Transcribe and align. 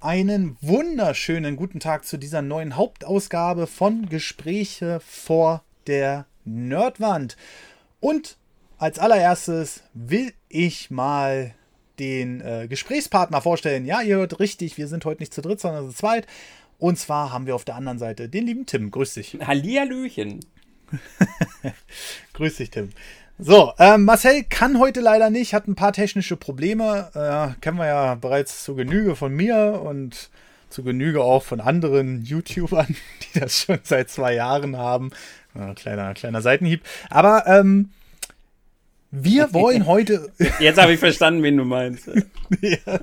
einen 0.00 0.56
wunderschönen 0.60 1.56
guten 1.56 1.80
Tag 1.80 2.04
zu 2.04 2.16
dieser 2.16 2.42
neuen 2.42 2.76
Hauptausgabe 2.76 3.66
von 3.66 4.08
Gespräche 4.08 5.00
vor 5.00 5.64
der 5.86 6.26
Nerdwand. 6.44 7.36
Und 8.00 8.36
als 8.78 8.98
allererstes 8.98 9.82
will 9.94 10.32
ich 10.48 10.90
mal 10.90 11.54
den 11.98 12.40
äh, 12.42 12.66
Gesprächspartner 12.68 13.40
vorstellen. 13.40 13.86
Ja, 13.86 14.02
ihr 14.02 14.16
hört 14.16 14.38
richtig, 14.38 14.76
wir 14.76 14.86
sind 14.86 15.04
heute 15.04 15.22
nicht 15.22 15.32
zu 15.32 15.40
dritt, 15.40 15.60
sondern 15.60 15.88
zu 15.88 15.96
zweit. 15.96 16.26
Und 16.78 16.98
zwar 16.98 17.32
haben 17.32 17.46
wir 17.46 17.54
auf 17.54 17.64
der 17.64 17.76
anderen 17.76 17.98
Seite 17.98 18.28
den 18.28 18.46
lieben 18.46 18.66
Tim. 18.66 18.90
Grüß 18.90 19.14
dich. 19.14 19.38
Hallihallöchen. 19.40 20.40
Grüß 22.34 22.56
dich, 22.56 22.70
Tim. 22.70 22.90
So, 23.38 23.74
ähm, 23.78 24.04
Marcel 24.04 24.44
kann 24.44 24.78
heute 24.78 25.00
leider 25.00 25.28
nicht, 25.28 25.52
hat 25.52 25.68
ein 25.68 25.74
paar 25.74 25.92
technische 25.92 26.36
Probleme. 26.36 27.10
Äh, 27.14 27.60
kennen 27.60 27.76
wir 27.76 27.86
ja 27.86 28.14
bereits 28.14 28.64
zu 28.64 28.74
Genüge 28.74 29.14
von 29.14 29.34
mir 29.34 29.82
und 29.84 30.30
zu 30.70 30.82
Genüge 30.82 31.22
auch 31.22 31.42
von 31.42 31.60
anderen 31.60 32.22
YouTubern, 32.24 32.96
die 33.34 33.40
das 33.40 33.60
schon 33.60 33.78
seit 33.82 34.08
zwei 34.08 34.34
Jahren 34.34 34.78
haben. 34.78 35.10
Äh, 35.54 35.74
kleiner, 35.74 36.14
kleiner 36.14 36.40
Seitenhieb. 36.40 36.82
Aber 37.10 37.46
ähm, 37.46 37.90
wir 39.10 39.52
wollen 39.52 39.86
heute. 39.86 40.32
Jetzt 40.58 40.80
habe 40.80 40.94
ich 40.94 40.98
verstanden, 41.00 41.42
wen 41.42 41.58
du 41.58 41.64
meinst. 41.64 42.08
ja, 42.62 42.98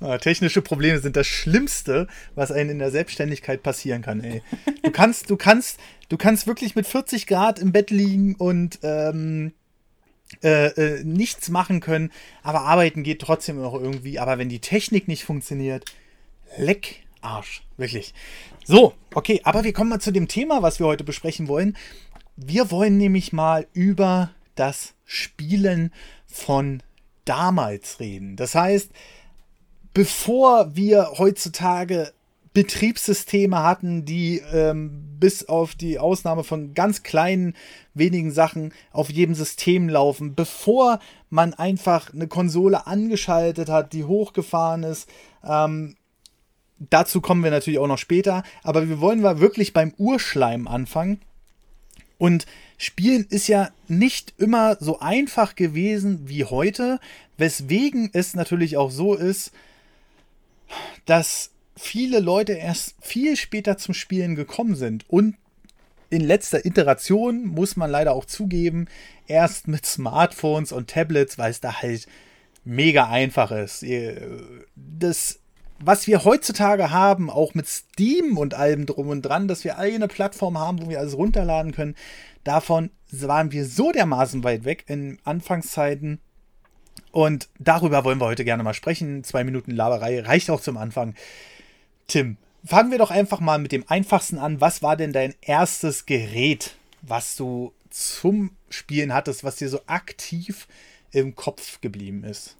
Ah, 0.00 0.18
technische 0.18 0.62
Probleme 0.62 0.98
sind 0.98 1.16
das 1.16 1.26
Schlimmste, 1.26 2.06
was 2.34 2.52
einem 2.52 2.70
in 2.70 2.78
der 2.78 2.90
Selbstständigkeit 2.90 3.62
passieren 3.62 4.02
kann. 4.02 4.22
Ey. 4.22 4.42
Du 4.82 4.90
kannst, 4.90 5.30
du 5.30 5.36
kannst, 5.36 5.80
du 6.08 6.16
kannst 6.16 6.46
wirklich 6.46 6.74
mit 6.74 6.86
40 6.86 7.26
Grad 7.26 7.58
im 7.58 7.72
Bett 7.72 7.90
liegen 7.90 8.34
und 8.34 8.78
ähm, 8.82 9.52
äh, 10.42 10.66
äh, 10.66 11.04
nichts 11.04 11.48
machen 11.50 11.80
können, 11.80 12.10
aber 12.42 12.62
arbeiten 12.62 13.02
geht 13.02 13.20
trotzdem 13.20 13.60
noch 13.60 13.74
irgendwie. 13.74 14.18
Aber 14.18 14.38
wenn 14.38 14.48
die 14.48 14.60
Technik 14.60 15.08
nicht 15.08 15.24
funktioniert, 15.24 15.84
leck 16.56 17.06
Arsch, 17.20 17.62
wirklich. 17.76 18.14
So, 18.64 18.94
okay, 19.14 19.40
aber 19.44 19.64
wir 19.64 19.72
kommen 19.72 19.90
mal 19.90 20.00
zu 20.00 20.12
dem 20.12 20.28
Thema, 20.28 20.62
was 20.62 20.78
wir 20.78 20.86
heute 20.86 21.04
besprechen 21.04 21.48
wollen. 21.48 21.76
Wir 22.36 22.70
wollen 22.70 22.98
nämlich 22.98 23.32
mal 23.32 23.66
über 23.72 24.30
das 24.54 24.94
Spielen 25.04 25.92
von 26.26 26.82
damals 27.24 28.00
reden. 28.00 28.36
Das 28.36 28.54
heißt, 28.54 28.90
bevor 29.94 30.76
wir 30.76 31.12
heutzutage 31.18 32.12
Betriebssysteme 32.56 33.62
hatten, 33.62 34.06
die 34.06 34.40
ähm, 34.50 35.18
bis 35.20 35.46
auf 35.46 35.74
die 35.74 35.98
Ausnahme 35.98 36.42
von 36.42 36.72
ganz 36.72 37.02
kleinen 37.02 37.54
wenigen 37.92 38.30
Sachen 38.30 38.72
auf 38.92 39.10
jedem 39.10 39.34
System 39.34 39.90
laufen, 39.90 40.34
bevor 40.34 40.98
man 41.28 41.52
einfach 41.52 42.14
eine 42.14 42.28
Konsole 42.28 42.86
angeschaltet 42.86 43.68
hat, 43.68 43.92
die 43.92 44.04
hochgefahren 44.04 44.84
ist. 44.84 45.06
Ähm, 45.44 45.96
dazu 46.78 47.20
kommen 47.20 47.44
wir 47.44 47.50
natürlich 47.50 47.78
auch 47.78 47.88
noch 47.88 47.98
später, 47.98 48.42
aber 48.62 48.88
wir 48.88 49.02
wollen 49.02 49.20
mal 49.20 49.38
wirklich 49.38 49.74
beim 49.74 49.92
Urschleim 49.98 50.66
anfangen. 50.66 51.20
Und 52.16 52.46
Spielen 52.78 53.26
ist 53.28 53.48
ja 53.48 53.68
nicht 53.86 54.32
immer 54.38 54.78
so 54.80 54.98
einfach 55.00 55.56
gewesen 55.56 56.22
wie 56.24 56.46
heute, 56.46 57.00
weswegen 57.36 58.08
es 58.14 58.32
natürlich 58.32 58.78
auch 58.78 58.90
so 58.90 59.12
ist, 59.12 59.52
dass 61.04 61.50
viele 61.76 62.20
Leute 62.20 62.52
erst 62.52 62.94
viel 63.00 63.36
später 63.36 63.76
zum 63.76 63.94
Spielen 63.94 64.34
gekommen 64.34 64.74
sind 64.74 65.08
und 65.08 65.36
in 66.08 66.20
letzter 66.20 66.64
Iteration 66.64 67.46
muss 67.46 67.76
man 67.76 67.90
leider 67.90 68.12
auch 68.12 68.24
zugeben, 68.24 68.86
erst 69.26 69.66
mit 69.68 69.84
Smartphones 69.84 70.72
und 70.72 70.88
Tablets, 70.88 71.36
weil 71.36 71.50
es 71.50 71.60
da 71.60 71.82
halt 71.82 72.06
mega 72.64 73.08
einfach 73.08 73.50
ist. 73.50 73.84
Das, 74.76 75.40
was 75.80 76.06
wir 76.06 76.24
heutzutage 76.24 76.90
haben, 76.90 77.28
auch 77.28 77.54
mit 77.54 77.66
Steam 77.66 78.38
und 78.38 78.54
allem 78.54 78.86
drum 78.86 79.08
und 79.08 79.22
dran, 79.22 79.48
dass 79.48 79.64
wir 79.64 79.78
eine 79.78 80.06
Plattform 80.06 80.58
haben, 80.58 80.80
wo 80.80 80.88
wir 80.88 81.00
alles 81.00 81.16
runterladen 81.16 81.72
können, 81.72 81.96
davon 82.44 82.90
waren 83.10 83.50
wir 83.50 83.66
so 83.66 83.90
dermaßen 83.90 84.44
weit 84.44 84.64
weg 84.64 84.84
in 84.86 85.18
Anfangszeiten, 85.24 86.20
und 87.12 87.48
darüber 87.58 88.04
wollen 88.04 88.20
wir 88.20 88.26
heute 88.26 88.44
gerne 88.44 88.62
mal 88.62 88.74
sprechen. 88.74 89.24
Zwei 89.24 89.42
Minuten 89.42 89.70
Laberei 89.70 90.20
reicht 90.20 90.50
auch 90.50 90.60
zum 90.60 90.76
Anfang. 90.76 91.14
Tim, 92.06 92.36
fangen 92.64 92.90
wir 92.90 92.98
doch 92.98 93.10
einfach 93.10 93.40
mal 93.40 93.58
mit 93.58 93.72
dem 93.72 93.84
einfachsten 93.88 94.38
an. 94.38 94.60
Was 94.60 94.82
war 94.82 94.96
denn 94.96 95.12
dein 95.12 95.34
erstes 95.40 96.06
Gerät, 96.06 96.76
was 97.02 97.36
du 97.36 97.72
zum 97.90 98.50
Spielen 98.68 99.12
hattest, 99.14 99.44
was 99.44 99.56
dir 99.56 99.68
so 99.68 99.80
aktiv 99.86 100.68
im 101.12 101.34
Kopf 101.34 101.80
geblieben 101.80 102.24
ist? 102.24 102.56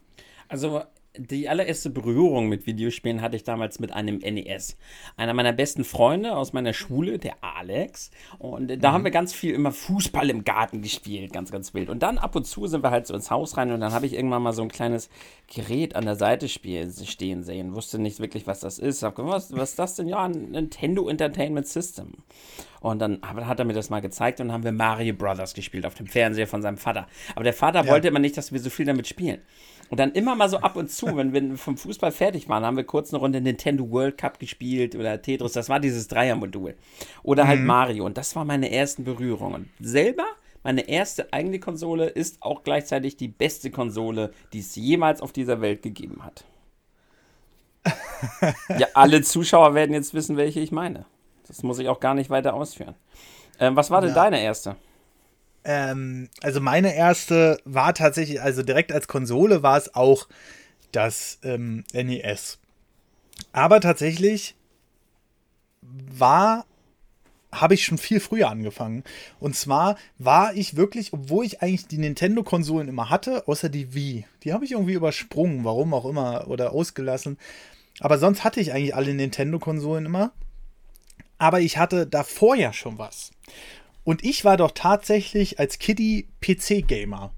Also 0.48 0.84
die 1.18 1.48
allererste 1.48 1.90
Berührung 1.90 2.48
mit 2.48 2.66
Videospielen 2.66 3.22
hatte 3.22 3.36
ich 3.36 3.44
damals 3.44 3.78
mit 3.78 3.92
einem 3.92 4.18
NES. 4.18 4.76
Einer 5.16 5.34
meiner 5.34 5.52
besten 5.52 5.84
Freunde 5.84 6.36
aus 6.36 6.52
meiner 6.52 6.72
Schule, 6.72 7.18
der 7.18 7.36
Alex. 7.40 8.10
Und 8.38 8.68
da 8.82 8.90
mhm. 8.90 8.94
haben 8.94 9.04
wir 9.04 9.10
ganz 9.10 9.32
viel 9.32 9.54
immer 9.54 9.72
Fußball 9.72 10.28
im 10.30 10.44
Garten 10.44 10.82
gespielt, 10.82 11.32
ganz, 11.32 11.50
ganz 11.50 11.74
wild. 11.74 11.90
Und 11.90 12.02
dann 12.02 12.18
ab 12.18 12.36
und 12.36 12.46
zu 12.46 12.66
sind 12.66 12.82
wir 12.82 12.90
halt 12.90 13.06
so 13.06 13.14
ins 13.14 13.30
Haus 13.30 13.56
rein 13.56 13.72
und 13.72 13.80
dann 13.80 13.92
habe 13.92 14.06
ich 14.06 14.14
irgendwann 14.14 14.42
mal 14.42 14.52
so 14.52 14.62
ein 14.62 14.68
kleines 14.68 15.10
Gerät 15.52 15.96
an 15.96 16.04
der 16.04 16.16
Seite 16.16 16.48
stehen 16.48 17.42
sehen. 17.42 17.74
Wusste 17.74 17.98
nicht 17.98 18.20
wirklich, 18.20 18.46
was 18.46 18.60
das 18.60 18.78
ist. 18.78 19.02
Hab 19.02 19.18
was, 19.18 19.52
was 19.52 19.70
ist 19.70 19.78
das 19.78 19.94
denn? 19.96 20.08
Ja, 20.08 20.24
ein 20.24 20.50
Nintendo 20.50 21.08
Entertainment 21.08 21.66
System. 21.66 22.12
Und 22.90 23.00
dann 23.00 23.18
hat 23.22 23.58
er 23.58 23.64
mir 23.64 23.72
das 23.72 23.90
mal 23.90 23.98
gezeigt 23.98 24.40
und 24.40 24.46
dann 24.46 24.54
haben 24.54 24.62
wir 24.62 24.70
Mario 24.70 25.12
Brothers 25.12 25.54
gespielt 25.54 25.84
auf 25.86 25.94
dem 25.94 26.06
Fernseher 26.06 26.46
von 26.46 26.62
seinem 26.62 26.76
Vater. 26.76 27.08
Aber 27.34 27.42
der 27.42 27.52
Vater 27.52 27.84
ja. 27.84 27.90
wollte 27.90 28.06
immer 28.06 28.20
nicht, 28.20 28.36
dass 28.36 28.52
wir 28.52 28.60
so 28.60 28.70
viel 28.70 28.86
damit 28.86 29.08
spielen. 29.08 29.40
Und 29.90 29.98
dann 29.98 30.12
immer 30.12 30.36
mal 30.36 30.48
so 30.48 30.58
ab 30.58 30.76
und 30.76 30.88
zu, 30.88 31.06
wenn 31.16 31.32
wir 31.32 31.56
vom 31.56 31.76
Fußball 31.76 32.12
fertig 32.12 32.48
waren, 32.48 32.64
haben 32.64 32.76
wir 32.76 32.84
kurz 32.84 33.12
eine 33.12 33.18
Runde 33.18 33.40
Nintendo 33.40 33.90
World 33.90 34.18
Cup 34.18 34.38
gespielt 34.38 34.94
oder 34.94 35.20
Tetris. 35.20 35.52
Das 35.52 35.68
war 35.68 35.80
dieses 35.80 36.06
Dreiermodul. 36.06 36.76
Oder 37.24 37.48
halt 37.48 37.58
mhm. 37.58 37.66
Mario. 37.66 38.06
Und 38.06 38.18
das 38.18 38.36
war 38.36 38.44
meine 38.44 38.70
ersten 38.70 39.02
Berührungen. 39.02 39.68
Und 39.78 39.86
selber, 39.86 40.26
meine 40.62 40.88
erste 40.88 41.32
eigene 41.32 41.58
Konsole 41.58 42.06
ist 42.06 42.40
auch 42.40 42.62
gleichzeitig 42.62 43.16
die 43.16 43.28
beste 43.28 43.72
Konsole, 43.72 44.30
die 44.52 44.60
es 44.60 44.76
jemals 44.76 45.20
auf 45.20 45.32
dieser 45.32 45.60
Welt 45.60 45.82
gegeben 45.82 46.22
hat. 46.22 46.44
ja, 48.78 48.86
alle 48.94 49.22
Zuschauer 49.22 49.74
werden 49.74 49.92
jetzt 49.92 50.14
wissen, 50.14 50.36
welche 50.36 50.60
ich 50.60 50.70
meine. 50.70 51.04
Das 51.48 51.62
muss 51.62 51.78
ich 51.78 51.88
auch 51.88 52.00
gar 52.00 52.14
nicht 52.14 52.30
weiter 52.30 52.54
ausführen. 52.54 52.94
Ähm, 53.58 53.76
was 53.76 53.90
war 53.90 54.00
denn 54.00 54.10
ja. 54.10 54.14
deine 54.14 54.42
erste? 54.42 54.76
Ähm, 55.64 56.28
also 56.42 56.60
meine 56.60 56.94
erste 56.94 57.58
war 57.64 57.94
tatsächlich, 57.94 58.40
also 58.40 58.62
direkt 58.62 58.92
als 58.92 59.08
Konsole 59.08 59.62
war 59.62 59.76
es 59.76 59.94
auch 59.94 60.28
das 60.92 61.38
ähm, 61.42 61.84
NES. 61.92 62.58
Aber 63.52 63.80
tatsächlich 63.80 64.54
war 65.82 66.64
habe 67.52 67.74
ich 67.74 67.84
schon 67.84 67.98
viel 67.98 68.20
früher 68.20 68.50
angefangen. 68.50 69.02
Und 69.40 69.56
zwar 69.56 69.96
war 70.18 70.54
ich 70.54 70.76
wirklich, 70.76 71.12
obwohl 71.12 71.44
ich 71.44 71.62
eigentlich 71.62 71.86
die 71.86 71.98
Nintendo-Konsolen 71.98 72.88
immer 72.88 73.08
hatte, 73.08 73.48
außer 73.48 73.68
die 73.68 73.94
Wii. 73.94 74.26
Die 74.42 74.52
habe 74.52 74.64
ich 74.64 74.72
irgendwie 74.72 74.94
übersprungen, 74.94 75.64
warum 75.64 75.94
auch 75.94 76.04
immer, 76.04 76.48
oder 76.48 76.72
ausgelassen. 76.72 77.38
Aber 78.00 78.18
sonst 78.18 78.44
hatte 78.44 78.60
ich 78.60 78.72
eigentlich 78.72 78.94
alle 78.94 79.14
Nintendo-Konsolen 79.14 80.06
immer. 80.06 80.32
Aber 81.38 81.60
ich 81.60 81.78
hatte 81.78 82.06
davor 82.06 82.56
ja 82.56 82.72
schon 82.72 82.98
was. 82.98 83.30
Und 84.04 84.24
ich 84.24 84.44
war 84.44 84.56
doch 84.56 84.70
tatsächlich 84.70 85.58
als 85.58 85.78
Kiddie 85.78 86.28
PC-Gamer. 86.40 87.32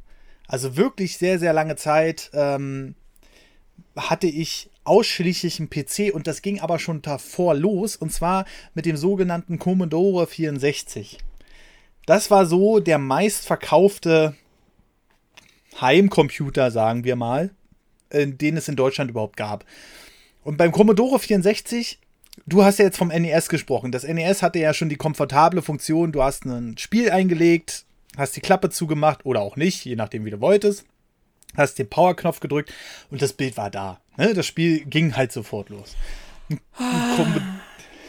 Also 0.47 0.77
wirklich 0.77 1.19
sehr, 1.19 1.39
sehr 1.39 1.53
lange 1.53 1.77
Zeit 1.77 2.31
ähm, 2.33 2.95
hatte 3.97 4.27
ich 4.27 4.71
ausschließlich 4.85 5.61
einen 5.61 5.71
PC 5.71 6.15
und 6.15 6.27
das 6.27 6.43
ging 6.43 6.61
aber 6.61 6.79
schon 6.79 7.03
davor 7.03 7.55
los 7.55 7.97
und 7.97 8.13
zwar 8.13 8.47
mit 8.75 8.87
dem 8.87 8.97
sogenannten 8.97 9.59
Commodore 9.59 10.27
64. 10.27 11.19
Das 12.07 12.31
war 12.31 12.47
so 12.47 12.81
der 12.81 12.99
meistverkaufte 12.99 14.35
Heimcomputer, 15.81 16.71
sagen 16.71 17.05
wir 17.05 17.17
mal, 17.17 17.51
den 18.11 18.57
es 18.57 18.69
in 18.69 18.77
Deutschland 18.77 19.11
überhaupt 19.11 19.37
gab. 19.37 19.65
Und 20.43 20.57
beim 20.57 20.73
Commodore 20.73 21.19
64 21.19 21.99
du 22.47 22.65
hast 22.65 22.79
ja 22.79 22.85
jetzt 22.85 22.99
vom 22.99 23.09
NES 23.09 23.49
gesprochen. 23.49 23.93
Das 23.93 24.05
NES 24.05 24.43
hatte 24.43 24.59
ja 24.59 24.75
schon 24.75 24.89
die 24.89 24.97
komfortable 24.97 25.63
Funktion, 25.63 26.13
du 26.13 26.23
hast 26.23 26.45
ein 26.45 26.77
Spiel 26.79 27.11
eingelegt, 27.11 27.85
hast 28.17 28.37
die 28.37 28.41
Klappe 28.41 28.71
zugemacht 28.71 29.25
oder 29.25 29.41
auch 29.41 29.57
nicht, 29.57 29.85
je 29.85 29.97
nachdem, 29.97 30.25
wie 30.25 30.31
du 30.31 30.41
wolltest. 30.41 30.85
Hast 31.57 31.79
den 31.79 31.89
Power-Knopf 31.89 32.41
gedrückt 32.41 32.73
und 33.11 33.23
das 33.23 33.33
Bild 33.33 33.57
war 33.57 33.71
da. 33.71 34.01
Ne? 34.17 34.35
Das 34.35 34.47
Spiel 34.47 34.85
ging 34.85 35.17
halt 35.17 35.33
sofort 35.33 35.71
los. 35.71 35.97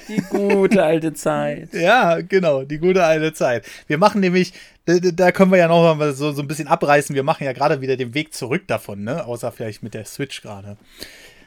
Die 0.10 0.22
gute 0.30 0.84
alte 0.84 1.14
Zeit. 1.14 1.70
ja, 1.74 2.20
genau, 2.22 2.64
die 2.64 2.80
gute 2.80 3.04
alte 3.04 3.32
Zeit. 3.32 3.66
Wir 3.88 3.98
machen 3.98 4.22
nämlich, 4.22 4.54
da, 4.86 4.98
da 5.00 5.32
können 5.32 5.52
wir 5.52 5.60
ja 5.60 5.68
noch 5.68 5.96
mal 5.96 6.14
so, 6.14 6.32
so 6.32 6.42
ein 6.42 6.48
bisschen 6.48 6.68
abreißen. 6.68 7.16
Wir 7.16 7.24
machen 7.24 7.44
ja 7.44 7.54
gerade 7.54 7.80
wieder 7.80 7.96
den 7.96 8.14
Weg 8.14 8.34
zurück 8.34 8.68
davon, 8.68 9.04
ne? 9.04 9.26
Außer 9.26 9.52
vielleicht 9.52 9.84
mit 9.84 9.94
der 9.94 10.06
Switch 10.06 10.42
gerade. 10.42 10.78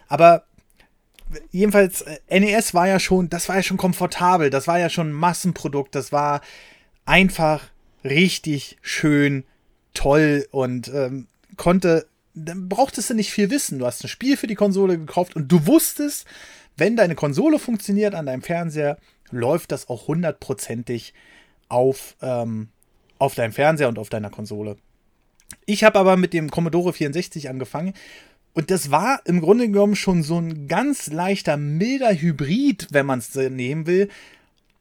Aber 0.08 0.44
jedenfalls, 1.50 2.02
äh, 2.02 2.40
NES 2.40 2.74
war 2.74 2.88
ja 2.88 3.00
schon, 3.00 3.28
das 3.28 3.48
war 3.48 3.56
ja 3.56 3.62
schon 3.62 3.76
komfortabel, 3.76 4.50
das 4.50 4.66
war 4.66 4.78
ja 4.78 4.88
schon 4.88 5.10
ein 5.10 5.12
Massenprodukt, 5.12 5.94
das 5.94 6.12
war 6.12 6.40
einfach 7.04 7.64
richtig 8.04 8.78
schön 8.82 9.44
toll 9.94 10.46
und 10.50 10.88
ähm, 10.88 11.26
konnte 11.56 12.06
dann 12.34 12.68
brauchtest 12.68 13.10
du 13.10 13.14
nicht 13.14 13.30
viel 13.30 13.50
wissen. 13.50 13.78
Du 13.78 13.86
hast 13.86 14.02
ein 14.02 14.08
Spiel 14.08 14.36
für 14.36 14.46
die 14.46 14.54
Konsole 14.54 14.98
gekauft 14.98 15.36
und 15.36 15.48
du 15.48 15.66
wusstest, 15.66 16.26
wenn 16.76 16.96
deine 16.96 17.14
Konsole 17.14 17.58
funktioniert 17.58 18.14
an 18.14 18.26
deinem 18.26 18.42
Fernseher, 18.42 18.98
läuft 19.30 19.72
das 19.72 19.88
auch 19.88 20.08
hundertprozentig 20.08 21.12
auf, 21.68 22.16
ähm, 22.22 22.68
auf 23.18 23.34
deinem 23.34 23.52
Fernseher 23.52 23.88
und 23.88 23.98
auf 23.98 24.08
deiner 24.08 24.30
Konsole. 24.30 24.76
Ich 25.66 25.84
habe 25.84 25.98
aber 25.98 26.16
mit 26.16 26.32
dem 26.32 26.50
Commodore 26.50 26.92
64 26.92 27.50
angefangen 27.50 27.92
und 28.54 28.70
das 28.70 28.90
war 28.90 29.20
im 29.24 29.40
Grunde 29.40 29.66
genommen 29.68 29.96
schon 29.96 30.22
so 30.22 30.38
ein 30.38 30.68
ganz 30.68 31.06
leichter, 31.08 31.56
milder 31.56 32.14
Hybrid, 32.14 32.88
wenn 32.90 33.06
man 33.06 33.18
es 33.20 33.34
nehmen 33.34 33.86
will, 33.86 34.08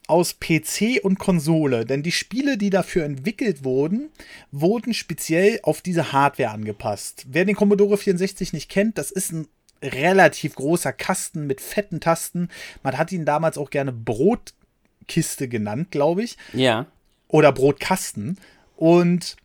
aus 0.08 0.40
PC 0.40 1.00
und 1.04 1.20
Konsole. 1.20 1.86
Denn 1.86 2.04
die 2.04 2.12
Spiele, 2.12 2.58
die 2.58 2.70
dafür 2.70 3.06
entwickelt 3.06 3.64
wurden, 3.64 4.10
wurden 4.52 4.94
speziell 4.94 5.60
auf 5.64 5.82
diese 5.82 6.12
Hardware 6.12 6.52
angepasst. 6.52 7.26
Wer 7.30 7.46
den 7.46 7.56
Commodore 7.56 7.98
64 7.98 8.52
nicht 8.52 8.70
kennt, 8.70 8.98
das 8.98 9.10
ist 9.10 9.32
ein 9.32 9.48
relativ 9.82 10.56
großer 10.56 10.92
Kasten 10.92 11.48
mit 11.48 11.62
fetten 11.62 12.02
Tasten. 12.02 12.50
Man 12.84 12.98
hat 12.98 13.12
ihn 13.14 13.26
damals 13.26 13.58
auch 13.58 13.70
gerne 13.70 13.94
Brotkiste 13.94 15.48
genannt, 15.48 15.92
glaube 15.92 16.24
ich. 16.24 16.38
Ja. 16.52 16.88
Oder 17.30 17.54
Brotkasten. 17.54 18.38
Und 18.76 19.38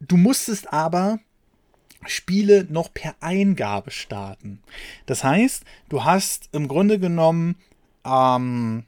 du 0.00 0.16
musstest 0.16 0.72
aber 0.72 1.20
Spiele 2.08 2.66
noch 2.68 2.92
per 2.92 3.14
Eingabe 3.20 3.90
starten. 3.90 4.60
Das 5.06 5.24
heißt, 5.24 5.64
du 5.88 6.04
hast 6.04 6.48
im 6.52 6.68
Grunde 6.68 6.98
genommen, 6.98 7.56
ähm, 8.04 8.84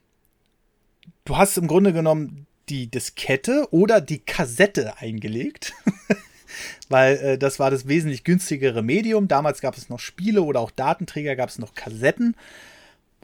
du 1.25 1.37
hast 1.37 1.59
im 1.59 1.67
Grunde 1.67 1.93
genommen 1.93 2.47
die 2.69 2.89
Diskette 2.89 3.69
oder 3.71 4.01
die 4.01 4.19
Kassette 4.19 4.99
eingelegt. 4.99 5.75
Weil 6.89 7.17
äh, 7.17 7.39
das 7.39 7.59
war 7.59 7.71
das 7.71 7.89
wesentlich 7.89 8.25
günstigere 8.25 8.83
Medium. 8.83 9.29
Damals 9.29 9.61
gab 9.61 9.77
es 9.77 9.89
noch 9.89 10.01
Spiele 10.01 10.43
oder 10.43 10.61
auch 10.61 10.71
Datenträger, 10.71 11.37
gab 11.37 11.49
es 11.49 11.59
noch 11.59 11.75
Kassetten. 11.75 12.37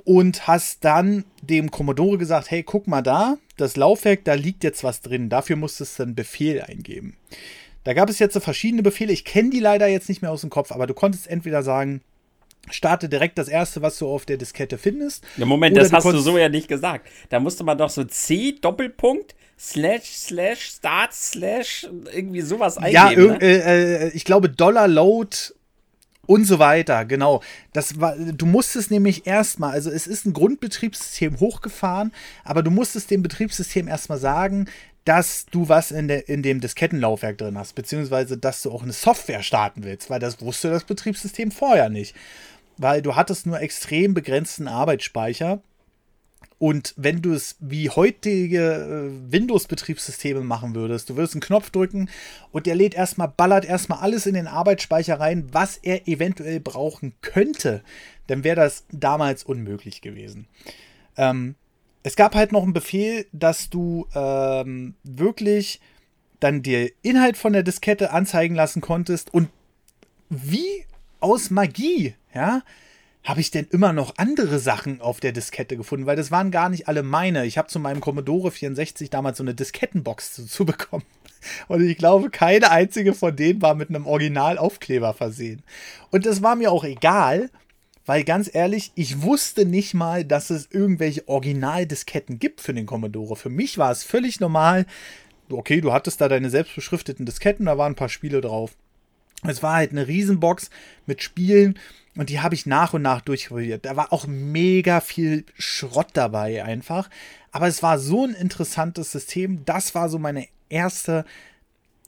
Und 0.05 0.47
hast 0.47 0.85
dann 0.85 1.25
dem 1.41 1.71
Commodore 1.71 2.19
gesagt, 2.19 2.51
hey, 2.51 2.63
guck 2.63 2.87
mal 2.87 3.01
da, 3.01 3.39
das 3.57 3.77
Laufwerk, 3.77 4.25
da 4.25 4.35
liegt 4.35 4.63
jetzt 4.63 4.85
was 4.85 5.01
drin. 5.01 5.31
Dafür 5.31 5.57
musstest 5.57 5.99
du 5.99 6.03
einen 6.03 6.15
Befehl 6.15 6.61
eingeben. 6.61 7.17
Da 7.85 7.93
gab 7.93 8.09
es 8.09 8.19
jetzt 8.19 8.35
so 8.35 8.41
verschiedene 8.41 8.83
Befehle. 8.83 9.13
Ich 9.13 9.25
kenne 9.25 9.51
die 9.51 9.61
leider 9.61 9.87
jetzt 9.87 10.09
nicht 10.09 10.23
mehr 10.23 10.31
aus 10.31 10.41
dem 10.41 10.51
Kopf, 10.51 10.73
aber 10.73 10.87
du 10.87 10.95
konntest 10.95 11.27
entweder 11.27 11.63
sagen, 11.63 12.01
starte 12.71 13.09
direkt 13.09 13.39
das 13.39 13.49
erste, 13.49 13.83
was 13.83 13.99
du 13.99 14.09
auf 14.09 14.25
der 14.25 14.39
Diskette 14.39 14.79
findest. 14.79 15.25
Ja, 15.37 15.47
Moment, 15.47 15.77
das 15.77 15.91
du 15.91 15.97
hast 15.97 16.05
du 16.05 16.19
so 16.19 16.39
ja 16.39 16.49
nicht 16.49 16.69
gesagt. 16.69 17.07
Da 17.29 17.41
musste 17.41 17.63
man 17.65 17.79
doch 17.79 17.91
so 17.91 18.05
C 18.05 18.57
Doppelpunkt 18.61 19.35
slash 19.59 20.17
slash 20.17 20.61
start 20.61 21.13
slash 21.13 21.87
irgendwie 22.13 22.41
sowas 22.41 22.79
eingeben. 22.79 23.33
Ja, 23.33 23.39
ne? 23.39 23.41
äh, 23.41 24.09
ich 24.09 24.25
glaube 24.25 24.49
Dollar 24.49 24.89
Load 24.89 25.37
und 26.27 26.47
so 26.47 26.59
weiter, 26.59 27.05
genau. 27.05 27.43
Das 27.73 28.01
war, 28.01 28.17
du 28.17 28.47
musstest 28.47 28.91
nämlich 28.91 29.27
erstmal, 29.27 29.73
also 29.73 29.91
es 29.91 30.07
ist 30.07 30.25
ein 30.25 30.33
Grundbetriebssystem 30.33 31.39
hochgefahren, 31.41 32.13
aber 32.45 32.63
du 32.63 32.71
musstest 32.71 33.11
dem 33.11 33.23
Betriebssystem 33.23 33.89
erstmal 33.89 34.19
sagen, 34.19 34.67
dass 35.05 35.47
du 35.47 35.69
was 35.69 35.91
in, 35.91 36.09
der, 36.09 36.29
in 36.29 36.43
dem 36.43 36.61
Diskettenlaufwerk 36.61 37.39
drin 37.39 37.59
hast, 37.59 37.75
beziehungsweise 37.75 38.39
dass 38.39 38.63
du 38.63 38.73
auch 38.73 38.83
eine 38.83 38.93
Software 38.93 39.43
starten 39.43 39.85
willst, 39.85 40.09
weil 40.09 40.21
das 40.21 40.41
wusste 40.41 40.71
das 40.71 40.85
Betriebssystem 40.85 41.51
vorher 41.51 41.91
nicht. 41.91 42.17
Weil 42.77 43.03
du 43.03 43.15
hattest 43.15 43.47
nur 43.47 43.61
extrem 43.61 44.15
begrenzten 44.15 44.67
Arbeitsspeicher. 44.67 45.61
Und 46.59 46.95
wenn 46.97 47.21
du 47.21 47.33
es 47.33 47.57
wie 47.61 47.91
heutige 47.91 48.61
äh, 48.61 49.33
Windows-Betriebssysteme 49.33 50.41
machen 50.41 50.75
würdest, 50.75 51.11
du 51.11 51.17
würdest 51.17 51.35
einen 51.35 51.43
Knopf 51.43 51.71
drücken 51.71 52.09
und 52.53 52.67
der 52.67 52.75
lädt 52.75 52.95
erstmal, 52.95 53.29
ballert 53.29 53.65
erstmal 53.65 53.99
alles 53.99 54.27
in 54.27 54.35
den 54.35 54.47
Arbeitsspeicher 54.47 55.21
rein, 55.21 55.49
was 55.53 55.77
er 55.77 56.09
eventuell 56.09 56.61
brauchen 56.61 57.13
könnte, 57.21 57.83
dann 58.29 58.45
wäre 58.45 58.57
das 58.57 58.85
damals 58.91 59.45
unmöglich 59.45 60.01
gewesen. 60.01 60.47
Ähm, 61.17 61.57
es 62.05 62.17
gab 62.17 62.35
halt 62.35 62.53
noch 62.53 62.63
einen 62.63 62.75
Befehl, 62.75 63.27
dass 63.33 63.71
du 63.71 64.07
ähm, 64.15 64.95
wirklich 65.03 65.81
dann 66.39 66.63
dir 66.63 66.91
Inhalt 67.03 67.37
von 67.37 67.55
der 67.55 67.63
Diskette 67.63 68.13
anzeigen 68.13 68.55
lassen 68.55 68.83
konntest 68.83 69.33
und 69.33 69.49
wie 70.29 70.85
aus 71.21 71.51
Magie, 71.51 72.15
ja, 72.35 72.63
habe 73.25 73.41
ich 73.41 73.51
denn 73.51 73.67
immer 73.71 73.95
noch 73.95 74.19
andere 74.19 74.59
Sachen 74.59 75.01
auf 75.01 75.19
der 75.19 75.33
Diskette 75.33 75.79
gefunden, 75.79 76.05
weil 76.05 76.17
das 76.17 76.31
waren 76.31 76.51
gar 76.51 76.69
nicht 76.69 76.89
alle 76.89 77.03
meine. 77.03 77.47
Ich 77.47 77.57
habe 77.57 77.69
zu 77.69 77.79
meinem 77.79 78.03
Commodore 78.03 78.51
64 78.51 79.09
damals 79.09 79.39
so 79.39 79.45
eine 79.45 79.55
Diskettenbox 79.55 80.35
zu, 80.35 80.47
zu 80.47 80.67
bekommen. 80.67 81.05
Und 81.69 81.83
ich 81.87 81.97
glaube, 81.97 82.29
keine 82.29 82.71
einzige 82.71 83.15
von 83.15 83.35
denen 83.35 83.63
war 83.63 83.75
mit 83.75 83.89
einem 83.89 84.07
Originalaufkleber 84.07 85.15
versehen. 85.15 85.63
Und 86.11 86.27
das 86.27 86.43
war 86.43 86.55
mir 86.55 86.71
auch 86.71 86.85
egal, 86.85 87.49
weil 88.07 88.25
ganz 88.25 88.51
ehrlich, 88.53 88.93
ich 88.95 89.23
wusste 89.23 89.65
nicht 89.65 89.95
mal, 89.95 90.25
dass 90.25 90.51
es 90.51 90.69
irgendwelche 90.71 91.27
Originaldisketten 91.29 92.39
gibt 92.39 92.61
für 92.61 92.75
den 92.75 92.87
Commodore. 92.87 93.37
Für 93.37 93.51
mich 93.51 93.79
war 93.79 93.91
es 93.91 94.05
völlig 94.05 94.41
normal. 94.41 94.87
Okay, 95.51 95.81
du 95.81 95.93
hattest 95.93 96.21
da 96.21 96.29
deine 96.29 96.51
selbstbeschrifteten 96.51 97.27
Disketten, 97.27 97.67
da 97.67 97.79
waren 97.79 97.93
ein 97.93 97.97
paar 97.97 98.09
Spiele 98.09 98.41
drauf. 98.41 98.77
Es 99.47 99.63
war 99.63 99.75
halt 99.75 99.91
eine 99.91 100.07
Riesenbox 100.07 100.71
mit 101.07 101.23
Spielen 101.23 101.79
und 102.17 102.31
die 102.31 102.41
habe 102.41 102.55
ich 102.55 102.67
nach 102.67 102.95
und 102.95 103.03
nach 103.03 103.21
durchprobiert. 103.21 103.85
Da 103.85 103.97
war 103.97 104.13
auch 104.13 104.27
mega 104.27 105.01
viel 105.01 105.45
Schrott 105.59 106.09
dabei 106.15 106.65
einfach. 106.65 107.11
Aber 107.51 107.69
es 107.69 107.83
war 107.83 107.99
so 107.99 108.25
ein 108.25 108.35
interessantes 108.35 109.13
System. 109.13 109.65
Das 109.65 109.95
war 109.95 110.09
so 110.09 110.19
meine 110.19 110.47
erste 110.69 111.25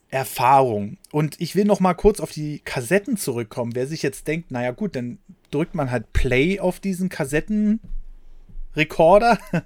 Erfahrung. 0.09 0.97
Und 1.11 1.39
ich 1.39 1.55
will 1.55 1.65
noch 1.65 1.79
mal 1.79 1.93
kurz 1.93 2.19
auf 2.19 2.31
die 2.31 2.59
Kassetten 2.59 3.17
zurückkommen. 3.17 3.75
Wer 3.75 3.87
sich 3.87 4.01
jetzt 4.01 4.27
denkt, 4.27 4.51
naja 4.51 4.71
gut, 4.71 4.95
dann 4.95 5.19
drückt 5.57 5.75
man 5.75 5.91
halt 5.91 6.13
Play 6.13 6.59
auf 6.59 6.79
diesen 6.79 7.09
Kassettenrekorder 7.09 9.39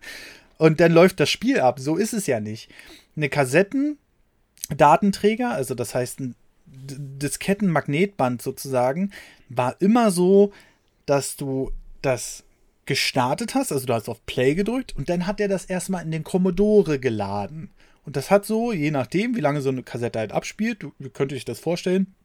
und 0.57 0.79
dann 0.79 0.93
läuft 0.93 1.19
das 1.19 1.29
Spiel 1.29 1.59
ab. 1.59 1.79
So 1.79 1.97
ist 1.97 2.13
es 2.13 2.27
ja 2.27 2.39
nicht. 2.39 2.71
Eine 3.17 3.27
Kassettendatenträger, 3.27 5.51
also 5.51 5.75
das 5.75 5.93
heißt 5.93 6.21
ein 6.21 6.35
Diskettenmagnetband 6.65 8.41
sozusagen, 8.41 9.11
war 9.49 9.75
immer 9.81 10.11
so, 10.11 10.53
dass 11.05 11.35
du 11.35 11.73
das 12.01 12.45
gestartet 12.85 13.53
hast, 13.53 13.73
also 13.73 13.85
du 13.85 13.93
hast 13.93 14.07
auf 14.07 14.25
Play 14.25 14.55
gedrückt 14.55 14.95
und 14.95 15.09
dann 15.09 15.27
hat 15.27 15.41
er 15.41 15.49
das 15.49 15.65
erstmal 15.65 16.03
in 16.03 16.11
den 16.11 16.23
Commodore 16.23 16.99
geladen. 16.99 17.69
Und 18.05 18.15
das 18.15 18.31
hat 18.31 18.45
so, 18.45 18.71
je 18.71 18.91
nachdem, 18.91 19.35
wie 19.35 19.41
lange 19.41 19.61
so 19.61 19.67
eine 19.69 19.83
Kassette 19.83 20.19
halt 20.19 20.31
abspielt, 20.31 20.81
du, 20.81 20.93
könnt 21.13 21.33
ihr 21.33 21.35
euch 21.35 21.45
das 21.45 21.59
vorstellen. 21.59 22.15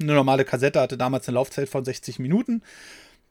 Eine 0.00 0.14
normale 0.14 0.44
Kassette 0.44 0.80
hatte 0.80 0.96
damals 0.96 1.28
eine 1.28 1.34
Laufzeit 1.34 1.68
von 1.68 1.84
60 1.84 2.18
Minuten 2.18 2.62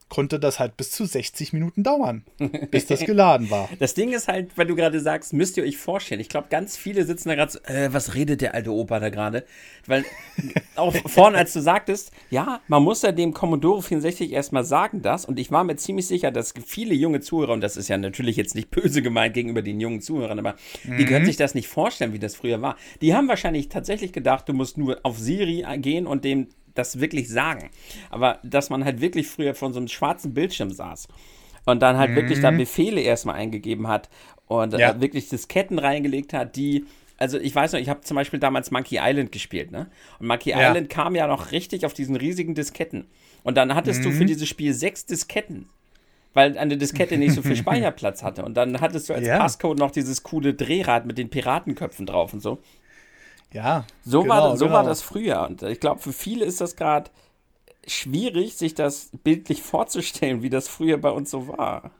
konnte 0.10 0.40
das 0.40 0.60
halt 0.60 0.78
bis 0.78 0.92
zu 0.92 1.06
60 1.06 1.54
Minuten 1.54 1.84
dauern, 1.84 2.24
bis 2.72 2.86
das 2.86 3.02
geladen 3.02 3.50
war. 3.50 3.70
Das 3.80 3.94
Ding 3.94 4.12
ist 4.12 4.28
halt, 4.28 4.58
weil 4.58 4.66
du 4.66 4.76
gerade 4.76 5.00
sagst, 5.00 5.34
müsst 5.34 5.58
ihr 5.58 5.64
euch 5.64 5.78
vorstellen. 5.78 6.20
Ich 6.20 6.30
glaube, 6.30 6.48
ganz 6.50 6.78
viele 6.78 7.06
sitzen 7.06 7.30
da 7.30 7.36
gerade 7.36 7.52
so, 7.52 7.60
äh, 7.66 7.94
was 7.94 8.16
redet 8.16 8.42
der 8.42 8.54
alte 8.54 8.72
Opa 8.72 9.00
da 9.00 9.10
gerade? 9.10 9.46
Weil 9.86 10.06
auch 10.76 10.96
vorne, 11.08 11.38
als 11.38 11.54
du 11.54 11.62
sagtest, 11.62 12.12
ja, 12.30 12.62
man 12.68 12.84
muss 12.84 13.02
ja 13.02 13.12
dem 13.12 13.34
Commodore 13.34 13.84
64 13.84 14.32
erstmal 14.32 14.64
sagen 14.64 15.02
das. 15.02 15.26
Und 15.26 15.40
ich 15.40 15.52
war 15.52 15.64
mir 15.64 15.76
ziemlich 15.76 16.08
sicher, 16.08 16.32
dass 16.32 16.54
viele 16.66 16.94
junge 16.96 17.20
Zuhörer, 17.20 17.54
und 17.54 17.62
das 17.62 17.78
ist 17.78 17.88
ja 17.88 17.98
natürlich 17.98 18.36
jetzt 18.36 18.56
nicht 18.56 18.72
böse 18.72 19.02
gemeint 19.02 19.34
gegenüber 19.34 19.62
den 19.62 19.80
jungen 19.80 20.02
Zuhörern, 20.02 20.40
aber 20.40 20.56
mhm. 20.84 20.98
die 20.98 21.06
können 21.06 21.26
sich 21.26 21.38
das 21.38 21.54
nicht 21.54 21.68
vorstellen, 21.68 22.14
wie 22.14 22.20
das 22.20 22.36
früher 22.36 22.62
war. 22.62 22.78
Die 23.02 23.14
haben 23.14 23.28
wahrscheinlich 23.28 23.70
tatsächlich 23.70 24.14
gedacht, 24.14 24.50
du 24.50 24.54
musst 24.54 24.78
nur 24.78 25.00
auf 25.04 25.18
Siri 25.18 25.66
gehen 25.80 26.08
und 26.08 26.24
dem 26.24 26.48
das 26.78 27.00
wirklich 27.00 27.30
sagen. 27.30 27.70
Aber 28.10 28.40
dass 28.44 28.70
man 28.70 28.86
halt 28.86 29.02
wirklich 29.02 29.28
früher 29.28 29.56
von 29.56 29.74
so 29.74 29.80
einem 29.80 29.88
schwarzen 29.88 30.34
Bildschirm 30.34 30.72
saß 30.72 31.08
und 31.66 31.82
dann 31.82 31.98
halt 31.98 32.12
mhm. 32.12 32.16
wirklich 32.16 32.42
da 32.42 32.52
mhm. 32.52 32.58
Befehle 32.58 33.02
erstmal 33.02 33.36
eingegeben 33.36 33.88
hat 33.88 34.10
und 34.48 34.74
äh, 34.74 34.80
ja. 34.80 35.02
wirklich 35.02 35.30
Disketten 35.30 35.80
reingelegt 35.80 36.34
hat, 36.34 36.56
die 36.56 36.86
also 37.18 37.40
ich 37.40 37.54
weiß 37.54 37.74
noch, 37.74 37.80
ich 37.80 37.90
habe 37.90 38.02
zum 38.02 38.16
Beispiel 38.16 38.40
damals 38.40 38.72
Monkey 38.72 39.00
Island 39.02 39.32
gespielt, 39.32 39.72
ne? 39.72 39.88
Und 40.20 40.28
Monkey 40.28 40.52
ja. 40.52 40.70
Island 40.70 40.90
kam 40.90 41.16
ja 41.16 41.28
noch 41.28 41.52
richtig 41.52 41.86
auf 41.86 41.94
diesen 41.94 42.16
riesigen 42.16 42.54
Disketten. 42.54 43.08
Und 43.44 43.58
dann 43.58 43.74
hattest 43.76 44.02
mhm. 44.02 44.04
du 44.04 44.12
für 44.12 44.24
mhm. 44.24 44.28
dieses 44.28 44.48
Spiel 44.48 44.74
sechs 44.74 45.06
Disketten, 45.06 45.68
weil 46.34 46.58
eine 46.58 46.78
Diskette 46.78 47.18
nicht 47.18 47.34
so 47.34 47.42
viel 47.42 47.56
Speicherplatz 47.56 48.22
hatte. 48.22 48.46
Und 48.46 48.56
dann 48.56 48.82
hattest 48.82 49.10
du 49.10 49.14
als 49.14 49.26
ja. 49.26 49.40
Passcode 49.40 49.80
noch 49.80 49.92
dieses 49.92 50.24
coole 50.24 50.54
Drehrad 50.54 51.06
mit 51.06 51.18
den 51.18 51.30
Piratenköpfen 51.30 52.06
drauf 52.06 52.34
und 52.34 52.42
so. 52.42 52.60
Ja. 53.52 53.86
So, 54.04 54.22
genau, 54.22 54.34
war, 54.34 54.58
so 54.58 54.66
genau. 54.66 54.78
war 54.78 54.84
das 54.84 55.02
früher. 55.02 55.48
Und 55.48 55.64
ich 55.64 55.80
glaube, 55.80 56.02
für 56.02 56.14
viele 56.14 56.46
ist 56.46 56.62
das 56.62 56.76
gerade 56.76 57.10
schwierig, 57.88 58.56
sich 58.56 58.76
das 58.76 59.10
bildlich 59.24 59.62
vorzustellen, 59.62 60.42
wie 60.42 60.50
das 60.50 60.68
früher 60.68 60.98
bei 60.98 61.10
uns 61.10 61.32
so 61.32 61.48
war. 61.48 61.92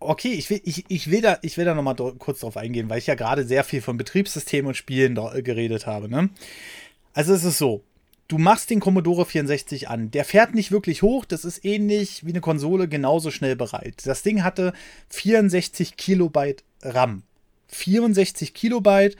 Okay, 0.00 0.32
ich 0.32 0.50
will, 0.50 0.60
ich, 0.64 0.84
ich 0.88 1.10
will 1.10 1.22
da, 1.22 1.38
ich 1.42 1.56
will 1.56 1.64
da 1.64 1.74
nochmal 1.74 1.94
kurz 1.94 2.40
drauf 2.40 2.56
eingehen, 2.56 2.90
weil 2.90 2.98
ich 2.98 3.06
ja 3.06 3.14
gerade 3.14 3.44
sehr 3.44 3.64
viel 3.64 3.80
von 3.80 3.96
Betriebssystemen 3.96 4.68
und 4.68 4.74
Spielen 4.74 5.14
geredet 5.14 5.86
habe. 5.86 6.08
Ne? 6.08 6.30
Also 7.14 7.32
es 7.32 7.44
ist 7.44 7.58
so, 7.58 7.82
du 8.28 8.38
machst 8.38 8.70
den 8.70 8.80
Commodore 8.80 9.24
64 9.24 9.88
an. 9.88 10.10
Der 10.10 10.24
fährt 10.24 10.54
nicht 10.54 10.72
wirklich 10.72 11.02
hoch, 11.02 11.24
das 11.24 11.44
ist 11.44 11.64
ähnlich 11.64 12.24
wie 12.24 12.30
eine 12.30 12.40
Konsole 12.40 12.88
genauso 12.88 13.30
schnell 13.30 13.56
bereit. 13.56 14.02
Das 14.04 14.22
Ding 14.22 14.42
hatte 14.42 14.72
64 15.10 15.96
Kilobyte 15.96 16.64
RAM. 16.82 17.22
64 17.68 18.52
Kilobyte 18.54 19.16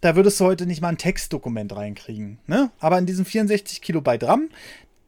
da 0.00 0.16
würdest 0.16 0.38
du 0.40 0.44
heute 0.44 0.66
nicht 0.66 0.80
mal 0.80 0.88
ein 0.88 0.98
Textdokument 0.98 1.74
reinkriegen. 1.74 2.38
Ne? 2.46 2.70
Aber 2.78 2.98
in 2.98 3.06
diesem 3.06 3.24
64 3.24 3.80
Kilobyte 3.80 4.24
RAM, 4.24 4.48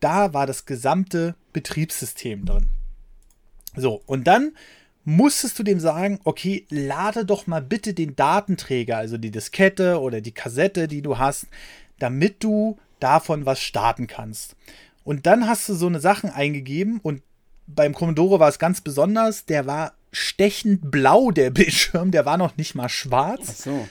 da 0.01 0.35
war 0.35 0.47
das 0.47 0.67
gesamte 0.67 1.35
Betriebssystem 1.53 2.45
drin. 2.45 2.69
So, 3.77 4.03
und 4.07 4.27
dann 4.27 4.53
musstest 5.05 5.59
du 5.59 5.63
dem 5.63 5.81
sagen, 5.81 6.21
okay, 6.25 6.67
lade 6.71 7.25
doch 7.25 7.47
mal 7.47 7.63
bitte 7.63 7.95
den 7.95 8.17
Datenträger, 8.17 8.97
also 8.97 9.17
die 9.17 9.31
Diskette 9.31 10.01
oder 10.01 10.21
die 10.21 10.33
Kassette, 10.33 10.89
die 10.89 11.03
du 11.03 11.19
hast, 11.19 11.47
damit 11.99 12.43
du 12.43 12.79
davon 12.99 13.47
was 13.47 13.61
starten 13.61 14.07
kannst. 14.07 14.57
Und 15.05 15.27
dann 15.27 15.47
hast 15.47 15.69
du 15.69 15.75
so 15.75 15.87
eine 15.87 16.01
Sachen 16.01 16.31
eingegeben 16.31 17.01
und 17.03 17.23
beim 17.67 17.95
Commodore 17.95 18.41
war 18.41 18.49
es 18.49 18.59
ganz 18.59 18.81
besonders, 18.81 19.47
der 19.47 19.67
war 19.67 19.95
stechend 20.13 20.91
blau, 20.91 21.31
der 21.31 21.51
Bildschirm, 21.51 22.11
der 22.11 22.27
war 22.27 22.37
noch 22.37 22.57
nicht 22.57 22.75
mal 22.75 22.89
schwarz. 22.89 23.47
Ach 23.49 23.55
so. 23.55 23.89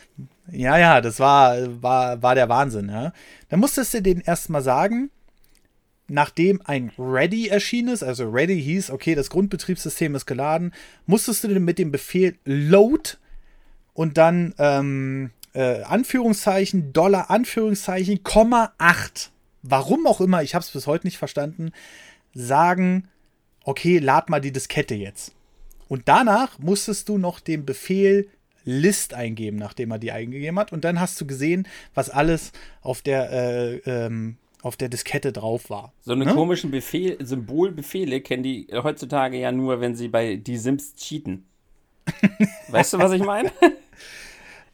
Ja, 0.51 0.77
ja, 0.77 1.01
das 1.01 1.19
war, 1.19 1.81
war, 1.81 2.21
war 2.21 2.35
der 2.35 2.49
Wahnsinn, 2.49 2.89
ja. 2.89 3.13
Dann 3.49 3.59
musstest 3.59 3.93
du 3.93 4.01
den 4.01 4.21
erstmal 4.21 4.61
sagen, 4.61 5.09
nachdem 6.07 6.61
ein 6.65 6.91
Ready 6.97 7.47
erschienen 7.47 7.89
ist, 7.89 8.03
also 8.03 8.29
Ready 8.29 8.61
hieß, 8.61 8.91
okay, 8.91 9.15
das 9.15 9.29
Grundbetriebssystem 9.29 10.15
ist 10.15 10.25
geladen, 10.25 10.73
musstest 11.05 11.43
du 11.43 11.59
mit 11.59 11.79
dem 11.79 11.91
Befehl 11.91 12.37
Load 12.45 13.11
und 13.93 14.17
dann 14.17 14.53
ähm, 14.57 15.31
äh, 15.53 15.83
Anführungszeichen, 15.83 16.93
Dollar, 16.93 17.29
Anführungszeichen, 17.29 18.23
Komma 18.23 18.73
8, 18.77 19.31
warum 19.61 20.07
auch 20.07 20.21
immer, 20.21 20.43
ich 20.43 20.55
habe 20.55 20.63
es 20.63 20.71
bis 20.71 20.87
heute 20.87 21.07
nicht 21.07 21.17
verstanden, 21.17 21.71
sagen, 22.33 23.07
okay, 23.63 23.99
lad 23.99 24.29
mal 24.29 24.41
die 24.41 24.51
Diskette 24.51 24.95
jetzt. 24.95 25.33
Und 25.87 26.03
danach 26.07 26.59
musstest 26.59 27.09
du 27.09 27.17
noch 27.17 27.39
den 27.39 27.65
Befehl 27.65 28.29
List 28.65 29.13
eingeben, 29.13 29.57
nachdem 29.57 29.91
er 29.91 29.99
die 29.99 30.11
eingegeben 30.11 30.59
hat. 30.59 30.73
Und 30.73 30.83
dann 30.83 30.99
hast 30.99 31.19
du 31.19 31.25
gesehen, 31.25 31.67
was 31.93 32.09
alles 32.09 32.51
auf 32.81 33.01
der 33.01 33.31
äh, 33.31 33.75
ähm, 33.85 34.37
auf 34.61 34.75
der 34.75 34.89
Diskette 34.89 35.31
drauf 35.31 35.69
war. 35.69 35.93
So 36.01 36.11
eine 36.11 36.25
ne? 36.25 36.33
komischen 36.33 36.71
Befehl, 36.71 37.17
Symbolbefehle 37.21 38.21
kennen 38.21 38.43
die 38.43 38.67
heutzutage 38.71 39.37
ja 39.37 39.51
nur, 39.51 39.79
wenn 39.79 39.95
sie 39.95 40.09
bei 40.09 40.35
die 40.35 40.57
Sims 40.57 40.95
cheaten. 40.95 41.45
weißt 42.67 42.93
du, 42.93 42.99
was 42.99 43.11
ich 43.13 43.23
meine? 43.23 43.51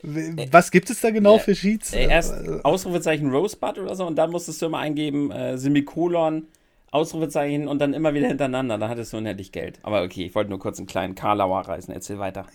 Was 0.01 0.72
gibt 0.72 0.89
es 0.89 1.01
da 1.01 1.10
genau 1.10 1.38
äh, 1.38 1.39
für 1.39 1.54
Cheats? 1.54 1.94
Äh, 1.94 2.08
erst 2.08 2.34
Ausrufezeichen 2.63 3.32
Rosebud 3.32 3.80
oder 3.80 3.96
so 3.96 4.06
und 4.06 4.15
dann 4.15 4.32
musstest 4.32 4.62
du 4.62 4.68
immer 4.68 4.80
eingeben 4.80 5.32
äh, 5.32 5.58
Semikolon, 5.58 6.48
Ausrufezeichen 6.92 7.68
und 7.68 7.80
dann 7.80 7.94
immer 7.94 8.13
wieder 8.13 8.27
hintereinander. 8.27 8.77
Da 8.77 8.88
hattest 8.88 9.13
du 9.13 9.18
unendlich 9.18 9.51
Geld. 9.51 9.80
Aber 9.84 10.04
okay, 10.04 10.25
ich 10.25 10.36
wollte 10.36 10.50
nur 10.50 10.60
kurz 10.60 10.77
einen 10.77 10.88
kleinen 10.88 11.15
Karlauer 11.15 11.62
reißen. 11.62 11.94
Erzähl 11.94 12.20
weiter. 12.20 12.46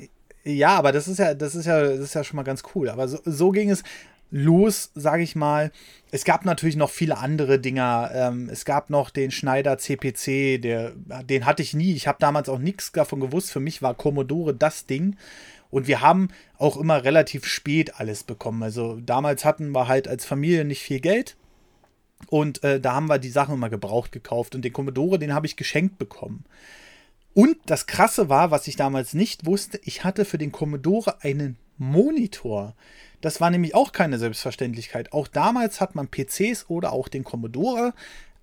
Ja, 0.44 0.76
aber 0.76 0.92
das 0.92 1.09
ist 1.09 1.18
ja, 1.18 1.35
das 1.35 1.54
ist 1.54 1.66
ja, 1.66 1.82
das 1.82 2.00
ist 2.00 2.14
ja 2.14 2.25
schon 2.25 2.37
mal 2.37 2.42
ganz 2.42 2.62
cool. 2.75 2.88
Aber 2.88 3.09
so, 3.09 3.18
so 3.25 3.50
ging 3.50 3.70
es 3.70 3.82
los, 4.30 4.90
sage 4.94 5.23
ich 5.23 5.37
mal. 5.37 5.73
Es 6.11 6.25
gab 6.25 6.44
natürlich 6.44 6.76
noch 6.76 6.90
viele 6.90 7.18
andere 7.18 7.59
Dinger. 7.59 8.11
Ähm, 8.14 8.49
es 8.50 8.64
gab 8.64 8.90
noch 8.90 9.11
den 9.11 9.30
Schneider 9.30 9.76
CPC, 9.78 10.61
der, 10.62 10.92
den 11.25 11.47
hatte 11.47 11.62
ich 11.62 11.75
nie. 11.75 11.92
Ich 11.94 12.06
habe 12.06 12.18
damals 12.20 12.49
auch 12.49 12.59
nichts 12.59 12.92
davon 12.92 13.20
gewusst. 13.20 13.50
Für 13.50 13.61
mich 13.61 13.82
war 13.82 13.94
Commodore 13.94 14.54
das 14.54 14.87
Ding. 14.87 15.16
Und 15.70 15.87
wir 15.87 16.00
haben 16.00 16.28
auch 16.59 16.76
immer 16.76 17.04
relativ 17.04 17.47
spät 17.47 18.00
alles 18.00 18.25
bekommen. 18.25 18.62
Also 18.62 18.99
damals 19.00 19.44
hatten 19.44 19.70
wir 19.70 19.88
halt 19.88 20.09
als 20.09 20.25
Familie 20.25 20.64
nicht 20.64 20.82
viel 20.82 21.00
Geld. 21.00 21.37
Und 22.28 22.62
äh, 22.64 22.80
da 22.80 22.94
haben 22.94 23.09
wir 23.09 23.18
die 23.18 23.30
Sachen 23.30 23.54
immer 23.54 23.70
gebraucht 23.70 24.12
gekauft. 24.12 24.54
Und 24.54 24.64
den 24.64 24.73
Commodore, 24.73 25.18
den 25.18 25.35
habe 25.35 25.47
ich 25.47 25.56
geschenkt 25.56 25.99
bekommen. 25.99 26.44
Und 27.34 27.56
das 27.66 27.87
Krasse 27.87 28.28
war, 28.28 28.50
was 28.50 28.66
ich 28.66 28.76
damals 28.76 29.14
nicht 29.14 29.46
wusste, 29.46 29.80
ich 29.84 30.04
hatte 30.04 30.25
für 30.25 30.38
den 30.38 30.52
Commodore 30.52 31.22
einen 31.22 31.56
Monitor. 31.78 32.75
Das 33.20 33.40
war 33.40 33.50
nämlich 33.50 33.75
auch 33.75 33.92
keine 33.92 34.18
Selbstverständlichkeit. 34.18 35.12
Auch 35.12 35.28
damals 35.28 35.80
hat 35.80 35.94
man 35.94 36.08
PCs 36.08 36.66
oder 36.68 36.92
auch 36.92 37.08
den 37.08 37.25
Commodore 37.25 37.94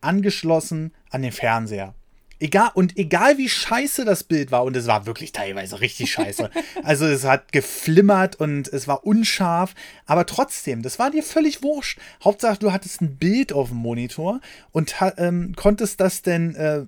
angeschlossen 0.01 0.93
an 1.09 1.21
den 1.21 1.31
Fernseher. 1.31 1.93
Egal, 2.39 2.69
und 2.75 2.97
egal 2.97 3.39
wie 3.39 3.49
scheiße 3.49 4.05
das 4.05 4.23
Bild 4.23 4.51
war, 4.51 4.63
und 4.63 4.77
es 4.77 4.85
war 4.85 5.07
wirklich 5.07 5.31
teilweise 5.31 5.81
richtig 5.81 6.11
scheiße. 6.11 6.51
also 6.83 7.05
es 7.07 7.23
hat 7.23 7.51
geflimmert 7.51 8.35
und 8.35 8.67
es 8.67 8.87
war 8.87 9.07
unscharf, 9.07 9.73
aber 10.05 10.27
trotzdem, 10.27 10.83
das 10.83 10.99
war 10.99 11.09
dir 11.09 11.23
völlig 11.23 11.63
wurscht. 11.63 11.99
Hauptsache, 12.23 12.59
du 12.59 12.71
hattest 12.71 13.01
ein 13.01 13.17
Bild 13.17 13.53
auf 13.53 13.69
dem 13.69 13.77
Monitor 13.77 14.39
und 14.71 14.93
ähm, 15.17 15.55
konntest 15.55 15.99
das 15.99 16.21
denn 16.21 16.53
äh, 16.53 16.85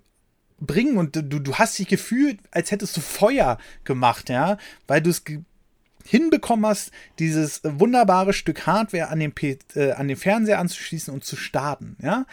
bringen 0.60 0.98
und 0.98 1.16
du, 1.16 1.40
du 1.40 1.56
hast 1.56 1.78
dich 1.80 1.88
gefühlt, 1.88 2.40
als 2.52 2.72
hättest 2.72 2.96
du 2.98 3.02
Feuer 3.02 3.58
gemacht, 3.84 4.30
ja, 4.30 4.58
weil 4.88 5.02
du 5.02 5.10
es 5.10 5.24
hinbekommen 6.06 6.66
hast, 6.66 6.92
dieses 7.20 7.62
wunderbare 7.64 8.34
Stück 8.34 8.66
Hardware 8.66 9.10
an 9.10 9.20
den, 9.20 9.32
P 9.32 9.60
äh, 9.76 9.92
an 9.92 10.08
den 10.08 10.18
Fernseher 10.18 10.60
anzuschließen 10.60 11.14
und 11.14 11.24
zu 11.24 11.36
starten, 11.36 11.98
ja. 12.02 12.26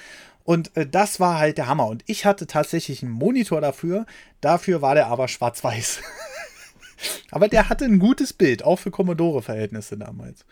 Und 0.44 0.76
äh, 0.76 0.86
das 0.86 1.18
war 1.18 1.38
halt 1.38 1.58
der 1.58 1.66
Hammer. 1.66 1.88
Und 1.88 2.04
ich 2.06 2.24
hatte 2.24 2.46
tatsächlich 2.46 3.02
einen 3.02 3.10
Monitor 3.10 3.60
dafür. 3.60 4.06
Dafür 4.40 4.80
war 4.80 4.94
der 4.94 5.08
aber 5.08 5.26
schwarz-weiß. 5.26 6.00
aber 7.32 7.48
der 7.48 7.68
hatte 7.68 7.84
ein 7.84 7.98
gutes 7.98 8.32
Bild, 8.32 8.62
auch 8.62 8.76
für 8.76 8.92
Commodore-Verhältnisse 8.92 9.98
damals. 9.98 10.46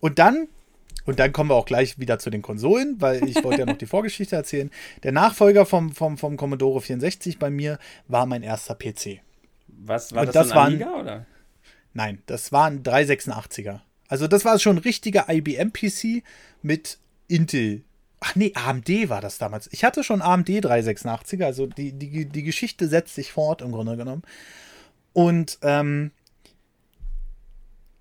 Und 0.00 0.18
dann, 0.18 0.48
und 1.06 1.18
dann 1.18 1.32
kommen 1.32 1.50
wir 1.50 1.54
auch 1.54 1.64
gleich 1.64 1.98
wieder 1.98 2.18
zu 2.18 2.30
den 2.30 2.42
Konsolen, 2.42 3.00
weil 3.00 3.26
ich 3.28 3.42
wollte 3.42 3.60
ja 3.60 3.66
noch 3.66 3.78
die 3.78 3.86
Vorgeschichte 3.86 4.36
erzählen. 4.36 4.70
Der 5.02 5.12
Nachfolger 5.12 5.64
vom, 5.64 5.92
vom, 5.92 6.18
vom 6.18 6.36
Commodore 6.36 6.80
64 6.80 7.38
bei 7.38 7.48
mir 7.48 7.78
war 8.08 8.26
mein 8.26 8.42
erster 8.42 8.74
PC. 8.74 9.20
Was 9.68 10.12
war 10.12 10.22
und 10.22 10.34
das, 10.34 10.48
das 10.48 10.52
ein 10.52 10.58
Amiga, 10.58 11.00
oder? 11.00 11.26
Nein, 11.94 12.22
das 12.26 12.52
war 12.52 12.66
ein 12.66 12.82
386er. 12.82 13.80
Also 14.08 14.28
das 14.28 14.44
war 14.44 14.58
schon 14.58 14.76
ein 14.76 14.82
richtiger 14.82 15.26
IBM-PC 15.28 16.22
mit 16.62 16.98
Intel. 17.28 17.82
Ach 18.20 18.34
nee, 18.34 18.52
AMD 18.54 19.08
war 19.08 19.20
das 19.20 19.38
damals. 19.38 19.68
Ich 19.72 19.84
hatte 19.84 20.02
schon 20.02 20.22
AMD 20.22 20.48
386er, 20.48 21.44
also 21.44 21.66
die, 21.66 21.92
die, 21.92 22.26
die 22.26 22.42
Geschichte 22.42 22.88
setzt 22.88 23.14
sich 23.14 23.32
fort 23.32 23.62
im 23.62 23.72
Grunde 23.72 23.96
genommen. 23.96 24.22
Und 25.12 25.58
ähm, 25.62 26.10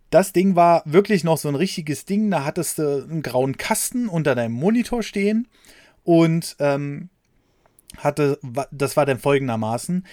das 0.10 0.34
Ding 0.34 0.56
war 0.56 0.84
wirklich 0.86 1.24
noch 1.24 1.38
so 1.38 1.50
ein 1.50 1.56
richtiges 1.56 2.06
Ding. 2.06 2.30
Da 2.32 2.46
hattest 2.46 2.78
du 2.78 3.04
einen 3.04 3.22
grauen 3.22 3.58
Kasten 3.58 4.08
unter 4.08 4.36
deinem 4.36 4.54
Monitor 4.54 5.04
stehen 5.04 5.48
und 6.04 6.56
ähm, 6.60 7.10
hatte, 7.98 8.40
das 8.72 8.98
war 8.98 9.06
dann 9.06 9.20
folgendermaßen. 9.20 10.06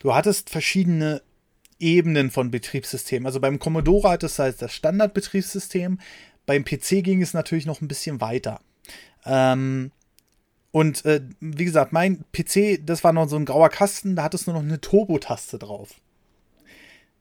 Du 0.00 0.14
hattest 0.14 0.50
verschiedene 0.50 1.22
Ebenen 1.78 2.30
von 2.30 2.50
Betriebssystemen. 2.50 3.26
Also 3.26 3.40
beim 3.40 3.58
Commodore 3.58 4.10
hat 4.10 4.22
es 4.22 4.38
halt 4.38 4.60
das 4.60 4.72
Standardbetriebssystem. 4.74 5.98
Beim 6.46 6.64
PC 6.64 7.02
ging 7.02 7.22
es 7.22 7.34
natürlich 7.34 7.66
noch 7.66 7.80
ein 7.80 7.88
bisschen 7.88 8.20
weiter. 8.20 8.60
Ähm, 9.24 9.92
und 10.72 11.04
äh, 11.04 11.22
wie 11.40 11.64
gesagt, 11.64 11.92
mein 11.92 12.24
PC, 12.32 12.84
das 12.84 13.02
war 13.02 13.12
noch 13.12 13.28
so 13.28 13.36
ein 13.36 13.44
grauer 13.44 13.70
Kasten, 13.70 14.14
da 14.14 14.22
hat 14.24 14.34
es 14.34 14.46
nur 14.46 14.54
noch 14.54 14.62
eine 14.62 14.80
Turbo-Taste 14.80 15.58
drauf. 15.58 15.94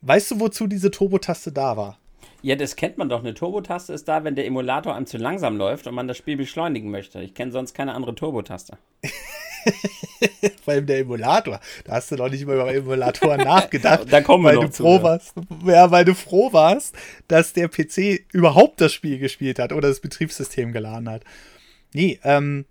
Weißt 0.01 0.31
du, 0.31 0.39
wozu 0.39 0.67
diese 0.67 0.91
Turbo-Taste 0.91 1.51
da 1.51 1.75
war? 1.75 1.99
Ja, 2.41 2.55
das 2.55 2.75
kennt 2.75 2.97
man 2.97 3.09
doch. 3.09 3.19
Eine 3.19 3.33
Turbo-Taste 3.33 3.93
ist 3.93 4.07
da, 4.07 4.23
wenn 4.23 4.35
der 4.35 4.45
Emulator 4.45 4.95
einem 4.95 5.05
zu 5.05 5.17
langsam 5.17 5.57
läuft 5.57 5.87
und 5.87 5.95
man 5.95 6.07
das 6.07 6.17
Spiel 6.17 6.37
beschleunigen 6.37 6.89
möchte. 6.89 7.21
Ich 7.21 7.33
kenne 7.33 7.51
sonst 7.51 7.73
keine 7.73 7.93
andere 7.93 8.15
Turbo-Taste. 8.15 8.77
Vor 10.63 10.73
allem 10.73 10.85
der 10.85 10.99
Emulator. 10.99 11.59
Da 11.83 11.93
hast 11.93 12.11
du 12.11 12.15
noch 12.15 12.29
nicht 12.29 12.45
mal 12.45 12.55
über 12.55 12.73
Emulatoren 12.73 13.41
nachgedacht. 13.43 14.11
da 14.11 14.21
kommen 14.21 14.45
wir 14.45 14.55
weil 14.55 14.67
du 14.67 14.71
froh 14.71 15.03
warst. 15.03 15.33
Ja, 15.65 15.91
weil 15.91 16.05
du 16.05 16.15
froh 16.15 16.53
warst, 16.53 16.95
dass 17.27 17.51
der 17.53 17.67
PC 17.67 18.25
überhaupt 18.31 18.79
das 18.79 18.93
Spiel 18.93 19.19
gespielt 19.19 19.59
hat 19.59 19.73
oder 19.73 19.89
das 19.89 19.99
Betriebssystem 19.99 20.71
geladen 20.71 21.09
hat. 21.09 21.23
Nee, 21.93 22.19
ähm, 22.23 22.65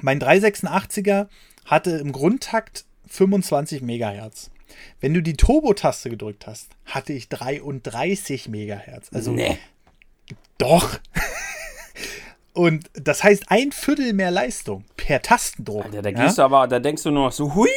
mein 0.00 0.20
386er 0.20 1.28
hatte 1.64 1.90
im 1.92 2.12
Grundtakt 2.12 2.84
25 3.08 3.82
Megahertz. 3.82 4.50
Wenn 5.00 5.14
du 5.14 5.22
die 5.22 5.36
Turbo-Taste 5.36 6.10
gedrückt 6.10 6.46
hast, 6.46 6.70
hatte 6.84 7.12
ich 7.12 7.28
33 7.28 8.48
Megahertz. 8.48 9.10
Also 9.12 9.32
nee. 9.32 9.58
doch. 10.58 10.98
Und 12.54 12.88
das 12.94 13.24
heißt 13.24 13.46
ein 13.48 13.72
Viertel 13.72 14.12
mehr 14.12 14.30
Leistung 14.30 14.84
per 14.96 15.20
Tastendruck. 15.20 15.86
Alter, 15.86 16.02
da 16.02 16.10
gehst 16.12 16.38
ja? 16.38 16.48
du 16.48 16.54
aber, 16.54 16.68
da 16.68 16.78
denkst 16.78 17.02
du 17.02 17.10
nur 17.10 17.26
noch 17.26 17.32
so, 17.32 17.54
hui. 17.54 17.68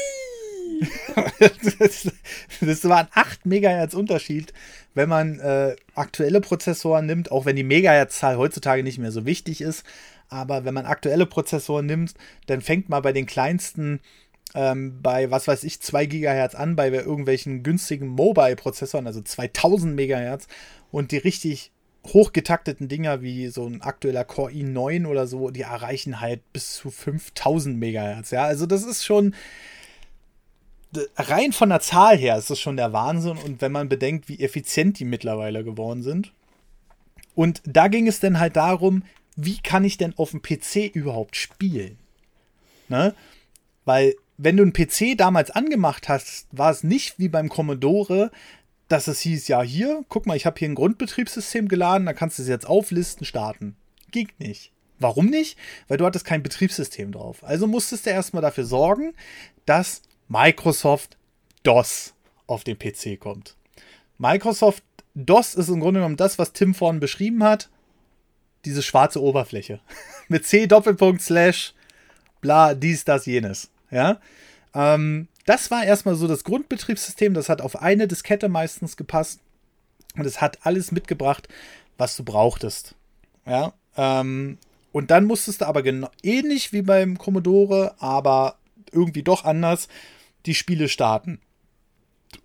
das, 1.80 2.12
das 2.62 2.84
war 2.88 3.00
ein 3.00 3.08
8 3.12 3.48
Megahertz 3.48 3.96
Unterschied, 3.96 4.54
wenn 4.94 5.10
man 5.10 5.40
äh, 5.40 5.76
aktuelle 5.96 6.42
Prozessoren 6.42 7.08
nimmt, 7.08 7.32
auch 7.32 7.46
wenn 7.46 7.56
die 7.56 7.64
Megahertz-Zahl 7.64 8.38
heutzutage 8.38 8.84
nicht 8.84 9.00
mehr 9.00 9.12
so 9.12 9.26
wichtig 9.26 9.62
ist. 9.62 9.84
Aber 10.30 10.66
wenn 10.66 10.74
man 10.74 10.86
aktuelle 10.86 11.26
Prozessoren 11.26 11.86
nimmt, 11.86 12.14
dann 12.48 12.62
fängt 12.62 12.90
man 12.90 13.02
bei 13.02 13.14
den 13.14 13.26
kleinsten 13.26 14.00
ähm, 14.54 15.02
bei, 15.02 15.30
was 15.32 15.48
weiß 15.48 15.64
ich, 15.64 15.82
2 15.82 16.06
Gigahertz 16.06 16.56
an, 16.56 16.76
bei 16.76 16.90
irgendwelchen 16.90 17.64
günstigen 17.64 18.08
Mobile-Prozessoren, 18.08 19.08
also 19.08 19.22
2000 19.22 19.96
Megahertz. 19.96 20.48
Und 20.92 21.12
die 21.12 21.18
richtig 21.18 21.72
hochgetakteten 22.08 22.88
Dinger 22.88 23.22
wie 23.22 23.48
so 23.50 23.66
ein 23.66 23.82
aktueller 23.82 24.24
Core 24.24 24.52
i9 24.52 25.08
oder 25.08 25.28
so, 25.28 25.50
die 25.50 25.62
erreichen 25.62 26.22
halt 26.22 26.42
bis 26.54 26.74
zu 26.74 26.90
5000 26.90 27.78
Megahertz. 27.78 28.32
Ja, 28.32 28.46
also 28.46 28.66
das 28.66 28.84
ist 28.84 29.06
schon 29.06 29.36
rein 31.18 31.52
von 31.52 31.70
der 31.70 31.82
Zahl 31.82 32.18
her 32.18 32.38
ist 32.38 32.50
das 32.50 32.60
schon 32.60 32.78
der 32.78 32.94
Wahnsinn 32.94 33.38
und 33.38 33.62
wenn 33.62 33.72
man 33.72 33.90
bedenkt, 33.90 34.30
wie 34.30 34.40
effizient 34.40 35.00
die 35.00 35.06
mittlerweile 35.06 35.64
geworden 35.64 36.02
sind. 36.02 36.32
Und 37.36 37.62
da 37.66 37.88
ging 37.88 38.08
es 38.08 38.20
dann 38.20 38.40
halt 38.40 38.56
darum, 38.56 39.04
wie 39.36 39.60
kann 39.60 39.84
ich 39.84 39.98
denn 39.98 40.18
auf 40.18 40.32
dem 40.32 40.42
PC 40.42 40.96
überhaupt 40.96 41.36
spielen? 41.36 41.98
Ne? 42.90 43.14
Weil, 43.86 44.16
wenn 44.38 44.58
du 44.58 44.64
einen 44.64 44.74
PC 44.74 45.18
damals 45.18 45.52
angemacht 45.52 46.10
hast, 46.10 46.48
war 46.52 46.72
es 46.72 46.84
nicht 46.84 47.20
wie 47.20 47.28
beim 47.28 47.50
Commodore, 47.50 48.32
dass 48.88 49.08
es 49.08 49.20
hieß, 49.22 49.48
ja, 49.48 49.62
hier, 49.62 50.06
guck 50.10 50.26
mal, 50.26 50.38
ich 50.38 50.46
habe 50.46 50.58
hier 50.60 50.70
ein 50.70 50.76
Grundbetriebssystem 50.76 51.68
geladen, 51.68 52.06
da 52.06 52.14
kannst 52.14 52.38
du 52.38 52.44
es 52.44 52.48
jetzt 52.48 52.68
auflisten, 52.68 53.26
starten. 53.26 53.76
Ging 54.12 54.30
nicht. 54.38 54.72
Warum 55.00 55.28
nicht? 55.28 55.58
Weil 55.88 55.98
du 55.98 56.06
hattest 56.06 56.26
kein 56.26 56.44
Betriebssystem 56.44 57.12
drauf. 57.12 57.44
Also 57.44 57.68
musstest 57.68 58.06
du 58.06 58.12
erstmal 58.12 58.42
dafür 58.42 58.66
sorgen, 58.66 59.14
dass 59.66 60.02
Microsoft 60.28 61.18
DOS 61.64 62.14
auf 62.48 62.64
den 62.64 62.80
PC 62.80 63.20
kommt. 63.20 63.56
Microsoft 64.18 64.84
DOS 65.14 65.56
ist 65.56 65.70
im 65.70 65.80
Grunde 65.80 66.00
genommen 66.00 66.18
das, 66.18 66.40
was 66.40 66.54
Tim 66.54 66.74
vorhin 66.74 67.00
beschrieben 67.00 67.44
hat. 67.44 67.70
Diese 68.66 68.82
schwarze 68.82 69.22
Oberfläche. 69.22 69.82
Mit 70.28 70.46
C 70.46 70.68
Doppelpunkt 70.68 71.22
Slash 71.22 71.74
bla, 72.42 72.74
dies, 72.74 73.04
das, 73.04 73.26
jenes. 73.26 73.70
Ja. 73.92 74.20
Ähm, 74.74 75.28
das 75.46 75.72
war 75.72 75.84
erstmal 75.84 76.16
so 76.16 76.28
das 76.28 76.44
Grundbetriebssystem. 76.44 77.34
Das 77.34 77.50
hat 77.50 77.62
auf 77.62 77.82
eine 77.82 78.08
Diskette 78.08 78.50
meistens 78.50 78.98
gepasst. 78.98 79.40
Und 80.16 80.26
es 80.26 80.42
hat 80.42 80.66
alles 80.66 80.92
mitgebracht, 80.92 81.48
was 81.98 82.16
du 82.16 82.24
brauchtest. 82.24 82.96
Ja. 83.46 83.74
Ähm, 83.96 84.58
und 84.92 85.12
dann 85.12 85.26
musstest 85.26 85.62
du 85.62 85.66
aber 85.66 85.84
genau 85.84 86.10
ähnlich 86.24 86.74
wie 86.74 86.82
beim 86.82 87.18
Commodore, 87.18 87.96
aber 88.00 88.58
irgendwie 88.92 89.24
doch 89.24 89.46
anders, 89.46 89.88
die 90.46 90.56
Spiele 90.56 90.90
starten. 90.90 91.40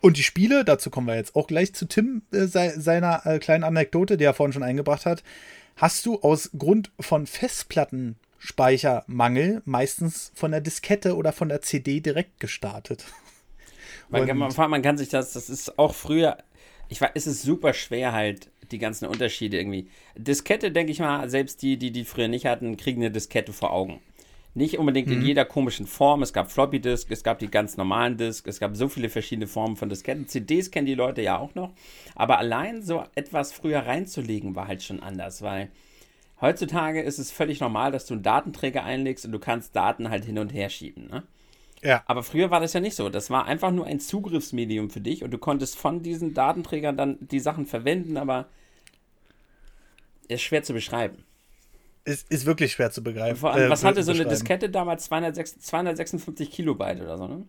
Und 0.01 0.17
die 0.17 0.23
Spiele, 0.23 0.65
dazu 0.65 0.91
kommen 0.91 1.07
wir 1.07 1.17
jetzt 1.17 1.35
auch 1.35 1.47
gleich 1.47 1.75
zu 1.75 1.87
Tim, 1.87 2.23
äh, 2.33 2.47
seiner 2.47 3.27
äh, 3.27 3.39
kleinen 3.39 3.65
Anekdote, 3.65 4.17
die 4.17 4.25
er 4.25 4.35
vorhin 4.35 4.53
schon 4.53 4.63
eingebracht 4.63 5.07
hat, 5.07 5.23
hast 5.77 6.07
du 6.07 6.21
aus 6.21 6.51
Grund 6.57 6.93
von 7.01 7.27
Festplattenspeichermangel 8.43 9.63
meistens 9.65 10.33
von 10.35 10.51
der 10.51 10.61
Diskette 10.61 11.17
oder 11.17 11.33
von 11.33 11.49
der 11.49 11.63
CD 11.63 12.01
direkt 12.01 12.41
gestartet. 12.41 13.05
Man 14.09 14.27
kann, 14.27 14.37
man, 14.37 14.53
man 14.71 14.83
kann 14.83 14.99
sich 14.99 15.09
das, 15.09 15.33
das 15.33 15.49
ist 15.49 15.79
auch 15.79 15.95
früher, 15.95 16.37
ich 16.89 17.01
weiß, 17.01 17.11
es 17.15 17.27
ist 17.27 17.43
super 17.43 17.73
schwer 17.73 18.13
halt, 18.13 18.51
die 18.71 18.79
ganzen 18.79 19.07
Unterschiede 19.07 19.59
irgendwie. 19.59 19.89
Diskette, 20.17 20.71
denke 20.71 20.93
ich 20.93 20.99
mal, 20.99 21.29
selbst 21.31 21.63
die, 21.63 21.79
die 21.79 21.93
die 21.93 22.05
früher 22.05 22.29
nicht 22.29 22.47
hatten, 22.47 22.77
kriegen 22.77 23.01
eine 23.01 23.11
Diskette 23.11 23.53
vor 23.53 23.73
Augen. 23.73 24.01
Nicht 24.55 24.79
unbedingt 24.79 25.09
mhm. 25.09 25.15
in 25.15 25.23
jeder 25.23 25.45
komischen 25.47 25.87
Form. 25.87 26.23
Es 26.23 26.33
gab 26.35 26.51
Floppy 26.51 26.81
Disk, 26.81 27.11
es 27.11 27.23
gab 27.23 27.39
die 27.39 27.51
ganz 27.51 27.77
normalen 27.79 28.19
Disk, 28.19 28.47
es 28.47 28.61
gab 28.61 28.77
so 28.77 28.89
viele 28.89 29.09
verschiedene 29.09 29.47
Formen 29.47 29.77
von 29.77 29.89
Disketten. 29.89 30.29
CDs 30.29 30.71
kennen 30.71 30.87
die 30.87 30.95
Leute 30.95 31.23
ja 31.23 31.39
auch 31.39 31.55
noch. 31.55 31.73
Aber 32.15 32.39
allein 32.39 32.83
so 32.83 33.05
etwas 33.15 33.53
früher 33.53 33.81
reinzulegen 33.81 34.55
war 34.55 34.69
halt 34.69 34.83
schon 34.83 35.01
anders, 35.01 35.41
weil 35.41 35.71
heutzutage 36.43 37.01
ist 37.01 37.19
es 37.19 37.33
völlig 37.33 37.61
normal, 37.61 37.93
dass 37.93 38.05
du 38.05 38.15
einen 38.15 38.23
Datenträger 38.23 38.85
einlegst 38.85 39.25
und 39.25 39.33
du 39.33 39.39
kannst 39.39 39.75
Daten 39.75 40.11
halt 40.11 40.27
hin 40.27 40.39
und 40.39 40.53
her 40.53 40.69
schieben. 40.69 41.09
Ne? 41.09 41.23
Ja. 41.83 42.03
Aber 42.07 42.23
früher 42.23 42.51
war 42.51 42.61
das 42.61 42.75
ja 42.75 42.81
nicht 42.81 42.95
so. 42.95 43.09
Das 43.09 43.31
war 43.31 43.47
einfach 43.47 43.71
nur 43.71 43.87
ein 43.87 44.01
Zugriffsmedium 44.01 44.91
für 44.91 45.01
dich 45.01 45.25
und 45.25 45.31
du 45.31 45.39
konntest 45.39 45.79
von 45.79 46.03
diesen 46.03 46.35
Datenträgern 46.35 46.97
dann 46.97 47.17
die 47.21 47.41
Sachen 47.41 47.65
verwenden, 47.65 48.19
aber 48.19 48.49
ist 50.29 50.43
schwer 50.43 50.63
zu 50.63 50.73
beschreiben. 50.75 51.25
Ist, 52.05 52.31
ist 52.31 52.47
wirklich 52.47 52.73
schwer 52.73 52.91
zu 52.91 53.03
begreifen. 53.03 53.37
Vor 53.37 53.53
allem, 53.53 53.67
äh, 53.67 53.71
was 53.71 53.85
hatte 53.85 54.03
so 54.03 54.13
eine 54.13 54.27
Diskette 54.27 54.69
damals? 54.69 55.05
256, 55.05 55.63
256 55.63 56.51
Kilobyte 56.51 57.01
oder 57.01 57.17
so, 57.17 57.29
ne? 57.29 57.47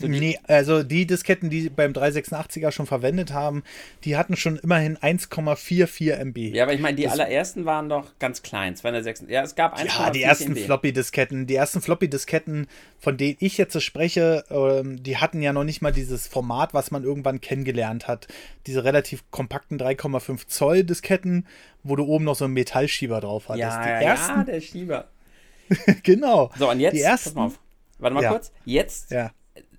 So 0.00 0.06
nee, 0.06 0.38
also 0.46 0.82
die 0.82 1.06
Disketten, 1.06 1.50
die 1.50 1.68
beim 1.68 1.92
386er 1.92 2.70
schon 2.70 2.86
verwendet 2.86 3.32
haben, 3.32 3.62
die 4.04 4.16
hatten 4.16 4.36
schon 4.36 4.56
immerhin 4.56 4.96
1,44 4.96 6.12
MB. 6.24 6.38
Ja, 6.54 6.64
aber 6.64 6.74
ich 6.74 6.80
meine, 6.80 6.96
die 6.96 7.04
das 7.04 7.12
allerersten 7.12 7.64
waren 7.64 7.88
doch 7.88 8.12
ganz 8.18 8.42
klein, 8.42 8.76
206. 8.76 9.24
Ja, 9.28 9.42
es 9.42 9.54
gab 9.54 9.76
1,44 9.76 9.98
Ja, 9.98 10.10
die 10.10 10.22
ersten 10.22 10.56
Floppy-Disketten, 10.56 11.46
die 11.46 11.54
ersten 11.54 11.80
Floppy-Disketten, 11.80 12.68
von 12.98 13.16
denen 13.16 13.36
ich 13.40 13.58
jetzt 13.58 13.72
so 13.72 13.80
spreche, 13.80 14.44
ähm, 14.50 15.02
die 15.02 15.16
hatten 15.16 15.42
ja 15.42 15.52
noch 15.52 15.64
nicht 15.64 15.82
mal 15.82 15.92
dieses 15.92 16.26
Format, 16.26 16.74
was 16.74 16.90
man 16.90 17.04
irgendwann 17.04 17.40
kennengelernt 17.40 18.06
hat. 18.06 18.28
Diese 18.66 18.84
relativ 18.84 19.28
kompakten 19.30 19.78
3,5 19.78 20.46
Zoll 20.46 20.84
Disketten, 20.84 21.46
wo 21.82 21.96
du 21.96 22.04
oben 22.04 22.24
noch 22.24 22.36
so 22.36 22.44
einen 22.44 22.54
Metallschieber 22.54 23.20
drauf 23.20 23.48
hattest. 23.48 23.62
Ja, 23.62 23.98
die 23.98 24.04
ersten, 24.04 24.38
ja 24.38 24.44
der 24.44 24.60
Schieber. 24.60 25.08
genau. 26.02 26.50
So, 26.56 26.70
und 26.70 26.80
jetzt, 26.80 26.94
die 26.94 27.00
ersten, 27.00 27.30
pass 27.30 27.34
mal 27.34 27.46
auf. 27.46 27.58
Warte 27.98 28.14
mal 28.14 28.22
ja. 28.22 28.30
kurz. 28.30 28.52
Jetzt 28.64 29.10
ja. 29.10 29.32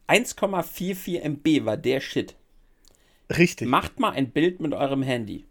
1,44 0.10 1.22
MB 1.22 1.66
war 1.66 1.78
der 1.78 2.00
Shit. 2.00 2.36
Richtig. 3.30 3.68
Macht 3.68 4.00
mal 4.00 4.12
ein 4.12 4.32
Bild 4.32 4.60
mit 4.60 4.74
eurem 4.74 5.04
Handy 5.04 5.46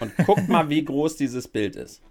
und 0.00 0.16
guckt 0.26 0.48
mal, 0.48 0.68
wie 0.68 0.84
groß 0.84 1.16
dieses 1.16 1.46
Bild 1.46 1.76
ist. 1.76 2.02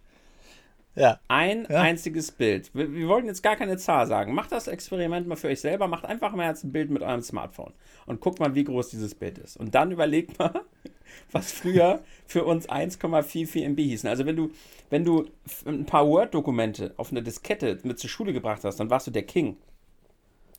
Ja. 0.95 1.19
Ein 1.27 1.65
ja. 1.69 1.81
einziges 1.81 2.31
Bild. 2.31 2.73
Wir, 2.73 2.93
wir, 2.93 3.07
wollten 3.07 3.27
jetzt 3.27 3.41
gar 3.41 3.55
keine 3.55 3.77
Zahl 3.77 4.05
sagen. 4.05 4.33
Macht 4.33 4.51
das 4.51 4.67
Experiment 4.67 5.27
mal 5.27 5.35
für 5.35 5.47
euch 5.47 5.59
selber. 5.59 5.87
Macht 5.87 6.05
einfach 6.05 6.33
mal 6.33 6.47
jetzt 6.47 6.63
ein 6.63 6.71
Bild 6.71 6.91
mit 6.91 7.01
eurem 7.01 7.23
Smartphone 7.23 7.73
und 8.05 8.21
guckt 8.21 8.39
mal, 8.39 8.53
wie 8.55 8.63
groß 8.63 8.89
dieses 8.89 9.15
Bild 9.15 9.39
ist. 9.39 9.57
Und 9.57 9.73
dann 9.73 9.91
überlegt 9.91 10.37
mal, 10.37 10.61
was 11.31 11.51
früher 11.51 12.03
für 12.27 12.45
uns 12.45 12.69
1,44 12.69 13.65
MB 13.69 13.79
hießen. 13.79 14.07
Also 14.07 14.25
wenn 14.25 14.35
du, 14.35 14.51
wenn 14.89 15.03
du 15.03 15.25
ein 15.65 15.85
paar 15.85 16.07
Word-Dokumente 16.07 16.93
auf 16.97 17.11
eine 17.11 17.23
Diskette 17.23 17.79
mit 17.83 17.99
zur 17.99 18.09
Schule 18.09 18.31
gebracht 18.31 18.63
hast, 18.63 18.79
dann 18.79 18.89
warst 18.89 19.07
du 19.07 19.11
der 19.11 19.23
King. 19.23 19.57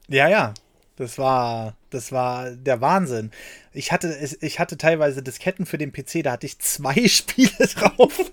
Ja, 0.09 0.29
ja. 0.29 0.53
Das 0.97 1.19
war, 1.19 1.75
das 1.91 2.13
war 2.13 2.53
der 2.53 2.81
Wahnsinn. 2.81 3.33
Ich 3.73 3.91
hatte, 3.91 4.17
ich 4.41 4.61
hatte 4.61 4.79
teilweise 4.79 5.23
Disketten 5.23 5.67
für 5.67 5.77
den 5.77 5.93
PC, 5.93 6.23
da 6.23 6.33
hatte 6.33 6.47
ich 6.47 6.61
zwei 6.61 7.09
Spiele 7.09 7.51
drauf. 7.75 8.31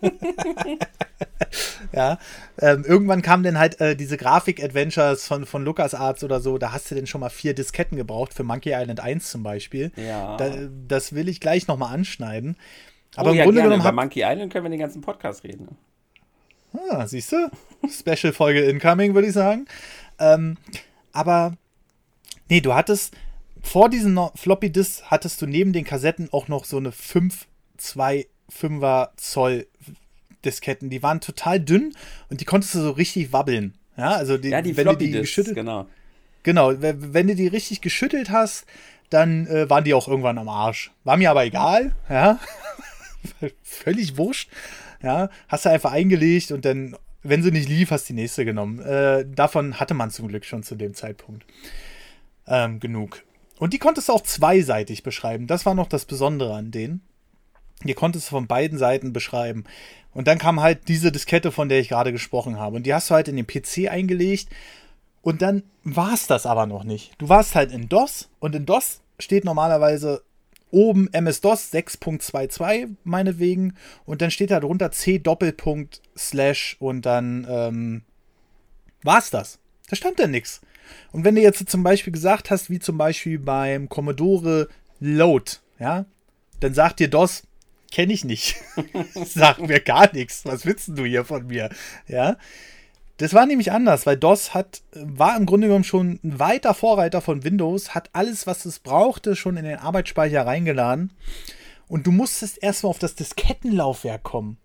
ja. 1.91 2.19
Ähm, 2.59 2.85
irgendwann 2.85 3.23
kamen 3.23 3.43
dann 3.43 3.57
halt 3.57 3.81
äh, 3.81 3.95
diese 3.95 4.17
Grafik-Adventures 4.17 5.25
von, 5.25 5.47
von 5.47 5.65
LucasArts 5.65 6.23
oder 6.23 6.39
so, 6.39 6.59
da 6.59 6.71
hast 6.71 6.91
du 6.91 6.95
denn 6.95 7.07
schon 7.07 7.21
mal 7.21 7.29
vier 7.29 7.55
Disketten 7.55 7.97
gebraucht, 7.97 8.35
für 8.35 8.43
Monkey 8.43 8.73
Island 8.73 8.99
1 8.99 9.31
zum 9.31 9.41
Beispiel. 9.41 9.91
Ja. 9.95 10.37
Da, 10.37 10.51
das 10.87 11.13
will 11.13 11.29
ich 11.29 11.39
gleich 11.39 11.67
nochmal 11.67 11.93
anschneiden. 11.95 12.57
Aber 13.15 13.29
oh, 13.29 13.33
im 13.33 13.37
ja, 13.39 13.43
Grunde 13.45 13.61
gerne. 13.61 13.75
genommen. 13.75 13.95
Bei 13.95 14.03
Monkey 14.03 14.21
Island 14.21 14.53
können 14.53 14.65
wir 14.65 14.69
den 14.69 14.79
ganzen 14.79 15.01
Podcast 15.01 15.43
reden. 15.43 15.77
Ah, 16.91 17.07
siehst 17.07 17.31
du? 17.31 17.49
Special-Folge 17.89 18.61
incoming, 18.61 19.15
würde 19.15 19.27
ich 19.27 19.33
sagen. 19.33 19.65
Ähm, 20.19 20.57
aber 21.11 21.57
Nee, 22.51 22.59
du 22.59 22.73
hattest 22.73 23.15
vor 23.61 23.89
diesen 23.89 24.19
Floppy 24.35 24.73
Disk 24.73 25.03
hattest 25.05 25.41
du 25.41 25.47
neben 25.47 25.71
den 25.71 25.85
Kassetten 25.85 26.27
auch 26.33 26.49
noch 26.49 26.65
so 26.65 26.75
eine 26.75 26.91
5, 26.91 27.47
2, 27.77 28.27
5er 28.53 29.11
Zoll 29.15 29.67
Disketten. 30.43 30.89
Die 30.89 31.01
waren 31.01 31.21
total 31.21 31.61
dünn 31.61 31.93
und 32.29 32.41
die 32.41 32.45
konntest 32.45 32.75
du 32.75 32.79
so 32.81 32.91
richtig 32.91 33.31
wabbeln. 33.31 33.75
Ja, 33.95 34.15
also 34.15 34.37
die, 34.37 34.49
ja, 34.49 34.61
die 34.61 34.75
wenn 34.75 34.83
Floppy 34.83 35.05
du 35.05 35.11
die 35.13 35.19
geschüttelt, 35.19 35.55
genau. 35.55 35.87
Genau, 36.43 36.73
wenn 36.77 37.27
du 37.27 37.35
die 37.35 37.47
richtig 37.47 37.79
geschüttelt 37.79 38.31
hast, 38.31 38.65
dann 39.09 39.47
äh, 39.47 39.69
waren 39.69 39.85
die 39.85 39.93
auch 39.93 40.09
irgendwann 40.09 40.37
am 40.37 40.49
Arsch. 40.49 40.91
War 41.05 41.15
mir 41.15 41.31
aber 41.31 41.45
egal, 41.45 41.95
ja. 42.09 42.37
Völlig 43.63 44.17
wurscht. 44.17 44.49
Ja, 45.01 45.29
hast 45.47 45.63
du 45.63 45.69
einfach 45.69 45.93
eingelegt 45.93 46.51
und 46.51 46.65
dann, 46.65 46.97
wenn 47.23 47.43
sie 47.43 47.51
nicht 47.51 47.69
lief, 47.69 47.91
hast 47.91 48.09
du 48.09 48.13
die 48.13 48.19
nächste 48.19 48.43
genommen. 48.43 48.79
Äh, 48.79 49.25
davon 49.25 49.79
hatte 49.79 49.93
man 49.93 50.11
zum 50.11 50.27
Glück 50.27 50.43
schon 50.43 50.63
zu 50.63 50.75
dem 50.75 50.93
Zeitpunkt 50.93 51.45
ähm, 52.51 52.79
genug. 52.79 53.23
Und 53.57 53.73
die 53.73 53.79
konntest 53.79 54.09
du 54.09 54.13
auch 54.13 54.21
zweiseitig 54.21 55.01
beschreiben. 55.01 55.47
Das 55.47 55.65
war 55.65 55.73
noch 55.73 55.87
das 55.87 56.05
Besondere 56.05 56.53
an 56.53 56.71
denen. 56.71 57.01
Die 57.83 57.93
konntest 57.93 58.27
du 58.27 58.31
von 58.31 58.47
beiden 58.47 58.77
Seiten 58.77 59.13
beschreiben. 59.13 59.63
Und 60.13 60.27
dann 60.27 60.37
kam 60.37 60.61
halt 60.61 60.87
diese 60.87 61.11
Diskette, 61.11 61.51
von 61.51 61.69
der 61.69 61.79
ich 61.79 61.89
gerade 61.89 62.11
gesprochen 62.11 62.59
habe. 62.59 62.75
Und 62.75 62.83
die 62.83 62.93
hast 62.93 63.09
du 63.09 63.15
halt 63.15 63.27
in 63.27 63.37
den 63.37 63.47
PC 63.47 63.89
eingelegt. 63.89 64.49
Und 65.21 65.41
dann 65.41 65.63
war 65.83 66.13
es 66.13 66.27
das 66.27 66.45
aber 66.45 66.65
noch 66.65 66.83
nicht. 66.83 67.13
Du 67.17 67.29
warst 67.29 67.55
halt 67.55 67.71
in 67.71 67.87
DOS. 67.87 68.29
Und 68.39 68.55
in 68.55 68.65
DOS 68.65 69.01
steht 69.19 69.45
normalerweise 69.45 70.23
oben 70.71 71.11
MS-DOS 71.11 71.71
6.22, 71.73 72.95
meinetwegen. 73.03 73.75
Und 74.05 74.21
dann 74.21 74.31
steht 74.31 74.51
da 74.51 74.59
drunter 74.59 74.91
C 74.91 75.19
Doppelpunkt 75.19 76.01
Slash. 76.17 76.75
Und 76.79 77.05
dann 77.05 77.47
ähm, 77.49 78.01
war 79.03 79.19
es 79.19 79.29
das. 79.29 79.59
Da 79.89 79.95
stand 79.95 80.19
dann 80.19 80.31
nichts. 80.31 80.61
Und 81.11 81.23
wenn 81.23 81.35
du 81.35 81.41
jetzt 81.41 81.69
zum 81.69 81.83
Beispiel 81.83 82.13
gesagt 82.13 82.49
hast, 82.49 82.69
wie 82.69 82.79
zum 82.79 82.97
Beispiel 82.97 83.39
beim 83.39 83.89
Commodore 83.89 84.69
Load, 84.99 85.53
ja, 85.79 86.05
dann 86.59 86.73
sagt 86.73 86.99
dir 86.99 87.09
DOS, 87.09 87.43
kenne 87.91 88.13
ich 88.13 88.23
nicht. 88.23 88.55
Sagt 89.25 89.61
mir 89.61 89.79
gar 89.81 90.11
nichts. 90.13 90.45
Was 90.45 90.65
willst 90.65 90.89
du 90.89 91.03
hier 91.03 91.25
von 91.25 91.47
mir? 91.47 91.69
Ja. 92.07 92.37
Das 93.17 93.33
war 93.33 93.45
nämlich 93.45 93.71
anders, 93.71 94.05
weil 94.05 94.17
DOS 94.17 94.53
hat, 94.53 94.81
war 94.93 95.37
im 95.37 95.45
Grunde 95.45 95.67
genommen 95.67 95.83
schon 95.83 96.19
ein 96.23 96.39
weiter 96.39 96.73
Vorreiter 96.73 97.21
von 97.21 97.43
Windows, 97.43 97.93
hat 97.93 98.09
alles, 98.13 98.47
was 98.47 98.65
es 98.65 98.79
brauchte, 98.79 99.35
schon 99.35 99.57
in 99.57 99.65
den 99.65 99.77
Arbeitsspeicher 99.77 100.45
reingeladen. 100.45 101.11
Und 101.87 102.07
du 102.07 102.11
musstest 102.11 102.63
erstmal 102.63 102.89
auf 102.89 102.99
das 102.99 103.15
Diskettenlaufwerk 103.15 104.23
kommen. 104.23 104.57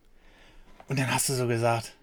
Und 0.89 0.99
dann 0.99 1.13
hast 1.13 1.29
du 1.29 1.35
so 1.35 1.49
gesagt, 1.49 1.95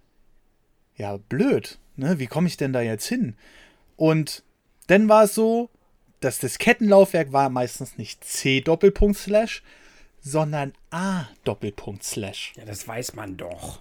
ja, 0.98 1.18
blöd, 1.18 1.80
ne? 1.96 2.20
Wie 2.20 2.28
komme 2.28 2.48
ich 2.48 2.58
denn 2.58 2.74
da 2.74 2.82
jetzt 2.82 3.08
hin? 3.08 3.36
Und 3.96 4.44
dann 4.88 5.08
war 5.10 5.24
es 5.24 5.36
so, 5.36 5.70
dass 6.20 6.40
das 6.40 6.58
Kettenlaufwerk 6.58 7.32
war 7.34 7.50
meistens 7.50 7.98
nicht 7.98 8.24
C 8.24 8.62
Doppelpunkt 8.62 9.18
Slash, 9.18 9.62
sondern 10.22 10.74
A 10.90 11.26
Doppelpunkt 11.44 12.04
Slash. 12.04 12.54
Ja, 12.58 12.66
das 12.66 12.88
weiß 12.88 13.16
man 13.16 13.36
doch. 13.38 13.80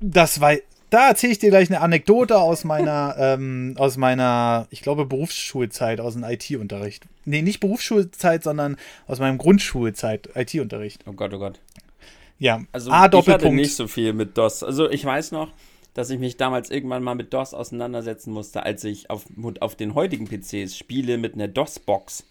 Das 0.00 0.40
war, 0.40 0.54
da 0.90 1.08
erzähle 1.08 1.32
ich 1.32 1.38
dir 1.38 1.50
gleich 1.50 1.68
eine 1.70 1.80
Anekdote 1.80 2.38
aus 2.38 2.64
meiner, 2.64 3.14
ähm, 3.18 3.74
aus 3.78 3.96
meiner, 3.96 4.66
ich 4.70 4.82
glaube, 4.82 5.06
Berufsschulzeit, 5.06 6.00
aus 6.00 6.14
dem 6.14 6.24
IT-Unterricht. 6.24 7.04
Nee, 7.24 7.42
nicht 7.42 7.60
Berufsschulzeit, 7.60 8.42
sondern 8.42 8.76
aus 9.06 9.18
meinem 9.20 9.38
Grundschulzeit, 9.38 10.30
IT-Unterricht. 10.34 11.04
Oh 11.06 11.12
Gott, 11.12 11.32
oh 11.34 11.38
Gott. 11.38 11.60
Ja, 12.38 12.62
Also 12.72 12.90
A 12.90 12.94
ich 12.94 13.00
hatte 13.02 13.10
Doppelpunkt. 13.16 13.56
nicht 13.56 13.74
so 13.74 13.86
viel 13.88 14.12
mit 14.12 14.38
DOS. 14.38 14.62
Also 14.62 14.88
ich 14.90 15.04
weiß 15.04 15.32
noch, 15.32 15.52
dass 15.94 16.10
ich 16.10 16.18
mich 16.18 16.36
damals 16.36 16.70
irgendwann 16.70 17.02
mal 17.02 17.14
mit 17.14 17.32
DOS 17.32 17.54
auseinandersetzen 17.54 18.32
musste, 18.32 18.62
als 18.62 18.84
ich 18.84 19.10
auf, 19.10 19.26
auf 19.60 19.74
den 19.76 19.94
heutigen 19.94 20.26
PCs 20.26 20.76
Spiele 20.76 21.18
mit 21.18 21.34
einer 21.34 21.48
DOS-Box 21.48 22.26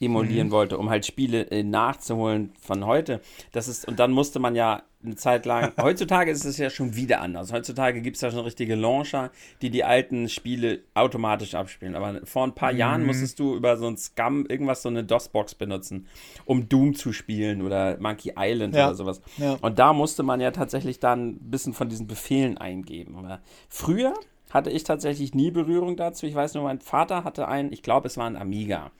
emulieren 0.00 0.48
Mhm. 0.48 0.52
wollte, 0.52 0.78
um 0.78 0.88
halt 0.88 1.04
Spiele 1.04 1.50
äh, 1.50 1.62
nachzuholen 1.62 2.52
von 2.60 2.86
heute. 2.86 3.20
Das 3.52 3.68
ist, 3.68 3.86
und 3.86 3.98
dann 3.98 4.12
musste 4.12 4.38
man 4.38 4.54
ja 4.56 4.82
eine 5.02 5.16
Zeit 5.16 5.46
lang, 5.46 5.72
heutzutage 5.80 6.30
ist 6.30 6.44
es 6.44 6.58
ja 6.58 6.68
schon 6.70 6.94
wieder 6.94 7.20
anders. 7.22 7.52
Heutzutage 7.52 8.02
gibt 8.02 8.16
es 8.16 8.22
ja 8.22 8.30
schon 8.30 8.40
richtige 8.40 8.74
Launcher, 8.74 9.30
die 9.62 9.70
die 9.70 9.82
alten 9.84 10.28
Spiele 10.28 10.80
automatisch 10.94 11.54
abspielen. 11.54 11.94
Aber 11.94 12.20
vor 12.24 12.44
ein 12.44 12.54
paar 12.54 12.72
Mhm. 12.72 12.78
Jahren 12.78 13.06
musstest 13.06 13.38
du 13.38 13.54
über 13.56 13.76
so 13.76 13.86
ein 13.86 13.96
Scum 13.96 14.46
irgendwas, 14.46 14.82
so 14.82 14.88
eine 14.90 15.02
DOS-Box 15.04 15.54
benutzen, 15.54 16.06
um 16.44 16.68
Doom 16.68 16.94
zu 16.94 17.12
spielen 17.12 17.62
oder 17.62 17.96
Monkey 17.98 18.34
Island 18.36 18.74
Ja. 18.74 18.86
oder 18.88 18.94
sowas. 18.94 19.22
Ja. 19.38 19.56
Und 19.62 19.78
da 19.78 19.92
musste 19.92 20.22
man 20.22 20.40
ja 20.40 20.50
tatsächlich 20.50 20.98
dann 21.00 21.28
ein 21.30 21.50
bisschen 21.50 21.72
von 21.72 21.88
diesen 21.88 22.06
Befehlen 22.06 22.58
eingeben. 22.58 23.16
Aber 23.16 23.40
früher 23.68 24.14
hatte 24.50 24.68
ich 24.70 24.84
tatsächlich 24.84 25.34
nie 25.34 25.50
Berührung 25.50 25.96
dazu. 25.96 26.26
Ich 26.26 26.34
weiß 26.34 26.54
nur, 26.54 26.64
mein 26.64 26.80
Vater 26.80 27.24
hatte 27.24 27.48
einen, 27.48 27.72
ich 27.72 27.82
glaube, 27.82 28.08
es 28.08 28.16
war 28.16 28.26
ein 28.26 28.36
Amiga. 28.36 28.90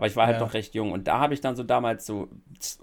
Aber 0.00 0.06
ich 0.06 0.16
war 0.16 0.24
halt 0.26 0.36
Ja. 0.38 0.46
noch 0.46 0.54
recht 0.54 0.74
jung. 0.74 0.92
Und 0.92 1.06
da 1.08 1.18
habe 1.20 1.34
ich 1.34 1.42
dann 1.42 1.56
so 1.56 1.62
damals 1.62 2.06
so 2.06 2.28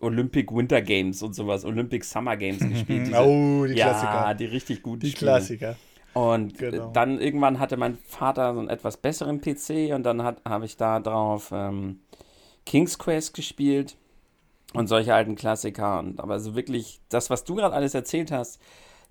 Olympic 0.02 0.54
Winter 0.54 0.84
Games 0.84 1.24
und 1.24 1.34
sowas, 1.34 1.66
Olympic 1.66 2.06
Summer 2.06 2.38
Games 2.38 2.60
gespielt. 2.60 3.08
Diese, 3.08 3.18
Oh, 3.20 3.66
die 3.66 3.74
ja, 3.74 3.88
Klassiker. 3.88 4.34
die 4.36 4.46
richtig 4.46 4.84
guten 4.84 5.00
Die 5.00 5.10
Spiele. 5.10 5.32
Klassiker. 5.32 5.76
Und 6.14 6.60
Genau. 6.60 6.92
dann 6.92 7.20
irgendwann 7.20 7.60
hatte 7.60 7.76
mein 7.76 7.98
Vater 8.06 8.54
so 8.54 8.60
einen 8.60 8.70
etwas 8.70 8.98
besseren 8.98 9.42
PC 9.42 9.96
und 9.96 10.04
dann 10.04 10.22
habe 10.24 10.66
ich 10.66 10.78
da 10.78 11.00
drauf 11.00 11.50
ähm, 11.52 12.02
King's 12.68 13.00
Quest 13.00 13.34
gespielt 13.34 13.98
und 14.74 14.86
solche 14.86 15.16
alten 15.16 15.34
Klassiker. 15.34 15.98
Und, 15.98 16.20
aber 16.20 16.40
so 16.40 16.56
wirklich, 16.56 17.02
das, 17.10 17.32
was 17.32 17.46
du 17.46 17.56
gerade 17.56 17.74
alles 17.76 17.96
erzählt 17.96 18.32
hast, 18.32 18.62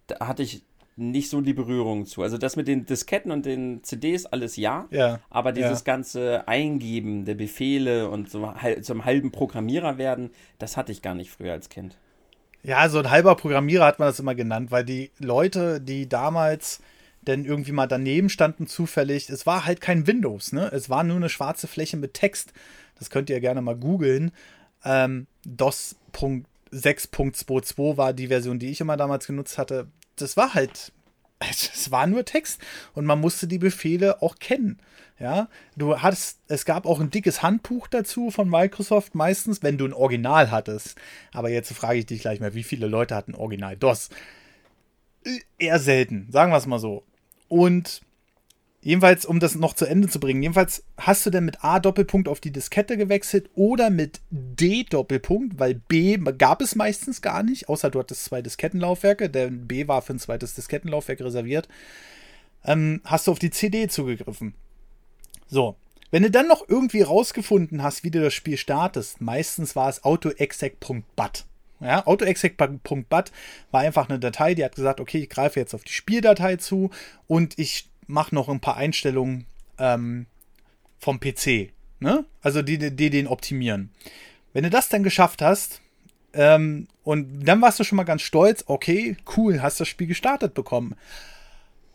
da 0.06 0.28
hatte 0.28 0.44
ich 0.44 0.62
nicht 0.96 1.28
so 1.28 1.42
die 1.42 1.52
Berührung 1.52 2.06
zu. 2.06 2.22
Also 2.22 2.38
das 2.38 2.56
mit 2.56 2.68
den 2.68 2.86
Disketten 2.86 3.30
und 3.30 3.44
den 3.44 3.84
CDs, 3.84 4.24
alles 4.26 4.56
ja. 4.56 4.86
Ja. 4.90 5.20
Aber 5.28 5.52
dieses 5.52 5.80
Ja. 5.80 5.84
ganze 5.84 6.48
Eingeben 6.48 7.26
der 7.26 7.34
Befehle 7.34 8.08
und 8.08 8.30
so 8.30 8.50
zum 8.82 9.04
halben 9.04 9.30
Programmierer 9.30 9.98
werden, 9.98 10.30
das 10.58 10.76
hatte 10.78 10.92
ich 10.92 11.02
gar 11.02 11.14
nicht 11.14 11.30
früher 11.30 11.52
als 11.52 11.68
Kind. 11.68 11.98
Ja, 12.62 12.88
so 12.88 12.98
ein 12.98 13.10
halber 13.10 13.36
Programmierer 13.36 13.84
hat 13.84 13.98
man 13.98 14.08
das 14.08 14.18
immer 14.18 14.34
genannt, 14.34 14.70
weil 14.70 14.84
die 14.84 15.10
Leute, 15.18 15.80
die 15.80 16.08
damals 16.08 16.80
denn 17.20 17.44
irgendwie 17.44 17.72
mal 17.72 17.86
daneben 17.86 18.28
standen 18.28 18.66
zufällig, 18.66 19.28
es 19.28 19.46
war 19.46 19.66
halt 19.66 19.80
kein 19.80 20.06
Windows, 20.06 20.52
ne? 20.52 20.70
Es 20.72 20.88
war 20.88 21.04
nur 21.04 21.16
eine 21.16 21.28
schwarze 21.28 21.66
Fläche 21.66 21.96
mit 21.96 22.14
Text. 22.14 22.52
Das 22.98 23.10
könnt 23.10 23.30
ihr 23.30 23.40
gerne 23.40 23.62
mal 23.62 23.76
googeln. 23.76 24.32
Ähm, 24.84 25.26
DOS.6.22 25.44 27.96
war 27.96 28.12
die 28.12 28.28
Version, 28.28 28.58
die 28.58 28.70
ich 28.70 28.80
immer 28.80 28.96
damals 28.96 29.26
genutzt 29.26 29.58
hatte. 29.58 29.88
Das 30.16 30.36
war 30.36 30.54
halt, 30.54 30.92
es 31.50 31.90
war 31.90 32.06
nur 32.06 32.24
Text 32.24 32.60
und 32.94 33.04
man 33.04 33.20
musste 33.20 33.46
die 33.46 33.58
Befehle 33.58 34.22
auch 34.22 34.36
kennen. 34.38 34.78
Ja, 35.18 35.48
du 35.76 36.02
hattest, 36.02 36.40
es 36.46 36.66
gab 36.66 36.84
auch 36.84 37.00
ein 37.00 37.10
dickes 37.10 37.42
Handbuch 37.42 37.88
dazu 37.88 38.30
von 38.30 38.50
Microsoft 38.50 39.14
meistens, 39.14 39.62
wenn 39.62 39.78
du 39.78 39.86
ein 39.86 39.94
Original 39.94 40.50
hattest. 40.50 40.96
Aber 41.32 41.48
jetzt 41.48 41.72
frage 41.72 42.00
ich 42.00 42.06
dich 42.06 42.20
gleich 42.20 42.38
mal, 42.38 42.54
wie 42.54 42.62
viele 42.62 42.86
Leute 42.86 43.14
hatten 43.14 43.34
Original 43.34 43.78
DOS? 43.78 44.10
Äh, 45.24 45.38
Eher 45.58 45.78
selten, 45.78 46.28
sagen 46.30 46.52
wir 46.52 46.58
es 46.58 46.66
mal 46.66 46.78
so. 46.78 47.02
Und 47.48 48.02
jedenfalls, 48.86 49.26
um 49.26 49.40
das 49.40 49.56
noch 49.56 49.74
zu 49.74 49.84
Ende 49.84 50.06
zu 50.08 50.20
bringen, 50.20 50.42
jedenfalls 50.42 50.84
hast 50.96 51.26
du 51.26 51.30
denn 51.30 51.44
mit 51.44 51.64
A 51.64 51.80
Doppelpunkt 51.80 52.28
auf 52.28 52.38
die 52.38 52.52
Diskette 52.52 52.96
gewechselt 52.96 53.50
oder 53.56 53.90
mit 53.90 54.20
D 54.30 54.84
Doppelpunkt, 54.84 55.58
weil 55.58 55.74
B 55.74 56.16
gab 56.38 56.62
es 56.62 56.76
meistens 56.76 57.20
gar 57.20 57.42
nicht, 57.42 57.68
außer 57.68 57.90
du 57.90 57.98
hattest 57.98 58.24
zwei 58.24 58.42
Diskettenlaufwerke, 58.42 59.28
denn 59.28 59.66
B 59.66 59.88
war 59.88 60.02
für 60.02 60.14
ein 60.14 60.20
zweites 60.20 60.54
Diskettenlaufwerk 60.54 61.20
reserviert, 61.20 61.68
ähm, 62.64 63.00
hast 63.04 63.26
du 63.26 63.32
auf 63.32 63.40
die 63.40 63.50
CD 63.50 63.88
zugegriffen. 63.88 64.54
So, 65.48 65.74
wenn 66.12 66.22
du 66.22 66.30
dann 66.30 66.46
noch 66.46 66.68
irgendwie 66.68 67.02
rausgefunden 67.02 67.82
hast, 67.82 68.04
wie 68.04 68.12
du 68.12 68.22
das 68.22 68.34
Spiel 68.34 68.56
startest, 68.56 69.20
meistens 69.20 69.74
war 69.74 69.88
es 69.88 70.04
autoexec.bat. 70.04 71.44
Ja, 71.80 72.06
autoexec.bat 72.06 73.32
war 73.72 73.80
einfach 73.80 74.08
eine 74.08 74.20
Datei, 74.20 74.54
die 74.54 74.64
hat 74.64 74.76
gesagt, 74.76 75.00
okay, 75.00 75.18
ich 75.18 75.28
greife 75.28 75.58
jetzt 75.58 75.74
auf 75.74 75.82
die 75.82 75.92
Spieldatei 75.92 76.56
zu 76.56 76.90
und 77.26 77.58
ich 77.58 77.90
mache 78.06 78.34
noch 78.34 78.48
ein 78.48 78.60
paar 78.60 78.76
Einstellungen 78.76 79.46
ähm, 79.78 80.26
vom 80.98 81.20
PC. 81.20 81.72
Ne? 82.00 82.24
Also 82.42 82.62
die, 82.62 82.78
die, 82.78 82.94
die 82.94 83.10
den 83.10 83.26
optimieren. 83.26 83.90
Wenn 84.52 84.64
du 84.64 84.70
das 84.70 84.88
dann 84.88 85.02
geschafft 85.02 85.42
hast, 85.42 85.80
ähm, 86.32 86.88
und 87.02 87.44
dann 87.44 87.62
warst 87.62 87.80
du 87.80 87.84
schon 87.84 87.96
mal 87.96 88.04
ganz 88.04 88.22
stolz, 88.22 88.64
okay, 88.66 89.16
cool, 89.36 89.62
hast 89.62 89.80
das 89.80 89.88
Spiel 89.88 90.06
gestartet 90.06 90.54
bekommen. 90.54 90.94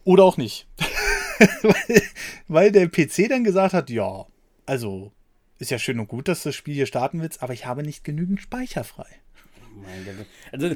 Oder 0.04 0.24
auch 0.24 0.38
nicht. 0.38 0.68
weil, 1.62 2.02
weil 2.48 2.72
der 2.72 2.88
PC 2.88 3.30
dann 3.30 3.44
gesagt 3.44 3.74
hat, 3.74 3.90
ja, 3.90 4.26
also 4.66 5.12
ist 5.60 5.70
ja 5.70 5.78
schön 5.78 6.00
und 6.00 6.08
gut, 6.08 6.28
dass 6.28 6.42
du 6.42 6.50
das 6.50 6.56
Spiel 6.56 6.74
hier 6.74 6.88
starten 6.88 7.22
willst, 7.22 7.44
aber 7.44 7.54
ich 7.54 7.68
habe 7.68 7.84
nicht 7.84 8.04
genügend 8.04 8.42
Speicher 8.42 8.84
frei. 8.84 9.08
Also, 10.52 10.76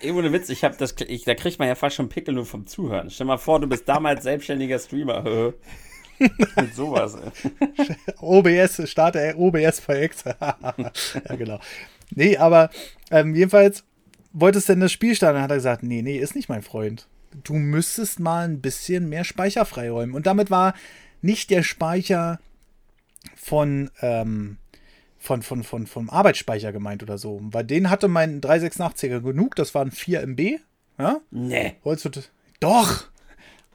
ey, 0.00 0.10
ohne 0.12 0.32
Witz, 0.32 0.48
ich 0.48 0.64
hab 0.64 0.78
das, 0.78 0.94
ich, 1.06 1.24
da 1.24 1.34
kriegt 1.34 1.58
man 1.58 1.68
ja 1.68 1.74
fast 1.74 1.96
schon 1.96 2.08
Pickel 2.08 2.34
nur 2.34 2.46
vom 2.46 2.66
Zuhören. 2.66 3.10
Stell 3.10 3.26
mal 3.26 3.38
vor, 3.38 3.60
du 3.60 3.66
bist 3.66 3.88
damals 3.88 4.22
selbstständiger 4.22 4.78
Streamer. 4.78 5.22
Mit 6.18 6.74
sowas. 6.74 7.16
OBS, 8.20 8.82
starte 8.90 9.34
OBS 9.36 9.80
bei 9.82 10.02
X. 10.02 10.24
ja, 10.24 11.36
genau. 11.36 11.60
Nee, 12.14 12.36
aber 12.36 12.70
ähm, 13.10 13.34
jedenfalls 13.34 13.84
wolltest 14.32 14.68
du 14.68 14.72
denn 14.74 14.80
das 14.80 14.92
Spiel 14.92 15.14
starten? 15.14 15.36
Dann 15.36 15.44
hat 15.44 15.50
er 15.50 15.56
gesagt, 15.56 15.82
nee, 15.82 16.02
nee, 16.02 16.18
ist 16.18 16.34
nicht 16.34 16.48
mein 16.48 16.62
Freund. 16.62 17.06
Du 17.44 17.54
müsstest 17.54 18.20
mal 18.20 18.46
ein 18.46 18.60
bisschen 18.60 19.08
mehr 19.08 19.24
Speicher 19.24 19.64
freiräumen. 19.64 20.14
Und 20.14 20.26
damit 20.26 20.50
war 20.50 20.74
nicht 21.22 21.50
der 21.50 21.62
Speicher 21.62 22.40
von, 23.36 23.90
ähm, 24.00 24.58
von, 25.20 25.42
von, 25.42 25.62
von, 25.62 25.86
vom 25.86 26.10
Arbeitsspeicher 26.10 26.72
gemeint 26.72 27.02
oder 27.02 27.18
so. 27.18 27.38
Weil 27.42 27.64
den 27.64 27.90
hatte 27.90 28.08
mein 28.08 28.40
386er 28.40 29.20
genug, 29.20 29.54
das 29.54 29.74
waren 29.74 29.92
4 29.92 30.22
MB. 30.22 30.40
Ja? 30.98 31.20
Nee. 31.30 31.76
Heutzutage. 31.84 32.26
Doch! 32.58 33.04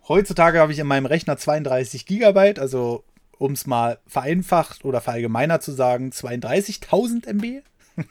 Heutzutage 0.07 0.59
habe 0.59 0.71
ich 0.71 0.79
in 0.79 0.87
meinem 0.87 1.05
Rechner 1.05 1.37
32 1.37 2.05
Gigabyte, 2.05 2.59
also 2.59 3.03
um 3.37 3.53
es 3.53 3.65
mal 3.65 3.99
vereinfacht 4.07 4.85
oder 4.85 5.01
verallgemeinert 5.01 5.63
zu 5.63 5.71
sagen, 5.71 6.09
32.000 6.09 7.27
MB. 7.27 7.63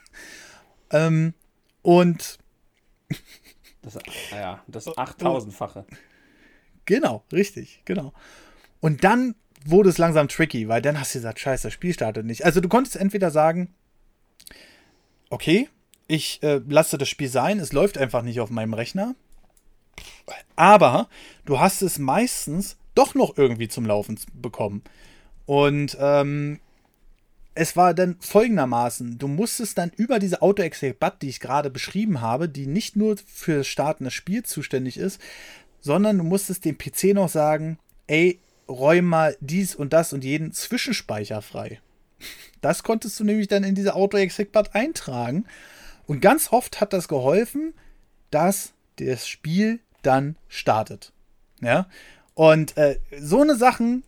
ähm, 0.90 1.34
und 1.82 2.38
Das, 3.82 3.98
ja, 4.30 4.62
das 4.66 4.86
8000-fache. 4.86 5.84
genau, 6.84 7.24
richtig, 7.32 7.82
genau. 7.84 8.12
Und 8.80 9.04
dann 9.04 9.34
wurde 9.64 9.88
es 9.88 9.98
langsam 9.98 10.28
tricky, 10.28 10.68
weil 10.68 10.82
dann 10.82 10.98
hast 10.98 11.14
du 11.14 11.18
gesagt, 11.18 11.40
scheiße, 11.40 11.64
das 11.68 11.72
Spiel 11.72 11.94
startet 11.94 12.26
nicht. 12.26 12.44
Also 12.44 12.60
du 12.60 12.68
konntest 12.68 12.96
entweder 12.96 13.30
sagen, 13.30 13.74
okay, 15.30 15.68
ich 16.06 16.42
äh, 16.42 16.60
lasse 16.68 16.98
das 16.98 17.08
Spiel 17.08 17.28
sein, 17.28 17.58
es 17.58 17.72
läuft 17.72 17.98
einfach 17.98 18.22
nicht 18.22 18.40
auf 18.40 18.50
meinem 18.50 18.74
Rechner. 18.74 19.14
Aber 20.56 21.08
du 21.44 21.60
hast 21.60 21.82
es 21.82 21.98
meistens 21.98 22.76
doch 22.94 23.14
noch 23.14 23.36
irgendwie 23.36 23.68
zum 23.68 23.86
Laufen 23.86 24.18
bekommen. 24.34 24.82
Und 25.46 25.96
ähm, 26.00 26.60
es 27.54 27.76
war 27.76 27.94
dann 27.94 28.16
folgendermaßen: 28.20 29.18
Du 29.18 29.28
musstest 29.28 29.78
dann 29.78 29.92
über 29.96 30.18
diese 30.18 30.42
Auto-Exec-Bat, 30.42 31.22
die 31.22 31.28
ich 31.28 31.40
gerade 31.40 31.70
beschrieben 31.70 32.20
habe, 32.20 32.48
die 32.48 32.66
nicht 32.66 32.96
nur 32.96 33.16
für 33.26 33.58
das 33.58 33.66
Starten 33.66 34.04
des 34.04 34.14
Spiels 34.14 34.48
zuständig 34.48 34.96
ist, 34.96 35.20
sondern 35.80 36.18
du 36.18 36.24
musstest 36.24 36.64
dem 36.64 36.78
PC 36.78 37.14
noch 37.14 37.28
sagen: 37.28 37.78
Ey, 38.06 38.40
räum 38.68 39.06
mal 39.06 39.36
dies 39.40 39.74
und 39.74 39.92
das 39.92 40.12
und 40.12 40.24
jeden 40.24 40.52
Zwischenspeicher 40.52 41.42
frei. 41.42 41.80
Das 42.60 42.82
konntest 42.82 43.20
du 43.20 43.24
nämlich 43.24 43.48
dann 43.48 43.64
in 43.64 43.74
diese 43.74 43.94
Auto-Exec-Bat 43.94 44.74
eintragen. 44.74 45.44
Und 46.06 46.20
ganz 46.20 46.52
oft 46.52 46.80
hat 46.80 46.92
das 46.92 47.08
geholfen, 47.08 47.74
dass 48.30 48.72
das 48.96 49.26
Spiel 49.28 49.80
dann 50.02 50.36
startet. 50.48 51.12
Ja. 51.60 51.88
Und 52.34 52.76
äh, 52.76 52.98
so 53.18 53.40
eine 53.40 53.56
Sachen 53.56 54.02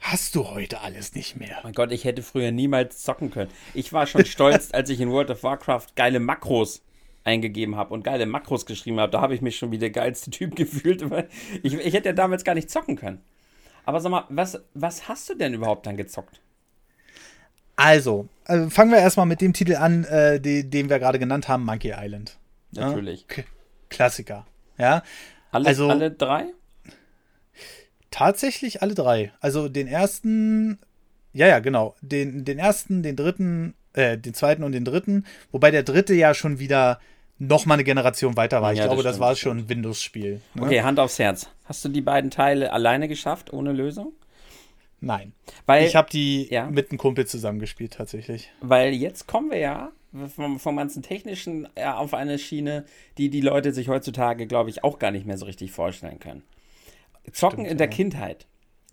hast 0.00 0.34
du 0.34 0.48
heute 0.48 0.80
alles 0.80 1.14
nicht 1.14 1.36
mehr. 1.36 1.58
Mein 1.62 1.72
Gott, 1.72 1.92
ich 1.92 2.04
hätte 2.04 2.22
früher 2.22 2.52
niemals 2.52 3.02
zocken 3.02 3.30
können. 3.30 3.50
Ich 3.74 3.92
war 3.92 4.06
schon 4.06 4.24
stolz, 4.24 4.70
als 4.72 4.90
ich 4.90 5.00
in 5.00 5.10
World 5.10 5.30
of 5.30 5.42
Warcraft 5.42 5.88
geile 5.94 6.20
Makros 6.20 6.82
eingegeben 7.22 7.76
habe 7.76 7.92
und 7.92 8.02
geile 8.02 8.26
Makros 8.26 8.66
geschrieben 8.66 8.98
habe. 8.98 9.12
Da 9.12 9.20
habe 9.20 9.34
ich 9.34 9.42
mich 9.42 9.58
schon 9.58 9.70
wie 9.70 9.78
der 9.78 9.90
geilste 9.90 10.30
Typ 10.30 10.56
gefühlt. 10.56 11.04
Ich, 11.62 11.74
ich 11.74 11.94
hätte 11.94 12.08
ja 12.08 12.14
damals 12.14 12.44
gar 12.44 12.54
nicht 12.54 12.70
zocken 12.70 12.96
können. 12.96 13.20
Aber 13.90 14.00
sag 14.00 14.10
mal, 14.10 14.24
was, 14.28 14.56
was 14.72 15.08
hast 15.08 15.28
du 15.28 15.34
denn 15.34 15.52
überhaupt 15.52 15.84
dann 15.84 15.96
gezockt? 15.96 16.40
Also, 17.74 18.28
also 18.44 18.70
fangen 18.70 18.92
wir 18.92 18.98
erstmal 19.00 19.26
mit 19.26 19.40
dem 19.40 19.52
Titel 19.52 19.74
an, 19.74 20.04
äh, 20.04 20.38
die, 20.38 20.70
den 20.70 20.88
wir 20.88 21.00
gerade 21.00 21.18
genannt 21.18 21.48
haben, 21.48 21.64
Monkey 21.64 21.92
Island. 21.98 22.38
Natürlich. 22.70 23.26
Ja? 23.36 23.42
Klassiker. 23.88 24.46
Ja. 24.78 25.02
Alle, 25.50 25.66
Also- 25.66 25.88
alle 25.88 26.12
drei? 26.12 26.44
Tatsächlich 28.12 28.80
alle 28.80 28.94
drei. 28.94 29.32
Also 29.40 29.68
den 29.68 29.88
ersten, 29.88 30.78
ja, 31.32 31.48
ja, 31.48 31.58
genau. 31.58 31.96
Den, 32.00 32.44
den 32.44 32.60
ersten, 32.60 33.02
den 33.02 33.16
dritten, 33.16 33.74
äh, 33.94 34.16
den 34.16 34.34
zweiten 34.34 34.62
und 34.62 34.70
den 34.70 34.84
dritten. 34.84 35.26
Wobei 35.50 35.72
der 35.72 35.82
dritte 35.82 36.14
ja 36.14 36.32
schon 36.32 36.60
wieder 36.60 37.00
noch 37.40 37.66
mal 37.66 37.74
eine 37.74 37.84
Generation 37.84 38.36
weiter 38.36 38.62
war. 38.62 38.72
Ich 38.72 38.78
Ja, 38.78 38.84
das 38.84 38.90
glaube, 38.92 39.02
das 39.02 39.14
stimmt, 39.14 39.20
war 39.22 39.30
das 39.30 39.38
schon 39.40 39.58
ein 39.58 39.68
Windows-Spiel. 39.68 40.40
Ne? 40.54 40.62
Okay, 40.62 40.82
Hand 40.82 41.00
aufs 41.00 41.18
Herz. 41.18 41.48
Hast 41.64 41.84
du 41.84 41.88
die 41.88 42.02
beiden 42.02 42.30
Teile 42.30 42.72
alleine 42.72 43.08
geschafft, 43.08 43.52
ohne 43.52 43.72
Lösung? 43.72 44.12
Nein. 45.00 45.32
Weil, 45.66 45.86
Ich 45.86 45.96
habe 45.96 46.10
die 46.10 46.48
ja. 46.50 46.66
mit 46.70 46.90
einem 46.90 46.98
Kumpel 46.98 47.26
zusammengespielt, 47.26 47.94
tatsächlich. 47.94 48.50
weil 48.60 48.92
jetzt 48.92 49.26
kommen 49.26 49.50
wir 49.50 49.58
ja 49.58 49.90
vom, 50.34 50.60
vom 50.60 50.76
ganzen 50.76 51.02
Technischen 51.02 51.66
äh, 51.76 51.86
auf 51.86 52.12
eine 52.12 52.38
Schiene, 52.38 52.84
die 53.16 53.30
die 53.30 53.40
Leute 53.40 53.72
sich 53.72 53.88
heutzutage, 53.88 54.46
glaube 54.46 54.68
ich, 54.68 54.84
auch 54.84 54.98
gar 54.98 55.10
nicht 55.10 55.24
mehr 55.26 55.38
so 55.38 55.46
richtig 55.46 55.72
vorstellen 55.72 56.18
können. 56.20 56.42
Zocken 57.32 57.60
Stimmt, 57.60 57.70
in 57.70 57.78
der 57.78 57.86
ja. 57.88 57.92
Kindheit. 57.92 58.46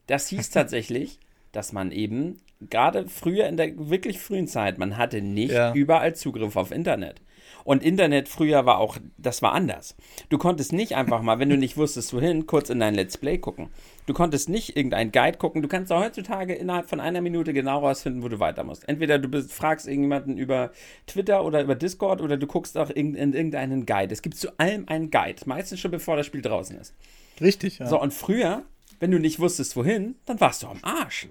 Das 0.05 0.29
hieß 0.29 0.51
tatsächlich, 0.51 1.19
dass 1.51 1.73
man 1.73 1.91
eben 1.91 2.39
gerade 2.61 3.07
früher 3.09 3.47
in 3.47 3.57
der 3.57 3.89
wirklich 3.89 4.19
frühen 4.19 4.47
Zeit, 4.47 4.77
man 4.77 4.95
hatte 4.97 5.21
nicht 5.21 5.51
Ja. 5.51 5.73
überall 5.73 6.15
Zugriff 6.15 6.55
auf 6.55 6.71
Internet. 6.71 7.19
Und 7.67 7.83
Internet 7.83 8.29
früher 8.29 8.65
war 8.65 8.77
auch, 8.77 8.95
das 9.17 9.41
war 9.41 9.51
anders. 9.51 9.97
Du 10.29 10.37
konntest 10.37 10.71
nicht 10.71 10.95
einfach 10.95 11.21
mal, 11.21 11.37
wenn 11.39 11.49
du 11.49 11.57
nicht 11.57 11.75
wusstest, 11.75 12.13
wohin, 12.13 12.47
kurz 12.47 12.69
in 12.69 12.79
dein 12.79 12.95
Let's 12.95 13.17
Play 13.17 13.39
gucken. 13.39 13.67
Du 14.05 14.13
konntest 14.13 14.47
nicht 14.47 14.77
irgendeinen 14.77 15.11
Guide 15.11 15.37
gucken. 15.37 15.61
Du 15.61 15.67
kannst 15.67 15.91
auch 15.91 16.01
heutzutage 16.01 16.55
innerhalb 16.55 16.87
von 16.87 17.01
einer 17.01 17.19
Minute 17.19 17.51
genau 17.51 17.79
rausfinden, 17.79 18.23
wo 18.23 18.29
du 18.29 18.39
weiter 18.39 18.63
musst. 18.63 18.87
Entweder 18.87 19.19
du 19.19 19.27
bist, 19.27 19.51
fragst 19.51 19.85
irgendjemanden 19.85 20.37
über 20.37 20.71
Twitter 21.07 21.43
oder 21.43 21.61
über 21.61 21.75
Discord 21.75 22.21
oder 22.21 22.37
du 22.37 22.47
guckst 22.47 22.77
auch 22.77 22.89
in, 22.89 23.15
in 23.15 23.33
irgendeinen 23.33 23.85
Guide. 23.85 24.13
Es 24.13 24.21
gibt 24.21 24.37
zu 24.37 24.57
allem 24.57 24.87
einen 24.87 25.11
Guide, 25.11 25.41
meistens 25.43 25.81
schon 25.81 25.91
bevor 25.91 26.15
das 26.15 26.25
Spiel 26.25 26.41
draußen 26.41 26.79
ist. 26.79 26.93
Richtig, 27.41 27.79
ja. 27.79 27.87
So, 27.87 27.99
und 28.01 28.13
früher, 28.13 28.63
wenn 29.01 29.11
du 29.11 29.19
nicht 29.19 29.41
wusstest, 29.41 29.75
wohin, 29.75 30.15
dann 30.25 30.39
warst 30.39 30.63
du 30.63 30.67
am 30.67 30.79
Arsch. 30.83 31.27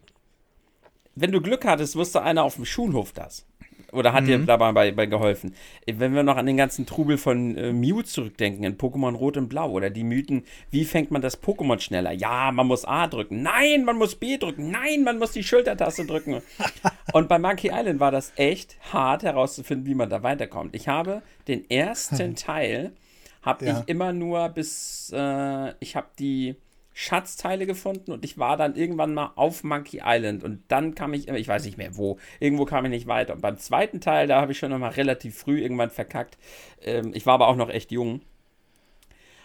Wenn 1.14 1.32
du 1.32 1.40
Glück 1.40 1.64
hattest, 1.64 1.96
wusste 1.96 2.20
einer 2.20 2.44
auf 2.44 2.56
dem 2.56 2.66
Schulhof 2.66 3.12
das. 3.12 3.46
Oder 3.92 4.12
hat 4.12 4.26
dir 4.26 4.38
dabei 4.38 4.72
bei, 4.72 4.90
bei 4.92 5.06
geholfen. 5.06 5.54
Wenn 5.86 6.14
wir 6.14 6.22
noch 6.22 6.36
an 6.36 6.46
den 6.46 6.56
ganzen 6.56 6.86
Trubel 6.86 7.18
von 7.18 7.56
äh, 7.56 7.72
Mew 7.72 8.02
zurückdenken, 8.02 8.64
in 8.64 8.76
Pokémon 8.76 9.14
Rot 9.14 9.36
und 9.36 9.48
Blau 9.48 9.70
oder 9.70 9.90
die 9.90 10.02
Mythen, 10.04 10.44
wie 10.70 10.84
fängt 10.84 11.10
man 11.10 11.22
das 11.22 11.40
Pokémon 11.42 11.78
schneller? 11.80 12.12
Ja, 12.12 12.50
man 12.52 12.66
muss 12.66 12.84
A 12.84 13.06
drücken. 13.06 13.42
Nein, 13.42 13.84
man 13.84 13.96
muss 13.96 14.16
B 14.16 14.38
drücken. 14.38 14.70
Nein, 14.70 15.04
man 15.04 15.18
muss 15.18 15.32
die 15.32 15.44
Schultertaste 15.44 16.04
drücken. 16.04 16.42
und 17.12 17.28
bei 17.28 17.38
Monkey 17.38 17.68
Island 17.72 18.00
war 18.00 18.10
das 18.10 18.32
echt 18.36 18.76
hart 18.92 19.22
herauszufinden, 19.22 19.86
wie 19.86 19.94
man 19.94 20.10
da 20.10 20.22
weiterkommt. 20.22 20.74
Ich 20.74 20.88
habe 20.88 21.22
den 21.48 21.68
ersten 21.70 22.34
Teil, 22.36 22.92
habe 23.42 23.64
Ja. 23.66 23.80
ich 23.80 23.88
immer 23.88 24.12
nur 24.12 24.48
bis, 24.48 25.12
äh, 25.14 25.72
ich 25.80 25.94
habe 25.96 26.08
die 26.18 26.56
Schatzteile 26.98 27.66
gefunden 27.66 28.10
und 28.10 28.24
ich 28.24 28.38
war 28.38 28.56
dann 28.56 28.74
irgendwann 28.74 29.12
mal 29.12 29.32
auf 29.36 29.64
Monkey 29.64 30.00
Island 30.02 30.42
und 30.42 30.62
dann 30.68 30.94
kam 30.94 31.12
ich, 31.12 31.28
ich 31.28 31.46
weiß 31.46 31.66
nicht 31.66 31.76
mehr 31.76 31.98
wo, 31.98 32.18
irgendwo 32.40 32.64
kam 32.64 32.86
ich 32.86 32.90
nicht 32.90 33.06
weiter. 33.06 33.34
Und 33.34 33.42
beim 33.42 33.58
zweiten 33.58 34.00
Teil, 34.00 34.26
da 34.26 34.40
habe 34.40 34.52
ich 34.52 34.58
schon 34.58 34.70
noch 34.70 34.78
mal 34.78 34.92
relativ 34.92 35.36
früh 35.36 35.60
irgendwann 35.60 35.90
verkackt. 35.90 36.38
Ähm, 36.80 37.10
ich 37.12 37.26
war 37.26 37.34
aber 37.34 37.48
auch 37.48 37.56
noch 37.56 37.68
echt 37.68 37.92
jung 37.92 38.22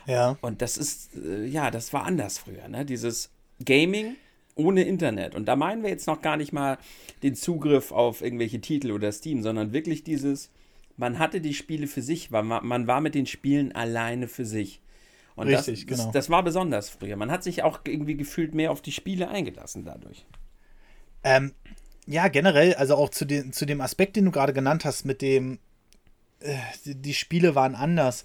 ja. 0.08 0.38
und 0.40 0.62
das 0.62 0.78
ist, 0.78 1.14
äh, 1.18 1.46
ja, 1.46 1.72
das 1.72 1.92
war 1.92 2.06
anders 2.06 2.38
früher, 2.38 2.70
ne? 2.70 2.86
Dieses 2.86 3.30
Gaming 3.66 4.16
ohne 4.56 4.84
Internet. 4.84 5.36
Und 5.36 5.50
da 5.50 5.58
meinen 5.58 5.84
wir 5.84 5.90
jetzt 5.90 6.08
noch 6.08 6.22
gar 6.22 6.38
nicht 6.38 6.54
mal 6.54 6.78
den 7.22 7.36
Zugriff 7.36 7.92
auf 7.92 8.22
irgendwelche 8.22 8.62
Titel 8.62 8.92
oder 8.92 9.12
Steam, 9.12 9.44
sondern 9.44 9.74
wirklich 9.74 10.06
dieses, 10.06 10.52
man 10.96 11.20
hatte 11.20 11.42
die 11.42 11.54
Spiele 11.54 11.88
für 11.88 12.02
sich, 12.02 12.32
man 12.32 12.88
war 12.88 13.02
mit 13.02 13.14
den 13.14 13.26
Spielen 13.26 13.74
alleine 13.74 14.30
für 14.30 14.46
sich. 14.46 14.80
Und 15.42 15.48
Richtig, 15.48 15.88
das, 15.88 15.98
genau. 15.98 16.12
Das, 16.12 16.14
das 16.14 16.30
war 16.30 16.44
besonders 16.44 16.90
früher. 16.90 17.16
Man 17.16 17.32
hat 17.32 17.44
sich 17.44 17.64
auch 17.64 17.80
irgendwie 17.86 18.16
gefühlt 18.16 18.54
mehr 18.54 18.72
auf 18.72 18.82
die 18.82 18.92
Spiele 18.92 19.28
eingelassen 19.30 19.86
dadurch. 19.86 20.26
Ähm, 21.24 21.54
ja, 22.06 22.28
generell, 22.28 22.76
also 22.76 22.96
auch 22.96 23.10
zu, 23.10 23.26
den, 23.26 23.54
zu 23.54 23.66
dem 23.66 23.82
Aspekt, 23.82 24.16
den 24.16 24.26
du 24.26 24.32
gerade 24.32 24.54
genannt 24.54 24.86
hast, 24.86 25.06
mit 25.06 25.22
dem, 25.22 25.60
äh, 26.42 26.56
die, 26.86 26.96
die 26.96 27.14
Spiele 27.14 27.56
waren 27.56 27.76
anders. 27.76 28.24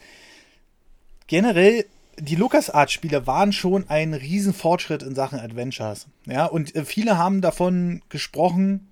Generell, 1.26 1.86
die 2.18 2.36
LucasArts-Spiele 2.36 3.26
waren 3.26 3.52
schon 3.52 3.88
ein 3.88 4.12
Riesenfortschritt 4.12 5.02
in 5.02 5.14
Sachen 5.14 5.38
Adventures. 5.38 6.06
Ja, 6.26 6.46
und 6.46 6.74
äh, 6.74 6.84
viele 6.84 7.16
haben 7.16 7.40
davon 7.40 8.02
gesprochen, 8.08 8.90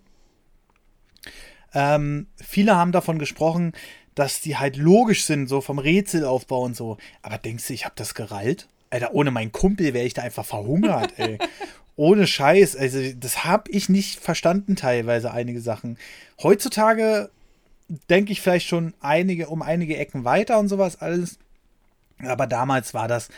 ähm, 1.74 2.28
viele 2.36 2.76
haben 2.76 2.92
davon 2.92 3.18
gesprochen, 3.18 3.72
dass 4.14 4.40
die 4.40 4.56
halt 4.56 4.76
logisch 4.76 5.24
sind, 5.24 5.48
so 5.48 5.60
vom 5.60 5.78
Rätselaufbau 5.78 6.62
und 6.62 6.76
so. 6.76 6.98
Aber 7.22 7.38
denkst 7.38 7.66
du, 7.66 7.74
ich 7.74 7.84
habe 7.84 7.94
das 7.96 8.14
gerallt? 8.14 8.68
Alter, 8.90 9.14
ohne 9.14 9.30
meinen 9.30 9.52
Kumpel 9.52 9.92
wäre 9.92 10.06
ich 10.06 10.14
da 10.14 10.22
einfach 10.22 10.44
verhungert, 10.44 11.18
ey. 11.18 11.38
Ohne 11.96 12.26
Scheiß. 12.26 12.74
Also, 12.76 13.00
das 13.12 13.44
habe 13.44 13.70
ich 13.70 13.88
nicht 13.88 14.18
verstanden, 14.18 14.74
teilweise 14.74 15.30
einige 15.30 15.60
Sachen. 15.60 15.96
Heutzutage 16.42 17.30
denke 18.10 18.32
ich 18.32 18.40
vielleicht 18.40 18.66
schon 18.66 18.94
einige, 19.00 19.48
um 19.48 19.62
einige 19.62 19.96
Ecken 19.96 20.24
weiter 20.24 20.58
und 20.58 20.68
sowas 20.68 21.00
alles. 21.00 21.38
Aber 22.18 22.46
damals 22.46 22.94
war 22.94 23.06
das 23.06 23.28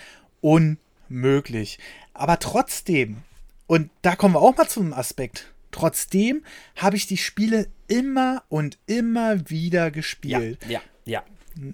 unmöglich. 0.41 1.79
Aber 2.15 2.39
trotzdem, 2.39 3.19
und 3.67 3.91
da 4.03 4.17
kommen 4.17 4.35
wir 4.35 4.41
auch 4.41 4.57
mal 4.57 4.69
zum 4.69 4.93
Aspekt. 4.93 5.53
Trotzdem 5.77 6.43
habe 6.75 6.97
ich 6.97 7.07
die 7.07 7.19
Spiele 7.19 7.69
immer 7.87 8.45
und 8.49 8.79
immer 8.87 9.51
wieder 9.51 9.85
Ja, 9.85 9.89
gespielt 9.91 10.59
ja, 10.67 10.81
ja. 11.05 11.23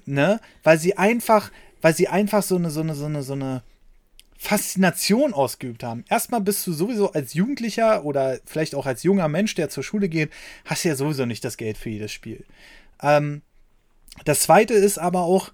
ne? 0.06 0.40
Weil 0.64 0.76
sie 0.78 0.98
einfach, 0.98 1.52
weil 1.80 1.94
sie 1.94 2.08
einfach 2.08 2.42
so 2.42 2.56
eine, 2.56 2.70
so 2.70 2.80
eine, 2.80 2.96
so 2.96 3.04
eine, 3.04 3.22
so 3.22 3.34
eine 3.34 3.62
Faszination 4.36 5.32
ausgeübt 5.32 5.84
haben. 5.84 6.04
Erstmal 6.08 6.40
bist 6.40 6.66
du 6.66 6.72
sowieso 6.72 7.12
als 7.12 7.34
Jugendlicher 7.34 8.04
oder 8.04 8.40
vielleicht 8.44 8.74
auch 8.74 8.86
als 8.86 9.04
junger 9.04 9.28
Mensch, 9.28 9.54
der 9.54 9.68
zur 9.70 9.84
Schule 9.84 10.08
geht, 10.08 10.32
hast 10.64 10.82
ja 10.82 10.96
sowieso 10.96 11.24
nicht 11.24 11.44
das 11.44 11.56
Geld 11.56 11.78
für 11.78 11.90
jedes 11.90 12.10
Spiel. 12.10 12.44
Ähm, 13.00 13.42
das 14.24 14.40
zweite 14.40 14.74
ist 14.74 14.98
aber 14.98 15.20
auch, 15.20 15.52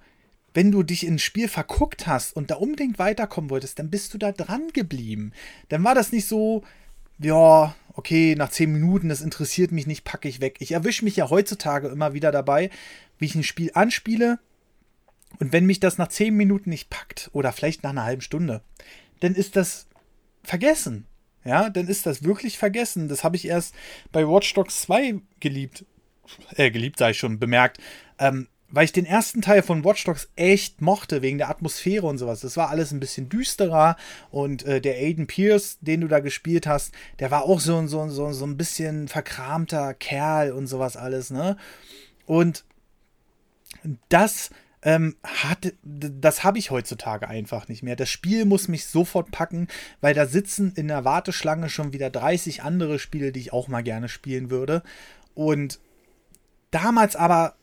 wenn 0.54 0.72
du 0.72 0.82
dich 0.82 1.06
in 1.06 1.16
ein 1.16 1.18
Spiel 1.18 1.48
verguckt 1.48 2.06
hast 2.06 2.34
und 2.34 2.50
da 2.50 2.54
unbedingt 2.54 2.98
weiterkommen 2.98 3.50
wolltest, 3.50 3.78
dann 3.78 3.90
bist 3.90 4.14
du 4.14 4.18
da 4.18 4.32
dran 4.32 4.68
geblieben. 4.72 5.32
Dann 5.68 5.84
war 5.84 5.94
das 5.94 6.10
nicht 6.10 6.26
so, 6.26 6.62
ja, 7.18 7.74
okay, 7.98 8.36
nach 8.36 8.50
zehn 8.50 8.70
Minuten, 8.70 9.08
das 9.08 9.22
interessiert 9.22 9.72
mich 9.72 9.88
nicht, 9.88 10.04
packe 10.04 10.28
ich 10.28 10.40
weg. 10.40 10.58
Ich 10.60 10.70
erwische 10.70 11.04
mich 11.04 11.16
ja 11.16 11.30
heutzutage 11.30 11.88
immer 11.88 12.14
wieder 12.14 12.30
dabei, 12.30 12.70
wie 13.18 13.24
ich 13.24 13.34
ein 13.34 13.42
Spiel 13.42 13.72
anspiele 13.74 14.38
und 15.40 15.52
wenn 15.52 15.66
mich 15.66 15.80
das 15.80 15.98
nach 15.98 16.06
zehn 16.06 16.36
Minuten 16.36 16.70
nicht 16.70 16.90
packt 16.90 17.28
oder 17.32 17.52
vielleicht 17.52 17.82
nach 17.82 17.90
einer 17.90 18.04
halben 18.04 18.22
Stunde, 18.22 18.62
dann 19.18 19.34
ist 19.34 19.56
das 19.56 19.88
vergessen. 20.44 21.06
Ja, 21.44 21.70
dann 21.70 21.88
ist 21.88 22.06
das 22.06 22.22
wirklich 22.22 22.56
vergessen. 22.56 23.08
Das 23.08 23.24
habe 23.24 23.34
ich 23.34 23.48
erst 23.48 23.74
bei 24.12 24.28
Watch 24.28 24.54
Dogs 24.54 24.80
2 24.82 25.16
geliebt. 25.40 25.84
Äh, 26.54 26.70
geliebt, 26.70 27.00
sei 27.00 27.10
ich 27.10 27.18
schon, 27.18 27.40
bemerkt. 27.40 27.78
Ähm, 28.20 28.46
weil 28.70 28.84
ich 28.84 28.92
den 28.92 29.06
ersten 29.06 29.40
Teil 29.40 29.62
von 29.62 29.84
Watch 29.84 30.04
Dogs 30.04 30.28
echt 30.36 30.82
mochte, 30.82 31.22
wegen 31.22 31.38
der 31.38 31.48
Atmosphäre 31.48 32.06
und 32.06 32.18
sowas. 32.18 32.40
Das 32.40 32.56
war 32.56 32.68
alles 32.68 32.92
ein 32.92 33.00
bisschen 33.00 33.28
düsterer 33.28 33.96
und 34.30 34.64
äh, 34.64 34.80
der 34.80 34.96
Aiden 34.96 35.26
Pierce, 35.26 35.78
den 35.80 36.02
du 36.02 36.08
da 36.08 36.20
gespielt 36.20 36.66
hast, 36.66 36.92
der 37.18 37.30
war 37.30 37.44
auch 37.44 37.60
so, 37.60 37.86
so, 37.86 38.08
so, 38.08 38.32
so 38.32 38.44
ein 38.44 38.56
bisschen 38.56 39.08
verkramter 39.08 39.94
Kerl 39.94 40.52
und 40.52 40.66
sowas 40.66 40.96
alles, 40.96 41.30
ne? 41.30 41.56
Und 42.26 42.64
das 44.10 44.50
ähm, 44.82 45.16
hat, 45.24 45.72
das 45.82 46.44
habe 46.44 46.58
ich 46.58 46.70
heutzutage 46.70 47.28
einfach 47.28 47.68
nicht 47.68 47.82
mehr. 47.82 47.96
Das 47.96 48.10
Spiel 48.10 48.44
muss 48.44 48.68
mich 48.68 48.86
sofort 48.86 49.30
packen, 49.30 49.66
weil 50.00 50.14
da 50.14 50.26
sitzen 50.26 50.72
in 50.76 50.88
der 50.88 51.04
Warteschlange 51.04 51.68
schon 51.68 51.92
wieder 51.92 52.10
30 52.10 52.62
andere 52.62 52.98
Spiele, 52.98 53.32
die 53.32 53.40
ich 53.40 53.52
auch 53.52 53.68
mal 53.68 53.82
gerne 53.82 54.08
spielen 54.08 54.50
würde. 54.50 54.82
Und 55.34 55.80
damals 56.70 57.16
aber, 57.16 57.54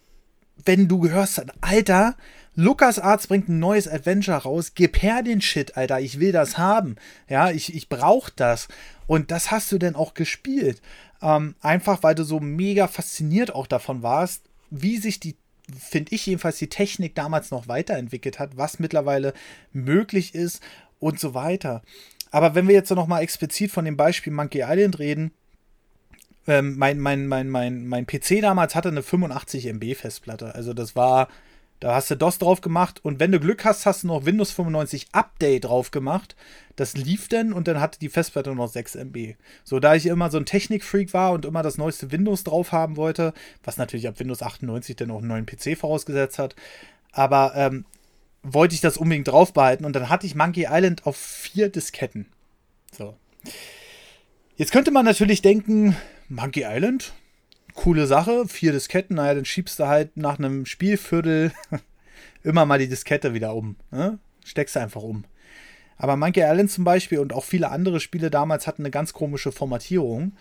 wenn 0.64 0.88
du 0.88 1.00
gehörst, 1.00 1.44
Alter, 1.62 2.16
LucasArts 2.56 3.28
bringt 3.28 3.50
ein 3.50 3.60
neues 3.60 3.88
Adventure 3.88 4.38
raus, 4.38 4.72
gib 4.76 5.02
her 5.02 5.24
den 5.24 5.42
Shit, 5.42 5.76
Alter, 5.76 6.00
ich 6.00 6.20
will 6.20 6.32
das 6.32 6.58
haben. 6.58 6.96
Ja, 7.28 7.52
ich, 7.52 7.76
ich 7.76 7.90
brauch 7.90 8.30
das. 8.30 8.68
Und 9.08 9.32
das 9.32 9.52
hast 9.52 9.72
du 9.72 9.78
denn 9.78 9.96
auch 9.96 10.14
gespielt. 10.14 10.82
Ähm, 11.22 11.56
einfach, 11.62 12.02
weil 12.04 12.16
du 12.16 12.24
so 12.24 12.40
mega 12.40 12.88
fasziniert 12.88 13.54
auch 13.54 13.68
davon 13.68 14.04
warst, 14.04 14.44
wie 14.70 14.98
sich 14.98 15.20
die 15.20 15.36
finde 15.78 16.14
ich 16.14 16.26
jedenfalls, 16.26 16.58
die 16.58 16.70
Technik 16.70 17.16
damals 17.16 17.52
noch 17.52 17.68
weiterentwickelt 17.68 18.40
hat, 18.40 18.58
was 18.58 18.80
mittlerweile 18.80 19.34
möglich 19.74 20.36
ist 20.36 20.62
und 21.00 21.20
so 21.20 21.34
weiter. 21.34 21.82
Aber 22.32 22.56
wenn 22.56 22.68
wir 22.68 22.76
jetzt 22.76 22.92
noch 22.92 23.08
mal 23.08 23.22
explizit 23.22 23.72
von 23.72 23.86
dem 23.86 23.98
Beispiel 23.98 24.34
Monkey 24.34 24.62
Island 24.62 25.00
reden, 25.00 25.32
ähm, 26.48 26.78
mein, 26.78 27.00
mein, 27.00 27.28
mein, 27.28 27.50
mein, 27.50 27.88
mein 27.88 28.06
PC 28.06 28.42
damals 28.42 28.76
hatte 28.76 28.90
eine 28.90 29.04
85 29.04 29.68
MB 29.68 29.96
Festplatte. 29.96 30.54
Also 30.56 30.74
das 30.74 30.96
war 30.96 31.28
Da 31.82 31.94
hast 31.94 32.10
du 32.10 32.16
DOS 32.16 32.38
drauf 32.40 32.62
gemacht 32.62 33.02
und 33.04 33.20
wenn 33.20 33.32
du 33.32 33.40
Glück 33.40 33.66
hast, 33.66 33.86
hast 33.86 34.04
du 34.04 34.08
noch 34.08 34.26
Windows 34.26 34.52
95 34.52 35.08
Update 35.12 35.66
drauf 35.66 35.92
gemacht. 35.92 36.36
Das 36.78 36.96
lief 36.96 37.28
dann 37.28 37.52
und 37.52 37.68
dann 37.68 37.82
hatte 37.82 38.00
die 38.00 38.10
Festplatte 38.10 38.56
noch 38.56 38.68
6 38.70 38.96
MB. 38.96 39.36
So, 39.64 39.80
da 39.80 39.94
ich 39.96 40.06
immer 40.06 40.32
so 40.32 40.38
ein 40.38 40.46
Technikfreak 40.46 41.14
war 41.14 41.34
und 41.34 41.46
immer 41.46 41.64
das 41.64 41.78
neueste 41.78 42.12
Windows 42.12 42.44
drauf 42.44 42.72
haben 42.72 42.96
wollte, 42.96 43.34
was 43.64 43.78
natürlich 43.78 44.08
ab 44.08 44.20
Windows 44.20 44.42
98 44.42 44.96
dann 44.96 45.12
auch 45.12 45.20
einen 45.20 45.28
neuen 45.28 45.46
PC 45.46 45.78
vorausgesetzt 45.78 46.40
hat, 46.40 46.56
aber 47.12 47.54
ähm, 47.56 47.86
wollte 48.42 48.76
ich 48.76 48.82
das 48.82 48.98
unbedingt 48.98 49.28
drauf 49.28 49.54
behalten 49.54 49.86
und 49.86 49.96
dann 49.96 50.10
hatte 50.10 50.28
ich 50.28 50.36
Monkey 50.36 50.68
Island 50.70 51.06
auf 51.06 51.18
vier 51.18 51.70
Disketten. 51.70 52.28
So. 52.92 53.18
Jetzt 54.56 54.72
könnte 54.72 54.92
man 54.92 55.04
natürlich 55.04 55.42
denken, 55.42 55.96
Monkey 56.28 56.64
Island, 56.66 57.14
coole 57.76 58.08
Sache, 58.08 58.48
vier 58.48 58.72
Disketten, 58.72 59.18
naja, 59.18 59.36
dann 59.36 59.46
schiebst 59.46 59.80
du 59.80 59.88
halt 59.88 60.18
nach 60.18 60.40
einem 60.40 60.66
Spielviertel 60.66 61.52
immer 62.44 62.66
mal 62.66 62.80
die 62.80 62.88
Diskette 62.88 63.34
wieder 63.34 63.54
um. 63.54 63.76
Ne? 63.92 64.18
Steckst 64.44 64.76
du 64.76 64.80
einfach 64.80 65.04
um. 65.04 65.26
Aber 65.98 66.18
Monkey 66.18 66.42
Island 66.42 66.72
zum 66.72 66.84
Beispiel 66.84 67.20
und 67.20 67.34
auch 67.34 67.44
viele 67.44 67.70
andere 67.70 68.00
Spiele 68.00 68.30
damals 68.30 68.68
hatten 68.68 68.82
eine 68.82 68.92
ganz 68.92 69.14
komische 69.14 69.52
Formatierung. 69.52 70.34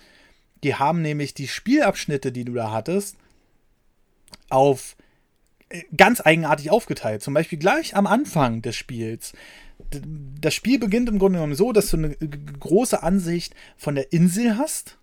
Die 0.63 0.75
haben 0.75 1.03
nämlich 1.03 1.35
die 1.35 1.49
Spielabschnitte, 1.49 2.33
die 2.33 2.45
du 2.45 2.55
da 2.55 2.73
hattest, 2.73 3.17
auf 4.49 4.97
äh, 5.69 5.83
ganz 5.97 6.21
eigenartig 6.21 6.71
aufgeteilt. 6.71 7.23
Zum 7.23 7.35
Beispiel 7.35 7.59
gleich 7.59 7.95
am 7.95 8.07
Anfang 8.07 8.63
des 8.63 8.75
Spiels. 8.75 9.33
Das 10.41 10.55
Spiel 10.55 10.79
beginnt 10.79 11.09
im 11.09 11.19
Grunde 11.19 11.39
genommen 11.39 11.55
so, 11.55 11.73
dass 11.73 11.91
du 11.91 11.99
eine 11.99 12.17
große 12.17 13.03
Ansicht 13.03 13.55
von 13.77 13.95
der 13.95 14.13
Insel 14.13 14.57
hast 14.57 14.99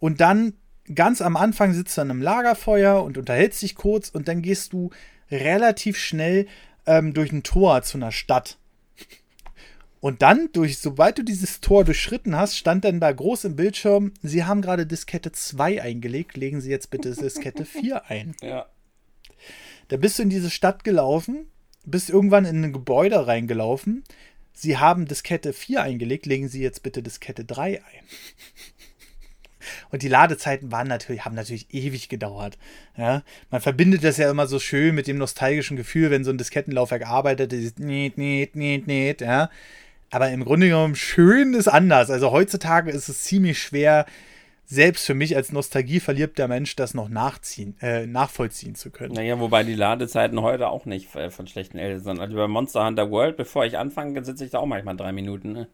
und 0.00 0.20
dann 0.20 0.54
ganz 0.94 1.20
am 1.20 1.36
Anfang 1.36 1.74
sitzt 1.74 1.96
du 1.96 2.02
an 2.02 2.10
einem 2.10 2.22
Lagerfeuer 2.22 3.02
und 3.02 3.18
unterhältst 3.18 3.62
dich 3.62 3.74
kurz 3.74 4.08
und 4.08 4.28
dann 4.28 4.42
gehst 4.42 4.72
du 4.72 4.90
relativ 5.30 5.98
schnell 5.98 6.46
ähm, 6.86 7.12
durch 7.14 7.32
ein 7.32 7.42
Tor 7.42 7.82
zu 7.82 7.98
einer 7.98 8.12
Stadt. 8.12 8.58
Und 10.00 10.22
dann, 10.22 10.50
durch, 10.52 10.78
sobald 10.78 11.18
du 11.18 11.24
dieses 11.24 11.60
Tor 11.60 11.84
durchschritten 11.84 12.36
hast, 12.36 12.56
stand 12.56 12.84
dann 12.84 13.00
da 13.00 13.10
groß 13.10 13.44
im 13.44 13.56
Bildschirm, 13.56 14.12
Sie 14.22 14.44
haben 14.44 14.62
gerade 14.62 14.86
Diskette 14.86 15.32
2 15.32 15.82
eingelegt, 15.82 16.36
legen 16.36 16.60
Sie 16.60 16.70
jetzt 16.70 16.90
bitte 16.90 17.10
Diskette 17.14 17.64
4 17.64 18.08
ein. 18.08 18.36
Ja. 18.40 18.66
Da 19.88 19.96
bist 19.96 20.18
du 20.18 20.22
in 20.22 20.30
diese 20.30 20.50
Stadt 20.50 20.84
gelaufen, 20.84 21.48
bist 21.84 22.10
irgendwann 22.10 22.44
in 22.44 22.62
ein 22.62 22.72
Gebäude 22.72 23.26
reingelaufen. 23.26 24.04
Sie 24.52 24.76
haben 24.76 25.06
Diskette 25.06 25.52
4 25.52 25.82
eingelegt, 25.82 26.26
legen 26.26 26.48
Sie 26.48 26.62
jetzt 26.62 26.82
bitte 26.82 27.02
Diskette 27.02 27.44
3 27.44 27.82
ein. 27.82 28.04
Und 29.90 30.02
die 30.02 30.08
Ladezeiten 30.08 30.72
waren 30.72 30.88
natürlich, 30.88 31.24
haben 31.24 31.34
natürlich 31.34 31.72
ewig 31.72 32.08
gedauert. 32.08 32.58
Ja? 32.96 33.22
Man 33.50 33.60
verbindet 33.60 34.04
das 34.04 34.16
ja 34.16 34.30
immer 34.30 34.46
so 34.46 34.58
schön 34.58 34.94
mit 34.94 35.06
dem 35.06 35.18
nostalgischen 35.18 35.76
Gefühl, 35.76 36.10
wenn 36.10 36.24
so 36.24 36.30
ein 36.30 36.38
Diskettenlaufwerk 36.38 37.06
arbeitet, 37.06 37.52
dieses 37.52 37.76
niet, 37.78 38.16
niet, 38.16 38.54
niet, 38.54 38.86
niet, 38.86 39.20
ja. 39.20 39.50
Aber 40.10 40.30
im 40.30 40.44
Grunde 40.44 40.68
genommen 40.68 40.96
schön 40.96 41.54
ist 41.54 41.68
anders. 41.68 42.10
Also 42.10 42.32
heutzutage 42.32 42.90
ist 42.90 43.08
es 43.08 43.24
ziemlich 43.24 43.58
schwer, 43.58 44.06
selbst 44.64 45.06
für 45.06 45.14
mich 45.14 45.34
als 45.34 45.50
nostalgieverliebter 45.50 46.46
Mensch 46.46 46.76
das 46.76 46.92
noch 46.92 47.08
nachziehen, 47.08 47.74
äh, 47.80 48.06
nachvollziehen 48.06 48.74
zu 48.74 48.90
können. 48.90 49.14
Naja, 49.14 49.38
wobei 49.40 49.64
die 49.64 49.74
Ladezeiten 49.74 50.42
heute 50.42 50.68
auch 50.68 50.84
nicht 50.84 51.14
äh, 51.14 51.30
von 51.30 51.46
schlechten 51.46 51.78
Eltern 51.78 52.04
sind. 52.04 52.20
Also 52.20 52.36
bei 52.36 52.46
Monster 52.46 52.84
Hunter 52.84 53.10
World, 53.10 53.36
bevor 53.36 53.64
ich 53.64 53.78
anfange, 53.78 54.22
sitze 54.24 54.44
ich 54.44 54.50
da 54.50 54.58
auch 54.58 54.66
manchmal 54.66 54.96
drei 54.96 55.12
Minuten. 55.12 55.52
Ne? 55.52 55.68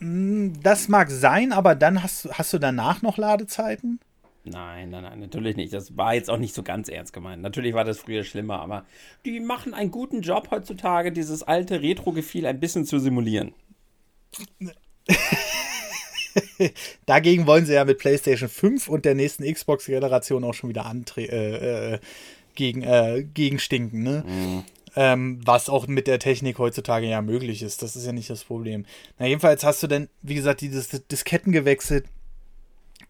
Mm, 0.00 0.54
das 0.62 0.88
mag 0.88 1.10
sein, 1.10 1.52
aber 1.52 1.74
dann 1.74 2.02
hast, 2.02 2.28
hast 2.32 2.52
du 2.52 2.58
danach 2.58 3.02
noch 3.02 3.16
Ladezeiten? 3.18 4.00
Nein, 4.44 4.90
nein, 4.90 5.02
nein, 5.02 5.20
natürlich 5.20 5.56
nicht. 5.56 5.72
Das 5.72 5.96
war 5.96 6.14
jetzt 6.14 6.30
auch 6.30 6.38
nicht 6.38 6.54
so 6.54 6.62
ganz 6.62 6.88
ernst 6.88 7.12
gemeint. 7.12 7.42
Natürlich 7.42 7.74
war 7.74 7.84
das 7.84 7.98
früher 7.98 8.24
schlimmer, 8.24 8.60
aber 8.60 8.86
die 9.24 9.38
machen 9.38 9.74
einen 9.74 9.90
guten 9.90 10.22
Job 10.22 10.48
heutzutage, 10.50 11.12
dieses 11.12 11.42
alte 11.42 11.82
Retro-Gefühl 11.82 12.46
ein 12.46 12.58
bisschen 12.58 12.86
zu 12.86 12.98
simulieren. 12.98 13.52
Dagegen 17.06 17.46
wollen 17.46 17.66
sie 17.66 17.74
ja 17.74 17.84
mit 17.84 17.98
PlayStation 17.98 18.48
5 18.48 18.88
und 18.88 19.04
der 19.04 19.14
nächsten 19.14 19.44
Xbox-Generation 19.44 20.44
auch 20.44 20.54
schon 20.54 20.70
wieder 20.70 20.86
antre 20.86 21.22
äh, 21.22 21.94
äh, 21.94 21.98
gegen, 22.54 22.82
äh, 22.82 23.24
gegenstinken. 23.34 24.02
Ne? 24.02 24.24
Mhm. 24.26 24.64
Ähm, 24.96 25.40
was 25.44 25.68
auch 25.68 25.86
mit 25.86 26.06
der 26.06 26.18
Technik 26.18 26.58
heutzutage 26.58 27.06
ja 27.06 27.22
möglich 27.22 27.62
ist. 27.62 27.82
Das 27.82 27.94
ist 27.94 28.06
ja 28.06 28.12
nicht 28.12 28.30
das 28.30 28.44
Problem. 28.44 28.86
Na, 29.18 29.26
jedenfalls 29.26 29.64
hast 29.64 29.82
du 29.82 29.86
dann, 29.86 30.08
wie 30.22 30.34
gesagt, 30.34 30.60
die 30.60 30.68
Dis 30.68 30.88
Disketten 31.10 31.52
gewechselt. 31.52 32.06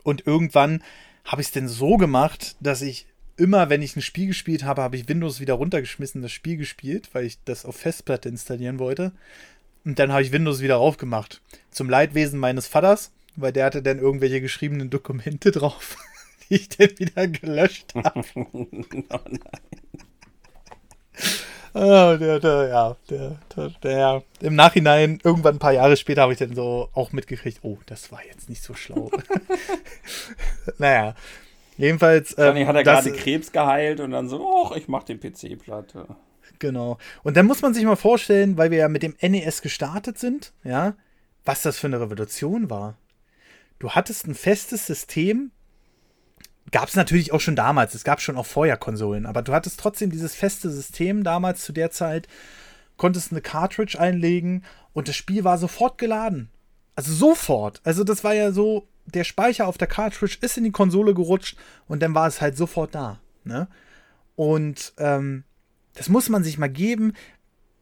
Und 0.03 0.27
irgendwann 0.27 0.83
habe 1.25 1.43
ich 1.43 1.49
es 1.49 1.53
denn 1.53 1.69
so 1.69 1.97
gemacht, 1.97 2.57
dass 2.61 2.83
ich 2.83 3.07
immer, 3.37 3.71
wenn 3.71 3.83
ich 3.83 3.97
ein 3.97 4.03
Spiel 4.03 4.27
gespielt 4.27 4.65
habe, 4.65 4.83
habe 4.83 4.97
ich 4.97 5.09
Windows 5.09 5.41
wieder 5.41 5.55
runtergeschmissen, 5.55 6.23
das 6.23 6.33
Spiel 6.33 6.57
gespielt, 6.57 7.09
weil 7.13 7.25
ich 7.25 7.39
das 7.45 7.65
auf 7.65 7.77
Festplatte 7.77 8.29
installieren 8.29 8.79
wollte. 8.79 9.13
Und 9.85 9.99
dann 9.99 10.13
habe 10.13 10.23
ich 10.23 10.33
Windows 10.33 10.61
wieder 10.61 10.79
aufgemacht. 10.79 11.41
Zum 11.71 11.89
Leidwesen 11.89 12.39
meines 12.39 12.67
Vaters, 12.67 13.13
weil 13.37 13.53
der 13.53 13.65
hatte 13.65 13.83
dann 13.83 13.99
irgendwelche 13.99 14.41
geschriebenen 14.41 14.91
Dokumente 14.91 15.51
drauf, 15.53 15.97
die 16.49 16.57
ich 16.57 16.69
dann 16.69 16.91
wieder 16.99 17.29
gelöscht 17.29 17.95
habe. 17.95 18.25
oh 18.35 18.67
nein. 18.71 19.41
Oh, 21.73 22.17
der, 22.19 22.41
der, 22.41 22.69
ja, 22.69 22.97
der, 23.09 23.39
der, 23.57 23.71
der, 23.83 24.23
im 24.41 24.57
Nachhinein, 24.57 25.21
irgendwann 25.23 25.57
ein 25.57 25.61
paar 25.61 25.73
Jahre 25.73 25.97
später, 25.97 26.23
habe 26.23 26.33
ich 26.33 26.39
dann 26.39 26.55
so 26.55 26.89
auch 26.95 27.13
mitgekriegt, 27.13 27.61
oh, 27.63 27.79
das 27.87 28.11
war 28.11 28.25
jetzt 28.25 28.49
nicht 28.49 28.63
so 28.63 28.75
schlau. 28.75 29.11
naja, 30.79 31.15
jedenfalls. 31.77 32.37
Ähm, 32.39 32.67
hat 32.67 32.75
er 32.75 32.83
gerade 32.83 33.13
Krebs 33.13 33.53
geheilt 33.53 34.01
und 34.01 34.11
dann 34.11 34.29
so, 34.29 34.67
ach, 34.67 34.77
ich 34.77 34.89
mach 34.89 35.05
den 35.05 35.21
PC 35.21 35.59
platte. 35.63 36.07
Genau. 36.59 36.99
Und 37.23 37.37
dann 37.37 37.47
muss 37.47 37.63
man 37.63 37.73
sich 37.73 37.85
mal 37.85 37.97
vorstellen, 37.97 38.59
weil 38.59 38.71
wir 38.71 38.79
ja 38.79 38.89
mit 38.89 39.03
dem 39.03 39.17
NES 39.21 39.63
gestartet 39.63 40.19
sind, 40.19 40.53
ja, 40.65 40.95
was 41.45 41.63
das 41.63 41.79
für 41.79 41.87
eine 41.87 42.01
Revolution 42.01 42.69
war. 42.69 42.97
Du 43.79 43.91
hattest 43.91 44.27
ein 44.27 44.35
festes 44.35 44.87
System, 44.87 45.53
Gab 46.71 46.89
es 46.89 46.95
natürlich 46.95 47.33
auch 47.33 47.41
schon 47.41 47.57
damals. 47.57 47.95
Es 47.95 48.05
gab 48.05 48.21
schon 48.21 48.37
auch 48.37 48.47
vorher 48.47 48.77
Konsolen. 48.77 49.27
Aber 49.27 49.43
du 49.43 49.53
hattest 49.53 49.81
trotzdem 49.81 50.11
dieses 50.11 50.35
feste 50.35 50.71
System 50.71 51.25
damals 51.25 51.65
zu 51.65 51.73
der 51.73 51.91
Zeit. 51.91 52.29
Konntest 52.97 53.33
eine 53.33 53.41
Cartridge 53.41 53.99
einlegen 53.99 54.65
und 54.93 55.09
das 55.09 55.17
Spiel 55.17 55.45
war 55.45 55.59
sofort 55.59 55.99
geladen. 55.99 56.51
Also 56.95 57.13
sofort. 57.13 57.81
Also 57.85 58.05
das 58.05 58.25
war 58.25 58.35
ja 58.35 58.53
so, 58.53 58.87
der 59.07 59.25
Speicher 59.25 59.67
auf 59.67 59.79
der 59.79 59.89
Cartridge 59.89 60.39
ist 60.41 60.59
in 60.59 60.65
die 60.65 60.71
Konsole 60.71 61.15
gerutscht 61.15 61.57
und 61.89 62.03
dann 62.03 62.15
war 62.15 62.27
es 62.27 62.41
halt 62.41 62.57
sofort 62.57 62.95
da. 62.95 63.21
Ne? 63.45 63.69
Und 64.37 64.93
ähm, 64.99 65.45
das 65.95 66.09
muss 66.09 66.29
man 66.29 66.45
sich 66.45 66.59
mal 66.59 66.69
geben, 66.69 67.15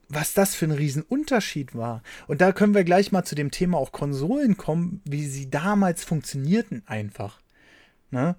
was 0.09 0.33
das 0.33 0.55
für 0.55 0.65
ein 0.65 0.73
Riesenunterschied 0.73 1.75
war. 1.75 2.03
Und 2.27 2.41
da 2.41 2.53
können 2.53 2.75
wir 2.75 2.85
gleich 2.85 3.13
mal 3.13 3.25
zu 3.25 3.35
dem 3.35 3.51
Thema 3.51 3.79
auch 3.79 3.93
Konsolen 3.93 4.57
kommen, 4.57 5.03
wie 5.05 5.27
sie 5.27 5.51
damals 5.51 6.05
funktionierten 6.05 6.83
einfach. 6.87 7.41
Ne? 8.11 8.37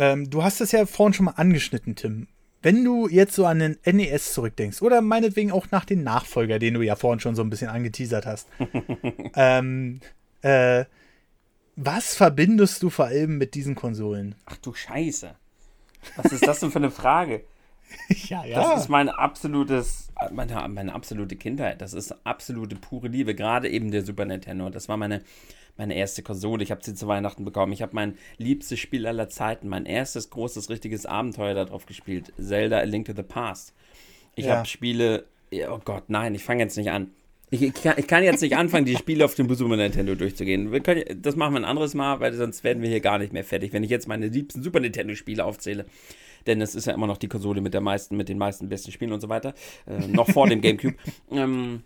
Ähm, 0.00 0.30
du 0.30 0.42
hast 0.42 0.62
es 0.62 0.72
ja 0.72 0.86
vorhin 0.86 1.12
schon 1.12 1.26
mal 1.26 1.32
angeschnitten, 1.32 1.94
Tim. 1.94 2.26
Wenn 2.62 2.84
du 2.84 3.06
jetzt 3.06 3.34
so 3.34 3.44
an 3.44 3.58
den 3.58 3.78
NES 3.84 4.32
zurückdenkst, 4.32 4.80
oder 4.80 5.02
meinetwegen 5.02 5.52
auch 5.52 5.70
nach 5.70 5.84
den 5.84 6.02
Nachfolger, 6.02 6.58
den 6.58 6.74
du 6.74 6.82
ja 6.82 6.96
vorhin 6.96 7.20
schon 7.20 7.36
so 7.36 7.42
ein 7.42 7.50
bisschen 7.50 7.68
angeteasert 7.68 8.24
hast, 8.24 8.48
ähm, 9.36 10.00
äh, 10.40 10.86
was 11.76 12.14
verbindest 12.14 12.82
du 12.82 12.88
vor 12.88 13.06
allem 13.06 13.36
mit 13.36 13.54
diesen 13.54 13.74
Konsolen? 13.74 14.34
Ach 14.46 14.56
du 14.56 14.72
Scheiße. 14.72 15.34
Was 16.16 16.32
ist 16.32 16.46
das 16.46 16.60
denn 16.60 16.70
für 16.70 16.78
eine 16.78 16.90
Frage? 16.90 17.44
ja, 18.08 18.44
ja. 18.44 18.62
Das 18.62 18.82
ist 18.82 18.88
mein 18.88 19.10
absolutes, 19.10 20.12
meine, 20.32 20.66
meine 20.68 20.94
absolute 20.94 21.36
Kindheit. 21.36 21.82
Das 21.82 21.92
ist 21.92 22.14
absolute 22.24 22.76
pure 22.76 23.08
Liebe. 23.08 23.34
Gerade 23.34 23.68
eben 23.68 23.90
der 23.90 24.02
Super 24.04 24.24
Nintendo. 24.24 24.70
Das 24.70 24.88
war 24.88 24.96
meine 24.96 25.22
meine 25.76 25.94
erste 25.94 26.22
Konsole. 26.22 26.62
Ich 26.62 26.70
habe 26.70 26.84
sie 26.84 26.94
zu 26.94 27.08
Weihnachten 27.08 27.44
bekommen. 27.44 27.72
Ich 27.72 27.82
habe 27.82 27.94
mein 27.94 28.16
liebstes 28.38 28.78
Spiel 28.78 29.06
aller 29.06 29.28
Zeiten, 29.28 29.68
mein 29.68 29.86
erstes 29.86 30.30
großes, 30.30 30.70
richtiges 30.70 31.06
Abenteuer 31.06 31.54
darauf 31.54 31.86
gespielt. 31.86 32.32
Zelda 32.38 32.78
A 32.78 32.82
Link 32.82 33.06
to 33.06 33.12
the 33.14 33.22
Past. 33.22 33.74
Ich 34.34 34.46
ja. 34.46 34.56
habe 34.56 34.66
Spiele. 34.66 35.24
Oh 35.68 35.80
Gott, 35.84 36.04
nein, 36.08 36.34
ich 36.34 36.44
fange 36.44 36.62
jetzt 36.62 36.76
nicht 36.76 36.90
an. 36.90 37.10
Ich, 37.52 37.62
ich, 37.62 37.74
kann, 37.74 37.94
ich, 37.96 38.06
kann, 38.06 38.22
jetzt 38.22 38.42
nicht 38.42 38.56
anfangen, 38.56 38.84
die 38.84 38.94
Spiele 38.94 39.24
auf 39.24 39.34
dem 39.34 39.52
Super 39.52 39.76
Nintendo 39.76 40.14
durchzugehen. 40.14 40.70
Können, 40.84 41.02
das 41.20 41.34
machen 41.34 41.54
wir 41.54 41.60
ein 41.60 41.64
anderes 41.64 41.94
Mal, 41.94 42.20
weil 42.20 42.32
sonst 42.32 42.62
werden 42.62 42.80
wir 42.80 42.88
hier 42.88 43.00
gar 43.00 43.18
nicht 43.18 43.32
mehr 43.32 43.42
fertig, 43.42 43.72
wenn 43.72 43.82
ich 43.82 43.90
jetzt 43.90 44.06
meine 44.06 44.28
liebsten 44.28 44.62
Super 44.62 44.78
Nintendo-Spiele 44.78 45.44
aufzähle. 45.44 45.86
Denn 46.46 46.60
es 46.60 46.76
ist 46.76 46.86
ja 46.86 46.94
immer 46.94 47.08
noch 47.08 47.18
die 47.18 47.28
Konsole 47.28 47.60
mit 47.60 47.74
der 47.74 47.80
meisten, 47.80 48.16
mit 48.16 48.28
den 48.28 48.38
meisten 48.38 48.68
besten 48.68 48.92
Spielen 48.92 49.12
und 49.12 49.20
so 49.20 49.28
weiter. 49.28 49.54
Äh, 49.86 50.06
noch 50.06 50.30
vor 50.30 50.48
dem 50.48 50.60
GameCube. 50.60 50.94
Ähm, 51.32 51.82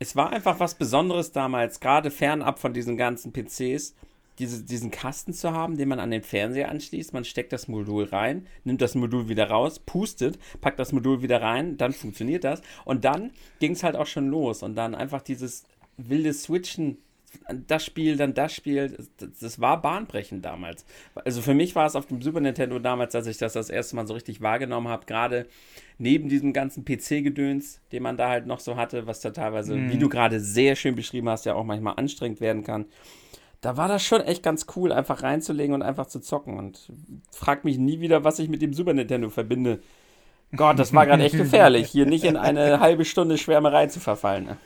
es 0.00 0.16
war 0.16 0.32
einfach 0.32 0.58
was 0.58 0.74
Besonderes 0.74 1.30
damals, 1.30 1.78
gerade 1.78 2.10
fernab 2.10 2.58
von 2.58 2.72
diesen 2.72 2.96
ganzen 2.96 3.32
PCs, 3.32 3.94
diese, 4.38 4.64
diesen 4.64 4.90
Kasten 4.90 5.34
zu 5.34 5.52
haben, 5.52 5.76
den 5.76 5.90
man 5.90 6.00
an 6.00 6.10
den 6.10 6.22
Fernseher 6.22 6.70
anschließt. 6.70 7.12
Man 7.12 7.26
steckt 7.26 7.52
das 7.52 7.68
Modul 7.68 8.04
rein, 8.04 8.46
nimmt 8.64 8.80
das 8.80 8.94
Modul 8.94 9.28
wieder 9.28 9.50
raus, 9.50 9.78
pustet, 9.78 10.38
packt 10.62 10.78
das 10.78 10.92
Modul 10.92 11.20
wieder 11.20 11.42
rein, 11.42 11.76
dann 11.76 11.92
funktioniert 11.92 12.44
das. 12.44 12.62
Und 12.86 13.04
dann 13.04 13.32
ging 13.58 13.72
es 13.72 13.82
halt 13.82 13.94
auch 13.94 14.06
schon 14.06 14.28
los. 14.28 14.62
Und 14.62 14.74
dann 14.74 14.94
einfach 14.94 15.20
dieses 15.20 15.64
wilde 15.98 16.32
Switchen 16.32 16.96
das 17.66 17.84
Spiel, 17.84 18.16
dann 18.16 18.34
das 18.34 18.54
Spiel. 18.54 19.08
Das, 19.18 19.32
das, 19.40 19.60
war 19.60 19.80
bahnbrechend 19.80 20.44
damals. 20.44 20.84
Also 21.14 21.42
für 21.42 21.54
mich 21.54 21.74
war 21.74 21.86
es 21.86 21.94
auf 21.94 22.06
dem 22.06 22.22
Super 22.22 22.40
Nintendo 22.40 22.78
damals, 22.78 23.12
dass 23.12 23.26
ich 23.26 23.38
das 23.38 23.52
das 23.52 23.70
erste 23.70 23.96
Mal 23.96 24.06
so 24.06 24.14
richtig 24.14 24.40
wahrgenommen 24.40 24.88
habe. 24.88 25.06
Gerade 25.06 25.46
neben 26.00 26.28
diesem 26.28 26.52
ganzen 26.52 26.84
PC-Gedöns, 26.84 27.80
den 27.92 28.02
man 28.02 28.16
da 28.16 28.28
halt 28.28 28.46
noch 28.46 28.58
so 28.58 28.76
hatte, 28.76 29.06
was 29.06 29.20
da 29.20 29.30
teilweise, 29.30 29.76
mm. 29.76 29.90
wie 29.90 29.98
du 29.98 30.08
gerade 30.08 30.40
sehr 30.40 30.74
schön 30.74 30.94
beschrieben 30.94 31.28
hast, 31.28 31.44
ja 31.44 31.54
auch 31.54 31.64
manchmal 31.64 31.94
anstrengend 31.96 32.40
werden 32.40 32.64
kann. 32.64 32.86
Da 33.60 33.76
war 33.76 33.88
das 33.88 34.02
schon 34.02 34.22
echt 34.22 34.42
ganz 34.42 34.66
cool, 34.74 34.90
einfach 34.90 35.22
reinzulegen 35.22 35.74
und 35.74 35.82
einfach 35.82 36.06
zu 36.06 36.20
zocken. 36.20 36.58
Und 36.58 36.90
frag 37.30 37.64
mich 37.64 37.76
nie 37.76 38.00
wieder, 38.00 38.24
was 38.24 38.38
ich 38.38 38.48
mit 38.48 38.62
dem 38.62 38.72
Super 38.72 38.94
Nintendo 38.94 39.28
verbinde. 39.28 39.80
Gott, 40.56 40.78
das 40.78 40.94
war 40.94 41.04
gerade 41.04 41.22
echt 41.22 41.36
gefährlich, 41.36 41.90
hier 41.90 42.06
nicht 42.06 42.24
in 42.24 42.36
eine 42.36 42.80
halbe 42.80 43.04
Stunde 43.04 43.36
Schwärmerei 43.36 43.86
zu 43.86 44.00
verfallen. 44.00 44.46
Ne? 44.46 44.56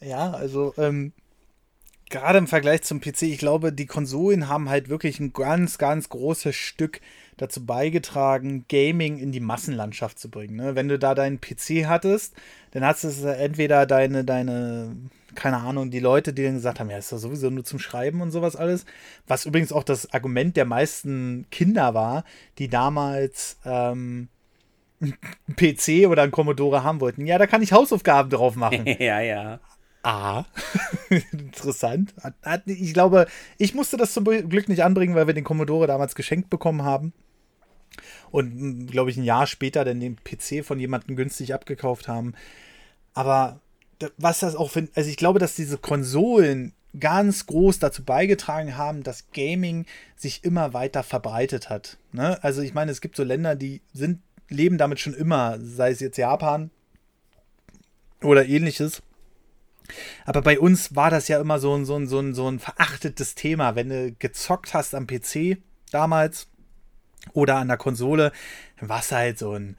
Ja, 0.00 0.30
also 0.30 0.72
ähm, 0.78 1.12
gerade 2.08 2.38
im 2.38 2.46
Vergleich 2.46 2.82
zum 2.82 3.00
PC, 3.00 3.22
ich 3.22 3.38
glaube, 3.38 3.74
die 3.74 3.86
Konsolen 3.86 4.48
haben 4.48 4.70
halt 4.70 4.88
wirklich 4.88 5.20
ein 5.20 5.34
ganz, 5.34 5.76
ganz 5.76 6.08
großes 6.08 6.56
Stück 6.56 7.02
dazu 7.40 7.64
beigetragen, 7.64 8.66
Gaming 8.68 9.18
in 9.18 9.32
die 9.32 9.40
Massenlandschaft 9.40 10.18
zu 10.18 10.30
bringen. 10.30 10.56
Ne? 10.56 10.74
Wenn 10.74 10.88
du 10.88 10.98
da 10.98 11.14
deinen 11.14 11.40
PC 11.40 11.86
hattest, 11.86 12.34
dann 12.72 12.84
hattest 12.84 13.24
du 13.24 13.34
entweder 13.34 13.86
deine, 13.86 14.24
deine, 14.24 14.94
keine 15.34 15.56
Ahnung, 15.56 15.90
die 15.90 16.00
Leute, 16.00 16.34
die 16.34 16.44
dann 16.44 16.54
gesagt 16.54 16.80
haben, 16.80 16.90
ja, 16.90 16.98
ist 16.98 17.12
doch 17.12 17.18
sowieso 17.18 17.48
nur 17.48 17.64
zum 17.64 17.78
Schreiben 17.78 18.20
und 18.20 18.30
sowas 18.30 18.56
alles. 18.56 18.84
Was 19.26 19.46
übrigens 19.46 19.72
auch 19.72 19.84
das 19.84 20.12
Argument 20.12 20.54
der 20.56 20.66
meisten 20.66 21.46
Kinder 21.50 21.94
war, 21.94 22.24
die 22.58 22.68
damals 22.68 23.58
ähm, 23.64 24.28
einen 25.00 25.16
PC 25.56 26.08
oder 26.08 26.22
einen 26.22 26.32
Commodore 26.32 26.84
haben 26.84 27.00
wollten. 27.00 27.24
Ja, 27.24 27.38
da 27.38 27.46
kann 27.46 27.62
ich 27.62 27.72
Hausaufgaben 27.72 28.28
drauf 28.28 28.54
machen. 28.54 28.84
ja, 28.98 29.20
ja. 29.20 29.60
Ah, 30.02 30.44
interessant. 31.32 32.14
Ich 32.66 32.92
glaube, 32.92 33.26
ich 33.56 33.74
musste 33.74 33.96
das 33.96 34.12
zum 34.12 34.24
Glück 34.24 34.68
nicht 34.68 34.82
anbringen, 34.82 35.14
weil 35.14 35.26
wir 35.26 35.34
den 35.34 35.44
Commodore 35.44 35.86
damals 35.86 36.14
geschenkt 36.14 36.50
bekommen 36.50 36.82
haben. 36.84 37.14
Und, 38.30 38.52
hm, 38.52 38.86
glaube 38.86 39.10
ich, 39.10 39.16
ein 39.16 39.24
Jahr 39.24 39.46
später 39.46 39.84
dann 39.84 40.00
den 40.00 40.16
PC 40.16 40.64
von 40.64 40.78
jemandem 40.78 41.16
günstig 41.16 41.54
abgekauft 41.54 42.08
haben. 42.08 42.34
Aber 43.14 43.60
was 44.16 44.40
das 44.40 44.56
auch 44.56 44.70
für. 44.70 44.88
Also, 44.94 45.10
ich 45.10 45.16
glaube, 45.16 45.38
dass 45.38 45.54
diese 45.54 45.78
Konsolen 45.78 46.72
ganz 46.98 47.46
groß 47.46 47.78
dazu 47.78 48.04
beigetragen 48.04 48.76
haben, 48.76 49.02
dass 49.02 49.30
Gaming 49.32 49.86
sich 50.16 50.44
immer 50.44 50.72
weiter 50.72 51.02
verbreitet 51.02 51.70
hat. 51.70 51.98
Ne? 52.12 52.42
Also, 52.42 52.62
ich 52.62 52.74
meine, 52.74 52.90
es 52.90 53.00
gibt 53.00 53.16
so 53.16 53.24
Länder, 53.24 53.56
die 53.56 53.80
sind, 53.92 54.20
leben 54.48 54.78
damit 54.78 55.00
schon 55.00 55.14
immer, 55.14 55.58
sei 55.60 55.90
es 55.90 56.00
jetzt 56.00 56.16
Japan 56.16 56.70
oder 58.22 58.46
ähnliches 58.46 59.02
aber 60.24 60.42
bei 60.42 60.58
uns 60.58 60.94
war 60.94 61.10
das 61.10 61.28
ja 61.28 61.40
immer 61.40 61.58
so 61.58 61.74
ein, 61.74 61.84
so 61.84 61.96
ein, 61.96 62.06
so 62.06 62.20
ein, 62.20 62.34
so 62.34 62.50
ein 62.50 62.58
verachtetes 62.58 63.34
Thema. 63.34 63.74
Wenn 63.74 63.88
du 63.88 64.12
gezockt 64.12 64.74
hast 64.74 64.94
am 64.94 65.06
PC 65.06 65.58
damals 65.90 66.48
oder 67.32 67.56
an 67.56 67.68
der 67.68 67.76
Konsole, 67.76 68.32
du 68.80 68.88
halt 68.88 69.38
so 69.38 69.52
ein, 69.52 69.76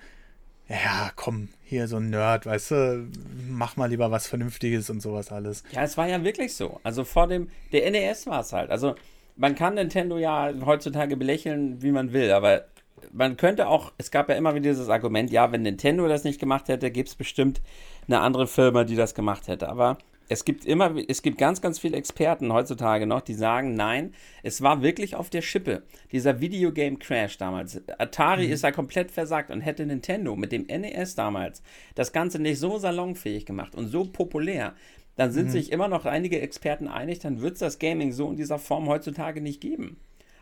ja, 0.68 1.12
komm, 1.16 1.50
hier 1.64 1.88
so 1.88 1.98
ein 1.98 2.10
Nerd, 2.10 2.46
weißt 2.46 2.72
du, 2.72 3.08
mach 3.50 3.78
mal 3.78 3.90
lieber 3.90 4.12
was 4.12 4.28
Vernünftiges 4.28 4.90
und 4.90 5.02
sowas 5.02 5.32
alles. 5.32 5.64
Ja, 5.72 5.84
es 5.84 5.98
war 5.98 6.08
ja 6.08 6.24
wirklich 6.24 6.56
so. 6.56 6.80
Also 6.84 7.04
vor 7.04 7.28
dem, 7.28 7.50
der 7.72 7.90
NES 7.92 8.28
war 8.28 8.42
es 8.42 8.54
halt. 8.54 8.70
Also 8.70 8.96
man 9.36 9.56
kann 9.56 9.76
Nintendo 9.76 10.18
ja 10.18 10.52
heutzutage 10.66 11.18
belächeln, 11.18 11.82
wie 11.82 11.92
man 11.92 12.14
will, 12.14 12.32
aber 12.32 12.66
man 13.12 13.38
könnte 13.38 13.68
auch, 13.68 13.92
es 13.98 14.12
gab 14.12 14.30
ja 14.30 14.36
immer 14.36 14.54
wieder 14.54 14.70
dieses 14.70 14.90
Argument, 14.90 15.32
ja, 15.32 15.52
wenn 15.52 15.64
Nintendo 15.64 16.08
das 16.08 16.24
nicht 16.24 16.40
gemacht 16.40 16.68
hätte, 16.68 16.92
gäbe 16.92 17.08
es 17.08 17.16
bestimmt 17.16 17.62
eine 18.08 18.20
andere 18.20 18.48
Firma, 18.48 18.84
die 18.84 18.96
das 18.96 19.16
gemacht 19.16 19.48
hätte. 19.48 19.70
Aber 19.70 19.98
es 20.32 20.46
gibt 20.46 20.64
immer, 20.64 20.96
es 21.10 21.22
gibt 21.24 21.38
ganz, 21.38 21.60
ganz 21.60 21.78
viele 21.78 21.98
Experten 21.98 22.54
heutzutage 22.54 23.06
noch, 23.06 23.20
die 23.20 23.34
sagen, 23.34 23.74
nein, 23.74 24.14
es 24.44 24.62
war 24.62 24.82
wirklich 24.82 25.14
auf 25.18 25.30
der 25.30 25.42
Schippe. 25.42 25.84
Dieser 26.14 26.40
Videogame 26.40 26.96
Crash 26.96 27.38
damals. 27.38 27.82
Atari 27.98 28.48
mhm. 28.48 28.54
ist 28.54 28.64
da 28.64 28.72
komplett 28.72 29.12
versagt 29.12 29.52
und 29.52 29.60
hätte 29.60 29.86
Nintendo 29.86 30.38
mit 30.38 30.54
dem 30.54 30.68
NES 30.68 31.16
damals 31.16 31.62
das 31.96 32.14
Ganze 32.14 32.40
nicht 32.40 32.60
so 32.60 32.78
salonfähig 32.78 33.46
gemacht 33.46 33.76
und 33.76 33.90
so 33.90 34.06
populär, 34.06 34.74
dann 35.18 35.34
sind 35.34 35.48
mhm. 35.48 35.52
sich 35.52 35.70
immer 35.70 35.90
noch 35.90 36.06
einige 36.06 36.40
Experten 36.40 36.88
einig, 36.88 37.20
dann 37.20 37.42
wird 37.42 37.56
es 37.56 37.60
das 37.60 37.78
Gaming 37.78 38.14
so 38.14 38.30
in 38.30 38.38
dieser 38.38 38.58
Form 38.58 38.88
heutzutage 38.88 39.42
nicht 39.42 39.60
geben. 39.60 39.98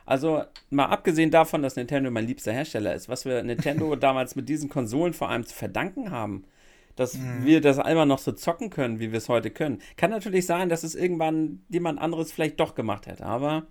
Also 0.06 0.44
mal 0.70 0.86
abgesehen 0.86 1.32
davon, 1.32 1.64
dass 1.64 1.78
Nintendo 1.78 2.12
mein 2.12 2.28
liebster 2.28 2.54
Hersteller 2.54 2.94
ist, 2.94 3.10
was 3.10 3.26
wir 3.26 3.42
Nintendo 3.42 3.96
damals 3.96 4.36
mit 4.36 4.50
diesen 4.50 4.70
Konsolen 4.70 5.14
vor 5.14 5.30
allem 5.30 5.48
zu 5.48 5.56
verdanken 5.56 6.12
haben, 6.12 6.46
dass 7.00 7.16
mhm. 7.16 7.46
wir 7.46 7.62
das 7.62 7.80
einmal 7.80 8.06
noch 8.06 8.20
so 8.20 8.32
zocken 8.34 8.70
können, 8.70 9.00
wie 9.00 9.12
wir 9.12 9.18
es 9.18 9.30
heute 9.30 9.50
können. 9.50 9.80
Kann 9.96 10.12
natürlich 10.12 10.46
sein, 10.46 10.70
dass 10.70 10.84
es 10.84 10.96
irgendwann 10.96 11.62
jemand 11.70 12.00
anderes 12.00 12.32
vielleicht 12.32 12.60
doch 12.60 12.76
gemacht 12.76 13.08
hätte, 13.08 13.26
aber 13.26 13.68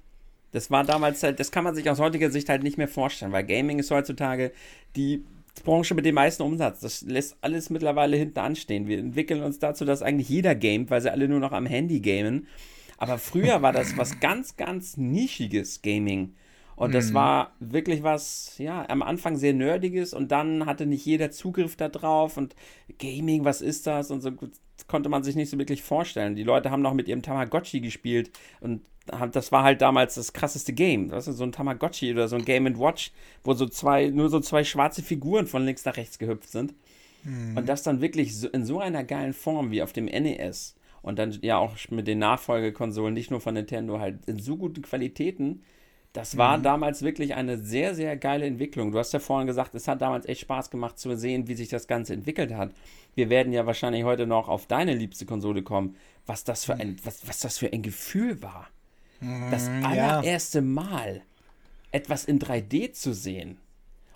das 0.52 0.70
war 0.70 0.82
damals 0.84 1.22
halt, 1.22 1.38
das 1.38 1.50
kann 1.50 1.64
man 1.64 1.74
sich 1.74 1.90
aus 1.90 2.00
heutiger 2.00 2.30
Sicht 2.30 2.48
halt 2.48 2.62
nicht 2.62 2.78
mehr 2.78 2.88
vorstellen, 2.88 3.32
weil 3.32 3.44
Gaming 3.44 3.78
ist 3.78 3.90
heutzutage 3.90 4.50
die 4.96 5.24
Branche 5.64 5.94
mit 5.94 6.06
dem 6.06 6.14
meisten 6.14 6.42
Umsatz. 6.42 6.80
Das 6.80 7.02
lässt 7.02 7.36
alles 7.42 7.68
mittlerweile 7.68 8.16
hinten 8.16 8.38
anstehen. 8.38 8.86
Wir 8.86 8.98
entwickeln 8.98 9.42
uns 9.42 9.58
dazu, 9.58 9.84
dass 9.84 10.02
eigentlich 10.02 10.28
jeder 10.28 10.54
gamet, 10.54 10.90
weil 10.90 11.02
sie 11.02 11.12
alle 11.12 11.28
nur 11.28 11.40
noch 11.40 11.52
am 11.52 11.66
Handy 11.66 12.00
gamen. 12.00 12.46
Aber 12.96 13.18
früher 13.18 13.60
war 13.60 13.72
das 13.72 13.96
was 13.96 14.20
ganz, 14.20 14.56
ganz 14.56 14.96
nischiges 14.96 15.82
Gaming. 15.82 16.34
Und 16.78 16.94
das 16.94 17.10
mhm. 17.10 17.14
war 17.14 17.52
wirklich 17.58 18.04
was, 18.04 18.54
ja, 18.58 18.88
am 18.88 19.02
Anfang 19.02 19.36
sehr 19.36 19.52
nerdiges 19.52 20.14
und 20.14 20.30
dann 20.30 20.64
hatte 20.64 20.86
nicht 20.86 21.04
jeder 21.04 21.32
Zugriff 21.32 21.74
darauf 21.74 22.36
und 22.36 22.54
Gaming, 23.00 23.44
was 23.44 23.60
ist 23.60 23.88
das? 23.88 24.12
Und 24.12 24.20
so 24.20 24.30
konnte 24.86 25.08
man 25.08 25.24
sich 25.24 25.34
nicht 25.34 25.50
so 25.50 25.58
wirklich 25.58 25.82
vorstellen. 25.82 26.36
Die 26.36 26.44
Leute 26.44 26.70
haben 26.70 26.80
noch 26.80 26.94
mit 26.94 27.08
ihrem 27.08 27.22
Tamagotchi 27.22 27.80
gespielt 27.80 28.30
und 28.60 28.82
das 29.32 29.50
war 29.50 29.64
halt 29.64 29.80
damals 29.80 30.14
das 30.14 30.32
krasseste 30.32 30.72
Game. 30.72 31.08
Das 31.08 31.26
ist 31.26 31.38
so 31.38 31.44
ein 31.44 31.50
Tamagotchi 31.50 32.12
oder 32.12 32.28
so 32.28 32.36
ein 32.36 32.44
Game 32.44 32.78
Watch, 32.78 33.10
wo 33.42 33.54
so 33.54 33.66
zwei, 33.66 34.08
nur 34.10 34.28
so 34.28 34.38
zwei 34.38 34.62
schwarze 34.62 35.02
Figuren 35.02 35.48
von 35.48 35.64
links 35.64 35.84
nach 35.84 35.96
rechts 35.96 36.20
gehüpft 36.20 36.48
sind. 36.48 36.74
Mhm. 37.24 37.56
Und 37.56 37.68
das 37.68 37.82
dann 37.82 38.00
wirklich 38.00 38.36
so, 38.36 38.46
in 38.48 38.64
so 38.64 38.78
einer 38.78 39.02
geilen 39.02 39.32
Form 39.32 39.72
wie 39.72 39.82
auf 39.82 39.92
dem 39.92 40.04
NES 40.04 40.76
und 41.02 41.18
dann 41.18 41.36
ja 41.42 41.58
auch 41.58 41.74
mit 41.90 42.06
den 42.06 42.20
Nachfolgekonsolen, 42.20 43.14
nicht 43.14 43.32
nur 43.32 43.40
von 43.40 43.54
Nintendo, 43.54 43.98
halt 43.98 44.24
in 44.26 44.38
so 44.38 44.56
guten 44.56 44.82
Qualitäten 44.82 45.62
das 46.12 46.36
war 46.36 46.58
mhm. 46.58 46.62
damals 46.62 47.02
wirklich 47.02 47.34
eine 47.34 47.58
sehr, 47.58 47.94
sehr 47.94 48.16
geile 48.16 48.46
Entwicklung. 48.46 48.92
Du 48.92 48.98
hast 48.98 49.12
ja 49.12 49.20
vorhin 49.20 49.46
gesagt, 49.46 49.74
es 49.74 49.88
hat 49.88 50.00
damals 50.00 50.26
echt 50.26 50.40
Spaß 50.40 50.70
gemacht 50.70 50.98
zu 50.98 51.16
sehen, 51.16 51.48
wie 51.48 51.54
sich 51.54 51.68
das 51.68 51.86
Ganze 51.86 52.14
entwickelt 52.14 52.54
hat. 52.54 52.72
Wir 53.14 53.30
werden 53.30 53.52
ja 53.52 53.66
wahrscheinlich 53.66 54.04
heute 54.04 54.26
noch 54.26 54.48
auf 54.48 54.66
deine 54.66 54.94
liebste 54.94 55.26
Konsole 55.26 55.62
kommen, 55.62 55.96
was 56.26 56.44
das 56.44 56.64
für 56.64 56.74
ein, 56.74 56.96
was, 57.04 57.26
was 57.28 57.40
das 57.40 57.58
für 57.58 57.72
ein 57.72 57.82
Gefühl 57.82 58.42
war. 58.42 58.68
Das 59.50 59.68
mhm, 59.68 59.84
allererste 59.84 60.58
ja. 60.58 60.64
Mal 60.64 61.22
etwas 61.90 62.24
in 62.24 62.38
3D 62.38 62.92
zu 62.92 63.12
sehen 63.12 63.58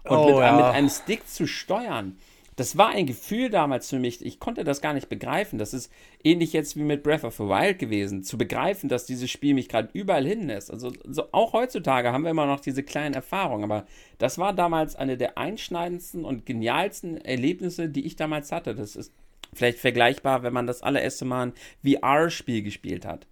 und 0.05 0.17
oh, 0.17 0.27
mit, 0.27 0.37
ja. 0.37 0.57
mit 0.57 0.65
einem 0.65 0.89
Stick 0.89 1.29
zu 1.29 1.47
steuern 1.47 2.17
das 2.57 2.77
war 2.77 2.91
ein 2.91 3.07
Gefühl 3.07 3.49
damals 3.49 3.89
für 3.89 3.99
mich, 3.99 4.25
ich 4.25 4.39
konnte 4.39 4.65
das 4.65 4.83
gar 4.83 4.93
nicht 4.93 5.09
begreifen. 5.09 5.59
Das 5.59 5.73
ist 5.73 5.91
ähnlich 6.23 6.53
jetzt 6.53 6.77
wie 6.77 6.83
mit 6.83 7.03
Breath 7.03 7.25
of 7.25 7.37
the 7.37 7.45
Wild 7.45 7.79
gewesen, 7.79 8.23
zu 8.23 8.37
begreifen, 8.37 8.89
dass 8.89 9.07
dieses 9.07 9.31
Spiel 9.31 9.55
mich 9.55 9.69
gerade 9.69 9.89
überall 9.93 10.27
hinlässt. 10.27 10.71
Also 10.71 10.93
so, 11.05 11.25
auch 11.33 11.55
heutzutage 11.55 12.13
haben 12.13 12.25
wir 12.25 12.31
immer 12.31 12.47
noch 12.47 12.61
diese 12.61 12.83
kleinen 12.83 13.15
Erfahrungen, 13.15 13.65
aber 13.65 13.87
das 14.19 14.37
war 14.37 14.53
damals 14.53 14.97
eine 14.97 15.17
der 15.17 15.39
einschneidendsten 15.39 16.25
und 16.25 16.45
genialsten 16.45 17.19
Erlebnisse, 17.19 17.89
die 17.89 18.05
ich 18.05 18.17
damals 18.17 18.53
hatte. 18.53 18.75
Das 18.75 18.97
ist 18.97 19.13
vielleicht 19.55 19.79
vergleichbar, 19.79 20.43
wenn 20.43 20.53
man 20.53 20.67
das 20.67 20.83
allererste 20.83 21.25
Mal 21.25 21.47
ein 21.47 21.53
VR-Spiel 21.83 22.63
gespielt 22.63 23.07
hat. 23.07 23.27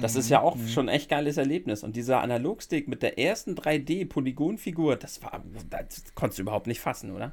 Das 0.00 0.14
ist 0.14 0.28
ja 0.28 0.40
auch 0.40 0.54
mhm. 0.54 0.68
schon 0.68 0.88
ein 0.88 0.94
echt 0.94 1.08
geiles 1.10 1.36
Erlebnis. 1.36 1.82
Und 1.82 1.96
dieser 1.96 2.20
Analogstick 2.20 2.86
mit 2.86 3.02
der 3.02 3.18
ersten 3.18 3.56
3D-Polygonfigur, 3.56 4.94
das 4.94 5.20
war, 5.20 5.42
das 5.68 6.04
konntest 6.14 6.38
du 6.38 6.42
überhaupt 6.42 6.68
nicht 6.68 6.78
fassen, 6.78 7.10
oder? 7.10 7.32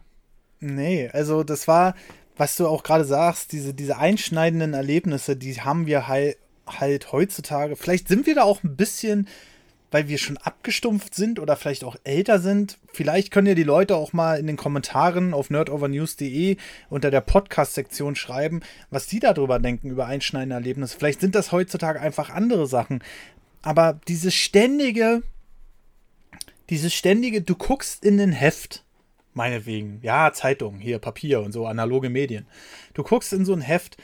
Nee, 0.59 1.09
also 1.13 1.43
das 1.43 1.67
war, 1.67 1.95
was 2.35 2.55
du 2.55 2.67
auch 2.67 2.83
gerade 2.83 3.05
sagst, 3.05 3.51
diese, 3.51 3.73
diese 3.73 3.97
einschneidenden 3.97 4.73
Erlebnisse, 4.73 5.35
die 5.35 5.61
haben 5.61 5.85
wir 5.85 6.07
halt, 6.07 6.37
halt 6.67 7.11
heutzutage. 7.11 7.75
Vielleicht 7.75 8.07
sind 8.07 8.25
wir 8.25 8.35
da 8.35 8.43
auch 8.43 8.63
ein 8.63 8.75
bisschen, 8.75 9.27
weil 9.91 10.07
wir 10.07 10.17
schon 10.17 10.37
abgestumpft 10.37 11.15
sind 11.15 11.39
oder 11.39 11.55
vielleicht 11.55 11.83
auch 11.83 11.95
älter 12.03 12.39
sind. 12.39 12.77
Vielleicht 12.91 13.31
können 13.31 13.47
ja 13.47 13.55
die 13.55 13.63
Leute 13.63 13.95
auch 13.95 14.13
mal 14.13 14.39
in 14.39 14.47
den 14.47 14.57
Kommentaren 14.57 15.33
auf 15.33 15.49
nerdovernews.de 15.49 16.57
unter 16.89 17.11
der 17.11 17.21
Podcast-Sektion 17.21 18.15
schreiben, 18.15 18.61
was 18.89 19.07
die 19.07 19.19
darüber 19.19 19.59
denken, 19.59 19.89
über 19.89 20.07
einschneidende 20.07 20.55
Erlebnisse. 20.55 20.97
Vielleicht 20.97 21.21
sind 21.21 21.35
das 21.35 21.51
heutzutage 21.51 22.01
einfach 22.01 22.29
andere 22.29 22.67
Sachen. 22.67 23.03
Aber 23.61 23.99
dieses 24.07 24.33
ständige, 24.33 25.23
dieses 26.69 26.93
ständige, 26.93 27.41
du 27.41 27.55
guckst 27.55 28.03
in 28.03 28.17
den 28.17 28.31
Heft 28.31 28.83
meinetwegen, 29.37 30.01
ja, 30.03 30.33
Zeitung, 30.33 30.79
hier 30.79 30.99
Papier 30.99 31.39
und 31.41 31.53
so, 31.53 31.65
analoge 31.65 32.09
Medien. 32.09 32.45
Du 32.93 33.03
guckst 33.03 33.31
in 33.31 33.45
so 33.45 33.53
ein 33.53 33.61
Heft 33.61 33.95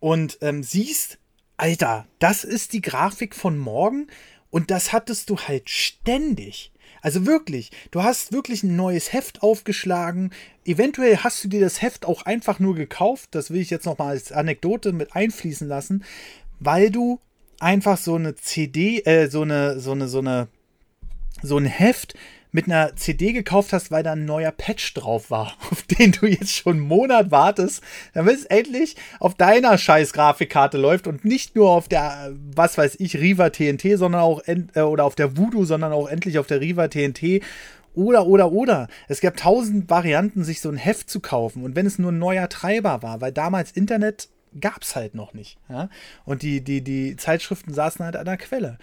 und 0.00 0.38
ähm, 0.40 0.64
siehst, 0.64 1.18
Alter, 1.56 2.08
das 2.18 2.42
ist 2.42 2.72
die 2.72 2.80
Grafik 2.80 3.36
von 3.36 3.56
morgen 3.56 4.08
und 4.50 4.72
das 4.72 4.92
hattest 4.92 5.30
du 5.30 5.38
halt 5.38 5.70
ständig. 5.70 6.72
Also 7.02 7.26
wirklich, 7.26 7.70
du 7.90 8.02
hast 8.02 8.32
wirklich 8.32 8.62
ein 8.62 8.76
neues 8.76 9.12
Heft 9.12 9.42
aufgeschlagen. 9.42 10.30
Eventuell 10.64 11.18
hast 11.18 11.42
du 11.42 11.48
dir 11.48 11.60
das 11.60 11.82
Heft 11.82 12.04
auch 12.06 12.22
einfach 12.22 12.58
nur 12.58 12.74
gekauft. 12.74 13.30
Das 13.32 13.50
will 13.50 13.60
ich 13.60 13.70
jetzt 13.70 13.86
noch 13.86 13.98
mal 13.98 14.08
als 14.08 14.30
Anekdote 14.32 14.92
mit 14.92 15.14
einfließen 15.14 15.66
lassen, 15.66 16.04
weil 16.60 16.90
du 16.90 17.20
einfach 17.58 17.98
so 17.98 18.14
eine 18.14 18.34
CD, 18.34 19.00
äh, 19.00 19.28
so 19.28 19.42
eine, 19.42 19.80
so 19.80 19.92
eine, 19.92 20.08
so 20.08 20.18
eine, 20.18 20.48
so 21.42 21.58
ein 21.58 21.66
Heft 21.66 22.14
mit 22.52 22.66
einer 22.66 22.94
CD 22.96 23.32
gekauft 23.32 23.72
hast, 23.72 23.90
weil 23.90 24.02
da 24.02 24.12
ein 24.12 24.26
neuer 24.26 24.52
Patch 24.52 24.94
drauf 24.94 25.30
war, 25.30 25.56
auf 25.70 25.82
den 25.82 26.12
du 26.12 26.26
jetzt 26.26 26.52
schon 26.52 26.76
einen 26.76 26.86
Monat 26.86 27.30
wartest, 27.30 27.82
damit 28.14 28.36
es 28.36 28.44
endlich 28.44 28.96
auf 29.18 29.34
deiner 29.34 29.76
scheiß 29.76 30.12
Grafikkarte 30.12 30.78
läuft 30.78 31.06
und 31.06 31.24
nicht 31.24 31.56
nur 31.56 31.70
auf 31.70 31.88
der, 31.88 32.32
was 32.54 32.78
weiß 32.78 32.96
ich, 33.00 33.16
Riva 33.16 33.50
TNT, 33.50 33.98
sondern 33.98 34.20
auch, 34.20 34.42
äh, 34.46 34.80
oder 34.80 35.04
auf 35.04 35.14
der 35.14 35.36
Voodoo, 35.36 35.64
sondern 35.64 35.92
auch 35.92 36.08
endlich 36.08 36.38
auf 36.38 36.46
der 36.46 36.60
Riva 36.60 36.88
TNT 36.88 37.42
oder, 37.94 38.26
oder, 38.26 38.52
oder. 38.52 38.88
Es 39.08 39.20
gab 39.20 39.36
tausend 39.36 39.90
Varianten, 39.90 40.44
sich 40.44 40.60
so 40.60 40.68
ein 40.68 40.76
Heft 40.76 41.10
zu 41.10 41.20
kaufen. 41.20 41.64
Und 41.64 41.76
wenn 41.76 41.86
es 41.86 41.98
nur 41.98 42.12
ein 42.12 42.18
neuer 42.18 42.48
Treiber 42.48 43.02
war, 43.02 43.20
weil 43.20 43.32
damals 43.32 43.72
Internet 43.72 44.28
gab 44.60 44.82
es 44.82 44.96
halt 44.96 45.14
noch 45.14 45.34
nicht. 45.34 45.58
Ja? 45.68 45.88
Und 46.24 46.42
die, 46.42 46.62
die, 46.62 46.82
die 46.82 47.16
Zeitschriften 47.16 47.72
saßen 47.72 48.04
halt 48.04 48.16
an 48.16 48.26
der 48.26 48.36
Quelle. 48.36 48.78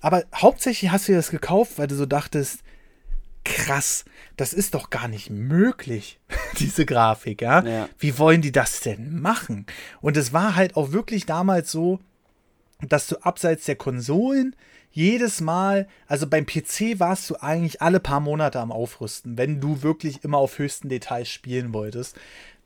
Aber 0.00 0.24
hauptsächlich 0.34 0.90
hast 0.90 1.08
du 1.08 1.12
das 1.12 1.30
gekauft, 1.30 1.78
weil 1.78 1.86
du 1.86 1.94
so 1.94 2.06
dachtest, 2.06 2.60
krass, 3.44 4.04
das 4.36 4.52
ist 4.52 4.74
doch 4.74 4.90
gar 4.90 5.08
nicht 5.08 5.30
möglich, 5.30 6.20
diese 6.58 6.86
Grafik, 6.86 7.42
ja? 7.42 7.62
ja? 7.64 7.88
Wie 7.98 8.18
wollen 8.18 8.42
die 8.42 8.52
das 8.52 8.80
denn 8.80 9.20
machen? 9.20 9.66
Und 10.00 10.16
es 10.16 10.32
war 10.32 10.56
halt 10.56 10.76
auch 10.76 10.92
wirklich 10.92 11.26
damals 11.26 11.70
so, 11.70 12.00
dass 12.80 13.06
du 13.06 13.16
abseits 13.18 13.66
der 13.66 13.76
Konsolen 13.76 14.56
jedes 14.92 15.40
Mal, 15.40 15.86
also 16.06 16.26
beim 16.26 16.46
PC 16.46 16.98
warst 16.98 17.30
du 17.30 17.36
eigentlich 17.36 17.80
alle 17.80 18.00
paar 18.00 18.20
Monate 18.20 18.58
am 18.58 18.72
Aufrüsten, 18.72 19.38
wenn 19.38 19.60
du 19.60 19.82
wirklich 19.82 20.24
immer 20.24 20.38
auf 20.38 20.58
höchsten 20.58 20.88
Details 20.88 21.28
spielen 21.28 21.72
wolltest. 21.72 22.16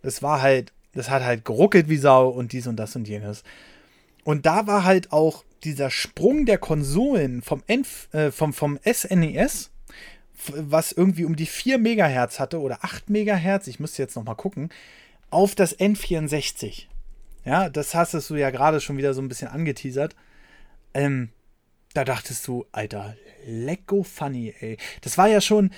Das 0.03 0.23
war 0.23 0.41
halt, 0.41 0.73
das 0.93 1.11
hat 1.11 1.23
halt 1.23 1.45
geruckelt 1.45 1.89
wie 1.89 1.99
Sau 1.99 2.29
und 2.29 2.53
dies 2.53 2.67
und 2.67 2.77
das 2.77 2.97
und 2.97 3.09
jenes. 3.09 3.43
Und 4.23 4.47
da 4.47 4.67
war 4.67 4.85
halt 4.85 5.13
auch 5.13 5.45
dieser 5.65 5.91
Sprung 5.91 6.47
der 6.47 6.59
Konsolen 6.59 7.43
vom, 7.43 7.63
Enf, 7.67 8.09
äh, 8.13 8.31
vom, 8.31 8.53
vom 8.53 8.79
SNES, 8.91 9.71
was 10.35 10.93
irgendwie 10.93 11.25
um 11.25 11.37
die 11.37 11.47
4 11.47 11.79
Megahertz 11.79 12.41
hatte 12.41 12.61
oder 12.61 12.79
8 12.83 13.11
Megahertz, 13.11 13.67
ich 13.67 13.81
müsste 13.81 14.03
jetzt 14.03 14.17
nochmal 14.17 14.37
gucken, 14.37 14.71
auf 15.31 15.55
das 15.55 15.79
N64. 15.79 16.87
Ja, 17.45 17.69
das 17.69 17.95
hast 17.95 18.15
du 18.31 18.37
ja 18.37 18.51
gerade 18.51 18.81
schon 18.81 18.97
wieder 18.97 19.15
so 19.15 19.21
ein 19.21 19.29
bisschen 19.29 19.49
angeteasert. 19.49 20.15
Ähm, 20.95 21.31
da 21.93 22.05
dachtest 22.05 22.47
du, 22.49 22.67
Alter, 22.73 23.17
lecko 23.47 24.03
funny, 24.03 24.55
ey. 24.59 24.79
Das 25.03 25.19
war 25.19 25.29
ja 25.29 25.41
schon, 25.41 25.71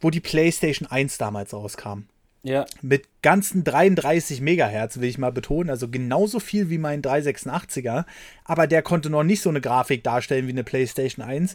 wo 0.00 0.10
die 0.10 0.20
PlayStation 0.20 0.90
1 0.90 1.18
damals 1.18 1.52
rauskam. 1.52 2.04
Ja. 2.42 2.66
Mit 2.80 3.04
ganzen 3.22 3.62
33 3.62 4.40
Megahertz, 4.40 4.98
will 4.98 5.08
ich 5.08 5.18
mal 5.18 5.30
betonen. 5.30 5.70
Also 5.70 5.88
genauso 5.88 6.40
viel 6.40 6.70
wie 6.70 6.78
mein 6.78 7.00
386er. 7.00 8.04
Aber 8.44 8.66
der 8.66 8.82
konnte 8.82 9.10
noch 9.10 9.22
nicht 9.22 9.42
so 9.42 9.48
eine 9.48 9.60
Grafik 9.60 10.02
darstellen 10.02 10.48
wie 10.48 10.52
eine 10.52 10.64
PlayStation 10.64 11.24
1. 11.24 11.54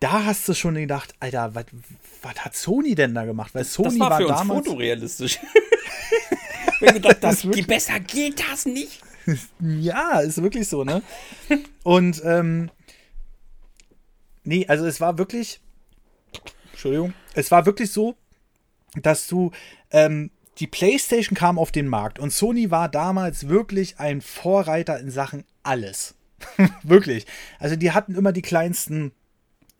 Da 0.00 0.24
hast 0.24 0.46
du 0.48 0.54
schon 0.54 0.74
gedacht, 0.74 1.14
Alter, 1.20 1.54
was 1.54 1.64
hat 2.44 2.54
Sony 2.54 2.94
denn 2.94 3.14
da 3.14 3.24
gemacht? 3.24 3.54
Weil 3.54 3.64
Sony 3.64 3.90
das 3.90 3.98
war, 3.98 4.10
war 4.10 4.16
für 4.18 4.26
damals. 4.26 4.58
Uns 4.58 4.68
fotorealistisch. 4.68 5.38
Wir 6.80 6.92
gedacht, 6.92 7.18
das, 7.22 7.46
besser 7.66 8.00
geht 8.00 8.42
das 8.50 8.66
nicht. 8.66 9.00
ja, 9.60 10.20
ist 10.20 10.42
wirklich 10.42 10.68
so, 10.68 10.84
ne? 10.84 11.02
Und 11.82 12.22
ähm, 12.24 12.70
nee, 14.44 14.66
also 14.68 14.86
es 14.86 15.00
war 15.00 15.18
wirklich, 15.18 15.60
Entschuldigung, 16.72 17.14
es 17.34 17.50
war 17.50 17.66
wirklich 17.66 17.90
so, 17.90 18.16
dass 18.94 19.26
du, 19.26 19.52
ähm, 19.90 20.30
die 20.58 20.66
PlayStation 20.66 21.36
kam 21.36 21.58
auf 21.58 21.72
den 21.72 21.88
Markt 21.88 22.18
und 22.18 22.32
Sony 22.32 22.70
war 22.70 22.88
damals 22.88 23.48
wirklich 23.48 23.98
ein 23.98 24.20
Vorreiter 24.20 24.98
in 24.98 25.10
Sachen 25.10 25.44
alles. 25.62 26.14
wirklich. 26.82 27.26
Also 27.58 27.76
die 27.76 27.92
hatten 27.92 28.14
immer 28.14 28.32
die 28.32 28.42
kleinsten 28.42 29.12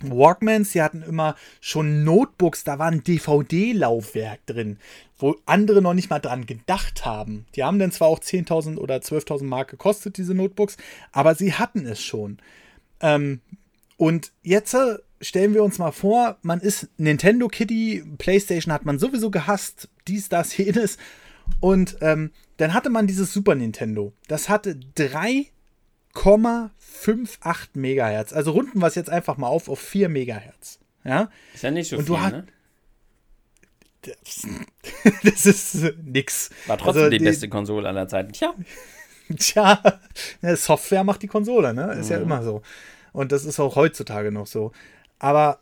Walkmans, 0.03 0.73
die 0.73 0.83
hatten 0.83 1.03
immer 1.03 1.37
schon 1.61 2.05
Notebooks, 2.05 2.65
da 2.65 2.79
war 2.79 2.89
ein 2.89 3.03
DVD-Laufwerk 3.03 4.45
drin, 4.47 4.79
wo 5.19 5.37
andere 5.47 5.81
noch 5.81 5.95
nicht 5.95 6.11
mal 6.11 6.19
dran 6.19 6.47
gedacht 6.47 7.05
haben. 7.05 7.47
Die 7.55 7.65
haben 7.65 7.79
dann 7.79 7.93
zwar 7.93 8.09
auch 8.09 8.21
10.000 8.21 8.77
oder 8.77 8.97
12.000 8.97 9.45
Mark 9.45 9.71
gekostet, 9.71 10.19
diese 10.19 10.35
Notebooks, 10.35 10.77
aber 11.13 11.35
sie 11.35 11.55
hatten 11.55 11.87
es 11.87 12.03
schon. 12.03 12.39
Ähm, 13.01 13.41
und 13.97 14.33
jetzt 14.43 14.75
äh, 14.75 14.99
stellen 15.21 15.55
wir 15.55 15.65
uns 15.65 15.79
mal 15.79 15.93
vor, 15.93 16.37
man 16.43 16.61
ist 16.61 16.89
Nintendo 16.99 17.49
Kitty, 17.49 18.05
PlayStation 18.19 18.73
hat 18.73 18.85
man 18.85 18.99
sowieso 18.99 19.31
gehasst, 19.31 19.89
dies, 20.07 20.29
das, 20.29 20.57
jenes. 20.57 20.99
Und 21.61 21.97
ähm, 22.01 22.33
dann 22.59 22.75
hatte 22.75 22.91
man 22.91 23.07
dieses 23.07 23.33
Super 23.33 23.55
Nintendo. 23.55 24.13
Das 24.29 24.49
hatte 24.49 24.77
3,58 26.17 27.69
Megahertz. 27.75 28.33
Also 28.33 28.51
runden 28.53 28.79
wir 28.81 28.87
es 28.87 28.95
jetzt 28.95 29.11
einfach 29.11 29.37
mal 29.37 29.49
auf 29.49 29.69
auf 29.69 29.79
4 29.81 30.09
Megahertz. 30.09 30.79
Ja? 31.05 31.31
Ist 31.55 31.63
ja 31.63 31.71
nicht 31.71 31.89
so 31.89 31.97
Und 31.99 32.05
viel, 32.07 32.15
du 32.15 32.21
hat, 32.21 32.33
ne? 32.33 32.47
das 35.25 35.47
ist 35.47 35.95
nix. 36.05 36.51
War 36.67 36.79
trotzdem 36.79 37.03
Also 37.03 37.11
die 37.11 37.19
die- 37.19 37.25
beste 37.25 37.49
Konsole 37.49 37.89
aller 37.89 38.07
Zeiten. 38.09 38.33
Tja. 38.33 38.55
Tja, 39.37 39.83
Software 40.55 41.03
macht 41.03 41.23
die 41.23 41.27
Konsole, 41.27 41.75
ne? 41.75 41.95
Ist 41.95 42.11
ja 42.11 42.19
Mhm. 42.19 42.23
immer 42.25 42.43
so. 42.45 42.63
Und 43.13 43.33
das 43.33 43.45
ist 43.45 43.59
auch 43.59 43.75
heutzutage 43.75 44.31
noch 44.31 44.47
so. 44.47 44.71
Aber 45.19 45.59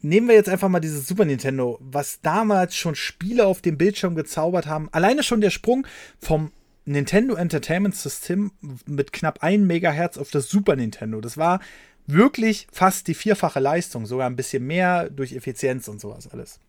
nehmen 0.00 0.28
wir 0.28 0.34
jetzt 0.34 0.48
einfach 0.48 0.70
mal 0.70 0.80
dieses 0.80 1.06
Super 1.06 1.26
Nintendo, 1.26 1.78
was 1.82 2.20
damals 2.22 2.74
schon 2.74 2.94
Spiele 2.94 3.44
auf 3.46 3.60
dem 3.60 3.76
Bildschirm 3.76 4.14
gezaubert 4.14 4.66
haben. 4.66 4.88
Alleine 4.92 5.22
schon 5.22 5.42
der 5.42 5.50
Sprung 5.50 5.86
vom 6.18 6.52
Nintendo 6.86 7.34
Entertainment 7.34 7.94
System 7.94 8.52
mit 8.86 9.12
knapp 9.12 9.42
1 9.42 9.66
Megahertz 9.66 10.16
auf 10.16 10.30
das 10.30 10.48
Super 10.48 10.76
Nintendo. 10.76 11.20
Das 11.20 11.36
war 11.36 11.60
wirklich 12.06 12.68
fast 12.72 13.08
die 13.08 13.14
vierfache 13.14 13.60
Leistung, 13.60 14.06
sogar 14.06 14.30
ein 14.30 14.36
bisschen 14.36 14.64
mehr 14.64 15.10
durch 15.10 15.32
Effizienz 15.32 15.88
und 15.88 16.00
sowas 16.00 16.28
alles. 16.28 16.60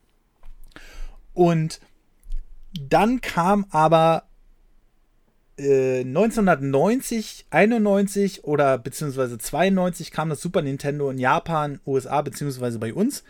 Und 1.33 1.79
dann 2.73 3.21
kam 3.21 3.67
aber 3.69 4.23
äh, 5.57 5.99
1990, 5.99 7.45
91 7.51 8.43
oder 8.43 8.79
beziehungsweise 8.79 9.37
92 9.37 10.11
kam 10.11 10.29
das 10.29 10.41
Super 10.41 10.63
Nintendo 10.63 11.11
in 11.11 11.19
Japan, 11.19 11.79
USA 11.85 12.23
beziehungsweise 12.23 12.79
bei 12.79 12.93
uns. 12.93 13.23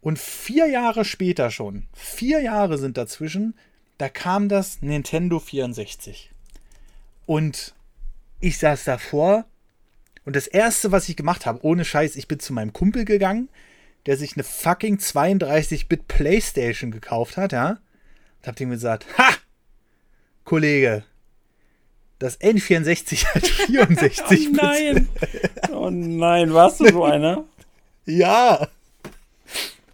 Und 0.00 0.18
vier 0.18 0.66
Jahre 0.66 1.04
später 1.04 1.50
schon, 1.50 1.84
vier 1.92 2.40
Jahre 2.40 2.78
sind 2.78 2.96
dazwischen, 2.96 3.54
da 4.00 4.08
kam 4.08 4.48
das 4.48 4.80
Nintendo 4.80 5.38
64. 5.38 6.30
Und 7.26 7.74
ich 8.40 8.56
saß 8.56 8.84
davor 8.84 9.44
und 10.24 10.36
das 10.36 10.46
erste, 10.46 10.90
was 10.90 11.08
ich 11.10 11.16
gemacht 11.16 11.44
habe, 11.44 11.62
ohne 11.62 11.84
Scheiß, 11.84 12.16
ich 12.16 12.26
bin 12.26 12.40
zu 12.40 12.54
meinem 12.54 12.72
Kumpel 12.72 13.04
gegangen, 13.04 13.50
der 14.06 14.16
sich 14.16 14.34
eine 14.34 14.44
fucking 14.44 14.96
32-Bit 14.96 16.08
Playstation 16.08 16.90
gekauft 16.90 17.36
hat, 17.36 17.52
ja. 17.52 17.78
Und 18.40 18.46
hab 18.46 18.56
dem 18.56 18.70
gesagt, 18.70 19.06
ha! 19.18 19.34
Kollege, 20.44 21.04
das 22.18 22.40
N64 22.40 23.26
hat 23.26 23.46
64 23.46 24.48
Oh 24.48 24.52
nein. 24.52 25.08
Oh 25.70 25.90
nein, 25.90 26.54
warst 26.54 26.80
du 26.80 26.88
so 26.88 27.04
einer? 27.04 27.44
Ja. 28.06 28.66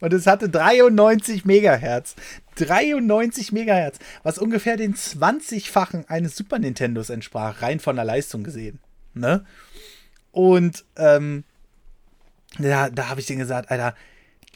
Und 0.00 0.12
es 0.12 0.26
hatte 0.26 0.48
93 0.48 1.44
Megahertz. 1.44 2.14
93 2.56 3.52
Megahertz, 3.52 3.98
was 4.22 4.38
ungefähr 4.38 4.76
den 4.76 4.94
20-fachen 4.94 6.08
eines 6.08 6.36
Super 6.36 6.58
Nintendos 6.58 7.10
entsprach, 7.10 7.62
rein 7.62 7.80
von 7.80 7.96
der 7.96 8.04
Leistung 8.04 8.44
gesehen. 8.44 8.80
Ne? 9.14 9.44
Und 10.32 10.84
ähm, 10.96 11.44
da, 12.58 12.90
da 12.90 13.08
habe 13.08 13.20
ich 13.20 13.26
denen 13.26 13.38
gesagt, 13.38 13.70
Alter, 13.70 13.94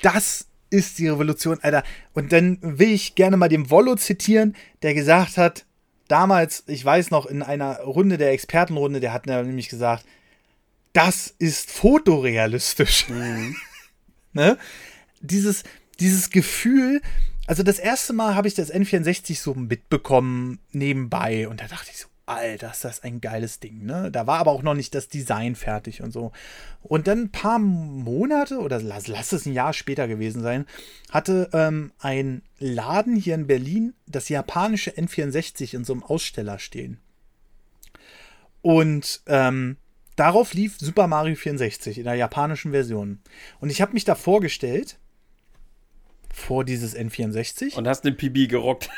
das 0.03 0.47
ist 0.71 0.99
die 0.99 1.09
Revolution, 1.09 1.59
Alter. 1.63 1.83
Und 2.15 2.33
dann 2.33 2.59
will 2.61 2.93
ich 2.93 3.15
gerne 3.15 3.37
mal 3.37 3.49
den 3.49 3.71
Wollo 3.71 3.97
zitieren, 3.97 4.57
der 4.83 4.95
gesagt 4.95 5.37
hat, 5.37 5.67
damals, 6.09 6.65
ich 6.67 6.85
weiß 6.85 7.11
noch, 7.11 7.27
in 7.27 7.43
einer 7.43 7.81
Runde 7.81 8.19
der 8.19 8.33
Expertenrunde, 8.33 9.01
der 9.01 9.13
hat 9.13 9.27
nämlich 9.27 9.69
gesagt, 9.69 10.05
das 10.93 11.35
ist 11.39 11.71
fotorealistisch. 11.71 13.07
ne? 14.33 14.59
Dieses, 15.21 15.65
dieses 16.01 16.31
Gefühl, 16.31 17.01
also 17.51 17.65
das 17.65 17.81
erste 17.81 18.13
Mal 18.13 18.37
habe 18.37 18.47
ich 18.47 18.55
das 18.55 18.73
N64 18.73 19.37
so 19.37 19.55
mitbekommen 19.55 20.61
nebenbei 20.71 21.49
und 21.49 21.61
da 21.61 21.67
dachte 21.67 21.91
ich 21.91 21.99
so, 21.99 22.07
Alter, 22.25 22.71
ist 22.71 22.85
das 22.85 23.03
ein 23.03 23.21
geiles 23.21 23.59
Ding, 23.59 23.85
ne? 23.85 24.09
Da 24.13 24.29
war 24.29 24.39
aber 24.39 24.53
auch 24.53 24.63
noch 24.63 24.75
nicht 24.75 24.95
das 24.95 25.09
Design 25.09 25.57
fertig 25.57 26.01
und 26.01 26.13
so. 26.13 26.31
Und 26.81 27.09
dann 27.09 27.23
ein 27.23 27.33
paar 27.33 27.59
Monate 27.59 28.61
oder 28.61 28.81
lass, 28.81 29.09
lass 29.09 29.33
es 29.33 29.47
ein 29.47 29.53
Jahr 29.53 29.73
später 29.73 30.07
gewesen 30.07 30.43
sein, 30.43 30.65
hatte 31.11 31.51
ähm, 31.53 31.91
ein 31.99 32.43
Laden 32.61 33.17
hier 33.17 33.35
in 33.35 33.49
Berlin 33.49 33.95
das 34.07 34.29
japanische 34.29 34.93
N64 34.93 35.75
in 35.75 35.83
so 35.83 35.93
einem 35.93 36.05
Aussteller 36.05 36.61
stehen. 36.61 37.01
Und 38.63 39.23
ähm, 39.27 39.77
darauf 40.15 40.55
lief 40.55 40.79
Super 40.79 41.09
Mario 41.09 41.35
64 41.35 41.99
in 41.99 42.05
der 42.05 42.15
japanischen 42.15 42.71
Version. 42.71 43.19
Und 43.59 43.71
ich 43.71 43.83
habe 43.83 43.95
mich 43.95 44.05
da 44.05 44.15
vorgestellt, 44.15 45.01
vor 46.33 46.65
dieses 46.65 46.97
N64. 46.97 47.77
Und 47.77 47.87
hast 47.87 48.03
den 48.03 48.17
PB 48.17 48.49
gerockt. 48.49 48.91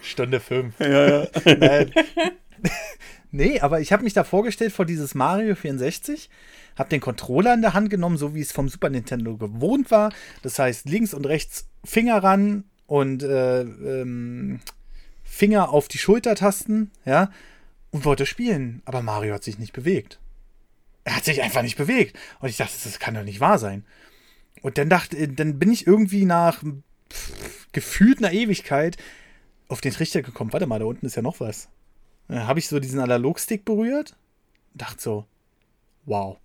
Stunde 0.00 0.40
5. 0.40 0.74
Ja, 0.80 1.08
ja. 1.08 1.26
Nein. 1.44 1.92
Nee, 3.32 3.60
aber 3.60 3.80
ich 3.80 3.92
habe 3.92 4.02
mich 4.02 4.14
da 4.14 4.24
vorgestellt 4.24 4.72
vor 4.72 4.86
dieses 4.86 5.14
Mario 5.14 5.56
64, 5.56 6.30
habe 6.76 6.88
den 6.88 7.00
Controller 7.00 7.52
in 7.52 7.60
der 7.60 7.74
Hand 7.74 7.90
genommen, 7.90 8.16
so 8.16 8.34
wie 8.34 8.40
es 8.40 8.50
vom 8.50 8.70
Super 8.70 8.88
Nintendo 8.88 9.36
gewohnt 9.36 9.90
war. 9.90 10.10
Das 10.42 10.58
heißt, 10.58 10.88
links 10.88 11.12
und 11.12 11.26
rechts 11.26 11.68
Finger 11.84 12.22
ran 12.22 12.64
und 12.86 13.22
äh, 13.22 13.60
ähm, 13.60 14.60
Finger 15.22 15.70
auf 15.70 15.88
die 15.88 15.98
Schultertasten, 15.98 16.92
ja, 17.04 17.30
und 17.90 18.06
wollte 18.06 18.24
spielen. 18.24 18.80
Aber 18.86 19.02
Mario 19.02 19.34
hat 19.34 19.44
sich 19.44 19.58
nicht 19.58 19.74
bewegt. 19.74 20.18
Er 21.06 21.14
hat 21.14 21.24
sich 21.24 21.40
einfach 21.40 21.62
nicht 21.62 21.78
bewegt. 21.78 22.18
Und 22.40 22.48
ich 22.48 22.56
dachte, 22.56 22.74
das 22.82 22.98
kann 22.98 23.14
doch 23.14 23.22
nicht 23.22 23.38
wahr 23.38 23.60
sein. 23.60 23.86
Und 24.60 24.76
dann 24.76 24.90
dachte, 24.90 25.28
dann 25.28 25.56
bin 25.56 25.70
ich 25.70 25.86
irgendwie 25.86 26.24
nach 26.24 26.64
pff, 27.12 27.68
gefühlt 27.70 28.18
einer 28.18 28.32
Ewigkeit 28.32 28.96
auf 29.68 29.80
den 29.80 29.92
Trichter 29.92 30.22
gekommen. 30.22 30.52
Warte 30.52 30.66
mal, 30.66 30.80
da 30.80 30.84
unten 30.84 31.06
ist 31.06 31.14
ja 31.14 31.22
noch 31.22 31.38
was. 31.38 31.68
Dann 32.26 32.48
habe 32.48 32.58
ich 32.58 32.66
so 32.66 32.80
diesen 32.80 32.98
Analogstick 32.98 33.64
berührt. 33.64 34.16
Dachte 34.74 35.00
so, 35.00 35.26
wow. 36.06 36.38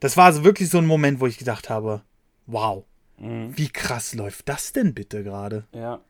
Das 0.00 0.18
war 0.18 0.26
also 0.26 0.44
wirklich 0.44 0.68
so 0.68 0.76
ein 0.76 0.86
Moment, 0.86 1.20
wo 1.20 1.26
ich 1.26 1.38
gedacht 1.38 1.70
habe, 1.70 2.02
wow. 2.44 2.84
Mhm. 3.16 3.56
Wie 3.56 3.70
krass 3.70 4.12
läuft 4.12 4.46
das 4.50 4.74
denn 4.74 4.92
bitte 4.92 5.24
gerade? 5.24 5.64
Ja. 5.72 6.02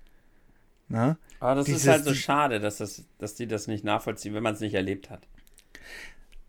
Na? 0.89 1.19
Aber 1.39 1.55
das 1.55 1.67
Dieses, 1.67 1.83
ist 1.83 1.89
halt 1.89 2.05
so 2.05 2.15
schade, 2.15 2.59
dass, 2.59 2.79
das, 2.79 3.05
dass 3.19 3.37
die 3.37 3.47
das 3.47 3.69
nicht 3.69 3.85
nachvollziehen, 3.85 4.35
wenn 4.35 4.43
man 4.43 4.55
es 4.55 4.61
nicht 4.61 4.75
erlebt 4.75 5.09
hat. 5.09 5.29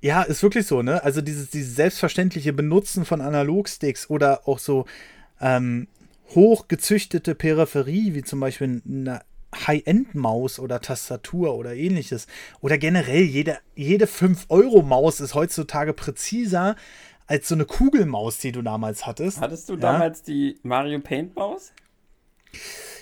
Ja, 0.01 0.21
ist 0.21 0.43
wirklich 0.43 0.67
so, 0.67 0.81
ne? 0.81 1.03
Also 1.03 1.21
dieses, 1.21 1.49
dieses 1.49 1.75
selbstverständliche 1.75 2.53
Benutzen 2.53 3.05
von 3.05 3.21
Analogsticks 3.21 4.09
oder 4.09 4.47
auch 4.47 4.59
so 4.59 4.85
ähm, 5.41 5.87
hochgezüchtete 6.35 7.35
Peripherie, 7.35 8.13
wie 8.13 8.23
zum 8.23 8.39
Beispiel 8.39 8.81
eine 8.87 9.21
High-End-Maus 9.55 10.59
oder 10.59 10.81
Tastatur 10.81 11.55
oder 11.55 11.73
ähnliches. 11.73 12.27
Oder 12.61 12.77
generell, 12.77 13.23
jede, 13.23 13.57
jede 13.75 14.05
5-Euro-Maus 14.05 15.19
ist 15.19 15.33
heutzutage 15.33 15.93
präziser 15.93 16.75
als 17.25 17.47
so 17.47 17.55
eine 17.55 17.65
Kugelmaus, 17.65 18.37
die 18.39 18.51
du 18.51 18.61
damals 18.61 19.05
hattest. 19.05 19.41
Hattest 19.41 19.69
du 19.69 19.73
ja? 19.73 19.79
damals 19.79 20.21
die 20.23 20.59
Mario 20.63 20.99
Paint-Maus? 20.99 21.73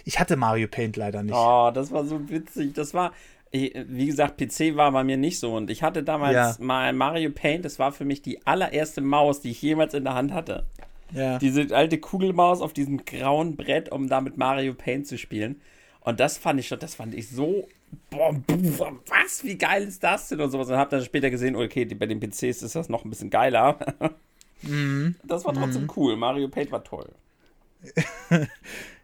Ich 0.04 0.20
hatte 0.20 0.36
Mario 0.36 0.68
Paint 0.68 0.98
leider 0.98 1.24
nicht. 1.24 1.36
Oh, 1.36 1.72
das 1.74 1.92
war 1.92 2.06
so 2.06 2.30
witzig. 2.30 2.74
Das 2.74 2.94
war, 2.94 3.12
wie 3.56 4.06
gesagt, 4.06 4.38
PC 4.38 4.76
war 4.76 4.92
bei 4.92 5.04
mir 5.04 5.18
nicht 5.18 5.40
so. 5.40 5.56
Und 5.56 5.70
ich 5.70 5.84
hatte 5.84 6.04
damals 6.04 6.34
ja. 6.34 6.56
mal 6.60 6.94
Mario 6.94 7.32
Paint. 7.32 7.66
Das 7.66 7.80
war 7.80 7.92
für 7.92 8.06
mich 8.06 8.22
die 8.22 8.46
allererste 8.46 9.02
Maus, 9.02 9.42
die 9.42 9.52
ich 9.52 9.62
jemals 9.62 9.94
in 9.94 10.04
der 10.04 10.14
Hand 10.14 10.34
hatte. 10.34 10.66
Ja. 11.12 11.38
Diese 11.38 11.76
alte 11.76 11.98
Kugelmaus 12.00 12.62
auf 12.62 12.74
diesem 12.74 13.06
grauen 13.06 13.56
Brett, 13.56 13.92
um 13.92 14.10
da 14.10 14.22
mit 14.22 14.38
Mario 14.38 14.74
Paint 14.74 15.08
zu 15.08 15.18
spielen. 15.18 15.62
Und 16.02 16.20
das 16.20 16.38
fand 16.38 16.60
ich 16.60 16.68
schon, 16.68 16.80
das 16.80 16.96
fand 16.96 17.16
ich 17.16 17.30
so, 17.30 17.68
boah, 18.10 18.36
was, 19.08 19.44
wie 19.44 19.58
geil 19.58 19.84
ist 19.84 20.04
das 20.04 20.28
denn 20.30 20.42
und 20.42 20.52
sowas. 20.52 20.70
Und 20.70 20.78
hab 20.78 20.90
dann 20.90 21.04
später 21.04 21.30
gesehen, 21.30 21.56
okay, 21.56 21.86
bei 21.86 22.06
den 22.06 22.20
PCs 22.20 22.62
ist 22.62 22.76
das 22.76 22.90
noch 22.90 23.06
ein 23.06 23.10
bisschen 23.10 23.30
geiler. 23.30 23.80
Mhm. 24.62 25.16
Das 25.24 25.46
war 25.46 25.54
trotzdem 25.54 25.84
mhm. 25.84 25.92
cool. 25.96 26.16
Mario 26.16 26.48
Paint 26.48 26.72
war 26.72 26.84
toll. 26.84 27.10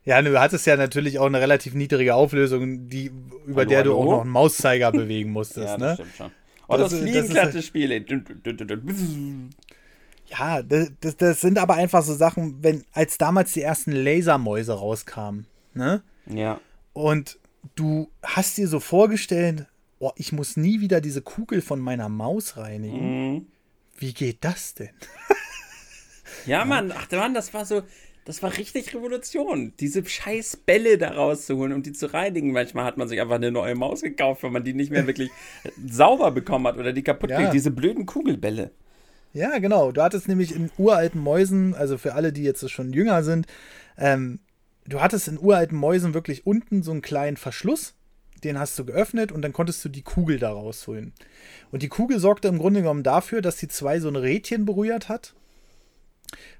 Ja, 0.04 0.22
du 0.22 0.40
hattest 0.40 0.66
ja 0.66 0.76
natürlich 0.78 1.20
auch 1.20 1.28
eine 1.28 1.40
relativ 1.40 1.74
niedrige 1.74 2.16
Auflösung, 2.16 2.88
die, 2.90 3.12
über 3.46 3.62
hallo, 3.62 3.70
der 3.70 3.84
du 3.84 3.92
hallo? 3.92 4.00
auch 4.00 4.12
noch 4.12 4.22
einen 4.22 4.32
Mauszeiger 4.32 4.92
bewegen 4.92 5.32
musstest. 5.32 5.68
ja, 5.68 5.78
das 5.78 5.80
ne? 5.80 5.94
stimmt 5.94 6.16
schon. 6.16 6.32
Oh, 6.68 6.78
das, 6.78 6.92
das 6.92 7.02
Fliegenklatte-Spiel. 7.02 8.06
Ja, 10.28 10.62
das, 10.62 10.92
das, 11.02 11.18
das, 11.18 11.42
sind 11.42 11.60
aber 11.60 11.76
einfach 11.76 12.02
so 12.04 12.14
Sachen, 12.14 12.64
wenn, 12.64 12.86
als 12.94 13.18
damals 13.18 13.52
die 13.52 13.62
ersten 13.62 13.92
Lasermäuse 13.92 14.74
rauskamen, 14.74 15.46
ne? 15.74 16.02
Ja. 16.28 16.62
Und 16.94 17.38
du 17.76 18.10
hast 18.24 18.58
dir 18.58 18.68
so 18.68 18.80
vorgestellt, 18.80 19.68
oh, 20.00 20.12
ich 20.16 20.32
muss 20.32 20.56
nie 20.56 20.80
wieder 20.80 21.02
diese 21.02 21.22
Kugel 21.22 21.62
von 21.62 21.80
meiner 21.80 22.10
Maus 22.10 22.58
reinigen. 22.58 23.34
Mhm. 23.34 23.46
Wie 23.98 24.14
geht 24.14 24.44
das 24.46 24.74
denn? 24.74 24.92
ja, 26.46 26.64
Mann, 26.66 26.94
ach 26.96 27.12
Mann, 27.12 27.34
das 27.34 27.54
war 27.54 27.66
so, 27.66 27.84
das 28.26 28.44
war 28.44 28.56
richtig 28.56 28.94
Revolution, 28.94 29.74
diese 29.80 30.06
scheiß 30.06 30.58
Bälle 30.58 30.98
da 30.98 31.12
rauszuholen 31.12 31.74
und 31.74 31.86
die 31.88 31.94
zu 31.94 32.14
reinigen. 32.14 32.52
Manchmal 32.52 32.86
hat 32.86 32.98
man 32.98 33.08
sich 33.08 33.20
einfach 33.20 33.36
eine 33.36 33.52
neue 33.52 33.76
Maus 33.76 34.02
gekauft, 34.02 34.44
wenn 34.44 34.52
man 34.52 34.64
die 34.64 34.74
nicht 34.74 34.92
mehr 34.92 35.08
wirklich 35.08 35.32
sauber 35.88 36.30
bekommen 36.32 36.68
hat 36.68 36.78
oder 36.78 36.94
die 36.94 37.04
kaputt 37.04 37.32
ja. 37.32 37.50
Diese 37.50 37.72
blöden 37.72 38.06
Kugelbälle. 38.06 38.72
Ja, 39.34 39.58
genau. 39.58 39.92
Du 39.92 40.02
hattest 40.02 40.28
nämlich 40.28 40.54
in 40.54 40.70
uralten 40.78 41.22
Mäusen, 41.22 41.74
also 41.74 41.98
für 41.98 42.14
alle, 42.14 42.32
die 42.32 42.44
jetzt 42.44 42.70
schon 42.70 42.94
jünger 42.94 43.24
sind, 43.24 43.48
ähm, 43.98 44.40
du 44.86 45.02
hattest 45.02 45.28
in 45.28 45.40
uralten 45.40 45.78
Mäusen 45.78 46.14
wirklich 46.14 46.46
unten 46.46 46.84
so 46.84 46.92
einen 46.92 47.02
kleinen 47.02 47.38
Verschluss. 47.38 47.96
Den 48.44 48.60
hast 48.60 48.78
du 48.78 48.86
geöffnet 48.86 49.32
und 49.32 49.42
dann 49.42 49.54
konntest 49.54 49.84
du 49.86 49.90
die 49.90 50.02
Kugel 50.02 50.38
da 50.38 50.52
rausholen. 50.52 51.14
Und 51.72 51.84
die 51.84 51.90
Kugel 51.90 52.20
sorgte 52.20 52.48
im 52.48 52.58
Grunde 52.58 52.82
genommen 52.82 53.04
dafür, 53.04 53.42
dass 53.42 53.58
die 53.58 53.68
zwei 53.68 54.00
so 54.00 54.10
ein 54.10 54.16
Rädchen 54.16 54.66
berührt 54.66 55.10
hat 55.10 55.34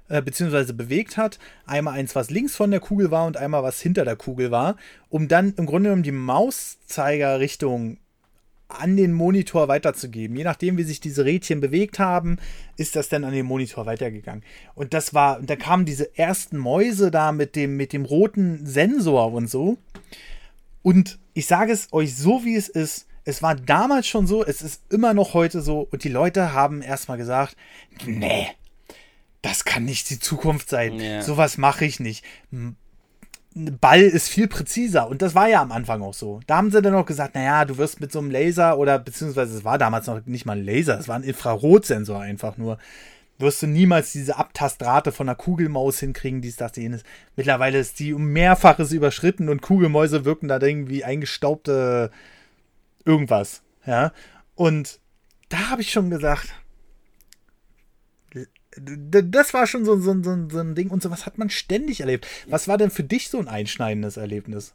äh, 0.08 0.22
beziehungsweise 0.22 0.74
bewegt 0.74 1.16
hat. 1.16 1.38
Einmal 1.66 1.94
eins, 1.94 2.14
was 2.14 2.30
links 2.30 2.56
von 2.56 2.70
der 2.70 2.80
Kugel 2.80 3.10
war 3.10 3.26
und 3.26 3.36
einmal 3.36 3.62
was 3.62 3.80
hinter 3.80 4.04
der 4.04 4.16
Kugel 4.16 4.50
war, 4.50 4.76
um 5.08 5.28
dann 5.28 5.54
im 5.56 5.66
Grunde 5.66 5.88
genommen 5.88 6.02
die 6.02 6.12
Mauszeigerrichtung 6.12 7.98
an 8.68 8.96
den 8.96 9.12
Monitor 9.12 9.68
weiterzugeben. 9.68 10.36
Je 10.36 10.44
nachdem, 10.44 10.78
wie 10.78 10.82
sich 10.82 11.00
diese 11.00 11.24
Rädchen 11.24 11.60
bewegt 11.60 11.98
haben, 11.98 12.38
ist 12.76 12.96
das 12.96 13.08
dann 13.08 13.24
an 13.24 13.32
den 13.32 13.46
Monitor 13.46 13.86
weitergegangen. 13.86 14.42
Und 14.74 14.94
das 14.94 15.14
war, 15.14 15.40
da 15.42 15.56
kamen 15.56 15.84
diese 15.84 16.16
ersten 16.16 16.58
Mäuse 16.58 17.10
da 17.10 17.32
mit 17.32 17.56
dem, 17.56 17.76
mit 17.76 17.92
dem 17.92 18.04
roten 18.04 18.66
Sensor 18.66 19.32
und 19.32 19.48
so. 19.48 19.78
Und 20.82 21.18
ich 21.34 21.46
sage 21.46 21.72
es 21.72 21.92
euch 21.92 22.16
so, 22.16 22.44
wie 22.44 22.56
es 22.56 22.68
ist. 22.68 23.06
Es 23.24 23.42
war 23.42 23.54
damals 23.54 24.08
schon 24.08 24.26
so, 24.26 24.44
es 24.44 24.62
ist 24.62 24.82
immer 24.90 25.14
noch 25.14 25.34
heute 25.34 25.62
so. 25.62 25.86
Und 25.90 26.02
die 26.02 26.08
Leute 26.08 26.52
haben 26.52 26.82
erstmal 26.82 27.18
gesagt, 27.18 27.56
nee, 28.04 28.48
das 29.42 29.64
kann 29.64 29.84
nicht 29.84 30.08
die 30.10 30.20
Zukunft 30.20 30.68
sein. 30.68 30.98
Ja. 30.98 31.22
Sowas 31.22 31.58
mache 31.58 31.84
ich 31.84 32.00
nicht. 32.00 32.24
Ball 33.54 34.00
ist 34.00 34.28
viel 34.28 34.48
präziser 34.48 35.08
und 35.08 35.20
das 35.20 35.34
war 35.34 35.48
ja 35.48 35.60
am 35.60 35.72
Anfang 35.72 36.00
auch 36.00 36.14
so. 36.14 36.40
Da 36.46 36.56
haben 36.56 36.70
sie 36.70 36.80
dann 36.80 36.94
auch 36.94 37.04
gesagt, 37.04 37.34
naja, 37.34 37.64
du 37.64 37.76
wirst 37.76 38.00
mit 38.00 38.10
so 38.10 38.20
einem 38.20 38.30
Laser 38.30 38.78
oder 38.78 38.98
beziehungsweise 38.98 39.58
es 39.58 39.64
war 39.64 39.76
damals 39.76 40.06
noch 40.06 40.24
nicht 40.24 40.46
mal 40.46 40.56
ein 40.56 40.64
Laser, 40.64 40.98
es 40.98 41.08
war 41.08 41.16
ein 41.16 41.24
Infrarotsensor 41.24 42.20
einfach 42.20 42.56
nur. 42.56 42.78
Wirst 43.38 43.62
du 43.62 43.66
niemals 43.66 44.12
diese 44.12 44.36
Abtastrate 44.36 45.10
von 45.10 45.28
einer 45.28 45.34
Kugelmaus 45.34 45.98
hinkriegen, 45.98 46.40
dies, 46.40 46.56
das, 46.56 46.76
jenes. 46.76 47.02
Mittlerweile 47.34 47.78
ist 47.78 47.98
die 47.98 48.14
um 48.14 48.26
Mehrfaches 48.26 48.92
überschritten 48.92 49.48
und 49.48 49.62
Kugelmäuse 49.62 50.24
wirken 50.24 50.48
da 50.48 50.60
irgendwie 50.60 51.02
eingestaubte 51.02 52.10
irgendwas. 53.04 53.62
Ja. 53.84 54.12
Und 54.54 55.00
da 55.48 55.70
habe 55.70 55.82
ich 55.82 55.90
schon 55.90 56.08
gesagt, 56.08 56.54
das 58.76 59.52
war 59.52 59.66
schon 59.66 59.84
so, 59.84 59.98
so, 60.00 60.14
so, 60.22 60.48
so 60.48 60.58
ein 60.58 60.74
Ding 60.74 60.90
und 60.90 61.02
sowas 61.02 61.26
hat 61.26 61.38
man 61.38 61.50
ständig 61.50 62.00
erlebt. 62.00 62.26
Was 62.46 62.68
war 62.68 62.78
denn 62.78 62.90
für 62.90 63.04
dich 63.04 63.28
so 63.28 63.38
ein 63.38 63.48
einschneidendes 63.48 64.16
Erlebnis? 64.16 64.74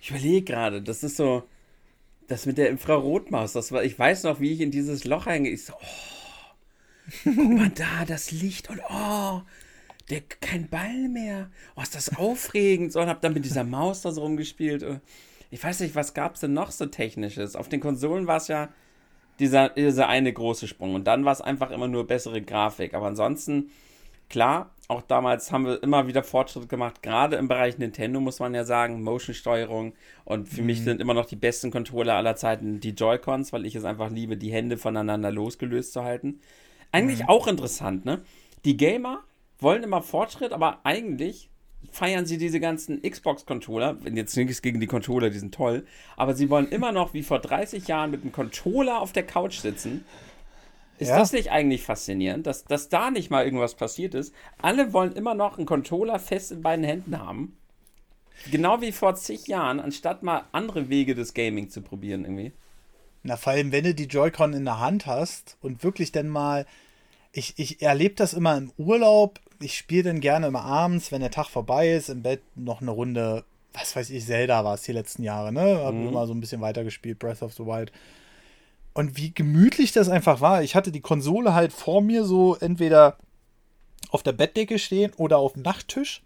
Ich 0.00 0.10
überlege 0.10 0.42
gerade, 0.42 0.82
das 0.82 1.02
ist 1.02 1.16
so, 1.16 1.44
das 2.28 2.46
mit 2.46 2.58
der 2.58 2.70
Infrarotmaus, 2.70 3.52
das 3.52 3.72
war, 3.72 3.84
ich 3.84 3.98
weiß 3.98 4.24
noch, 4.24 4.40
wie 4.40 4.52
ich 4.52 4.60
in 4.60 4.70
dieses 4.70 5.04
Loch 5.04 5.26
reingehe. 5.26 5.52
Ich 5.52 5.64
so, 5.64 5.72
oh, 5.74 6.50
guck 7.24 7.36
mal 7.36 7.70
da, 7.70 8.04
das 8.06 8.32
Licht 8.32 8.68
und 8.68 8.80
oh, 8.90 9.42
der, 10.10 10.20
kein 10.40 10.68
Ball 10.68 11.08
mehr. 11.08 11.50
Oh, 11.76 11.82
ist 11.82 11.94
das 11.94 12.16
aufregend. 12.16 12.92
So, 12.92 13.00
und 13.00 13.08
hab 13.08 13.22
dann 13.22 13.32
mit 13.34 13.44
dieser 13.44 13.64
Maus 13.64 14.02
da 14.02 14.12
so 14.12 14.22
rumgespielt. 14.22 14.84
Ich 15.50 15.62
weiß 15.62 15.80
nicht, 15.80 15.94
was 15.94 16.14
gab 16.14 16.34
es 16.34 16.40
denn 16.40 16.52
noch 16.52 16.70
so 16.70 16.86
Technisches? 16.86 17.56
Auf 17.56 17.68
den 17.68 17.80
Konsolen 17.80 18.26
war 18.26 18.36
es 18.36 18.48
ja 18.48 18.68
dieser, 19.42 19.70
dieser 19.70 20.08
eine 20.08 20.32
große 20.32 20.68
Sprung. 20.68 20.94
Und 20.94 21.06
dann 21.06 21.24
war 21.24 21.32
es 21.32 21.40
einfach 21.40 21.70
immer 21.70 21.88
nur 21.88 22.06
bessere 22.06 22.40
Grafik. 22.40 22.94
Aber 22.94 23.06
ansonsten, 23.06 23.70
klar, 24.30 24.70
auch 24.88 25.02
damals 25.02 25.50
haben 25.50 25.66
wir 25.66 25.82
immer 25.82 26.06
wieder 26.06 26.22
Fortschritte 26.22 26.68
gemacht, 26.68 27.02
gerade 27.02 27.36
im 27.36 27.48
Bereich 27.48 27.78
Nintendo 27.78 28.20
muss 28.20 28.38
man 28.38 28.54
ja 28.54 28.64
sagen, 28.64 29.02
Motion-Steuerung 29.02 29.94
und 30.24 30.48
für 30.48 30.60
mhm. 30.60 30.66
mich 30.66 30.82
sind 30.82 31.00
immer 31.00 31.14
noch 31.14 31.26
die 31.26 31.36
besten 31.36 31.70
Controller 31.70 32.14
aller 32.14 32.36
Zeiten 32.36 32.78
die 32.78 32.90
Joy-Cons, 32.90 33.52
weil 33.52 33.66
ich 33.66 33.74
es 33.74 33.84
einfach 33.84 34.10
liebe, 34.10 34.36
die 34.36 34.52
Hände 34.52 34.76
voneinander 34.76 35.30
losgelöst 35.30 35.92
zu 35.92 36.04
halten. 36.04 36.40
Eigentlich 36.92 37.20
mhm. 37.20 37.28
auch 37.28 37.46
interessant, 37.46 38.04
ne? 38.04 38.22
Die 38.64 38.76
Gamer 38.76 39.24
wollen 39.58 39.82
immer 39.82 40.02
Fortschritt, 40.02 40.52
aber 40.52 40.80
eigentlich 40.84 41.48
feiern 41.90 42.26
sie 42.26 42.38
diese 42.38 42.60
ganzen 42.60 43.02
Xbox-Controller. 43.02 43.98
Jetzt 44.14 44.36
nichts 44.36 44.62
gegen 44.62 44.80
die 44.80 44.86
Controller, 44.86 45.30
die 45.30 45.38
sind 45.38 45.54
toll. 45.54 45.84
Aber 46.16 46.34
sie 46.34 46.48
wollen 46.48 46.68
immer 46.68 46.92
noch 46.92 47.14
wie 47.14 47.22
vor 47.22 47.38
30 47.38 47.88
Jahren 47.88 48.10
mit 48.10 48.22
einem 48.22 48.32
Controller 48.32 49.00
auf 49.00 49.12
der 49.12 49.26
Couch 49.26 49.58
sitzen. 49.58 50.04
Ist 50.98 51.08
ja. 51.08 51.18
das 51.18 51.32
nicht 51.32 51.50
eigentlich 51.50 51.82
faszinierend, 51.82 52.46
dass, 52.46 52.64
dass 52.64 52.88
da 52.88 53.10
nicht 53.10 53.30
mal 53.30 53.44
irgendwas 53.44 53.74
passiert 53.74 54.14
ist? 54.14 54.32
Alle 54.58 54.92
wollen 54.92 55.12
immer 55.12 55.34
noch 55.34 55.58
einen 55.58 55.66
Controller 55.66 56.18
fest 56.18 56.52
in 56.52 56.62
beiden 56.62 56.84
Händen 56.84 57.18
haben. 57.18 57.56
Genau 58.50 58.80
wie 58.80 58.92
vor 58.92 59.14
zig 59.14 59.46
Jahren, 59.46 59.80
anstatt 59.80 60.22
mal 60.22 60.44
andere 60.52 60.88
Wege 60.88 61.14
des 61.14 61.34
Gaming 61.34 61.70
zu 61.70 61.82
probieren 61.82 62.24
irgendwie. 62.24 62.52
Na, 63.22 63.36
vor 63.36 63.52
allem, 63.52 63.72
wenn 63.72 63.84
du 63.84 63.94
die 63.94 64.06
Joy-Con 64.06 64.52
in 64.52 64.64
der 64.64 64.80
Hand 64.80 65.06
hast 65.06 65.56
und 65.60 65.82
wirklich 65.84 66.12
dann 66.12 66.28
mal. 66.28 66.66
Ich, 67.34 67.54
ich 67.56 67.80
erlebe 67.80 68.14
das 68.14 68.34
immer 68.34 68.58
im 68.58 68.72
Urlaub, 68.76 69.40
ich 69.62 69.76
spiele 69.76 70.04
dann 70.04 70.20
gerne 70.20 70.46
immer 70.46 70.64
abends, 70.64 71.12
wenn 71.12 71.20
der 71.20 71.30
Tag 71.30 71.48
vorbei 71.48 71.92
ist, 71.92 72.08
im 72.08 72.22
Bett 72.22 72.42
noch 72.54 72.80
eine 72.80 72.90
Runde, 72.90 73.44
was 73.72 73.94
weiß 73.96 74.10
ich, 74.10 74.24
Zelda 74.26 74.64
war 74.64 74.74
es 74.74 74.82
die 74.82 74.92
letzten 74.92 75.22
Jahre, 75.22 75.52
ne? 75.52 75.80
Hab 75.84 75.94
mhm. 75.94 76.08
immer 76.08 76.26
so 76.26 76.34
ein 76.34 76.40
bisschen 76.40 76.60
weitergespielt, 76.60 77.18
Breath 77.18 77.42
of 77.42 77.54
the 77.54 77.64
Wild. 77.64 77.92
und 78.94 79.16
wie 79.16 79.32
gemütlich 79.32 79.92
das 79.92 80.08
einfach 80.08 80.40
war. 80.40 80.62
Ich 80.62 80.74
hatte 80.74 80.92
die 80.92 81.00
Konsole 81.00 81.54
halt 81.54 81.72
vor 81.72 82.02
mir 82.02 82.24
so 82.24 82.56
entweder 82.56 83.16
auf 84.10 84.22
der 84.22 84.32
Bettdecke 84.32 84.78
stehen 84.78 85.12
oder 85.16 85.38
auf 85.38 85.54
dem 85.54 85.62
Nachttisch 85.62 86.22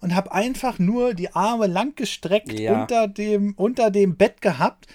und 0.00 0.14
habe 0.14 0.32
einfach 0.32 0.78
nur 0.78 1.12
die 1.12 1.34
Arme 1.34 1.66
langgestreckt 1.66 2.58
Ja. 2.58 2.80
unter, 2.80 3.08
dem, 3.08 3.52
unter 3.56 3.90
dem 3.90 4.16
Bett 4.16 4.40
gehabt 4.40 4.86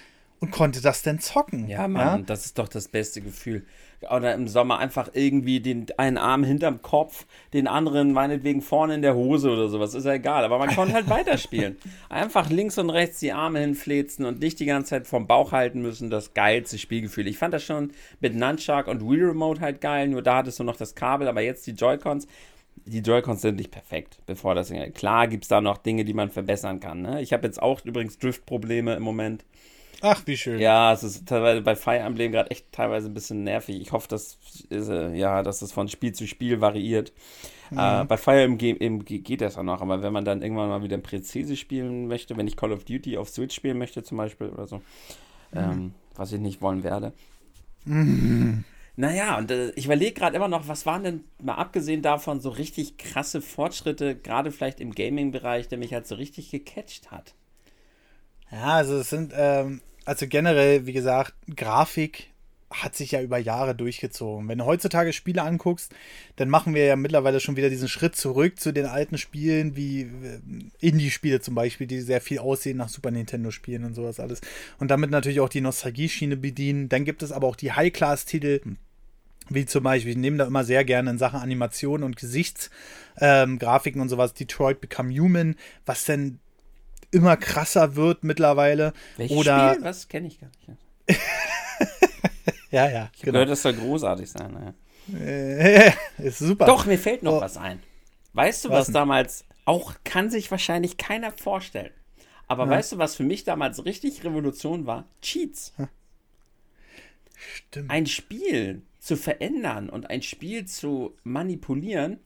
und 0.44 0.50
konnte 0.50 0.80
das 0.80 1.02
dann 1.02 1.18
zocken. 1.18 1.68
Ja, 1.68 1.88
Mann, 1.88 2.26
das 2.26 2.44
ist 2.44 2.58
doch 2.58 2.68
das 2.68 2.88
beste 2.88 3.20
Gefühl. 3.20 3.64
Oder 4.10 4.34
im 4.34 4.48
Sommer 4.48 4.78
einfach 4.78 5.08
irgendwie 5.14 5.60
den 5.60 5.86
einen 5.96 6.18
Arm 6.18 6.44
hinterm 6.44 6.82
Kopf, 6.82 7.24
den 7.54 7.66
anderen 7.66 8.12
meinetwegen 8.12 8.60
vorne 8.60 8.94
in 8.94 9.02
der 9.02 9.14
Hose 9.14 9.50
oder 9.50 9.68
sowas. 9.68 9.94
Ist 9.94 10.04
ja 10.04 10.12
egal. 10.12 10.44
Aber 10.44 10.58
man 10.58 10.74
konnte 10.74 10.92
halt 10.92 11.08
weiterspielen. 11.10 11.78
Einfach 12.10 12.50
links 12.50 12.76
und 12.76 12.90
rechts 12.90 13.20
die 13.20 13.32
Arme 13.32 13.60
hinflezen 13.60 14.26
und 14.26 14.40
nicht 14.40 14.60
die 14.60 14.66
ganze 14.66 14.90
Zeit 14.90 15.06
vom 15.06 15.26
Bauch 15.26 15.52
halten 15.52 15.80
müssen. 15.80 16.10
Das 16.10 16.34
geilste 16.34 16.76
Spielgefühl. 16.76 17.26
Ich 17.26 17.38
fand 17.38 17.54
das 17.54 17.64
schon 17.64 17.92
mit 18.20 18.34
Nunchuck 18.34 18.88
und 18.88 19.00
Wii 19.00 19.22
Remote 19.22 19.60
halt 19.60 19.80
geil. 19.80 20.08
Nur 20.08 20.22
da 20.22 20.36
hattest 20.36 20.58
du 20.58 20.64
noch 20.64 20.76
das 20.76 20.94
Kabel, 20.94 21.26
aber 21.26 21.40
jetzt 21.40 21.66
die 21.66 21.72
Joy-Cons. 21.72 22.26
Die 22.84 22.98
Joy-Cons 22.98 23.40
sind 23.40 23.56
nicht 23.56 23.70
perfekt, 23.70 24.18
bevor 24.26 24.54
das. 24.54 24.70
Klar 24.92 25.28
gibt 25.28 25.44
es 25.44 25.48
da 25.48 25.62
noch 25.62 25.78
Dinge, 25.78 26.04
die 26.04 26.12
man 26.12 26.28
verbessern 26.28 26.80
kann. 26.80 27.00
Ne? 27.00 27.22
Ich 27.22 27.32
habe 27.32 27.46
jetzt 27.46 27.62
auch 27.62 27.82
übrigens 27.86 28.18
Drift-Probleme 28.18 28.94
im 28.94 29.02
Moment. 29.02 29.44
Ach, 30.06 30.20
wie 30.26 30.36
schön. 30.36 30.58
Ja, 30.58 30.92
es 30.92 31.02
ist 31.02 31.26
teilweise 31.26 31.62
bei 31.62 31.74
Fire 31.74 32.00
Emblem 32.00 32.30
gerade 32.30 32.50
echt 32.50 32.70
teilweise 32.72 33.08
ein 33.08 33.14
bisschen 33.14 33.42
nervig. 33.42 33.80
Ich 33.80 33.90
hoffe, 33.92 34.06
dass, 34.06 34.36
äh, 34.70 35.16
ja, 35.16 35.42
dass 35.42 35.62
es 35.62 35.72
von 35.72 35.88
Spiel 35.88 36.12
zu 36.12 36.26
Spiel 36.26 36.60
variiert. 36.60 37.10
Äh, 37.70 38.04
bei 38.04 38.18
Fire 38.18 38.42
Emblem 38.42 39.06
geht 39.06 39.40
das 39.40 39.56
auch 39.56 39.62
noch, 39.62 39.80
aber 39.80 40.02
wenn 40.02 40.12
man 40.12 40.26
dann 40.26 40.42
irgendwann 40.42 40.68
mal 40.68 40.82
wieder 40.82 40.98
präzise 40.98 41.56
spielen 41.56 42.06
möchte, 42.06 42.36
wenn 42.36 42.46
ich 42.46 42.54
Call 42.54 42.72
of 42.72 42.84
Duty 42.84 43.16
auf 43.16 43.30
Switch 43.30 43.54
spielen 43.54 43.78
möchte 43.78 44.02
zum 44.02 44.18
Beispiel 44.18 44.48
oder 44.48 44.66
so, 44.66 44.82
ähm, 45.54 45.94
was 46.14 46.32
ich 46.32 46.40
nicht 46.40 46.60
wollen 46.60 46.84
werde. 46.84 47.14
Naja, 48.96 49.38
und 49.38 49.50
äh, 49.50 49.70
ich 49.70 49.86
überlege 49.86 50.12
gerade 50.12 50.36
immer 50.36 50.48
noch, 50.48 50.68
was 50.68 50.84
waren 50.84 51.02
denn, 51.02 51.24
mal 51.42 51.54
abgesehen 51.54 52.02
davon, 52.02 52.40
so 52.40 52.50
richtig 52.50 52.98
krasse 52.98 53.40
Fortschritte, 53.40 54.14
gerade 54.16 54.52
vielleicht 54.52 54.80
im 54.80 54.94
Gaming-Bereich, 54.94 55.68
der 55.68 55.78
mich 55.78 55.94
halt 55.94 56.06
so 56.06 56.14
richtig 56.16 56.50
gecatcht 56.50 57.10
hat. 57.10 57.34
Ja, 58.52 58.74
also 58.74 58.98
es 58.98 59.08
sind, 59.08 59.32
ähm, 59.34 59.80
also 60.04 60.26
generell, 60.26 60.86
wie 60.86 60.92
gesagt, 60.92 61.34
Grafik 61.54 62.30
hat 62.82 62.96
sich 62.96 63.12
ja 63.12 63.22
über 63.22 63.38
Jahre 63.38 63.74
durchgezogen. 63.74 64.48
Wenn 64.48 64.58
du 64.58 64.64
heutzutage 64.64 65.12
Spiele 65.12 65.42
anguckst, 65.42 65.94
dann 66.36 66.48
machen 66.48 66.74
wir 66.74 66.84
ja 66.84 66.96
mittlerweile 66.96 67.38
schon 67.38 67.56
wieder 67.56 67.70
diesen 67.70 67.88
Schritt 67.88 68.16
zurück 68.16 68.58
zu 68.58 68.72
den 68.72 68.86
alten 68.86 69.16
Spielen, 69.16 69.76
wie 69.76 70.02
äh, 70.02 70.40
Indie-Spiele 70.80 71.40
zum 71.40 71.54
Beispiel, 71.54 71.86
die 71.86 72.00
sehr 72.00 72.20
viel 72.20 72.40
aussehen 72.40 72.78
nach 72.78 72.88
Super 72.88 73.10
Nintendo-Spielen 73.12 73.84
und 73.84 73.94
sowas 73.94 74.18
alles. 74.18 74.40
Und 74.78 74.90
damit 74.90 75.10
natürlich 75.10 75.40
auch 75.40 75.48
die 75.48 75.60
Nostalgie-Schiene 75.60 76.36
bedienen. 76.36 76.88
Dann 76.88 77.04
gibt 77.04 77.22
es 77.22 77.30
aber 77.30 77.46
auch 77.46 77.56
die 77.56 77.72
High-Class-Titel, 77.72 78.60
wie 79.50 79.66
zum 79.66 79.84
Beispiel, 79.84 80.12
ich 80.12 80.18
nehme 80.18 80.38
da 80.38 80.46
immer 80.46 80.64
sehr 80.64 80.84
gerne 80.84 81.10
in 81.10 81.18
Sachen 81.18 81.40
Animation 81.40 82.02
und 82.02 82.16
Gesichtsgrafiken 82.16 84.00
ähm, 84.00 84.02
und 84.02 84.08
sowas, 84.08 84.34
Detroit 84.34 84.80
Become 84.80 85.14
Human, 85.14 85.56
was 85.84 86.04
denn 86.06 86.40
immer 87.14 87.36
krasser 87.36 87.96
wird 87.96 88.24
mittlerweile. 88.24 88.92
Welches 89.16 89.36
Oder, 89.36 89.72
Spiel? 89.74 89.84
Was 89.84 90.08
kenne 90.08 90.26
ich 90.28 90.40
gar 90.40 90.48
nicht. 90.48 90.80
ja, 92.70 92.88
ja, 92.90 93.10
Ich 93.14 93.22
genau. 93.22 93.32
gehört, 93.32 93.50
das 93.50 93.62
soll 93.62 93.74
großartig 93.74 94.30
sein. 94.30 94.52
Naja. 94.52 94.74
Äh, 95.20 95.92
ist 96.18 96.38
super. 96.38 96.66
Doch, 96.66 96.86
mir 96.86 96.98
fällt 96.98 97.22
noch 97.22 97.34
Oh. 97.34 97.40
was 97.40 97.56
ein. 97.56 97.82
Weißt 98.32 98.64
du, 98.64 98.70
Was 98.70 98.88
was, 98.88 98.92
damals 98.92 99.44
auch 99.64 99.94
kann 100.04 100.28
sich 100.30 100.50
wahrscheinlich 100.50 100.96
keiner 100.96 101.30
vorstellen. 101.32 101.92
Aber 102.46 102.68
weißt 102.68 102.92
du, 102.92 102.98
was 102.98 103.14
für 103.16 103.22
mich 103.22 103.44
damals 103.44 103.84
richtig 103.86 104.22
Revolution 104.24 104.84
war? 104.86 105.06
Cheats. 105.22 105.72
Stimmt. 107.54 107.90
Ein 107.90 108.06
Spiel 108.06 108.82
zu 108.98 109.16
verändern 109.16 109.88
und 109.88 110.10
ein 110.10 110.20
Spiel 110.22 110.66
zu 110.66 111.16
manipulieren, 111.24 112.20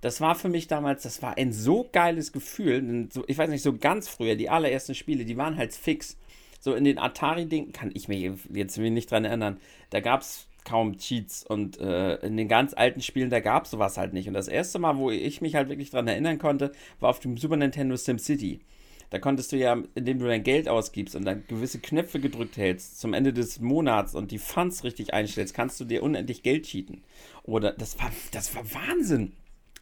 das 0.00 0.20
war 0.20 0.34
für 0.34 0.48
mich 0.48 0.66
damals, 0.66 1.02
das 1.02 1.22
war 1.22 1.36
ein 1.36 1.52
so 1.52 1.88
geiles 1.92 2.32
Gefühl. 2.32 3.08
So, 3.10 3.24
ich 3.26 3.36
weiß 3.36 3.50
nicht, 3.50 3.62
so 3.62 3.76
ganz 3.76 4.08
früher, 4.08 4.34
die 4.34 4.48
allerersten 4.48 4.94
Spiele, 4.94 5.24
die 5.24 5.36
waren 5.36 5.56
halt 5.56 5.74
fix. 5.74 6.16
So 6.60 6.74
in 6.74 6.84
den 6.84 6.98
Atari-Dingen 6.98 7.72
kann 7.72 7.90
ich 7.94 8.08
mich 8.08 8.30
jetzt 8.52 8.78
nicht 8.78 9.10
dran 9.10 9.24
erinnern. 9.24 9.58
Da 9.90 10.00
gab 10.00 10.20
es 10.20 10.46
kaum 10.64 10.98
Cheats 10.98 11.44
und 11.44 11.80
äh, 11.80 12.16
in 12.16 12.36
den 12.36 12.48
ganz 12.48 12.74
alten 12.74 13.00
Spielen, 13.00 13.30
da 13.30 13.40
gab 13.40 13.64
es 13.64 13.70
sowas 13.70 13.96
halt 13.96 14.12
nicht. 14.12 14.28
Und 14.28 14.34
das 14.34 14.48
erste 14.48 14.78
Mal, 14.78 14.96
wo 14.98 15.10
ich 15.10 15.40
mich 15.40 15.54
halt 15.54 15.68
wirklich 15.68 15.90
dran 15.90 16.06
erinnern 16.06 16.38
konnte, 16.38 16.72
war 16.98 17.10
auf 17.10 17.20
dem 17.20 17.36
Super 17.36 17.56
Nintendo 17.56 17.96
SimCity. 17.96 18.60
Da 19.10 19.18
konntest 19.18 19.50
du 19.50 19.56
ja, 19.56 19.76
indem 19.96 20.20
du 20.20 20.26
dein 20.26 20.44
Geld 20.44 20.68
ausgibst 20.68 21.16
und 21.16 21.24
dann 21.24 21.44
gewisse 21.48 21.80
Knöpfe 21.80 22.20
gedrückt 22.20 22.56
hältst 22.56 23.00
zum 23.00 23.12
Ende 23.12 23.32
des 23.32 23.58
Monats 23.58 24.14
und 24.14 24.30
die 24.30 24.38
Funds 24.38 24.84
richtig 24.84 25.12
einstellst, 25.12 25.52
kannst 25.52 25.80
du 25.80 25.84
dir 25.84 26.02
unendlich 26.04 26.44
Geld 26.44 26.66
cheaten. 26.66 27.02
Oder 27.42 27.72
das 27.72 27.98
war, 27.98 28.12
das 28.30 28.54
war 28.54 28.62
Wahnsinn. 28.72 29.32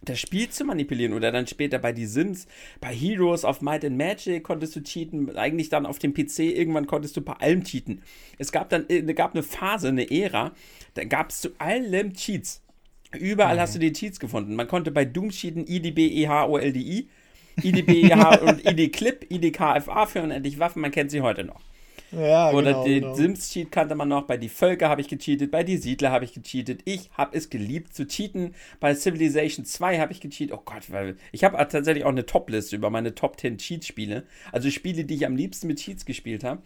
Das 0.01 0.21
Spiel 0.21 0.49
zu 0.49 0.65
manipulieren 0.65 1.13
oder 1.13 1.33
dann 1.33 1.47
später 1.47 1.79
bei 1.79 1.93
die 1.93 2.07
Sims, 2.07 2.47
bei 2.81 2.95
Heroes 2.95 3.45
of 3.45 3.61
Might 3.61 3.85
and 3.85 3.97
Magic 3.97 4.45
konntest 4.45 4.77
du 4.77 4.83
cheaten, 4.83 5.37
eigentlich 5.37 5.71
dann 5.71 5.87
auf 5.87 5.99
dem 5.99 6.15
PC, 6.15 6.39
irgendwann 6.39 6.87
konntest 6.87 7.17
du 7.17 7.21
bei 7.21 7.33
allem 7.35 7.65
cheaten. 7.65 8.03
Es 8.39 8.53
gab 8.53 8.69
dann 8.71 8.87
äh, 8.89 9.03
gab 9.13 9.35
eine 9.35 9.43
Phase, 9.43 9.89
eine 9.89 10.09
Ära, 10.11 10.53
da 10.95 11.05
gab 11.05 11.31
es 11.31 11.41
zu 11.41 11.51
allem 11.59 12.15
Cheats. 12.15 12.63
Überall 13.19 13.59
hast 13.59 13.75
du 13.75 13.79
die 13.79 13.93
Cheats 13.93 14.21
gefunden. 14.21 14.55
Man 14.55 14.69
konnte 14.69 14.91
bei 14.91 15.05
Doom 15.05 15.31
cheaten, 15.31 15.67
IDBEHOLDI, 15.67 17.09
IDBEH 17.63 18.43
und 18.43 18.65
IDClip, 18.67 19.27
IDKFA 19.31 20.07
für 20.07 20.23
unendlich 20.23 20.59
Waffen, 20.59 20.83
man 20.83 20.91
kennt 20.91 21.11
sie 21.11 21.23
heute 21.23 21.45
noch. 21.45 21.61
Ja, 22.11 22.51
Oder 22.53 22.73
genau, 22.73 22.85
den 22.85 23.01
genau. 23.03 23.15
Sims-Cheat 23.15 23.71
kannte 23.71 23.95
man 23.95 24.09
noch, 24.09 24.23
bei 24.23 24.37
die 24.37 24.49
Völker 24.49 24.89
habe 24.89 25.01
ich 25.01 25.09
gecheatet, 25.09 25.51
bei 25.51 25.63
die 25.63 25.77
Siedler 25.77 26.11
habe 26.11 26.25
ich 26.25 26.33
gecheatet. 26.33 26.81
Ich 26.85 27.11
habe 27.13 27.37
es 27.37 27.51
geliebt 27.51 27.95
zu 27.95 28.07
cheaten. 28.07 28.55
Bei 28.81 28.95
Civilization 28.95 29.65
2 29.65 29.99
habe 29.99 30.13
ich 30.13 30.21
gecheatet. 30.21 30.57
Oh 30.57 30.63
Gott, 30.65 30.91
weil 30.91 31.17
ich 31.33 31.45
habe 31.45 31.57
tatsächlich 31.69 32.05
auch 32.05 32.11
eine 32.11 32.27
Top-Liste 32.27 32.77
über 32.77 32.91
meine 32.91 33.15
Top 33.15 33.39
10 33.39 33.59
Cheat-Spiele. 33.59 34.25
Also 34.53 34.71
Spiele, 34.71 35.05
die 35.05 35.15
ich 35.15 35.27
am 35.27 35.37
liebsten 35.37 35.67
mit 35.67 35.79
Cheats 35.79 36.05
gespielt 36.05 36.45
habe. 36.45 36.63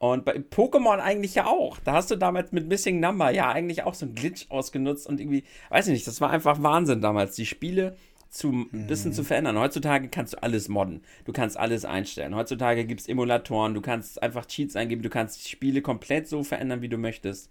Und 0.00 0.24
bei 0.24 0.36
Pokémon 0.36 0.98
eigentlich 0.98 1.34
ja 1.34 1.46
auch. 1.46 1.78
Da 1.80 1.94
hast 1.94 2.10
du 2.10 2.16
damals 2.16 2.52
mit 2.52 2.68
Missing 2.68 3.00
Number 3.00 3.30
ja 3.32 3.50
eigentlich 3.50 3.82
auch 3.82 3.94
so 3.94 4.06
einen 4.06 4.14
Glitch 4.14 4.46
ausgenutzt 4.48 5.08
und 5.08 5.18
irgendwie, 5.18 5.42
weiß 5.70 5.88
ich 5.88 5.92
nicht, 5.92 6.06
das 6.06 6.20
war 6.20 6.30
einfach 6.30 6.62
Wahnsinn 6.62 7.00
damals, 7.00 7.34
die 7.34 7.46
Spiele 7.46 7.96
zu 8.30 8.50
ein 8.50 8.86
bisschen 8.86 9.12
zu 9.12 9.24
verändern. 9.24 9.58
Heutzutage 9.58 10.08
kannst 10.08 10.34
du 10.34 10.42
alles 10.42 10.68
modden. 10.68 11.02
Du 11.24 11.32
kannst 11.32 11.56
alles 11.56 11.84
einstellen. 11.84 12.34
Heutzutage 12.34 12.84
gibt 12.84 13.00
es 13.00 13.08
Emulatoren, 13.08 13.74
du 13.74 13.80
kannst 13.80 14.22
einfach 14.22 14.46
Cheats 14.46 14.76
eingeben, 14.76 15.02
du 15.02 15.10
kannst 15.10 15.44
die 15.44 15.48
Spiele 15.48 15.82
komplett 15.82 16.28
so 16.28 16.42
verändern, 16.44 16.82
wie 16.82 16.88
du 16.88 16.98
möchtest. 16.98 17.50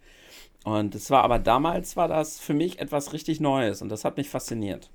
Und 0.64 0.96
es 0.96 1.10
war 1.10 1.24
aber 1.24 1.40
damals 1.40 1.96
war 1.96 2.08
das 2.08 2.40
für 2.40 2.54
mich 2.54 2.80
etwas 2.80 3.14
richtig 3.14 3.40
Neues 3.40 3.82
und 3.82 3.90
das 3.90 4.06
hat 4.06 4.18
mich 4.18 4.30
fasziniert. 4.30 4.90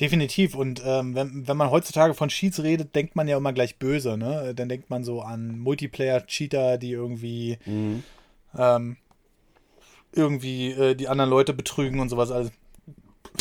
Definitiv. 0.00 0.54
Und 0.54 0.82
ähm, 0.84 1.14
wenn, 1.14 1.46
wenn 1.46 1.56
man 1.58 1.70
heutzutage 1.70 2.14
von 2.14 2.30
Cheats 2.30 2.62
redet, 2.62 2.94
denkt 2.94 3.16
man 3.16 3.28
ja 3.28 3.36
immer 3.36 3.52
gleich 3.52 3.78
böse, 3.78 4.16
ne? 4.16 4.54
Dann 4.54 4.70
denkt 4.70 4.88
man 4.88 5.04
so 5.04 5.20
an 5.20 5.58
Multiplayer-Cheater, 5.58 6.78
die 6.78 6.92
irgendwie 6.92 7.58
ähm, 8.56 8.96
irgendwie 10.12 10.70
äh, 10.70 10.94
die 10.94 11.08
anderen 11.08 11.30
Leute 11.30 11.52
betrügen 11.52 12.00
und 12.00 12.08
sowas 12.08 12.30
alles. 12.30 12.50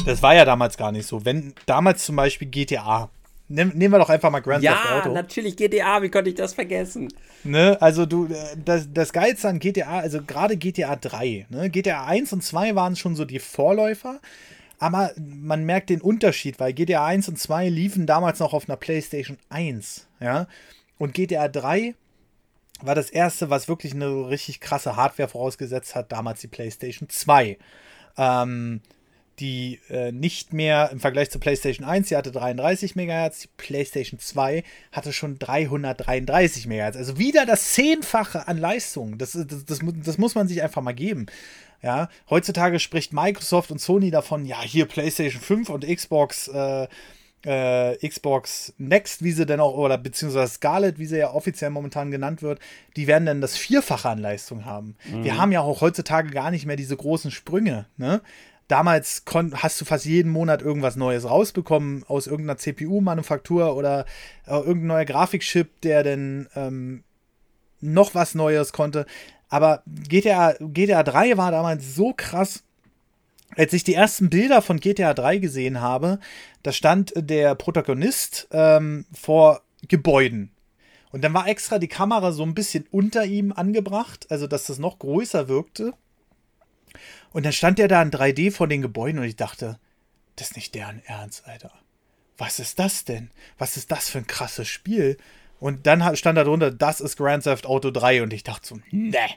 Das 0.06 0.22
war 0.22 0.36
ja 0.36 0.46
damals 0.46 0.78
gar 0.78 0.92
nicht 0.92 1.08
so. 1.08 1.26
Wenn 1.26 1.54
damals 1.66 2.06
zum 2.06 2.16
Beispiel 2.16 2.48
GTA. 2.48 3.10
Nehm, 3.52 3.70
nehmen 3.70 3.94
wir 3.94 3.98
doch 3.98 4.10
einfach 4.10 4.30
mal 4.30 4.42
Grand 4.42 4.62
Theft 4.64 4.76
Ja, 4.76 5.00
Auto. 5.00 5.12
natürlich 5.12 5.58
GTA, 5.58 6.04
wie 6.04 6.10
konnte 6.10 6.30
ich 6.30 6.36
das 6.36 6.54
vergessen? 6.54 7.12
Ne? 7.44 7.78
Also 7.82 8.06
du, 8.06 8.26
äh, 8.28 8.36
das, 8.64 8.88
das 8.94 9.12
Geilste 9.12 9.48
an 9.50 9.58
GTA, 9.60 10.00
also 10.00 10.22
gerade 10.22 10.56
GTA 10.56 10.96
3, 10.96 11.48
ne? 11.50 11.70
GTA 11.72 12.06
1 12.06 12.32
und 12.34 12.44
2 12.44 12.76
waren 12.76 12.96
schon 12.96 13.16
so 13.16 13.26
die 13.26 13.40
Vorläufer, 13.40 14.20
aber 14.78 15.12
man 15.18 15.64
merkt 15.64 15.90
den 15.90 16.00
Unterschied, 16.00 16.60
weil 16.60 16.74
GTA 16.74 17.04
1 17.04 17.28
und 17.30 17.40
2 17.40 17.70
liefen 17.70 18.06
damals 18.06 18.40
noch 18.40 18.54
auf 18.54 18.70
einer 18.70 18.78
PlayStation 18.78 19.38
1, 19.50 20.06
ja. 20.20 20.46
Und 21.00 21.16
GTA 21.16 21.48
3 21.48 21.96
war 22.82 22.94
das 22.94 23.10
erste, 23.10 23.50
was 23.50 23.68
wirklich 23.68 23.94
eine 23.96 24.30
richtig 24.30 24.60
krasse 24.60 24.96
Hardware 24.96 25.28
vorausgesetzt 25.28 25.96
hat, 25.96 26.12
damals 26.12 26.42
die 26.42 26.48
PlayStation 26.48 27.10
2. 27.10 27.58
Ähm, 28.16 28.82
die 29.40 29.80
äh, 29.90 30.12
nicht 30.12 30.54
mehr 30.54 30.90
im 30.92 31.00
Vergleich 31.00 31.30
zur 31.30 31.42
PlayStation 31.42 31.88
1, 31.88 32.10
die 32.10 32.16
hatte 32.16 32.32
33 32.32 32.96
MHz, 32.96 33.42
die 33.42 33.50
PlayStation 33.58 34.20
2 34.20 34.64
hatte 34.92 35.14
schon 35.14 35.40
333 35.40 36.68
MHz. 36.68 36.96
Also 36.96 37.18
wieder 37.18 37.46
das 37.46 37.72
Zehnfache 37.74 38.48
an 38.48 38.58
Leistung. 38.58 39.18
Das, 39.18 39.32
das, 39.32 39.66
das, 39.66 39.80
das 39.82 40.18
muss 40.18 40.36
man 40.36 40.48
sich 40.48 40.62
einfach 40.62 40.82
mal 40.82 40.94
geben. 40.94 41.28
Ja, 41.82 42.10
heutzutage 42.30 42.80
spricht 42.80 43.14
Microsoft 43.14 43.72
und 43.72 43.80
Sony 43.80 44.12
davon, 44.12 44.46
ja, 44.46 44.62
hier 44.62 44.86
PlayStation 44.86 45.42
5 45.42 45.70
und 45.70 45.88
Xbox, 45.88 46.50
äh, 46.50 46.88
äh, 47.46 48.06
Xbox 48.06 48.74
Next, 48.78 49.24
wie 49.24 49.32
sie 49.32 49.46
denn 49.46 49.62
auch, 49.62 49.78
oder 49.78 49.98
beziehungsweise 49.98 50.54
Scarlett, 50.54 51.00
wie 51.00 51.06
sie 51.06 51.20
ja 51.20 51.32
offiziell 51.32 51.70
momentan 51.70 52.12
genannt 52.12 52.42
wird, 52.42 52.60
die 52.98 53.08
werden 53.08 53.26
dann 53.26 53.40
das 53.40 53.56
Vierfache 53.56 54.10
an 54.10 54.20
Leistung 54.20 54.66
haben. 54.66 54.98
Wir 55.24 55.38
haben 55.38 55.54
ja 55.54 55.62
auch 55.62 55.80
heutzutage 55.80 56.32
gar 56.32 56.52
nicht 56.52 56.66
mehr 56.66 56.76
diese 56.76 56.98
großen 56.98 57.32
Sprünge, 57.32 57.86
ne? 57.96 58.22
Damals 58.70 59.24
hast 59.56 59.82
du 59.82 59.86
fast 59.86 60.06
jeden 60.06 60.32
Monat 60.32 60.62
irgendwas 60.62 60.96
Neues 60.96 61.28
rausbekommen 61.28 62.04
aus 62.08 62.28
irgendeiner 62.28 62.60
CPU-Manufaktur 62.60 63.76
oder 63.76 64.06
äh, 64.46 64.52
irgendein 64.52 64.88
neuer 64.88 65.06
Grafikchip, 65.06 65.82
der 65.82 66.04
dann 66.04 66.48
ähm, 66.56 67.04
noch 67.82 68.14
was 68.14 68.36
Neues 68.36 68.72
konnte. 68.72 69.08
Aber 69.50 69.82
GTA, 69.88 70.54
GTA 70.60 71.02
3 71.02 71.36
war 71.36 71.50
damals 71.50 71.96
so 71.96 72.14
krass. 72.16 72.64
Als 73.58 73.74
ich 73.74 73.84
die 73.84 73.96
ersten 73.96 74.30
Bilder 74.30 74.62
von 74.62 74.80
GTA 74.80 75.16
3 75.16 75.40
gesehen 75.40 75.82
habe, 75.82 76.20
da 76.62 76.72
stand 76.72 77.14
der 77.16 77.56
Protagonist 77.56 78.48
ähm, 78.52 79.08
vor 79.12 79.64
Gebäuden. 79.88 80.52
Und 81.12 81.24
dann 81.24 81.34
war 81.34 81.48
extra 81.48 81.80
die 81.80 81.88
Kamera 81.88 82.32
so 82.32 82.44
ein 82.44 82.54
bisschen 82.54 82.86
unter 82.92 83.26
ihm 83.26 83.52
angebracht, 83.52 84.28
also 84.30 84.46
dass 84.46 84.68
das 84.68 84.78
noch 84.78 85.00
größer 85.00 85.48
wirkte. 85.48 85.96
Und 87.32 87.46
dann 87.46 87.54
stand 87.54 87.80
er 87.80 87.88
da 87.88 88.02
in 88.02 88.12
3D 88.12 88.52
vor 88.52 88.68
den 88.68 88.82
Gebäuden 88.82 89.20
und 89.20 89.26
ich 89.26 89.36
dachte, 89.36 89.80
das 90.36 90.50
ist 90.50 90.56
nicht 90.56 90.76
deren 90.76 91.04
Ernst, 91.06 91.48
Alter. 91.48 91.72
Was 92.38 92.60
ist 92.60 92.80
das 92.80 93.04
denn? 93.04 93.30
Was 93.58 93.78
ist 93.78 93.92
das 93.92 94.10
für 94.10 94.20
ein 94.20 94.28
krasses 94.28 94.68
Spiel? 94.68 95.18
Und 95.60 95.86
dann 95.88 96.16
stand 96.16 96.38
da 96.38 96.44
drunter, 96.44 96.72
das 96.72 97.02
ist 97.02 97.18
Grand 97.18 97.44
Theft 97.44 97.66
Auto 97.66 97.92
3 97.92 98.24
und 98.24 98.34
ich 98.34 98.44
dachte 98.44 98.68
so, 98.68 98.80
ne, 98.92 99.28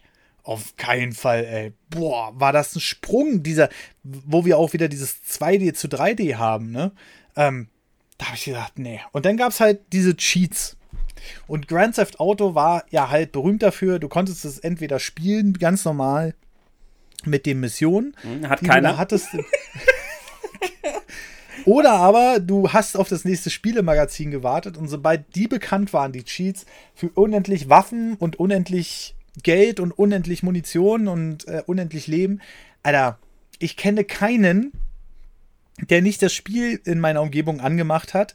auf 0.45 0.77
keinen 0.77 1.13
Fall, 1.13 1.45
ey. 1.45 1.73
Boah, 1.91 2.33
war 2.39 2.53
das 2.53 2.75
ein 2.77 2.81
Sprung, 2.81 3.43
dieser, 3.43 3.69
wo 4.03 4.45
wir 4.45 4.59
auch 4.59 4.73
wieder 4.73 4.89
dieses 4.89 5.23
2D 5.23 5.75
zu 5.75 5.89
3D 5.89 6.37
haben, 6.37 6.71
ne? 6.71 6.93
Ähm, 7.37 7.69
da 8.19 8.27
habe 8.27 8.37
ich 8.37 8.45
gedacht, 8.45 8.79
nee. 8.79 9.01
Und 9.13 9.27
dann 9.27 9.37
gab 9.37 9.51
es 9.51 9.61
halt 9.61 9.81
diese 9.93 10.17
Cheats. 10.17 10.77
Und 11.47 11.69
Grand 11.69 11.97
Theft 11.97 12.21
Auto 12.21 12.55
war 12.55 12.85
ja 12.91 13.11
halt 13.11 13.33
berühmt 13.33 13.63
dafür, 13.63 13.99
du 13.99 14.09
konntest 14.09 14.45
es 14.45 14.59
entweder 14.59 14.99
spielen, 14.99 15.55
ganz 15.55 15.85
normal, 15.85 16.35
mit 17.27 17.47
den 17.47 17.61
Missionen. 17.61 18.15
Hm, 18.23 18.49
hat 18.49 18.63
keiner. 18.63 18.97
hattest. 18.99 19.29
Oder 21.65 21.93
aber 21.93 22.41
du 22.41 22.73
hast 22.73 22.97
auf 22.97 23.09
das 23.09 23.25
nächste 23.25 23.51
Spielemagazin 23.51 24.31
gewartet 24.31 24.77
und 24.77 24.89
sobald 24.89 25.35
die 25.37 25.47
bekannt 25.47 25.93
waren, 25.93 26.13
die 26.13 26.25
Cheats, 26.25 26.67
für 26.95 27.09
unendlich 27.11 27.69
Waffen 27.69 28.15
und 28.15 28.37
unendlich 28.37 29.15
Geld 29.43 29.81
und 29.81 29.93
unendlich 29.93 30.43
Munition 30.43 31.09
und 31.09 31.47
äh, 31.49 31.63
unendlich 31.67 32.07
Leben. 32.07 32.41
Alter, 32.83 33.19
ich 33.59 33.77
kenne 33.77 34.05
keinen, 34.05 34.73
der 35.89 36.03
nicht 36.03 36.23
das 36.23 36.33
Spiel 36.33 36.81
in 36.85 37.01
meiner 37.01 37.23
Umgebung 37.23 37.61
angemacht 37.61 38.13
hat 38.13 38.35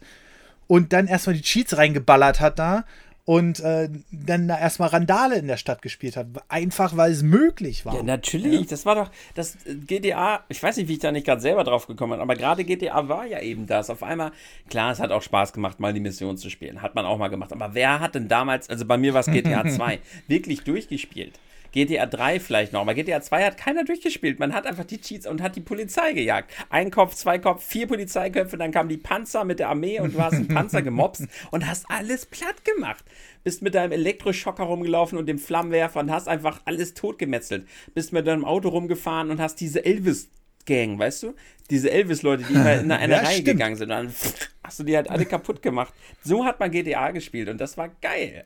und 0.66 0.92
dann 0.92 1.06
erstmal 1.06 1.36
die 1.36 1.42
Cheats 1.42 1.76
reingeballert 1.76 2.40
hat 2.40 2.58
da 2.58 2.84
und 3.28 3.60
äh, 3.60 3.90
dann 4.10 4.48
da 4.48 4.58
erstmal 4.58 4.88
Randale 4.88 5.36
in 5.36 5.48
der 5.48 5.58
Stadt 5.58 5.82
gespielt 5.82 6.16
hat. 6.16 6.28
Einfach 6.48 6.96
weil 6.96 7.12
es 7.12 7.22
möglich 7.22 7.84
war. 7.84 7.94
Ja, 7.94 8.02
natürlich. 8.02 8.62
Ja. 8.62 8.66
Das 8.70 8.86
war 8.86 8.94
doch, 8.94 9.10
das 9.34 9.56
äh, 9.66 9.74
GTA, 9.74 10.46
ich 10.48 10.62
weiß 10.62 10.78
nicht, 10.78 10.88
wie 10.88 10.94
ich 10.94 10.98
da 11.00 11.12
nicht 11.12 11.26
gerade 11.26 11.42
selber 11.42 11.62
drauf 11.62 11.86
gekommen 11.86 12.12
bin, 12.12 12.20
aber 12.22 12.36
gerade 12.36 12.64
GTA 12.64 13.06
war 13.10 13.26
ja 13.26 13.42
eben 13.42 13.66
das. 13.66 13.90
Auf 13.90 14.02
einmal, 14.02 14.32
klar, 14.70 14.92
es 14.92 14.98
hat 14.98 15.12
auch 15.12 15.20
Spaß 15.20 15.52
gemacht, 15.52 15.78
mal 15.78 15.92
die 15.92 16.00
Mission 16.00 16.38
zu 16.38 16.48
spielen. 16.48 16.80
Hat 16.80 16.94
man 16.94 17.04
auch 17.04 17.18
mal 17.18 17.28
gemacht. 17.28 17.52
Aber 17.52 17.74
wer 17.74 18.00
hat 18.00 18.14
denn 18.14 18.28
damals, 18.28 18.70
also 18.70 18.86
bei 18.86 18.96
mir 18.96 19.12
war 19.12 19.20
es 19.20 19.26
GTA 19.26 19.68
2, 19.68 19.98
wirklich 20.26 20.64
durchgespielt? 20.64 21.38
GTA 21.72 22.06
3 22.06 22.40
vielleicht 22.40 22.72
noch, 22.72 22.80
aber 22.80 22.94
GTA 22.94 23.20
2 23.20 23.44
hat 23.44 23.56
keiner 23.56 23.84
durchgespielt. 23.84 24.38
Man 24.38 24.54
hat 24.54 24.66
einfach 24.66 24.84
die 24.84 25.00
Cheats 25.00 25.26
und 25.26 25.42
hat 25.42 25.56
die 25.56 25.60
Polizei 25.60 26.12
gejagt. 26.12 26.52
Ein 26.70 26.90
Kopf, 26.90 27.14
zwei 27.14 27.38
Kopf, 27.38 27.64
vier 27.64 27.86
Polizeiköpfe, 27.86 28.56
dann 28.56 28.72
kamen 28.72 28.88
die 28.88 28.96
Panzer 28.96 29.44
mit 29.44 29.58
der 29.58 29.68
Armee 29.68 30.00
und 30.00 30.14
du 30.14 30.20
hast 30.20 30.34
einen 30.34 30.48
Panzer 30.48 30.82
gemobst 30.82 31.26
und 31.50 31.66
hast 31.66 31.86
alles 31.90 32.26
platt 32.26 32.64
gemacht. 32.64 33.04
Bist 33.44 33.62
mit 33.62 33.74
deinem 33.74 33.92
Elektroschocker 33.92 34.64
rumgelaufen 34.64 35.18
und 35.18 35.26
dem 35.26 35.38
Flammenwerfer 35.38 36.00
und 36.00 36.10
hast 36.10 36.28
einfach 36.28 36.60
alles 36.64 36.94
totgemetzelt. 36.94 37.66
Bist 37.94 38.12
mit 38.12 38.26
deinem 38.26 38.44
Auto 38.44 38.68
rumgefahren 38.68 39.30
und 39.30 39.40
hast 39.40 39.60
diese 39.60 39.84
Elvis 39.84 40.28
Gang, 40.68 40.98
weißt 40.98 41.22
du? 41.22 41.34
Diese 41.70 41.90
Elvis-Leute, 41.90 42.44
die 42.44 42.56
halt 42.58 42.82
in 42.82 42.92
eine 42.92 43.14
ja, 43.14 43.20
Reihe 43.20 43.32
stimmt. 43.32 43.46
gegangen 43.46 43.76
sind. 43.76 43.90
Und 43.90 43.96
dann 43.96 44.14
hast 44.62 44.78
du 44.78 44.84
die 44.84 44.94
halt 44.94 45.08
alle 45.08 45.24
kaputt 45.24 45.62
gemacht. 45.62 45.94
So 46.22 46.44
hat 46.44 46.60
man 46.60 46.70
GTA 46.70 47.10
gespielt 47.10 47.48
und 47.48 47.58
das 47.58 47.78
war 47.78 47.88
geil. 48.02 48.44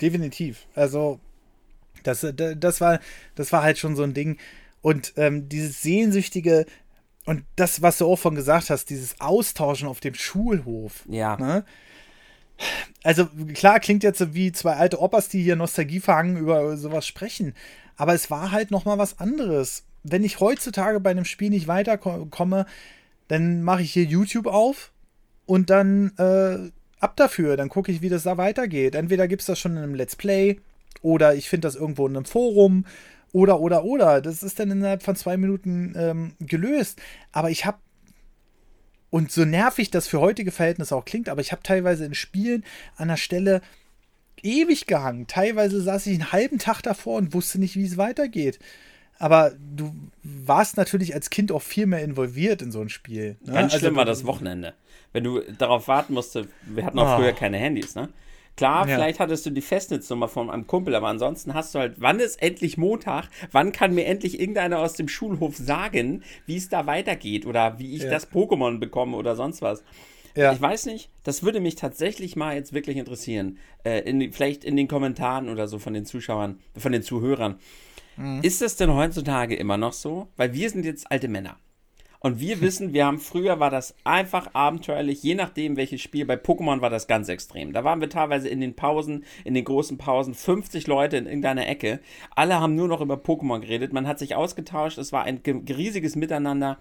Definitiv. 0.00 0.66
Also, 0.74 1.20
das, 2.06 2.26
das, 2.34 2.80
war, 2.80 3.00
das 3.34 3.52
war 3.52 3.62
halt 3.62 3.78
schon 3.78 3.96
so 3.96 4.02
ein 4.02 4.14
Ding. 4.14 4.38
Und 4.82 5.14
ähm, 5.16 5.48
dieses 5.48 5.82
sehnsüchtige 5.82 6.66
und 7.26 7.42
das, 7.56 7.82
was 7.82 7.98
du 7.98 8.06
auch 8.06 8.16
von 8.16 8.36
gesagt 8.36 8.70
hast, 8.70 8.88
dieses 8.88 9.20
Austauschen 9.20 9.88
auf 9.88 10.00
dem 10.00 10.14
Schulhof. 10.14 11.04
Ja. 11.08 11.36
Ne? 11.36 11.64
Also 13.02 13.26
klar, 13.52 13.80
klingt 13.80 14.04
jetzt 14.04 14.34
wie 14.34 14.52
zwei 14.52 14.74
alte 14.74 15.00
Opas, 15.00 15.28
die 15.28 15.42
hier 15.42 15.56
Nostalgie 15.56 16.00
verhangen 16.00 16.36
über 16.36 16.76
sowas 16.76 17.06
sprechen. 17.06 17.54
Aber 17.96 18.14
es 18.14 18.30
war 18.30 18.52
halt 18.52 18.70
noch 18.70 18.84
mal 18.84 18.96
was 18.96 19.18
anderes. 19.18 19.84
Wenn 20.04 20.22
ich 20.22 20.38
heutzutage 20.38 21.00
bei 21.00 21.10
einem 21.10 21.24
Spiel 21.24 21.50
nicht 21.50 21.66
weiterkomme, 21.66 22.66
dann 23.26 23.62
mache 23.62 23.82
ich 23.82 23.92
hier 23.92 24.04
YouTube 24.04 24.46
auf 24.46 24.92
und 25.46 25.68
dann 25.68 26.12
äh, 26.18 26.70
ab 27.00 27.16
dafür. 27.16 27.56
Dann 27.56 27.68
gucke 27.68 27.90
ich, 27.90 28.02
wie 28.02 28.08
das 28.08 28.22
da 28.22 28.36
weitergeht. 28.36 28.94
Entweder 28.94 29.26
gibt 29.26 29.42
es 29.42 29.46
das 29.46 29.58
schon 29.58 29.72
in 29.72 29.82
einem 29.82 29.94
Let's 29.94 30.14
Play 30.14 30.60
oder 31.02 31.34
ich 31.34 31.48
finde 31.48 31.66
das 31.66 31.76
irgendwo 31.76 32.06
in 32.06 32.16
einem 32.16 32.24
Forum. 32.24 32.86
Oder, 33.32 33.60
oder, 33.60 33.84
oder. 33.84 34.20
Das 34.20 34.42
ist 34.42 34.58
dann 34.58 34.70
innerhalb 34.70 35.02
von 35.02 35.16
zwei 35.16 35.36
Minuten 35.36 35.94
ähm, 35.96 36.32
gelöst. 36.40 37.00
Aber 37.32 37.50
ich 37.50 37.66
habe, 37.66 37.78
und 39.10 39.30
so 39.30 39.44
nervig 39.44 39.90
das 39.90 40.08
für 40.08 40.20
heutige 40.20 40.52
Verhältnisse 40.52 40.96
auch 40.96 41.04
klingt, 41.04 41.28
aber 41.28 41.40
ich 41.40 41.52
habe 41.52 41.62
teilweise 41.62 42.04
in 42.04 42.14
Spielen 42.14 42.64
an 42.96 43.08
der 43.08 43.16
Stelle 43.16 43.60
ewig 44.42 44.86
gehangen. 44.86 45.26
Teilweise 45.26 45.80
saß 45.80 46.06
ich 46.06 46.14
einen 46.14 46.32
halben 46.32 46.58
Tag 46.58 46.82
davor 46.82 47.18
und 47.18 47.34
wusste 47.34 47.58
nicht, 47.58 47.76
wie 47.76 47.84
es 47.84 47.96
weitergeht. 47.96 48.58
Aber 49.18 49.52
du 49.74 49.94
warst 50.22 50.76
natürlich 50.76 51.14
als 51.14 51.30
Kind 51.30 51.50
auch 51.50 51.62
viel 51.62 51.86
mehr 51.86 52.02
involviert 52.02 52.60
in 52.60 52.70
so 52.70 52.80
ein 52.80 52.90
Spiel. 52.90 53.36
Ne? 53.44 53.54
Ganz 53.54 53.72
schlimm 53.72 53.88
also, 53.88 53.96
war 53.96 54.04
das 54.04 54.26
Wochenende. 54.26 54.74
Wenn 55.12 55.24
du 55.24 55.40
darauf 55.40 55.88
warten 55.88 56.12
musst, 56.14 56.34
wir 56.34 56.84
hatten 56.84 56.98
auch 56.98 57.14
oh. 57.14 57.20
früher 57.20 57.32
keine 57.32 57.56
Handys, 57.56 57.94
ne? 57.94 58.10
Klar, 58.56 58.88
ja. 58.88 58.96
vielleicht 58.96 59.20
hattest 59.20 59.44
du 59.44 59.50
die 59.50 59.60
Festnetznummer 59.60 60.28
von 60.28 60.50
einem 60.50 60.66
Kumpel, 60.66 60.94
aber 60.94 61.08
ansonsten 61.08 61.52
hast 61.52 61.74
du 61.74 61.78
halt, 61.78 61.96
wann 61.98 62.20
ist 62.20 62.40
endlich 62.40 62.78
Montag? 62.78 63.28
Wann 63.52 63.70
kann 63.72 63.94
mir 63.94 64.06
endlich 64.06 64.40
irgendeiner 64.40 64.78
aus 64.78 64.94
dem 64.94 65.08
Schulhof 65.08 65.56
sagen, 65.56 66.22
wie 66.46 66.56
es 66.56 66.70
da 66.70 66.86
weitergeht 66.86 67.44
oder 67.44 67.78
wie 67.78 67.94
ich 67.94 68.04
ja. 68.04 68.10
das 68.10 68.30
Pokémon 68.32 68.78
bekomme 68.78 69.16
oder 69.16 69.36
sonst 69.36 69.60
was? 69.60 69.84
Ja. 70.34 70.52
Ich 70.52 70.60
weiß 70.60 70.86
nicht, 70.86 71.10
das 71.22 71.42
würde 71.42 71.60
mich 71.60 71.76
tatsächlich 71.76 72.36
mal 72.36 72.54
jetzt 72.54 72.72
wirklich 72.72 72.96
interessieren. 72.96 73.58
Äh, 73.84 74.00
in, 74.00 74.32
vielleicht 74.32 74.64
in 74.64 74.76
den 74.76 74.88
Kommentaren 74.88 75.48
oder 75.48 75.68
so 75.68 75.78
von 75.78 75.94
den 75.94 76.04
Zuschauern, 76.04 76.60
von 76.76 76.92
den 76.92 77.02
Zuhörern. 77.02 77.58
Mhm. 78.16 78.40
Ist 78.42 78.62
das 78.62 78.76
denn 78.76 78.92
heutzutage 78.92 79.56
immer 79.56 79.76
noch 79.76 79.92
so? 79.92 80.28
Weil 80.36 80.52
wir 80.54 80.68
sind 80.70 80.84
jetzt 80.84 81.10
alte 81.10 81.28
Männer. 81.28 81.56
Und 82.26 82.40
wir 82.40 82.60
wissen, 82.60 82.92
wir 82.92 83.06
haben 83.06 83.20
früher 83.20 83.60
war 83.60 83.70
das 83.70 83.94
einfach 84.02 84.52
abenteuerlich, 84.52 85.22
je 85.22 85.36
nachdem 85.36 85.76
welches 85.76 86.00
Spiel. 86.00 86.26
Bei 86.26 86.34
Pokémon 86.34 86.80
war 86.80 86.90
das 86.90 87.06
ganz 87.06 87.28
extrem. 87.28 87.72
Da 87.72 87.84
waren 87.84 88.00
wir 88.00 88.10
teilweise 88.10 88.48
in 88.48 88.60
den 88.60 88.74
Pausen, 88.74 89.24
in 89.44 89.54
den 89.54 89.64
großen 89.64 89.96
Pausen, 89.96 90.34
50 90.34 90.88
Leute 90.88 91.18
in 91.18 91.26
irgendeiner 91.26 91.68
Ecke. 91.68 92.00
Alle 92.34 92.58
haben 92.58 92.74
nur 92.74 92.88
noch 92.88 93.00
über 93.00 93.14
Pokémon 93.14 93.60
geredet. 93.60 93.92
Man 93.92 94.08
hat 94.08 94.18
sich 94.18 94.34
ausgetauscht. 94.34 94.98
Es 94.98 95.12
war 95.12 95.22
ein 95.22 95.40
riesiges 95.46 96.16
Miteinander. 96.16 96.80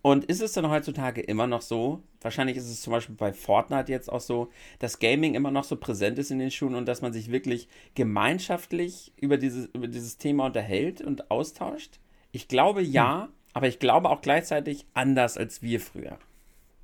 Und 0.00 0.26
ist 0.26 0.40
es 0.40 0.52
denn 0.52 0.70
heutzutage 0.70 1.22
immer 1.22 1.48
noch 1.48 1.62
so? 1.62 2.04
Wahrscheinlich 2.20 2.56
ist 2.56 2.70
es 2.70 2.82
zum 2.82 2.92
Beispiel 2.92 3.16
bei 3.16 3.32
Fortnite 3.32 3.90
jetzt 3.90 4.12
auch 4.12 4.20
so, 4.20 4.50
dass 4.78 5.00
Gaming 5.00 5.34
immer 5.34 5.50
noch 5.50 5.64
so 5.64 5.74
präsent 5.74 6.20
ist 6.20 6.30
in 6.30 6.38
den 6.38 6.52
Schulen 6.52 6.76
und 6.76 6.86
dass 6.86 7.02
man 7.02 7.12
sich 7.12 7.32
wirklich 7.32 7.66
gemeinschaftlich 7.96 9.12
über 9.16 9.38
dieses, 9.38 9.66
über 9.74 9.88
dieses 9.88 10.18
Thema 10.18 10.46
unterhält 10.46 11.00
und 11.00 11.32
austauscht. 11.32 11.98
Ich 12.30 12.46
glaube 12.46 12.80
ja. 12.80 13.24
Hm 13.24 13.41
aber 13.52 13.68
ich 13.68 13.78
glaube 13.78 14.10
auch 14.10 14.20
gleichzeitig 14.20 14.86
anders 14.94 15.36
als 15.36 15.62
wir 15.62 15.80
früher. 15.80 16.18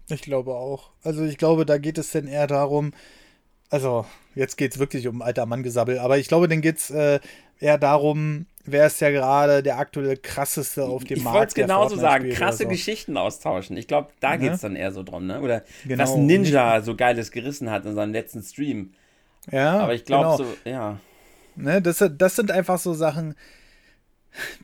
Ich 0.09 0.23
glaube 0.23 0.55
auch. 0.55 0.91
Also 1.03 1.25
ich 1.25 1.39
glaube, 1.39 1.67
da 1.67 1.79
geht 1.79 1.99
es 1.99 2.13
denn 2.13 2.27
eher 2.27 2.47
darum, 2.47 2.93
also 3.71 4.07
jetzt 4.35 4.57
geht 4.57 4.73
es 4.73 4.79
wirklich 4.79 5.07
um 5.09 5.23
alter 5.23 5.47
Mann-Gesabbel, 5.47 5.99
aber 5.99 6.19
ich 6.19 6.29
glaube, 6.29 6.49
dann 6.49 6.61
geht 6.61 6.79
es 6.79 6.91
äh, 6.91 7.21
eher 7.61 7.79
darum, 7.79 8.47
wer 8.65 8.87
ist 8.87 9.01
ja 9.01 9.11
gerade 9.11 9.63
der 9.63 9.79
aktuelle 9.79 10.17
krasseste 10.17 10.85
auf 10.85 11.05
dem 11.05 11.19
ich 11.19 11.25
Markt. 11.25 11.35
Ich 11.35 11.41
wollte 11.41 11.49
es 11.49 11.67
genauso 11.67 11.97
sagen, 11.97 12.31
krasse 12.31 12.65
so. 12.65 12.69
Geschichten 12.69 13.17
austauschen. 13.17 13.77
Ich 13.77 13.87
glaube, 13.87 14.09
da 14.21 14.37
geht 14.37 14.53
es 14.53 14.61
dann 14.61 14.77
eher 14.77 14.93
so 14.93 15.03
drum, 15.03 15.27
ne? 15.27 15.41
Oder 15.41 15.63
genau. 15.87 16.03
was 16.03 16.17
Ninja 16.17 16.81
so 16.81 16.97
geiles 16.97 17.31
gerissen 17.31 17.71
hat 17.71 17.85
in 17.85 17.95
seinem 17.95 18.13
letzten 18.13 18.43
Stream. 18.43 18.93
Ja. 19.51 19.81
Aber 19.81 19.95
ich 19.95 20.05
glaube 20.05 20.37
genau. 20.37 20.37
so, 20.37 20.69
ja. 20.69 20.99
Ne, 21.57 21.83
das, 21.83 22.05
das 22.17 22.37
sind 22.37 22.51
einfach 22.51 22.79
so 22.79 22.95
Sachen, 22.95 23.35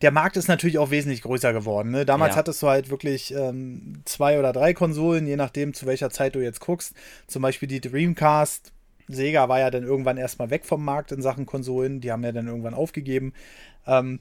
der 0.03 0.11
Markt 0.11 0.37
ist 0.37 0.49
natürlich 0.49 0.79
auch 0.79 0.91
wesentlich 0.91 1.23
größer 1.23 1.53
geworden. 1.53 1.91
Ne? 1.91 2.05
Damals 2.05 2.35
ja. 2.35 2.39
hattest 2.39 2.63
du 2.63 2.69
halt 2.69 2.91
wirklich 2.91 3.35
ähm, 3.35 4.03
zwei 4.05 4.39
oder 4.39 4.53
drei 4.53 4.75
Konsolen, 4.75 5.27
je 5.27 5.37
nachdem, 5.37 5.75
zu 5.75 5.87
welcher 5.87 6.11
Zeit 6.11 6.35
du 6.35 6.41
jetzt 6.41 6.61
guckst. 6.61 6.95
Zum 7.27 7.43
Beispiel 7.43 7.69
die 7.69 7.81
Dreamcast. 7.81 8.73
Sega 9.09 9.49
war 9.49 9.61
ja 9.61 9.71
dann 9.71 9.85
irgendwann 9.85 10.17
erstmal 10.17 10.51
weg 10.51 10.65
vom 10.65 10.85
Markt 10.85 11.13
in 11.13 11.23
Sachen 11.23 11.47
Konsolen. 11.47 12.01
Die 12.01 12.11
haben 12.11 12.25
ja 12.25 12.33
dann 12.33 12.47
irgendwann 12.47 12.75
aufgegeben. 12.75 13.33
Ähm, 13.87 14.21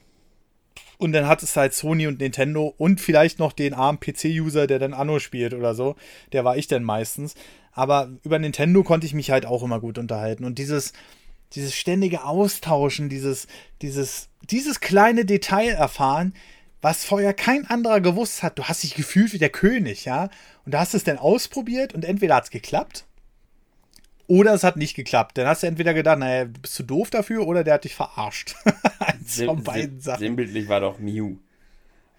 und 0.97 1.11
dann 1.11 1.27
hattest 1.27 1.55
du 1.55 1.61
halt 1.61 1.73
Sony 1.73 2.07
und 2.07 2.19
Nintendo 2.19 2.73
und 2.77 3.01
vielleicht 3.01 3.39
noch 3.39 3.53
den 3.53 3.73
armen 3.73 3.99
PC-User, 3.99 4.67
der 4.67 4.79
dann 4.79 4.93
Anno 4.93 5.19
spielt 5.19 5.53
oder 5.53 5.75
so. 5.75 5.95
Der 6.31 6.43
war 6.43 6.57
ich 6.57 6.67
dann 6.67 6.83
meistens. 6.83 7.35
Aber 7.73 8.09
über 8.23 8.39
Nintendo 8.39 8.83
konnte 8.83 9.07
ich 9.07 9.13
mich 9.13 9.31
halt 9.31 9.45
auch 9.45 9.63
immer 9.63 9.79
gut 9.79 9.97
unterhalten. 9.97 10.45
Und 10.45 10.59
dieses, 10.59 10.93
dieses 11.55 11.75
ständige 11.75 12.23
Austauschen, 12.23 13.09
dieses, 13.09 13.47
dieses, 13.81 14.29
dieses 14.49 14.79
kleine 14.79 15.25
Detail 15.25 15.69
erfahren, 15.69 16.33
was 16.81 17.05
vorher 17.05 17.33
kein 17.33 17.65
anderer 17.67 18.01
gewusst 18.01 18.43
hat. 18.43 18.59
Du 18.59 18.65
hast 18.65 18.83
dich 18.83 18.95
gefühlt 18.95 19.33
wie 19.33 19.37
der 19.37 19.49
König, 19.49 20.05
ja? 20.05 20.29
Und 20.65 20.73
da 20.73 20.79
hast 20.79 20.93
du 20.93 20.97
es 20.97 21.03
dann 21.03 21.17
ausprobiert 21.17 21.93
und 21.93 22.03
entweder 22.03 22.35
hat 22.35 22.45
es 22.45 22.49
geklappt 22.49 23.05
Oder 24.27 24.53
es 24.53 24.63
hat 24.63 24.77
nicht 24.77 24.95
geklappt. 24.95 25.37
Dann 25.37 25.47
hast 25.47 25.63
du 25.63 25.67
entweder 25.67 25.93
gedacht, 25.93 26.19
naja, 26.19 26.45
bist 26.45 26.77
du 26.79 26.83
doof 26.83 27.09
dafür 27.09 27.47
oder 27.47 27.63
der 27.63 27.75
hat 27.75 27.83
dich 27.83 27.95
verarscht. 27.95 28.55
Sim 29.25 29.45
von 29.47 29.63
beiden 29.63 30.01
Sachen. 30.01 30.19
Sinnbildlich 30.19 30.67
war 30.67 30.81
doch 30.81 30.99
Mew. 30.99 31.35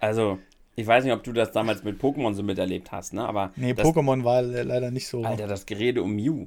Also, 0.01 0.39
ich 0.76 0.87
weiß 0.87 1.05
nicht, 1.05 1.12
ob 1.12 1.22
du 1.22 1.32
das 1.32 1.53
damals 1.53 1.85
mit 1.85 2.01
Pokémon 2.01 2.35
so 2.35 2.43
miterlebt 2.43 2.93
hast, 2.93 3.12
ne? 3.12 3.26
Aber 3.26 3.53
nee, 3.57 3.72
Pokémon 3.72 4.24
war 4.24 4.43
leider 4.43 4.91
nicht 4.91 5.09
so. 5.09 5.24
Alter, 5.24 5.47
das 5.47 5.66
Gerede 5.66 6.03
um 6.03 6.14
Mew. 6.14 6.47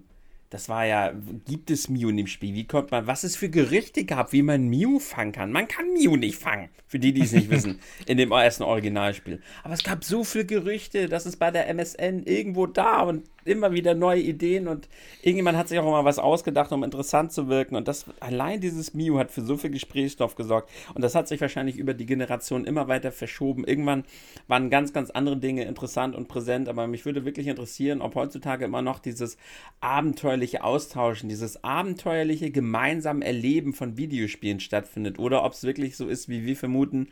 Das 0.50 0.70
war 0.70 0.86
ja, 0.86 1.14
gibt 1.46 1.70
es 1.72 1.90
Mew 1.90 2.10
in 2.10 2.18
dem 2.18 2.28
Spiel? 2.28 2.56
Wie 2.56 2.66
kommt 2.66 2.92
man, 2.92 3.06
was 3.06 3.24
es 3.24 3.36
für 3.36 3.50
Gerüchte 3.50 4.06
gab, 4.06 4.32
wie 4.32 4.42
man 4.42 4.70
Mew 4.70 5.00
fangen 5.00 5.34
kann? 5.34 5.52
Man 5.52 5.68
kann 5.68 5.92
Mew 5.94 6.16
nicht 6.16 6.38
fangen, 6.38 6.70
für 6.88 7.00
die, 7.00 7.12
die 7.12 7.24
es 7.24 7.34
nicht 7.34 7.50
wissen, 7.50 7.80
in 8.06 8.18
dem 8.18 8.32
ersten 8.32 8.64
Originalspiel. 8.64 9.42
Aber 9.64 9.74
es 9.74 9.84
gab 9.84 10.06
so 10.06 10.24
viele 10.24 10.46
Gerüchte, 10.46 11.10
dass 11.10 11.26
es 11.26 11.36
bei 11.36 11.52
der 11.52 11.68
MSN 11.68 12.24
irgendwo 12.24 12.66
da 12.66 13.02
und 13.02 13.24
immer 13.48 13.72
wieder 13.72 13.96
neue 13.96 14.22
Ideen 14.22 14.68
und 14.68 14.88
irgendjemand 15.22 15.58
hat 15.58 15.68
sich 15.68 15.80
auch 15.80 15.88
immer 15.88 16.06
was 16.06 16.20
ausgedacht, 16.20 16.72
um 16.72 16.84
interessant 16.84 17.32
zu 17.32 17.48
wirken. 17.48 17.76
Und 17.76 17.88
das 17.88 18.06
allein 18.20 18.62
dieses 18.62 18.94
Mew 18.94 19.18
hat 19.18 19.32
für 19.32 19.42
so 19.42 19.58
viel 19.58 19.70
Gesprächsstoff 19.70 20.36
gesorgt. 20.36 20.70
Und 20.94 21.02
das 21.02 21.16
hat 21.16 21.28
sich 21.28 21.42
wahrscheinlich 21.42 21.78
über 21.78 21.94
die 21.94 22.06
Generation 22.06 22.66
immer 22.66 22.88
weiter 22.88 23.12
verschoben. 23.12 23.66
Irgendwann 23.66 24.04
waren 24.48 24.70
ganz, 24.70 24.94
ganz 24.94 25.10
andere 25.10 25.38
Dinge 25.38 25.66
interessant 25.66 26.16
und 26.16 26.28
präsent. 26.28 26.70
Aber 26.70 26.88
mich 26.88 27.06
würde 27.06 27.26
wirklich 27.26 27.48
interessieren, 27.48 28.02
ob 28.02 28.16
heutzutage 28.16 28.66
immer 28.66 28.82
noch 28.82 29.00
dieses 29.00 29.38
abenteuerliche 29.80 30.64
Austauschen, 30.64 31.30
dieses 31.30 31.64
abenteuerliche 31.64 32.52
gemeinsame 32.52 33.26
Erleben 33.26 33.74
von 33.74 33.98
Videospielen 33.98 34.60
stattfindet. 34.60 35.20
Oder 35.20 35.44
ob 35.44 35.54
es 35.54 35.64
wirklich 35.64 35.98
so 35.98 36.08
ist, 36.08 36.30
wie 36.30 36.46
wir 36.46 36.56
vermuten, 36.56 37.10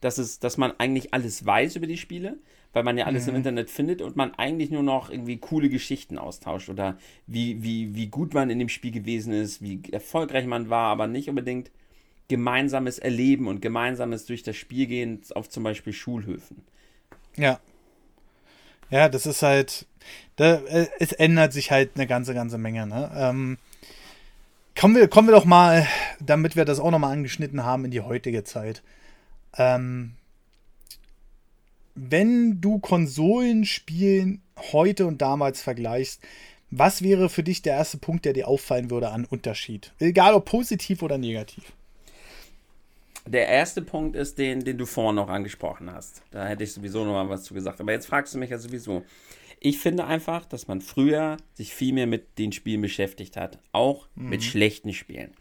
dass, 0.00 0.18
es, 0.18 0.38
dass 0.38 0.58
man 0.58 0.72
eigentlich 0.78 1.14
alles 1.14 1.44
weiß 1.46 1.76
über 1.76 1.86
die 1.86 1.96
Spiele 1.96 2.38
weil 2.74 2.82
man 2.82 2.98
ja 2.98 3.06
alles 3.06 3.24
mhm. 3.24 3.30
im 3.30 3.36
Internet 3.36 3.70
findet 3.70 4.02
und 4.02 4.16
man 4.16 4.34
eigentlich 4.34 4.70
nur 4.70 4.82
noch 4.82 5.08
irgendwie 5.08 5.38
coole 5.38 5.70
Geschichten 5.70 6.18
austauscht 6.18 6.68
oder 6.68 6.98
wie, 7.26 7.62
wie, 7.62 7.94
wie 7.94 8.08
gut 8.08 8.34
man 8.34 8.50
in 8.50 8.58
dem 8.58 8.68
Spiel 8.68 8.90
gewesen 8.90 9.32
ist, 9.32 9.62
wie 9.62 9.80
erfolgreich 9.90 10.46
man 10.46 10.68
war, 10.68 10.88
aber 10.88 11.06
nicht 11.06 11.30
unbedingt 11.30 11.70
gemeinsames 12.28 12.98
Erleben 12.98 13.48
und 13.48 13.62
gemeinsames 13.62 14.26
durch 14.26 14.42
das 14.42 14.56
Spiel 14.56 14.86
gehen 14.86 15.22
auf 15.34 15.48
zum 15.48 15.62
Beispiel 15.62 15.92
Schulhöfen. 15.92 16.62
Ja. 17.36 17.60
Ja, 18.90 19.08
das 19.08 19.24
ist 19.26 19.42
halt, 19.42 19.86
da, 20.36 20.56
äh, 20.56 20.88
es 20.98 21.12
ändert 21.12 21.52
sich 21.52 21.70
halt 21.70 21.92
eine 21.94 22.06
ganze, 22.06 22.34
ganze 22.34 22.58
Menge. 22.58 22.86
Ne? 22.86 23.10
Ähm, 23.14 23.58
kommen, 24.78 24.96
wir, 24.96 25.08
kommen 25.08 25.28
wir 25.28 25.34
doch 25.34 25.44
mal, 25.44 25.86
damit 26.20 26.56
wir 26.56 26.64
das 26.64 26.80
auch 26.80 26.90
nochmal 26.90 27.12
angeschnitten 27.12 27.64
haben, 27.64 27.84
in 27.84 27.90
die 27.90 28.00
heutige 28.00 28.44
Zeit. 28.44 28.82
Ähm, 29.56 30.14
wenn 31.94 32.60
du 32.60 32.78
Konsolenspielen 32.78 34.42
heute 34.72 35.06
und 35.06 35.22
damals 35.22 35.62
vergleichst, 35.62 36.20
was 36.70 37.02
wäre 37.02 37.28
für 37.28 37.42
dich 37.42 37.62
der 37.62 37.74
erste 37.74 37.98
Punkt, 37.98 38.24
der 38.24 38.32
dir 38.32 38.48
auffallen 38.48 38.90
würde 38.90 39.10
an 39.10 39.24
Unterschied? 39.24 39.92
Egal 40.00 40.34
ob 40.34 40.44
positiv 40.44 41.02
oder 41.02 41.18
negativ. 41.18 41.72
Der 43.26 43.48
erste 43.48 43.80
Punkt 43.80 44.16
ist 44.16 44.38
den, 44.38 44.64
den 44.64 44.76
du 44.76 44.84
vorhin 44.84 45.14
noch 45.14 45.28
angesprochen 45.28 45.90
hast. 45.90 46.22
Da 46.30 46.46
hätte 46.46 46.64
ich 46.64 46.72
sowieso 46.72 47.04
noch 47.04 47.12
mal 47.12 47.28
was 47.28 47.44
zu 47.44 47.54
gesagt. 47.54 47.80
Aber 47.80 47.92
jetzt 47.92 48.06
fragst 48.06 48.34
du 48.34 48.38
mich 48.38 48.50
ja 48.50 48.58
sowieso. 48.58 49.04
Ich 49.60 49.78
finde 49.78 50.04
einfach, 50.04 50.44
dass 50.44 50.68
man 50.68 50.82
früher 50.82 51.38
sich 51.54 51.72
viel 51.72 51.94
mehr 51.94 52.06
mit 52.06 52.38
den 52.38 52.52
Spielen 52.52 52.82
beschäftigt 52.82 53.36
hat. 53.36 53.58
Auch 53.72 54.08
mhm. 54.14 54.28
mit 54.28 54.42
schlechten 54.42 54.92
Spielen. 54.92 55.32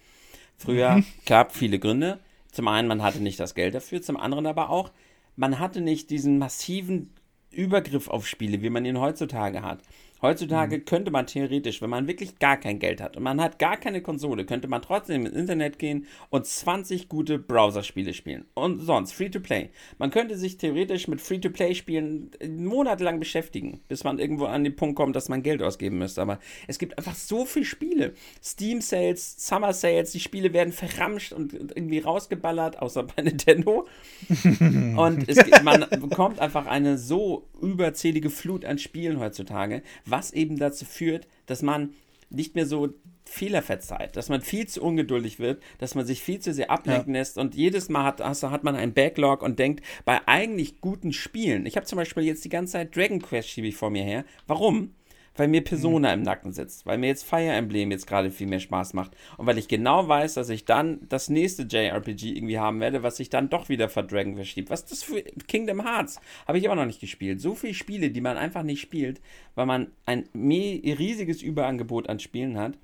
Früher 0.57 0.97
mhm. 0.97 1.05
gab 1.25 1.53
viele 1.53 1.79
Gründe. 1.79 2.19
Zum 2.51 2.67
einen, 2.67 2.87
man 2.87 3.01
hatte 3.01 3.19
nicht 3.19 3.39
das 3.39 3.55
Geld 3.55 3.73
dafür. 3.73 4.01
Zum 4.01 4.15
anderen 4.15 4.45
aber 4.45 4.69
auch, 4.69 4.91
man 5.36 5.59
hatte 5.59 5.81
nicht 5.81 6.09
diesen 6.09 6.38
massiven 6.38 7.09
Übergriff 7.51 8.07
auf 8.07 8.27
Spiele, 8.27 8.61
wie 8.61 8.69
man 8.69 8.86
ihn 8.86 8.99
heutzutage 8.99 9.61
hat. 9.61 9.81
Heutzutage 10.24 10.78
mhm. 10.78 10.86
könnte 10.86 11.11
man 11.11 11.28
theoretisch, 11.28 11.82
wenn 11.82 11.89
man 11.89 12.07
wirklich 12.07 12.39
gar 12.39 12.55
kein 12.55 12.80
Geld 12.80 13.01
hat 13.01 13.17
und 13.17 13.24
man 13.24 13.41
hat 13.41 13.59
gar 13.59 13.76
keine 13.76 14.01
Konsole, 14.01 14.45
könnte 14.45 14.69
man 14.69 14.82
trotzdem 14.82 15.26
ins 15.26 15.36
Internet 15.36 15.80
gehen 15.80 16.07
und 16.30 16.45
20 16.45 17.09
gute 17.09 17.38
Browserspiele 17.38 18.13
spielen. 18.13 18.45
Und 18.53 18.80
sonst 18.80 19.11
Free-to-Play. 19.11 19.69
Man 19.97 20.11
könnte 20.11 20.38
sich 20.38 20.57
theoretisch 20.57 21.09
mit 21.09 21.19
Free-to-Play-Spielen 21.19 22.32
monatelang 22.57 23.19
beschäftigen, 23.19 23.82
bis 23.89 24.05
man 24.05 24.17
irgendwo 24.17 24.45
an 24.45 24.63
den 24.63 24.78
Punkt 24.78 24.95
kommt, 24.95 25.17
dass 25.17 25.28
man 25.28 25.43
Geld 25.43 25.61
ausgeben 25.61 25.97
müsste. 25.97 26.21
Aber 26.21 26.39
es 26.67 26.80
gibt 26.80 26.97
einfach 26.97 27.15
so 27.15 27.45
viele 27.45 27.65
Spiele. 27.65 28.13
Steam-Sales, 28.41 29.45
Summer-Sales, 29.45 30.13
die 30.13 30.21
Spiele 30.21 30.53
werden 30.53 30.71
verramscht 30.71 31.34
und 31.34 31.53
irgendwie 31.53 31.99
rausgeballert, 31.99 32.82
außer 32.82 33.03
bei 33.03 33.21
Nintendo. 33.24 33.89
und 34.30 35.28
es, 35.28 35.38
man 35.63 35.86
bekommt 35.99 36.39
einfach 36.39 36.65
eine 36.65 36.97
so 36.97 37.45
überzählige 37.61 38.30
Flut 38.30 38.63
an 38.63 38.78
Spielen 38.78 39.19
heutzutage, 39.19 39.84
was 40.14 40.32
eben 40.32 40.59
dazu 40.59 40.86
führt, 40.86 41.28
dass 41.47 41.64
man 41.64 41.95
nicht 42.30 42.53
mehr 42.53 42.68
so 42.68 42.89
Fehler 43.26 43.64
verzeiht, 43.64 44.16
dass 44.16 44.30
man 44.30 44.41
viel 44.41 44.68
zu 44.68 44.84
ungeduldig 44.84 45.39
wird, 45.39 45.64
dass 45.80 45.95
man 45.95 46.05
sich 46.05 46.22
viel 46.22 46.39
zu 46.39 46.53
sehr 46.53 46.70
ablenken 46.70 47.16
ja. 47.16 47.20
lässt 47.20 47.39
und 47.39 47.55
jedes 47.55 47.89
Mal 47.89 48.03
hat, 48.03 48.22
also 48.22 48.51
hat 48.51 48.64
man 48.64 48.76
einen 48.76 48.93
Backlog 48.93 49.41
und 49.41 49.57
denkt, 49.57 49.84
bei 50.05 50.20
eigentlich 50.28 50.82
guten 50.82 51.14
Spielen, 51.14 51.66
ich 51.66 51.76
habe 51.76 51.88
zum 51.88 51.97
Beispiel 51.97 52.24
jetzt 52.24 52.45
die 52.45 52.49
ganze 52.49 52.74
Zeit 52.74 52.95
Dragon 52.95 53.22
Quest 53.22 53.49
schiebe 53.49 53.68
ich 53.68 53.76
vor 53.76 53.89
mir 53.89 54.03
her, 54.03 54.24
warum? 54.45 54.93
Weil 55.36 55.47
mir 55.47 55.63
Persona 55.63 56.09
mhm. 56.09 56.21
im 56.21 56.23
Nacken 56.23 56.53
sitzt, 56.53 56.86
weil 56.86 56.97
mir 56.97 57.07
jetzt 57.07 57.23
Fire 57.23 57.51
Emblem 57.51 57.91
jetzt 57.91 58.07
gerade 58.07 58.31
viel 58.31 58.47
mehr 58.47 58.59
Spaß 58.59 58.93
macht 58.93 59.11
und 59.38 59.45
weil 59.45 59.57
ich 59.57 59.67
genau 59.67 60.07
weiß, 60.07 60.36
dass 60.36 60.49
ich 60.49 60.65
dann 60.65 60.99
das 61.09 61.29
nächste 61.29 61.63
JRPG 61.63 62.36
irgendwie 62.36 62.59
haben 62.59 62.79
werde, 62.79 63.03
was 63.03 63.17
sich 63.17 63.29
dann 63.29 63.49
doch 63.49 63.69
wieder 63.69 63.89
ver 63.89 64.03
Dragon 64.03 64.36
verschiebt. 64.36 64.69
Was 64.69 64.81
ist 64.81 64.91
das 64.91 65.03
für 65.03 65.21
Kingdom 65.47 65.84
Hearts? 65.84 66.19
Habe 66.47 66.57
ich 66.57 66.63
immer 66.63 66.75
noch 66.75 66.86
nicht 66.86 67.01
gespielt. 67.01 67.41
So 67.41 67.55
viele 67.55 67.73
Spiele, 67.73 68.11
die 68.11 68.21
man 68.21 68.38
einfach 68.38 68.63
nicht 68.63 68.81
spielt, 68.81 69.21
weil 69.55 69.65
man 69.65 69.88
ein 70.05 70.25
riesiges 70.36 71.41
Überangebot 71.41 72.09
an 72.09 72.19
Spielen 72.19 72.57
hat. 72.57 72.77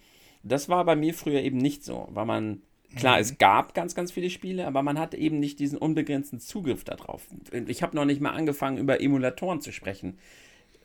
Das 0.44 0.70
war 0.70 0.86
bei 0.86 0.96
mir 0.96 1.14
früher 1.14 1.42
eben 1.42 1.58
nicht 1.58 1.84
so, 1.84 2.08
weil 2.12 2.26
man 2.26 2.62
Klar, 2.96 3.18
mhm. 3.18 3.22
es 3.22 3.38
gab 3.38 3.74
ganz, 3.76 3.94
ganz 3.94 4.12
viele 4.12 4.30
Spiele, 4.30 4.66
aber 4.66 4.82
man 4.82 4.98
hatte 4.98 5.18
eben 5.18 5.40
nicht 5.40 5.60
diesen 5.60 5.78
unbegrenzten 5.78 6.40
Zugriff 6.40 6.84
darauf. 6.84 7.28
Ich 7.68 7.84
habe 7.84 7.96
noch 7.96 8.06
nicht 8.06 8.20
mal 8.20 8.32
angefangen, 8.32 8.78
über 8.78 9.02
Emulatoren 9.02 9.62
zu 9.62 9.72
sprechen. 9.72 10.18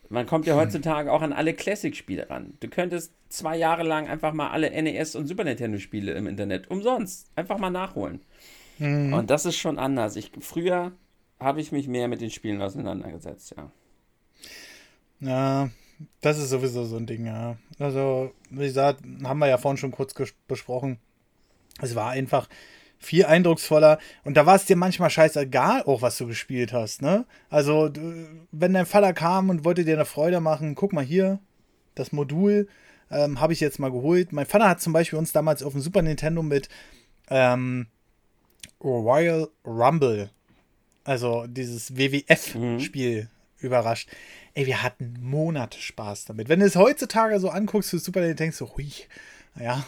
Man 0.09 0.25
kommt 0.25 0.45
ja 0.45 0.55
heutzutage 0.55 1.11
auch 1.11 1.21
an 1.21 1.33
alle 1.33 1.53
Classic-Spiele 1.53 2.29
ran. 2.29 2.53
Du 2.59 2.67
könntest 2.67 3.13
zwei 3.29 3.57
Jahre 3.57 3.83
lang 3.83 4.07
einfach 4.07 4.33
mal 4.33 4.49
alle 4.49 4.69
NES 4.69 5.15
und 5.15 5.27
Super 5.27 5.43
Nintendo-Spiele 5.43 6.13
im 6.13 6.27
Internet 6.27 6.69
umsonst 6.69 7.31
einfach 7.35 7.57
mal 7.57 7.69
nachholen. 7.69 8.21
Mhm. 8.77 9.13
Und 9.13 9.29
das 9.29 9.45
ist 9.45 9.57
schon 9.57 9.79
anders. 9.79 10.15
Ich, 10.15 10.31
früher 10.39 10.91
habe 11.39 11.61
ich 11.61 11.71
mich 11.71 11.87
mehr 11.87 12.07
mit 12.07 12.21
den 12.21 12.31
Spielen 12.31 12.61
auseinandergesetzt, 12.61 13.55
ja. 13.57 13.71
Ja, 15.21 15.69
das 16.21 16.37
ist 16.37 16.49
sowieso 16.49 16.85
so 16.85 16.97
ein 16.97 17.07
Ding, 17.07 17.25
ja. 17.25 17.57
Also, 17.79 18.31
wie 18.49 18.65
gesagt, 18.65 19.01
haben 19.23 19.39
wir 19.39 19.47
ja 19.47 19.57
vorhin 19.57 19.77
schon 19.77 19.91
kurz 19.91 20.13
besprochen. 20.47 20.99
Es 21.81 21.95
war 21.95 22.11
einfach, 22.11 22.47
viel 22.99 23.25
eindrucksvoller. 23.25 23.99
Und 24.23 24.35
da 24.35 24.45
war 24.45 24.55
es 24.55 24.65
dir 24.65 24.75
manchmal 24.75 25.09
scheißegal, 25.09 25.83
auch 25.83 26.01
was 26.01 26.17
du 26.17 26.27
gespielt 26.27 26.73
hast, 26.73 27.01
ne? 27.01 27.25
Also, 27.49 27.91
wenn 28.51 28.73
dein 28.73 28.85
Vater 28.85 29.13
kam 29.13 29.49
und 29.49 29.65
wollte 29.65 29.85
dir 29.85 29.95
eine 29.95 30.05
Freude 30.05 30.39
machen, 30.39 30.75
guck 30.75 30.93
mal 30.93 31.03
hier, 31.03 31.39
das 31.93 32.11
Modul 32.11 32.67
ähm, 33.11 33.39
habe 33.39 33.53
ich 33.53 33.59
jetzt 33.59 33.79
mal 33.79 33.91
geholt. 33.91 34.33
Mein 34.33 34.45
Vater 34.45 34.69
hat 34.69 34.81
zum 34.81 34.93
Beispiel 34.93 35.19
uns 35.19 35.31
damals 35.31 35.63
auf 35.63 35.73
dem 35.73 35.81
Super 35.81 36.01
Nintendo 36.01 36.41
mit 36.41 36.69
ähm, 37.29 37.87
Royal 38.83 39.47
Rumble, 39.65 40.29
also 41.03 41.45
dieses 41.47 41.97
WWF-Spiel, 41.97 43.23
mhm. 43.23 43.27
überrascht. 43.59 44.09
Ey, 44.53 44.65
wir 44.65 44.83
hatten 44.83 45.15
Monate 45.21 45.79
Spaß 45.79 46.25
damit. 46.25 46.49
Wenn 46.49 46.59
du 46.59 46.65
es 46.65 46.75
heutzutage 46.75 47.39
so 47.39 47.49
anguckst 47.49 47.89
für 47.89 47.99
Super 47.99 48.21
Nintendo, 48.21 48.43
denkst 48.43 48.57
du, 48.59 48.67
hui, 48.67 48.91
naja, 49.55 49.85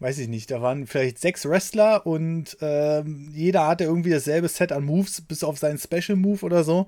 weiß 0.00 0.18
ich 0.18 0.28
nicht, 0.28 0.50
da 0.50 0.62
waren 0.62 0.86
vielleicht 0.86 1.18
sechs 1.18 1.44
Wrestler 1.44 2.06
und 2.06 2.56
ähm, 2.60 3.30
jeder 3.32 3.66
hatte 3.66 3.84
irgendwie 3.84 4.10
dasselbe 4.10 4.48
Set 4.48 4.72
an 4.72 4.84
Moves, 4.84 5.20
bis 5.22 5.42
auf 5.42 5.58
seinen 5.58 5.78
Special 5.78 6.16
Move 6.16 6.44
oder 6.44 6.62
so. 6.64 6.86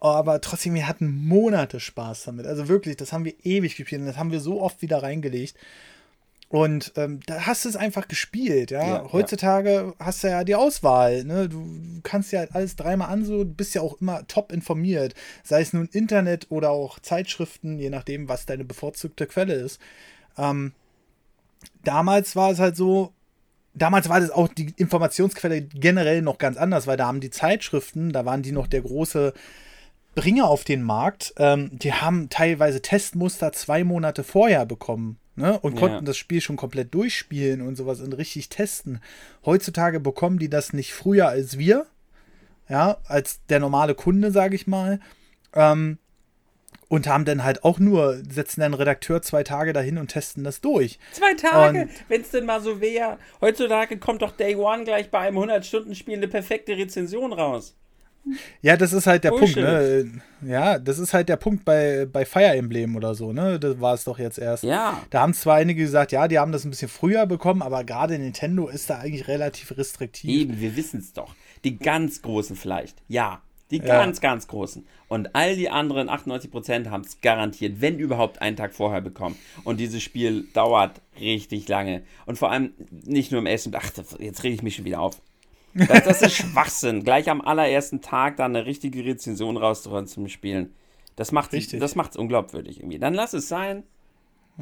Aber 0.00 0.40
trotzdem, 0.42 0.74
wir 0.74 0.86
hatten 0.86 1.26
Monate 1.26 1.80
Spaß 1.80 2.24
damit. 2.24 2.46
Also 2.46 2.68
wirklich, 2.68 2.96
das 2.96 3.12
haben 3.12 3.24
wir 3.24 3.34
ewig 3.42 3.76
gespielt 3.76 4.02
und 4.02 4.06
das 4.06 4.18
haben 4.18 4.32
wir 4.32 4.40
so 4.40 4.60
oft 4.60 4.82
wieder 4.82 5.02
reingelegt. 5.02 5.56
Und 6.50 6.92
ähm, 6.96 7.20
da 7.26 7.46
hast 7.46 7.64
du 7.64 7.70
es 7.70 7.76
einfach 7.76 8.06
gespielt, 8.06 8.70
ja. 8.70 8.86
ja 8.86 9.12
Heutzutage 9.12 9.70
ja. 9.70 9.94
hast 9.98 10.22
du 10.22 10.28
ja 10.28 10.44
die 10.44 10.54
Auswahl, 10.54 11.24
ne? 11.24 11.48
Du 11.48 11.66
kannst 12.02 12.32
ja 12.32 12.44
alles 12.52 12.76
dreimal 12.76 13.08
an, 13.08 13.24
so, 13.24 13.44
du 13.44 13.54
bist 13.54 13.74
ja 13.74 13.80
auch 13.80 14.00
immer 14.00 14.26
top 14.28 14.52
informiert. 14.52 15.14
Sei 15.42 15.62
es 15.62 15.72
nun 15.72 15.88
Internet 15.90 16.46
oder 16.50 16.70
auch 16.70 17.00
Zeitschriften, 17.00 17.78
je 17.78 17.90
nachdem, 17.90 18.28
was 18.28 18.46
deine 18.46 18.64
bevorzugte 18.64 19.26
Quelle 19.26 19.54
ist. 19.54 19.80
Ähm, 20.36 20.72
damals 21.82 22.36
war 22.36 22.50
es 22.50 22.58
halt 22.58 22.76
so, 22.76 23.12
damals 23.74 24.08
war 24.08 24.20
das 24.20 24.30
auch 24.30 24.48
die 24.48 24.72
Informationsquelle 24.76 25.62
generell 25.62 26.22
noch 26.22 26.38
ganz 26.38 26.56
anders, 26.56 26.86
weil 26.86 26.96
da 26.96 27.06
haben 27.06 27.20
die 27.20 27.30
Zeitschriften, 27.30 28.12
da 28.12 28.24
waren 28.24 28.42
die 28.42 28.52
noch 28.52 28.66
der 28.66 28.82
große 28.82 29.32
Bringer 30.14 30.46
auf 30.46 30.64
den 30.64 30.82
Markt. 30.82 31.34
Ähm, 31.38 31.70
die 31.72 31.92
haben 31.92 32.28
teilweise 32.30 32.80
Testmuster 32.80 33.52
zwei 33.52 33.84
Monate 33.84 34.22
vorher 34.24 34.64
bekommen 34.66 35.18
ne? 35.36 35.58
und 35.60 35.76
konnten 35.76 35.96
ja. 35.96 36.02
das 36.02 36.16
Spiel 36.16 36.40
schon 36.40 36.56
komplett 36.56 36.94
durchspielen 36.94 37.60
und 37.60 37.76
sowas 37.76 38.00
und 38.00 38.12
richtig 38.12 38.48
testen. 38.48 39.00
Heutzutage 39.44 40.00
bekommen 40.00 40.38
die 40.38 40.48
das 40.48 40.72
nicht 40.72 40.94
früher 40.94 41.28
als 41.28 41.58
wir, 41.58 41.86
ja, 42.68 42.98
als 43.06 43.44
der 43.48 43.60
normale 43.60 43.94
Kunde, 43.94 44.30
sage 44.30 44.54
ich 44.54 44.66
mal. 44.66 45.00
Ähm, 45.52 45.98
und 46.94 47.06
haben 47.06 47.24
dann 47.24 47.44
halt 47.44 47.64
auch 47.64 47.78
nur, 47.78 48.22
setzen 48.28 48.60
dann 48.60 48.74
Redakteur 48.74 49.22
zwei 49.22 49.42
Tage 49.42 49.72
dahin 49.72 49.98
und 49.98 50.08
testen 50.08 50.44
das 50.44 50.60
durch. 50.60 50.98
Zwei 51.12 51.34
Tage? 51.34 51.88
Wenn 52.08 52.20
es 52.20 52.30
denn 52.30 52.46
mal 52.46 52.60
so 52.60 52.80
wäre. 52.80 53.18
Heutzutage 53.40 53.98
kommt 53.98 54.22
doch 54.22 54.32
Day 54.32 54.56
One 54.56 54.84
gleich 54.84 55.10
bei 55.10 55.20
einem 55.20 55.38
100-Stunden-Spiel 55.38 56.16
eine 56.16 56.28
perfekte 56.28 56.76
Rezension 56.76 57.32
raus. 57.32 57.76
Ja, 58.62 58.76
das 58.76 58.92
ist 58.92 59.06
halt 59.06 59.24
der 59.24 59.30
Bullshit. 59.30 59.56
Punkt, 59.56 59.68
ne? 59.68 60.22
Ja, 60.46 60.78
das 60.78 60.98
ist 60.98 61.12
halt 61.12 61.28
der 61.28 61.36
Punkt 61.36 61.64
bei, 61.64 62.06
bei 62.10 62.24
Fire 62.24 62.56
Emblem 62.56 62.96
oder 62.96 63.14
so, 63.14 63.32
ne? 63.32 63.58
Das 63.60 63.80
war 63.80 63.94
es 63.94 64.04
doch 64.04 64.18
jetzt 64.18 64.38
erst. 64.38 64.64
Ja. 64.64 65.02
Da 65.10 65.20
haben 65.20 65.34
zwar 65.34 65.56
einige 65.56 65.82
gesagt, 65.82 66.12
ja, 66.12 66.26
die 66.26 66.38
haben 66.38 66.52
das 66.52 66.64
ein 66.64 66.70
bisschen 66.70 66.88
früher 66.88 67.26
bekommen, 67.26 67.60
aber 67.60 67.84
gerade 67.84 68.18
Nintendo 68.18 68.68
ist 68.68 68.88
da 68.88 68.98
eigentlich 68.98 69.28
relativ 69.28 69.76
restriktiv. 69.76 70.30
Eben, 70.30 70.60
wir 70.60 70.74
wissen 70.76 71.00
es 71.00 71.12
doch. 71.12 71.34
Die 71.64 71.78
ganz 71.78 72.22
Großen 72.22 72.56
vielleicht, 72.56 73.02
ja. 73.08 73.42
Die 73.70 73.78
ganz, 73.78 74.18
ja. 74.18 74.30
ganz 74.30 74.46
großen. 74.46 74.86
Und 75.08 75.34
all 75.34 75.56
die 75.56 75.70
anderen 75.70 76.10
98% 76.10 76.90
haben 76.90 77.02
es 77.02 77.20
garantiert, 77.20 77.80
wenn 77.80 77.98
überhaupt, 77.98 78.42
einen 78.42 78.56
Tag 78.56 78.74
vorher 78.74 79.00
bekommen. 79.00 79.36
Und 79.64 79.80
dieses 79.80 80.02
Spiel 80.02 80.46
dauert 80.52 81.00
richtig 81.18 81.66
lange. 81.68 82.02
Und 82.26 82.38
vor 82.38 82.50
allem 82.50 82.72
nicht 82.90 83.32
nur 83.32 83.40
im 83.40 83.46
ersten. 83.46 83.74
Ach, 83.74 83.90
jetzt 84.18 84.44
rede 84.44 84.54
ich 84.54 84.62
mich 84.62 84.76
schon 84.76 84.84
wieder 84.84 85.00
auf. 85.00 85.20
Das, 85.74 86.04
das 86.04 86.22
ist 86.22 86.32
Schwachsinn. 86.36 87.04
Gleich 87.04 87.30
am 87.30 87.40
allerersten 87.40 88.00
Tag 88.00 88.36
dann 88.36 88.54
eine 88.54 88.66
richtige 88.66 89.04
Rezension 89.04 89.56
rauszuholen 89.56 90.06
zum 90.06 90.28
Spielen. 90.28 90.74
Das 91.16 91.32
macht 91.32 91.52
es 91.54 92.16
unglaubwürdig 92.16 92.80
irgendwie. 92.80 92.98
Dann 92.98 93.14
lass 93.14 93.32
es 93.32 93.48
sein. 93.48 93.84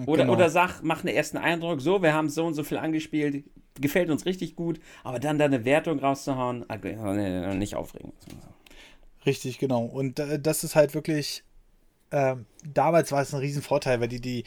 Oder, 0.07 0.23
genau. 0.23 0.35
oder 0.35 0.49
sag, 0.49 0.83
mach 0.83 1.05
einen 1.05 1.15
ersten 1.15 1.37
Eindruck, 1.37 1.83
so, 1.83 2.03
wir 2.03 2.15
haben 2.15 2.31
so 2.31 2.47
und 2.47 2.55
so 2.55 2.65
viel 2.65 2.79
angespielt, 2.79 3.45
gefällt 3.79 4.09
uns 4.09 4.25
richtig 4.25 4.57
gut, 4.57 4.81
aber 5.05 5.19
dann 5.19 5.39
da 5.39 5.45
eine 5.45 5.67
Wertung 5.67 5.99
rauszuhauen, 5.99 6.65
äh, 6.71 7.55
nicht 7.55 7.75
aufregen. 7.75 8.13
Richtig, 9.25 9.59
genau. 9.59 9.85
Und 9.85 10.19
äh, 10.19 10.39
das 10.39 10.65
ist 10.65 10.75
halt 10.75 10.95
wirklich, 10.95 11.45
äh, 12.11 12.37
damals 12.65 13.13
war 13.13 13.23
es 13.23 13.33
ein 13.33 13.41
Riesenvorteil, 13.41 14.01
weil 14.01 14.09
die, 14.09 14.21
die, 14.21 14.45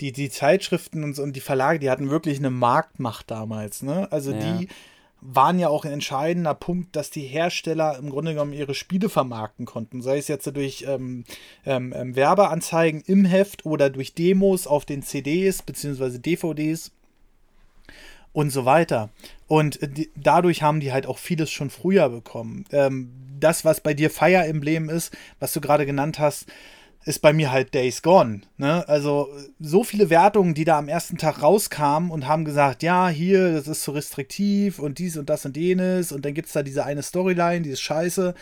die, 0.00 0.12
die 0.12 0.30
Zeitschriften 0.30 1.04
und, 1.04 1.18
und 1.18 1.34
die 1.34 1.40
Verlage, 1.40 1.78
die 1.78 1.90
hatten 1.90 2.10
wirklich 2.10 2.38
eine 2.38 2.50
Marktmacht 2.50 3.30
damals. 3.30 3.82
Ne? 3.82 4.10
Also 4.10 4.32
ja. 4.32 4.38
die 4.38 4.68
waren 5.20 5.58
ja 5.58 5.68
auch 5.68 5.84
ein 5.84 5.92
entscheidender 5.92 6.54
Punkt, 6.54 6.94
dass 6.94 7.10
die 7.10 7.22
Hersteller 7.22 7.98
im 7.98 8.10
Grunde 8.10 8.32
genommen 8.32 8.52
ihre 8.52 8.74
Spiele 8.74 9.08
vermarkten 9.08 9.64
konnten. 9.64 10.02
Sei 10.02 10.18
es 10.18 10.28
jetzt 10.28 10.46
durch 10.54 10.84
ähm, 10.86 11.24
ähm, 11.64 11.92
ähm 11.96 12.14
Werbeanzeigen 12.14 13.02
im 13.06 13.24
Heft 13.24 13.64
oder 13.64 13.90
durch 13.90 14.14
Demos 14.14 14.66
auf 14.66 14.84
den 14.84 15.02
CDs 15.02 15.62
bzw. 15.62 16.18
DVDs 16.18 16.92
und 18.32 18.50
so 18.50 18.66
weiter. 18.66 19.08
Und 19.48 19.82
äh, 19.82 19.88
die, 19.88 20.10
dadurch 20.14 20.62
haben 20.62 20.80
die 20.80 20.92
halt 20.92 21.06
auch 21.06 21.18
vieles 21.18 21.50
schon 21.50 21.70
früher 21.70 22.10
bekommen. 22.10 22.66
Ähm, 22.70 23.10
das, 23.38 23.64
was 23.64 23.80
bei 23.80 23.94
dir 23.94 24.10
Fire 24.10 24.44
Emblem 24.44 24.88
ist, 24.88 25.16
was 25.38 25.52
du 25.52 25.60
gerade 25.60 25.86
genannt 25.86 26.18
hast, 26.18 26.46
ist 27.06 27.20
bei 27.20 27.32
mir 27.32 27.52
halt 27.52 27.72
Days 27.72 28.02
Gone. 28.02 28.40
Ne? 28.56 28.86
Also 28.88 29.28
so 29.60 29.84
viele 29.84 30.10
Wertungen, 30.10 30.54
die 30.54 30.64
da 30.64 30.76
am 30.76 30.88
ersten 30.88 31.16
Tag 31.16 31.40
rauskamen 31.40 32.10
und 32.10 32.26
haben 32.26 32.44
gesagt, 32.44 32.82
ja, 32.82 33.08
hier, 33.08 33.52
das 33.52 33.68
ist 33.68 33.82
zu 33.82 33.92
restriktiv 33.92 34.80
und 34.80 34.98
dies 34.98 35.16
und 35.16 35.30
das 35.30 35.46
und 35.46 35.56
jenes 35.56 36.10
und 36.10 36.24
dann 36.24 36.34
gibt 36.34 36.48
es 36.48 36.54
da 36.54 36.64
diese 36.64 36.84
eine 36.84 37.04
Storyline, 37.04 37.62
die 37.62 37.70
ist 37.70 37.80
scheiße. 37.80 38.34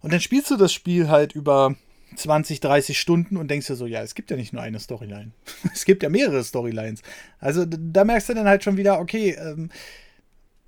Und 0.00 0.12
dann 0.12 0.20
spielst 0.20 0.50
du 0.50 0.56
das 0.56 0.72
Spiel 0.72 1.08
halt 1.08 1.32
über 1.32 1.74
20, 2.14 2.60
30 2.60 3.00
Stunden 3.00 3.36
und 3.36 3.50
denkst 3.50 3.66
dir 3.66 3.74
so, 3.74 3.86
ja, 3.86 4.02
es 4.02 4.14
gibt 4.14 4.30
ja 4.30 4.36
nicht 4.36 4.52
nur 4.52 4.62
eine 4.62 4.78
Storyline. 4.78 5.32
es 5.74 5.84
gibt 5.84 6.04
ja 6.04 6.08
mehrere 6.08 6.44
Storylines. 6.44 7.02
Also 7.40 7.64
da 7.66 8.04
merkst 8.04 8.28
du 8.28 8.34
dann 8.34 8.46
halt 8.46 8.62
schon 8.62 8.76
wieder, 8.76 9.00
okay, 9.00 9.30
ähm, 9.30 9.70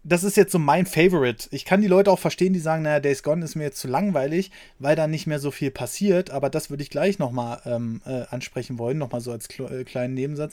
das 0.09 0.23
ist 0.23 0.37
jetzt 0.37 0.53
so 0.53 0.59
mein 0.59 0.87
Favorite. 0.87 1.49
Ich 1.51 1.65
kann 1.65 1.81
die 1.81 1.89
Leute 1.89 2.13
auch 2.13 2.19
verstehen, 2.21 2.53
die 2.53 2.61
sagen, 2.61 2.85
naja, 2.85 3.01
Days 3.01 3.25
Gone 3.25 3.45
ist 3.45 3.57
mir 3.57 3.65
jetzt 3.65 3.81
zu 3.81 3.89
langweilig, 3.89 4.53
weil 4.79 4.95
da 4.95 5.09
nicht 5.09 5.27
mehr 5.27 5.41
so 5.41 5.51
viel 5.51 5.73
passiert. 5.73 6.31
Aber 6.31 6.49
das 6.49 6.71
würde 6.71 6.85
ich 6.85 6.91
gleich 6.91 7.19
nochmal 7.19 7.61
ähm, 7.67 8.01
äh, 8.07 8.23
ansprechen 8.31 8.79
wollen, 8.79 8.99
nochmal 8.99 9.21
so 9.21 9.33
als 9.33 9.49
äh, 9.59 9.83
kleinen 9.85 10.15
Nebensatz. 10.15 10.53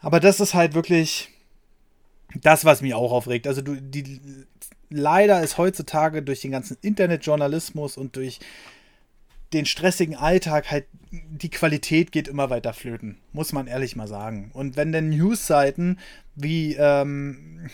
Aber 0.00 0.20
das 0.20 0.38
ist 0.38 0.54
halt 0.54 0.74
wirklich 0.74 1.30
das, 2.42 2.64
was 2.64 2.80
mich 2.80 2.94
auch 2.94 3.10
aufregt. 3.10 3.48
Also 3.48 3.60
du, 3.60 3.74
die, 3.74 4.20
leider 4.88 5.42
ist 5.42 5.58
heutzutage 5.58 6.22
durch 6.22 6.40
den 6.40 6.52
ganzen 6.52 6.76
Internetjournalismus 6.80 7.96
und 7.96 8.14
durch 8.14 8.38
den 9.52 9.66
stressigen 9.66 10.14
Alltag 10.14 10.70
halt 10.70 10.86
die 11.10 11.50
Qualität 11.50 12.12
geht 12.12 12.28
immer 12.28 12.50
weiter 12.50 12.72
flöten, 12.72 13.18
muss 13.32 13.52
man 13.52 13.66
ehrlich 13.66 13.96
mal 13.96 14.08
sagen. 14.08 14.50
Und 14.52 14.76
wenn 14.76 14.92
denn 14.92 15.08
News-Seiten 15.08 15.98
wie 16.34 16.74
ähm, 16.78 17.68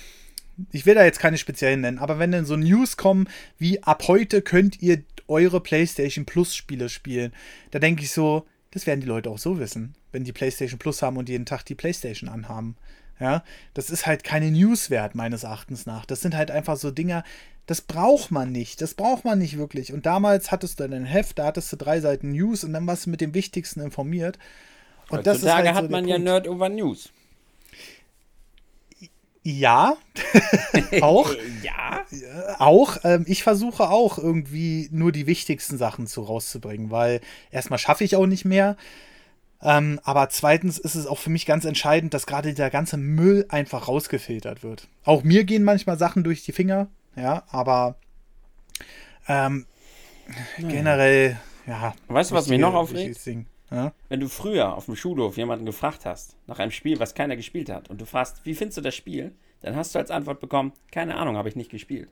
ich 0.70 0.86
will 0.86 0.94
da 0.94 1.04
jetzt 1.04 1.18
keine 1.18 1.38
speziellen 1.38 1.80
nennen, 1.80 1.98
aber 1.98 2.18
wenn 2.18 2.32
dann 2.32 2.44
so 2.44 2.56
News 2.56 2.96
kommen, 2.96 3.28
wie 3.58 3.82
ab 3.82 4.04
heute 4.08 4.42
könnt 4.42 4.80
ihr 4.82 5.02
eure 5.28 5.60
PlayStation 5.60 6.24
Plus 6.24 6.54
Spiele 6.54 6.88
spielen, 6.88 7.32
da 7.70 7.78
denke 7.78 8.02
ich 8.02 8.12
so, 8.12 8.46
das 8.70 8.86
werden 8.86 9.00
die 9.00 9.06
Leute 9.06 9.30
auch 9.30 9.38
so 9.38 9.58
wissen, 9.58 9.94
wenn 10.12 10.24
die 10.24 10.32
PlayStation 10.32 10.78
Plus 10.78 11.02
haben 11.02 11.16
und 11.16 11.28
jeden 11.28 11.46
Tag 11.46 11.64
die 11.64 11.74
PlayStation 11.74 12.28
anhaben. 12.28 12.76
Ja, 13.20 13.44
das 13.74 13.90
ist 13.90 14.06
halt 14.06 14.24
keine 14.24 14.50
News 14.50 14.90
wert, 14.90 15.14
meines 15.14 15.44
Erachtens 15.44 15.86
nach. 15.86 16.06
Das 16.06 16.22
sind 16.22 16.34
halt 16.34 16.50
einfach 16.50 16.76
so 16.76 16.90
Dinger, 16.90 17.22
das 17.66 17.80
braucht 17.80 18.30
man 18.30 18.50
nicht. 18.50 18.80
Das 18.80 18.94
braucht 18.94 19.24
man 19.24 19.38
nicht 19.38 19.58
wirklich. 19.58 19.92
Und 19.92 20.06
damals 20.06 20.50
hattest 20.50 20.80
du 20.80 20.84
ein 20.84 21.04
Heft, 21.04 21.38
da 21.38 21.46
hattest 21.46 21.72
du 21.72 21.76
drei 21.76 22.00
Seiten 22.00 22.32
News 22.32 22.64
und 22.64 22.72
dann 22.72 22.86
warst 22.86 23.06
du 23.06 23.10
mit 23.10 23.20
dem 23.20 23.34
Wichtigsten 23.34 23.80
informiert. 23.80 24.38
Und 25.08 25.18
Heutzutage 25.18 25.24
das 25.24 25.42
ist 25.42 25.54
halt 25.54 25.66
so 25.66 25.74
hat 25.74 25.90
man 25.90 26.08
ja 26.08 26.18
Nerd 26.18 26.48
over 26.48 26.68
News. 26.68 27.12
Ja, 29.44 29.96
auch. 31.00 31.30
ja. 31.62 32.04
Auch. 32.58 32.98
Ähm, 33.02 33.24
ich 33.26 33.42
versuche 33.42 33.88
auch 33.90 34.18
irgendwie 34.18 34.88
nur 34.92 35.10
die 35.10 35.26
wichtigsten 35.26 35.78
Sachen 35.78 36.06
zu 36.06 36.22
rauszubringen, 36.22 36.90
weil 36.90 37.20
erstmal 37.50 37.78
schaffe 37.78 38.04
ich 38.04 38.14
auch 38.14 38.26
nicht 38.26 38.44
mehr. 38.44 38.76
Ähm, 39.60 40.00
aber 40.04 40.28
zweitens 40.28 40.78
ist 40.78 40.94
es 40.94 41.06
auch 41.06 41.18
für 41.18 41.30
mich 41.30 41.46
ganz 41.46 41.64
entscheidend, 41.64 42.14
dass 42.14 42.26
gerade 42.26 42.54
der 42.54 42.70
ganze 42.70 42.96
Müll 42.96 43.46
einfach 43.48 43.88
rausgefiltert 43.88 44.62
wird. 44.62 44.88
Auch 45.04 45.22
mir 45.22 45.44
gehen 45.44 45.64
manchmal 45.64 45.98
Sachen 45.98 46.24
durch 46.24 46.44
die 46.44 46.52
Finger, 46.52 46.88
ja, 47.14 47.44
aber 47.48 47.96
ähm, 49.28 49.66
generell, 50.58 51.38
ja. 51.66 51.94
Weißt 52.08 52.32
du, 52.32 52.34
was 52.34 52.48
mich 52.48 52.58
noch 52.60 52.74
aufregt? 52.74 53.20
Ja? 53.72 53.92
Wenn 54.08 54.20
du 54.20 54.28
früher 54.28 54.74
auf 54.74 54.86
dem 54.86 54.96
Schulhof 54.96 55.36
jemanden 55.36 55.66
gefragt 55.66 56.04
hast, 56.04 56.36
nach 56.46 56.58
einem 56.58 56.70
Spiel, 56.72 56.98
was 56.98 57.14
keiner 57.14 57.36
gespielt 57.36 57.70
hat, 57.70 57.90
und 57.90 58.00
du 58.00 58.06
fragst, 58.06 58.44
wie 58.44 58.54
findest 58.54 58.78
du 58.78 58.82
das 58.82 58.94
Spiel? 58.94 59.32
Dann 59.60 59.76
hast 59.76 59.94
du 59.94 59.98
als 59.98 60.10
Antwort 60.10 60.40
bekommen, 60.40 60.72
keine 60.90 61.16
Ahnung, 61.16 61.36
habe 61.36 61.48
ich 61.48 61.56
nicht 61.56 61.70
gespielt. 61.70 62.08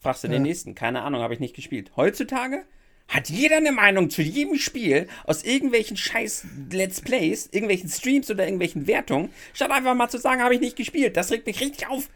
Fragst 0.00 0.24
du 0.24 0.28
ja. 0.28 0.34
den 0.34 0.42
nächsten, 0.42 0.74
keine 0.74 1.02
Ahnung, 1.02 1.22
habe 1.22 1.34
ich 1.34 1.40
nicht 1.40 1.56
gespielt. 1.56 1.92
Heutzutage 1.96 2.64
hat 3.08 3.30
jeder 3.30 3.56
eine 3.56 3.72
Meinung 3.72 4.10
zu 4.10 4.22
jedem 4.22 4.56
Spiel 4.58 5.08
aus 5.24 5.42
irgendwelchen 5.42 5.96
scheiß 5.96 6.46
Let's 6.70 7.00
Plays, 7.00 7.48
irgendwelchen 7.50 7.88
Streams 7.88 8.30
oder 8.30 8.44
irgendwelchen 8.44 8.86
Wertungen, 8.86 9.30
statt 9.54 9.70
einfach 9.70 9.94
mal 9.94 10.10
zu 10.10 10.18
sagen, 10.18 10.42
habe 10.42 10.54
ich 10.54 10.60
nicht 10.60 10.76
gespielt. 10.76 11.16
Das 11.16 11.30
regt 11.30 11.46
mich 11.46 11.60
richtig 11.60 11.88
auf. 11.88 12.08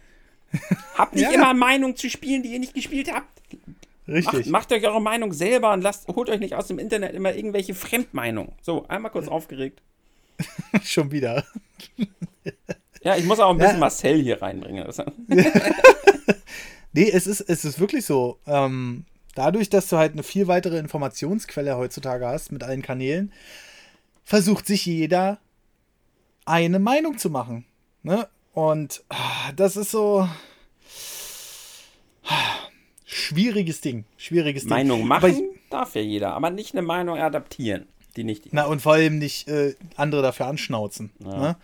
Habt 0.94 1.14
nicht 1.14 1.24
ja. 1.24 1.32
immer 1.32 1.54
Meinung 1.54 1.96
zu 1.96 2.10
Spielen, 2.10 2.42
die 2.42 2.52
ihr 2.52 2.58
nicht 2.58 2.74
gespielt 2.74 3.10
habt. 3.10 3.41
Richtig. 4.08 4.46
Macht, 4.46 4.70
macht, 4.70 4.72
euch 4.72 4.84
eure 4.84 5.00
Meinung 5.00 5.32
selber 5.32 5.72
und 5.72 5.82
lasst, 5.82 6.08
holt 6.08 6.28
euch 6.28 6.40
nicht 6.40 6.54
aus 6.54 6.66
dem 6.66 6.78
Internet 6.78 7.14
immer 7.14 7.34
irgendwelche 7.34 7.74
Fremdmeinungen. 7.74 8.52
So, 8.60 8.86
einmal 8.88 9.12
kurz 9.12 9.28
aufgeregt. 9.28 9.80
Schon 10.82 11.12
wieder. 11.12 11.44
ja, 13.02 13.16
ich 13.16 13.24
muss 13.24 13.38
auch 13.38 13.50
ein 13.50 13.58
bisschen 13.58 13.74
ja. 13.74 13.80
Marcel 13.80 14.20
hier 14.20 14.42
reinbringen. 14.42 14.84
nee, 16.92 17.10
es 17.10 17.26
ist, 17.26 17.42
es 17.42 17.64
ist 17.64 17.78
wirklich 17.78 18.04
so. 18.04 18.38
Ähm, 18.46 19.04
dadurch, 19.36 19.70
dass 19.70 19.88
du 19.88 19.98
halt 19.98 20.12
eine 20.12 20.24
viel 20.24 20.48
weitere 20.48 20.78
Informationsquelle 20.78 21.76
heutzutage 21.76 22.26
hast 22.26 22.50
mit 22.50 22.64
allen 22.64 22.82
Kanälen, 22.82 23.32
versucht 24.24 24.66
sich 24.66 24.84
jeder 24.84 25.38
eine 26.44 26.80
Meinung 26.80 27.18
zu 27.18 27.30
machen. 27.30 27.66
Ne? 28.02 28.26
Und 28.52 29.04
ah, 29.10 29.52
das 29.54 29.76
ist 29.76 29.92
so 29.92 30.28
schwieriges 33.12 33.80
Ding. 33.80 34.04
Schwieriges 34.16 34.64
Meinung 34.64 35.00
Ding. 35.00 35.08
machen 35.08 35.30
ich, 35.30 35.70
darf 35.70 35.94
ja 35.94 36.00
jeder, 36.00 36.34
aber 36.34 36.50
nicht 36.50 36.74
eine 36.74 36.82
Meinung 36.82 37.18
adaptieren, 37.18 37.86
die 38.16 38.24
nicht. 38.24 38.48
Na, 38.52 38.64
und 38.64 38.82
vor 38.82 38.94
allem 38.94 39.18
nicht 39.18 39.48
äh, 39.48 39.74
andere 39.96 40.22
dafür 40.22 40.46
anschnauzen. 40.46 41.10
Ja. 41.24 41.38
Ne? 41.38 41.56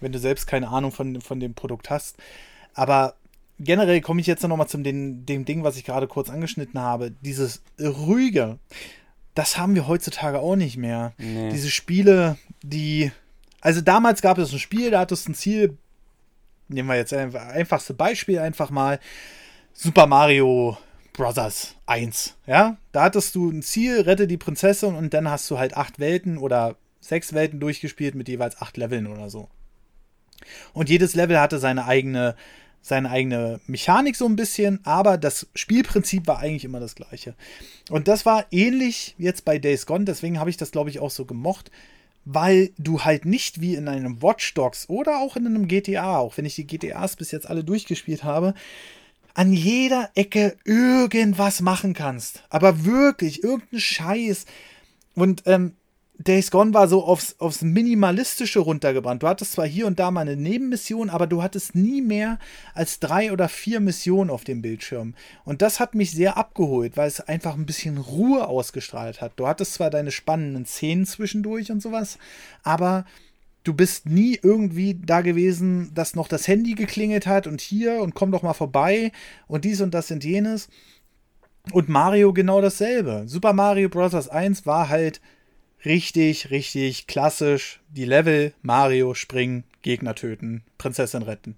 Wenn 0.00 0.12
du 0.12 0.18
selbst 0.18 0.46
keine 0.46 0.68
Ahnung 0.68 0.92
von, 0.92 1.20
von 1.20 1.40
dem 1.40 1.54
Produkt 1.54 1.90
hast. 1.90 2.16
Aber 2.74 3.14
generell 3.58 4.00
komme 4.00 4.20
ich 4.20 4.26
jetzt 4.26 4.46
noch 4.46 4.56
mal 4.56 4.66
zum 4.66 4.84
den, 4.84 5.24
dem 5.26 5.44
Ding, 5.44 5.64
was 5.64 5.76
ich 5.76 5.84
gerade 5.84 6.06
kurz 6.06 6.28
angeschnitten 6.28 6.80
habe. 6.80 7.12
Dieses 7.22 7.62
ruhige, 7.80 8.58
das 9.34 9.58
haben 9.58 9.74
wir 9.74 9.88
heutzutage 9.88 10.40
auch 10.40 10.56
nicht 10.56 10.76
mehr. 10.76 11.12
Nee. 11.18 11.50
Diese 11.50 11.70
Spiele, 11.70 12.36
die. 12.62 13.12
Also 13.60 13.80
damals 13.80 14.22
gab 14.22 14.38
es 14.38 14.52
ein 14.52 14.58
Spiel, 14.58 14.90
da 14.90 15.00
hattest 15.00 15.26
du 15.26 15.32
ein 15.32 15.34
Ziel. 15.34 15.78
Nehmen 16.68 16.88
wir 16.88 16.96
jetzt 16.96 17.12
ein 17.12 17.34
einfachste 17.34 17.94
Beispiel 17.94 18.38
einfach 18.38 18.70
mal. 18.70 19.00
Super 19.72 20.06
Mario 20.06 20.78
Brothers 21.16 21.76
1. 21.86 22.34
Ja, 22.46 22.76
da 22.92 23.04
hattest 23.04 23.34
du 23.34 23.50
ein 23.50 23.62
Ziel, 23.62 24.02
rette 24.02 24.26
die 24.26 24.36
Prinzessin 24.36 24.94
und 24.94 25.14
dann 25.14 25.30
hast 25.30 25.50
du 25.50 25.58
halt 25.58 25.74
acht 25.74 25.98
Welten 25.98 26.36
oder 26.36 26.76
sechs 27.00 27.32
Welten 27.32 27.58
durchgespielt 27.58 28.14
mit 28.14 28.28
jeweils 28.28 28.60
acht 28.60 28.76
Leveln 28.76 29.06
oder 29.06 29.30
so. 29.30 29.48
Und 30.74 30.90
jedes 30.90 31.14
Level 31.14 31.40
hatte 31.40 31.58
seine 31.58 31.86
eigene, 31.86 32.36
seine 32.82 33.08
eigene 33.08 33.60
Mechanik 33.66 34.14
so 34.14 34.26
ein 34.26 34.36
bisschen, 34.36 34.80
aber 34.84 35.16
das 35.16 35.46
Spielprinzip 35.54 36.26
war 36.26 36.40
eigentlich 36.40 36.66
immer 36.66 36.80
das 36.80 36.94
gleiche. 36.94 37.34
Und 37.88 38.08
das 38.08 38.26
war 38.26 38.44
ähnlich 38.50 39.14
jetzt 39.16 39.46
bei 39.46 39.58
Days 39.58 39.86
Gone, 39.86 40.04
deswegen 40.04 40.38
habe 40.38 40.50
ich 40.50 40.58
das, 40.58 40.70
glaube 40.70 40.90
ich, 40.90 40.98
auch 40.98 41.10
so 41.10 41.24
gemocht, 41.24 41.70
weil 42.26 42.72
du 42.76 43.04
halt 43.04 43.24
nicht 43.24 43.62
wie 43.62 43.74
in 43.74 43.88
einem 43.88 44.20
Watch 44.20 44.52
Dogs 44.52 44.86
oder 44.90 45.20
auch 45.20 45.36
in 45.36 45.46
einem 45.46 45.66
GTA, 45.66 46.18
auch 46.18 46.36
wenn 46.36 46.44
ich 46.44 46.56
die 46.56 46.66
GTAs 46.66 47.16
bis 47.16 47.30
jetzt 47.30 47.48
alle 47.48 47.64
durchgespielt 47.64 48.22
habe, 48.22 48.52
an 49.36 49.52
jeder 49.52 50.10
Ecke 50.14 50.56
irgendwas 50.64 51.60
machen 51.60 51.92
kannst. 51.92 52.42
Aber 52.48 52.86
wirklich, 52.86 53.44
irgendein 53.44 53.80
Scheiß. 53.80 54.46
Und 55.14 55.42
ähm, 55.44 55.74
Days 56.16 56.50
Gone 56.50 56.72
war 56.72 56.88
so 56.88 57.04
aufs, 57.04 57.36
aufs 57.38 57.60
Minimalistische 57.60 58.60
runtergebrannt. 58.60 59.22
Du 59.22 59.28
hattest 59.28 59.52
zwar 59.52 59.66
hier 59.66 59.86
und 59.86 59.98
da 59.98 60.10
mal 60.10 60.22
eine 60.22 60.36
Nebenmission, 60.36 61.10
aber 61.10 61.26
du 61.26 61.42
hattest 61.42 61.74
nie 61.74 62.00
mehr 62.00 62.38
als 62.72 62.98
drei 62.98 63.30
oder 63.30 63.50
vier 63.50 63.80
Missionen 63.80 64.30
auf 64.30 64.44
dem 64.44 64.62
Bildschirm. 64.62 65.14
Und 65.44 65.60
das 65.60 65.80
hat 65.80 65.94
mich 65.94 66.12
sehr 66.12 66.38
abgeholt, 66.38 66.96
weil 66.96 67.08
es 67.08 67.20
einfach 67.20 67.56
ein 67.56 67.66
bisschen 67.66 67.98
Ruhe 67.98 68.48
ausgestrahlt 68.48 69.20
hat. 69.20 69.32
Du 69.36 69.46
hattest 69.46 69.74
zwar 69.74 69.90
deine 69.90 70.12
spannenden 70.12 70.64
Szenen 70.64 71.04
zwischendurch 71.04 71.70
und 71.70 71.82
sowas, 71.82 72.16
aber 72.62 73.04
du 73.66 73.74
bist 73.74 74.06
nie 74.06 74.38
irgendwie 74.40 74.94
da 74.94 75.22
gewesen, 75.22 75.92
dass 75.92 76.14
noch 76.14 76.28
das 76.28 76.46
Handy 76.46 76.74
geklingelt 76.74 77.26
hat 77.26 77.46
und 77.46 77.60
hier 77.60 78.00
und 78.00 78.14
komm 78.14 78.30
doch 78.30 78.42
mal 78.42 78.54
vorbei 78.54 79.10
und 79.48 79.64
dies 79.64 79.80
und 79.80 79.92
das 79.92 80.10
und 80.10 80.24
jenes. 80.24 80.68
Und 81.72 81.88
Mario 81.88 82.32
genau 82.32 82.60
dasselbe. 82.60 83.24
Super 83.26 83.52
Mario 83.52 83.88
Bros. 83.88 84.28
1 84.28 84.66
war 84.66 84.88
halt 84.88 85.20
richtig, 85.84 86.50
richtig 86.50 87.08
klassisch. 87.08 87.80
Die 87.88 88.04
Level, 88.04 88.54
Mario 88.62 89.14
springen, 89.14 89.64
Gegner 89.82 90.14
töten, 90.14 90.62
Prinzessin 90.78 91.22
retten. 91.22 91.56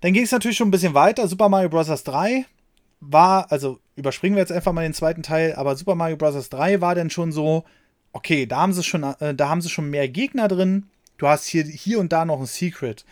Dann 0.00 0.12
ging 0.12 0.24
es 0.24 0.32
natürlich 0.32 0.58
schon 0.58 0.68
ein 0.68 0.72
bisschen 0.72 0.92
weiter. 0.92 1.26
Super 1.26 1.48
Mario 1.48 1.70
Bros. 1.70 2.04
3 2.04 2.44
war, 3.00 3.50
also 3.50 3.78
überspringen 3.96 4.36
wir 4.36 4.42
jetzt 4.42 4.52
einfach 4.52 4.74
mal 4.74 4.82
den 4.82 4.92
zweiten 4.92 5.22
Teil, 5.22 5.54
aber 5.54 5.74
Super 5.74 5.94
Mario 5.94 6.18
Bros. 6.18 6.50
3 6.50 6.82
war 6.82 6.94
dann 6.94 7.08
schon 7.08 7.32
so, 7.32 7.64
okay, 8.12 8.44
da 8.44 8.58
haben 8.58 8.74
sie 8.74 8.82
schon, 8.82 9.04
äh, 9.04 9.34
da 9.34 9.48
haben 9.48 9.62
sie 9.62 9.70
schon 9.70 9.88
mehr 9.88 10.08
Gegner 10.08 10.48
drin 10.48 10.90
du 11.24 11.30
hast 11.30 11.46
hier, 11.46 11.64
hier 11.64 11.98
und 12.00 12.12
da 12.12 12.24
noch 12.24 12.38
ein 12.38 12.46
Secret, 12.46 13.04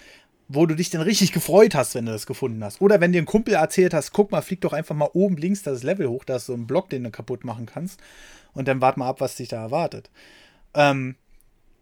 wo 0.47 0.67
du 0.67 0.75
dich 0.75 0.91
dann 0.91 1.01
richtig 1.01 1.33
gefreut 1.33 1.75
hast, 1.75 1.95
wenn 1.95 2.05
du 2.05 2.13
das 2.13 2.27
gefunden 2.27 2.63
hast. 2.63 2.83
Oder 2.83 3.01
wenn 3.01 3.13
dir 3.13 3.23
ein 3.23 3.27
Kumpel 3.27 3.55
erzählt 3.55 3.95
hast, 3.95 4.13
guck 4.13 4.31
mal, 4.31 4.43
flieg 4.43 4.61
doch 4.61 4.75
einfach 4.75 4.95
mal 4.95 5.09
oben 5.15 5.39
links 5.39 5.63
das 5.63 5.83
Level 5.83 6.09
hoch, 6.09 6.25
da 6.25 6.37
ist 6.37 6.47
so 6.47 6.53
ein 6.53 6.67
Block, 6.67 6.91
den 6.91 7.05
du 7.05 7.11
kaputt 7.11 7.45
machen 7.45 7.65
kannst. 7.65 8.01
Und 8.53 8.69
dann 8.69 8.83
wart 8.83 8.99
mal 8.99 9.09
ab, 9.09 9.23
was 9.23 9.37
dich 9.37 9.49
da 9.49 9.63
erwartet. 9.63 10.11
Ähm, 10.75 11.17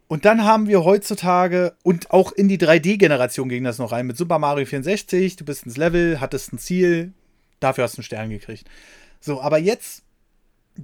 und 0.07 0.25
dann 0.25 0.45
haben 0.45 0.69
wir 0.69 0.85
heutzutage, 0.85 1.75
und 1.83 2.13
auch 2.13 2.31
in 2.31 2.47
die 2.47 2.59
3D-Generation 2.59 3.49
ging 3.49 3.65
das 3.65 3.79
noch 3.79 3.91
rein, 3.91 4.07
mit 4.07 4.17
Super 4.17 4.39
Mario 4.39 4.67
64, 4.67 5.35
du 5.35 5.45
bist 5.45 5.67
ins 5.67 5.77
Level, 5.77 6.21
hattest 6.21 6.53
ein 6.53 6.59
Ziel, 6.59 7.13
dafür 7.59 7.85
hast 7.85 7.97
du 7.97 7.99
einen 7.99 8.05
Stern 8.05 8.31
gekriegt. 8.31 8.69
So, 9.21 9.41
aber 9.41 9.59
jetzt 9.59 10.05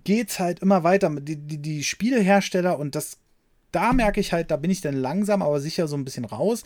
geht's 0.02 0.40
halt 0.40 0.58
immer 0.58 0.82
weiter. 0.82 1.08
Die, 1.20 1.36
die, 1.36 1.58
die 1.58 1.84
Spielehersteller, 1.84 2.80
und 2.80 2.96
das 2.96 3.18
da 3.72 3.92
merke 3.92 4.20
ich 4.20 4.32
halt, 4.32 4.50
da 4.50 4.56
bin 4.56 4.70
ich 4.70 4.80
dann 4.80 4.94
langsam, 4.94 5.42
aber 5.42 5.60
sicher 5.60 5.88
so 5.88 5.96
ein 5.96 6.04
bisschen 6.04 6.24
raus, 6.24 6.64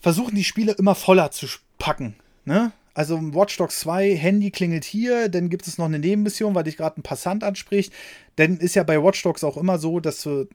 versuchen 0.00 0.34
die 0.34 0.44
Spiele 0.44 0.72
immer 0.72 0.94
voller 0.94 1.30
zu 1.30 1.46
packen. 1.78 2.16
Ne? 2.44 2.72
Also 2.94 3.18
Watch 3.34 3.56
Dogs 3.56 3.80
2, 3.80 4.14
Handy 4.16 4.50
klingelt 4.50 4.84
hier, 4.84 5.28
dann 5.28 5.50
gibt 5.50 5.66
es 5.66 5.78
noch 5.78 5.86
eine 5.86 5.98
Nebenmission, 5.98 6.54
weil 6.54 6.64
dich 6.64 6.76
gerade 6.76 7.00
ein 7.00 7.02
Passant 7.02 7.42
anspricht. 7.42 7.92
Denn 8.38 8.56
ist 8.56 8.76
ja 8.76 8.84
bei 8.84 9.02
Watch 9.02 9.22
Dogs 9.22 9.42
auch 9.42 9.56
immer 9.56 9.78
so, 9.78 10.00
dass 10.00 10.22
du 10.22 10.48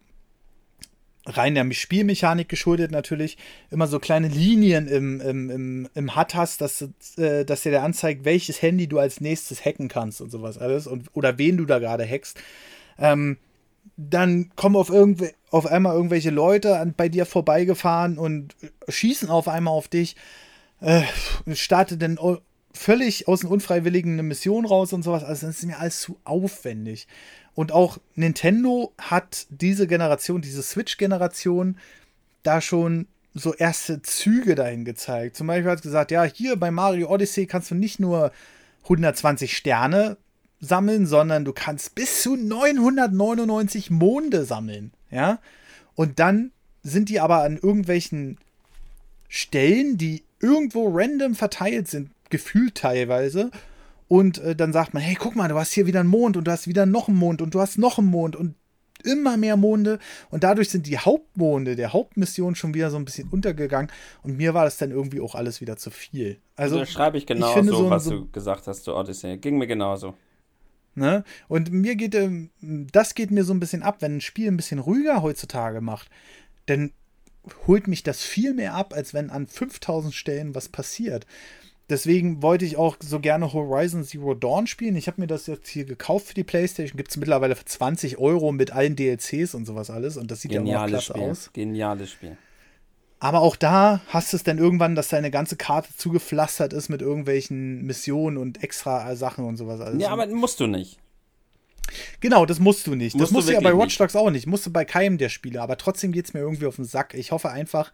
rein 1.25 1.55
der 1.55 1.69
Spielmechanik 1.71 2.47
geschuldet 2.49 2.91
natürlich 2.91 3.37
immer 3.69 3.87
so 3.87 3.99
kleine 3.99 4.29
Linien 4.29 4.87
im, 4.87 5.21
im, 5.21 5.49
im, 5.49 5.89
im 5.93 6.15
HUD 6.15 6.35
hast, 6.35 6.61
dass, 6.61 6.87
äh, 7.17 7.45
dass 7.45 7.63
dir 7.63 7.71
der 7.71 7.83
anzeigt, 7.83 8.25
welches 8.25 8.61
Handy 8.61 8.87
du 8.87 8.99
als 8.99 9.21
nächstes 9.21 9.63
hacken 9.63 9.89
kannst 9.89 10.21
und 10.21 10.31
sowas 10.31 10.57
alles 10.57 10.87
und 10.87 11.07
oder 11.13 11.37
wen 11.37 11.57
du 11.57 11.65
da 11.65 11.79
gerade 11.79 12.07
hackst. 12.07 12.39
Ähm, 12.97 13.37
dann 13.99 14.51
kommen 14.55 14.77
auf, 14.77 14.89
irgendw 14.89 15.31
auf 15.51 15.65
einmal 15.65 15.95
irgendwelche 15.95 16.29
Leute 16.29 16.77
an, 16.79 16.93
bei 16.95 17.09
dir 17.09 17.25
vorbeigefahren 17.25 18.17
und 18.17 18.55
schießen 18.87 19.29
auf 19.29 19.47
einmal 19.47 19.73
auf 19.73 19.89
dich. 19.89 20.15
Äh, 20.79 21.01
startet 21.53 22.01
dann 22.01 22.17
völlig 22.73 23.27
aus 23.27 23.41
dem 23.41 23.49
Unfreiwilligen 23.49 24.13
eine 24.13 24.23
Mission 24.23 24.65
raus 24.65 24.93
und 24.93 25.03
sowas. 25.03 25.23
Also 25.25 25.47
das 25.47 25.57
ist 25.57 25.65
mir 25.65 25.79
alles 25.79 25.99
zu 25.99 26.17
aufwendig. 26.23 27.07
Und 27.55 27.73
auch 27.73 27.97
Nintendo 28.15 28.93
hat 28.97 29.47
diese 29.49 29.85
Generation, 29.85 30.41
diese 30.41 30.63
Switch-Generation, 30.63 31.77
da 32.43 32.61
schon 32.61 33.07
so 33.33 33.53
erste 33.53 34.01
Züge 34.01 34.55
dahin 34.55 34.85
gezeigt. 34.85 35.35
Zum 35.35 35.47
Beispiel 35.47 35.71
hat 35.71 35.81
gesagt, 35.81 36.11
ja, 36.11 36.23
hier 36.23 36.55
bei 36.55 36.71
Mario 36.71 37.09
Odyssey 37.09 37.47
kannst 37.47 37.69
du 37.71 37.75
nicht 37.75 37.99
nur 37.99 38.31
120 38.83 39.57
Sterne 39.57 40.17
sammeln, 40.59 41.05
sondern 41.05 41.45
du 41.45 41.53
kannst 41.53 41.95
bis 41.95 42.21
zu 42.21 42.35
999 42.35 43.91
Monde 43.91 44.45
sammeln, 44.45 44.91
ja? 45.11 45.39
Und 45.95 46.19
dann 46.19 46.51
sind 46.81 47.09
die 47.09 47.19
aber 47.19 47.43
an 47.43 47.57
irgendwelchen 47.57 48.37
Stellen, 49.27 49.97
die 49.97 50.23
irgendwo 50.39 50.89
random 50.89 51.35
verteilt 51.35 51.87
sind, 51.87 52.11
gefühlt 52.29 52.75
teilweise. 52.75 53.51
Und 54.07 54.39
äh, 54.39 54.55
dann 54.55 54.73
sagt 54.73 54.93
man, 54.93 55.03
hey, 55.03 55.15
guck 55.19 55.35
mal, 55.35 55.49
du 55.49 55.55
hast 55.55 55.71
hier 55.71 55.85
wieder 55.85 55.99
einen 55.99 56.09
Mond 56.09 56.35
und 56.35 56.45
du 56.45 56.51
hast 56.51 56.67
wieder 56.67 56.85
noch 56.85 57.07
einen 57.07 57.17
Mond 57.17 57.41
und 57.41 57.53
du 57.53 57.61
hast 57.61 57.77
noch 57.77 57.99
einen 57.99 58.07
Mond 58.07 58.35
und 58.35 58.55
immer 59.03 59.37
mehr 59.37 59.55
Monde. 59.55 59.99
Und 60.29 60.43
dadurch 60.43 60.69
sind 60.69 60.87
die 60.87 60.97
Hauptmonde 60.97 61.75
der 61.75 61.93
Hauptmission 61.93 62.55
schon 62.55 62.73
wieder 62.73 62.89
so 62.89 62.97
ein 62.97 63.05
bisschen 63.05 63.29
untergegangen. 63.29 63.91
Und 64.23 64.37
mir 64.37 64.53
war 64.53 64.65
das 64.65 64.77
dann 64.77 64.91
irgendwie 64.91 65.21
auch 65.21 65.35
alles 65.35 65.61
wieder 65.61 65.77
zu 65.77 65.91
viel. 65.91 66.39
Also, 66.55 66.79
also 66.79 66.91
schreibe 66.91 67.17
ich 67.17 67.25
genau 67.25 67.55
ich 67.57 67.65
so, 67.65 67.75
so, 67.75 67.89
was 67.89 68.05
so, 68.05 68.11
du 68.11 68.31
gesagt 68.31 68.67
hast 68.67 68.83
zu 68.83 68.95
Odyssey. 68.95 69.37
Ging 69.37 69.57
mir 69.57 69.67
genauso. 69.67 70.15
Ne? 70.99 71.23
Und 71.47 71.71
mir 71.71 71.95
geht, 71.95 72.13
ähm, 72.13 72.49
das 72.61 73.15
geht 73.15 73.31
mir 73.31 73.43
so 73.43 73.53
ein 73.53 73.59
bisschen 73.59 73.81
ab, 73.81 73.97
wenn 74.01 74.17
ein 74.17 74.21
Spiel 74.21 74.47
ein 74.47 74.57
bisschen 74.57 74.79
ruhiger 74.79 75.21
heutzutage 75.21 75.81
macht, 75.81 76.09
dann 76.65 76.91
holt 77.65 77.87
mich 77.87 78.03
das 78.03 78.21
viel 78.21 78.53
mehr 78.53 78.75
ab, 78.75 78.93
als 78.93 79.13
wenn 79.13 79.29
an 79.29 79.47
5000 79.47 80.13
Stellen 80.13 80.53
was 80.53 80.69
passiert. 80.69 81.25
Deswegen 81.89 82.43
wollte 82.43 82.65
ich 82.65 82.77
auch 82.77 82.97
so 82.99 83.19
gerne 83.19 83.51
Horizon 83.51 84.03
Zero 84.03 84.35
Dawn 84.35 84.67
spielen. 84.67 84.95
Ich 84.95 85.07
habe 85.07 85.19
mir 85.19 85.27
das 85.27 85.47
jetzt 85.47 85.67
hier 85.67 85.85
gekauft 85.85 86.27
für 86.27 86.33
die 86.35 86.43
PlayStation. 86.43 86.97
Gibt 86.97 87.09
es 87.09 87.17
mittlerweile 87.17 87.55
für 87.55 87.65
20 87.65 88.19
Euro 88.19 88.51
mit 88.51 88.71
allen 88.71 88.95
DLCs 88.95 89.55
und 89.55 89.65
sowas 89.65 89.89
alles. 89.89 90.15
Und 90.15 90.29
das 90.29 90.41
sieht 90.41 90.51
Geniales 90.51 90.71
ja 90.71 90.83
auch 90.83 90.87
klasse 90.87 91.13
Spiel. 91.13 91.31
aus. 91.31 91.49
Geniales 91.53 92.11
Spiel. 92.11 92.37
Aber 93.19 93.41
auch 93.41 93.57
da 93.57 94.01
hast 94.07 94.31
du 94.31 94.37
es 94.37 94.43
dann 94.43 94.57
irgendwann, 94.57 94.95
dass 94.95 95.09
deine 95.09 95.29
ganze 95.29 95.57
Karte 95.57 95.89
zugepflastert 95.95 96.71
ist 96.71 96.87
mit 96.89 97.01
irgendwelchen 97.01 97.83
Missionen 97.83 98.37
und 98.37 98.63
extra 98.63 99.13
Sachen 99.15 99.45
und 99.45 99.57
sowas. 99.57 99.81
Alles. 99.81 100.01
Ja, 100.01 100.09
aber 100.09 100.25
musst 100.27 100.59
du 100.59 100.67
nicht. 100.67 100.97
Genau, 102.21 102.45
das 102.45 102.59
musst 102.59 102.87
du 102.87 102.95
nicht. 102.95 103.15
Musst 103.15 103.23
das 103.23 103.31
musst 103.31 103.49
du 103.49 103.53
ja 103.53 103.59
bei 103.59 103.77
Watch 103.77 103.97
Dogs 103.97 104.15
auch 104.15 104.29
nicht. 104.29 104.47
Musst 104.47 104.65
du 104.65 104.71
bei 104.71 104.85
keinem 104.85 105.17
der 105.17 105.29
Spiele. 105.29 105.61
Aber 105.61 105.77
trotzdem 105.77 106.11
geht 106.11 106.25
es 106.25 106.33
mir 106.33 106.39
irgendwie 106.39 106.65
auf 106.65 106.77
den 106.77 106.85
Sack. 106.85 107.13
Ich 107.13 107.31
hoffe 107.31 107.49
einfach, 107.49 107.91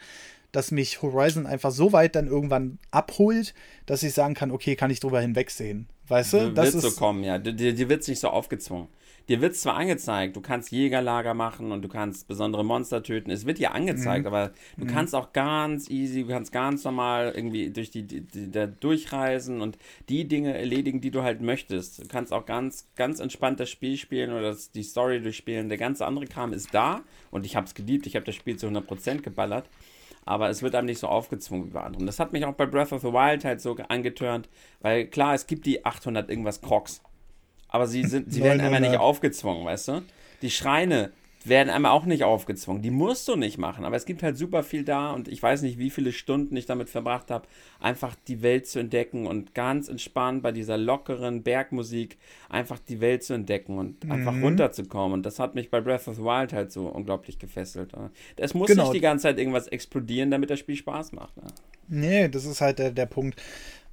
dass 0.51 0.69
mich 0.69 1.01
Horizon 1.01 1.47
einfach 1.47 1.71
so 1.71 1.91
weit 1.91 2.15
dann 2.15 2.27
irgendwann 2.27 2.77
abholt, 2.91 3.55
dass 3.85 4.03
ich 4.03 4.13
sagen 4.13 4.35
kann, 4.35 4.51
okay, 4.51 4.75
kann 4.75 4.91
ich 4.91 4.99
drüber 4.99 5.21
hinwegsehen. 5.21 5.87
Weißt 6.07 6.33
du? 6.33 6.51
Das 6.51 6.73
wird 6.73 6.83
so 6.83 6.91
kommen, 6.91 7.23
ja. 7.23 7.39
Dir, 7.39 7.73
dir 7.73 7.89
wird 7.89 8.01
es 8.01 8.07
nicht 8.07 8.19
so 8.19 8.29
aufgezwungen 8.29 8.89
dir 9.29 9.41
wird 9.41 9.55
zwar 9.55 9.75
angezeigt, 9.75 10.35
du 10.35 10.41
kannst 10.41 10.71
Jägerlager 10.71 11.33
machen 11.33 11.71
und 11.71 11.81
du 11.81 11.87
kannst 11.87 12.27
besondere 12.27 12.63
Monster 12.63 13.03
töten. 13.03 13.31
Es 13.31 13.45
wird 13.45 13.59
dir 13.59 13.73
angezeigt, 13.73 14.21
mhm. 14.21 14.27
aber 14.27 14.51
du 14.77 14.85
mhm. 14.85 14.89
kannst 14.89 15.15
auch 15.15 15.33
ganz 15.33 15.89
easy, 15.89 16.23
du 16.23 16.29
kannst 16.29 16.51
ganz 16.51 16.83
normal 16.83 17.33
irgendwie 17.35 17.69
durch 17.69 17.91
die, 17.91 18.03
die, 18.03 18.21
die, 18.21 18.51
da 18.51 18.67
durchreisen 18.67 19.61
und 19.61 19.77
die 20.09 20.27
Dinge 20.27 20.57
erledigen, 20.57 21.01
die 21.01 21.11
du 21.11 21.23
halt 21.23 21.41
möchtest. 21.41 22.03
Du 22.03 22.07
kannst 22.07 22.33
auch 22.33 22.45
ganz, 22.45 22.87
ganz 22.95 23.19
entspannt 23.19 23.59
das 23.59 23.69
Spiel 23.69 23.97
spielen 23.97 24.31
oder 24.31 24.49
das, 24.49 24.71
die 24.71 24.83
Story 24.83 25.21
durchspielen. 25.21 25.69
Der 25.69 25.77
ganze 25.77 26.05
andere 26.05 26.25
Kram 26.25 26.53
ist 26.53 26.73
da 26.73 27.01
und 27.31 27.45
ich 27.45 27.55
habe 27.55 27.65
es 27.65 27.73
geliebt. 27.73 28.07
Ich 28.07 28.15
habe 28.15 28.25
das 28.25 28.35
Spiel 28.35 28.57
zu 28.57 28.67
100% 28.67 29.21
geballert 29.21 29.65
aber 30.25 30.49
es 30.49 30.63
wird 30.63 30.75
einem 30.75 30.87
nicht 30.87 30.99
so 30.99 31.07
aufgezwungen 31.07 31.67
wie 31.67 31.71
bei 31.71 31.81
anderen. 31.81 32.07
Das 32.07 32.19
hat 32.19 32.33
mich 32.33 32.45
auch 32.45 32.55
bei 32.55 32.65
Breath 32.65 32.91
of 32.91 33.01
the 33.01 33.13
Wild 33.13 33.45
halt 33.45 33.61
so 33.61 33.75
angetörnt, 33.87 34.49
weil 34.81 35.05
klar, 35.05 35.35
es 35.35 35.45
gibt 35.45 35.65
die 35.65 35.85
800 35.85 36.29
irgendwas 36.29 36.61
Crocs 36.61 37.01
aber 37.67 37.87
sie, 37.87 38.03
sind, 38.03 38.31
sie 38.31 38.43
werden 38.43 38.61
einmal 38.61 38.81
nicht 38.81 38.97
aufgezwungen, 38.97 39.65
weißt 39.65 39.87
du? 39.89 40.01
Die 40.41 40.51
Schreine 40.51 41.11
werden 41.45 41.69
einmal 41.69 41.91
auch 41.91 42.05
nicht 42.05 42.23
aufgezwungen. 42.23 42.81
Die 42.81 42.89
musst 42.89 43.27
du 43.27 43.35
nicht 43.35 43.57
machen, 43.57 43.85
aber 43.85 43.95
es 43.95 44.05
gibt 44.05 44.23
halt 44.23 44.37
super 44.37 44.63
viel 44.63 44.83
da 44.83 45.11
und 45.11 45.27
ich 45.27 45.41
weiß 45.41 45.61
nicht, 45.61 45.77
wie 45.77 45.89
viele 45.89 46.11
Stunden 46.11 46.55
ich 46.57 46.65
damit 46.65 46.89
verbracht 46.89 47.29
habe, 47.29 47.47
einfach 47.79 48.15
die 48.27 48.41
Welt 48.41 48.67
zu 48.67 48.79
entdecken 48.79 49.27
und 49.27 49.53
ganz 49.53 49.87
entspannt 49.87 50.41
bei 50.41 50.51
dieser 50.51 50.77
lockeren 50.77 51.43
Bergmusik 51.43 52.17
einfach 52.49 52.79
die 52.79 52.99
Welt 52.99 53.23
zu 53.23 53.33
entdecken 53.33 53.77
und 53.77 54.03
mhm. 54.03 54.11
einfach 54.11 54.33
runterzukommen. 54.33 55.13
Und 55.13 55.25
das 55.25 55.39
hat 55.39 55.55
mich 55.55 55.69
bei 55.69 55.81
Breath 55.81 56.07
of 56.07 56.15
the 56.15 56.23
Wild 56.23 56.51
halt 56.51 56.71
so 56.71 56.87
unglaublich 56.87 57.37
gefesselt. 57.37 57.93
Es 58.37 58.53
muss 58.53 58.67
genau. 58.67 58.83
nicht 58.83 58.95
die 58.95 59.01
ganze 59.01 59.23
Zeit 59.23 59.37
irgendwas 59.37 59.67
explodieren, 59.67 60.31
damit 60.31 60.49
das 60.49 60.59
Spiel 60.59 60.75
Spaß 60.75 61.11
macht. 61.11 61.37
Ne? 61.37 61.43
Nee, 61.87 62.29
das 62.29 62.45
ist 62.45 62.61
halt 62.61 62.79
der, 62.79 62.91
der 62.91 63.05
Punkt. 63.05 63.41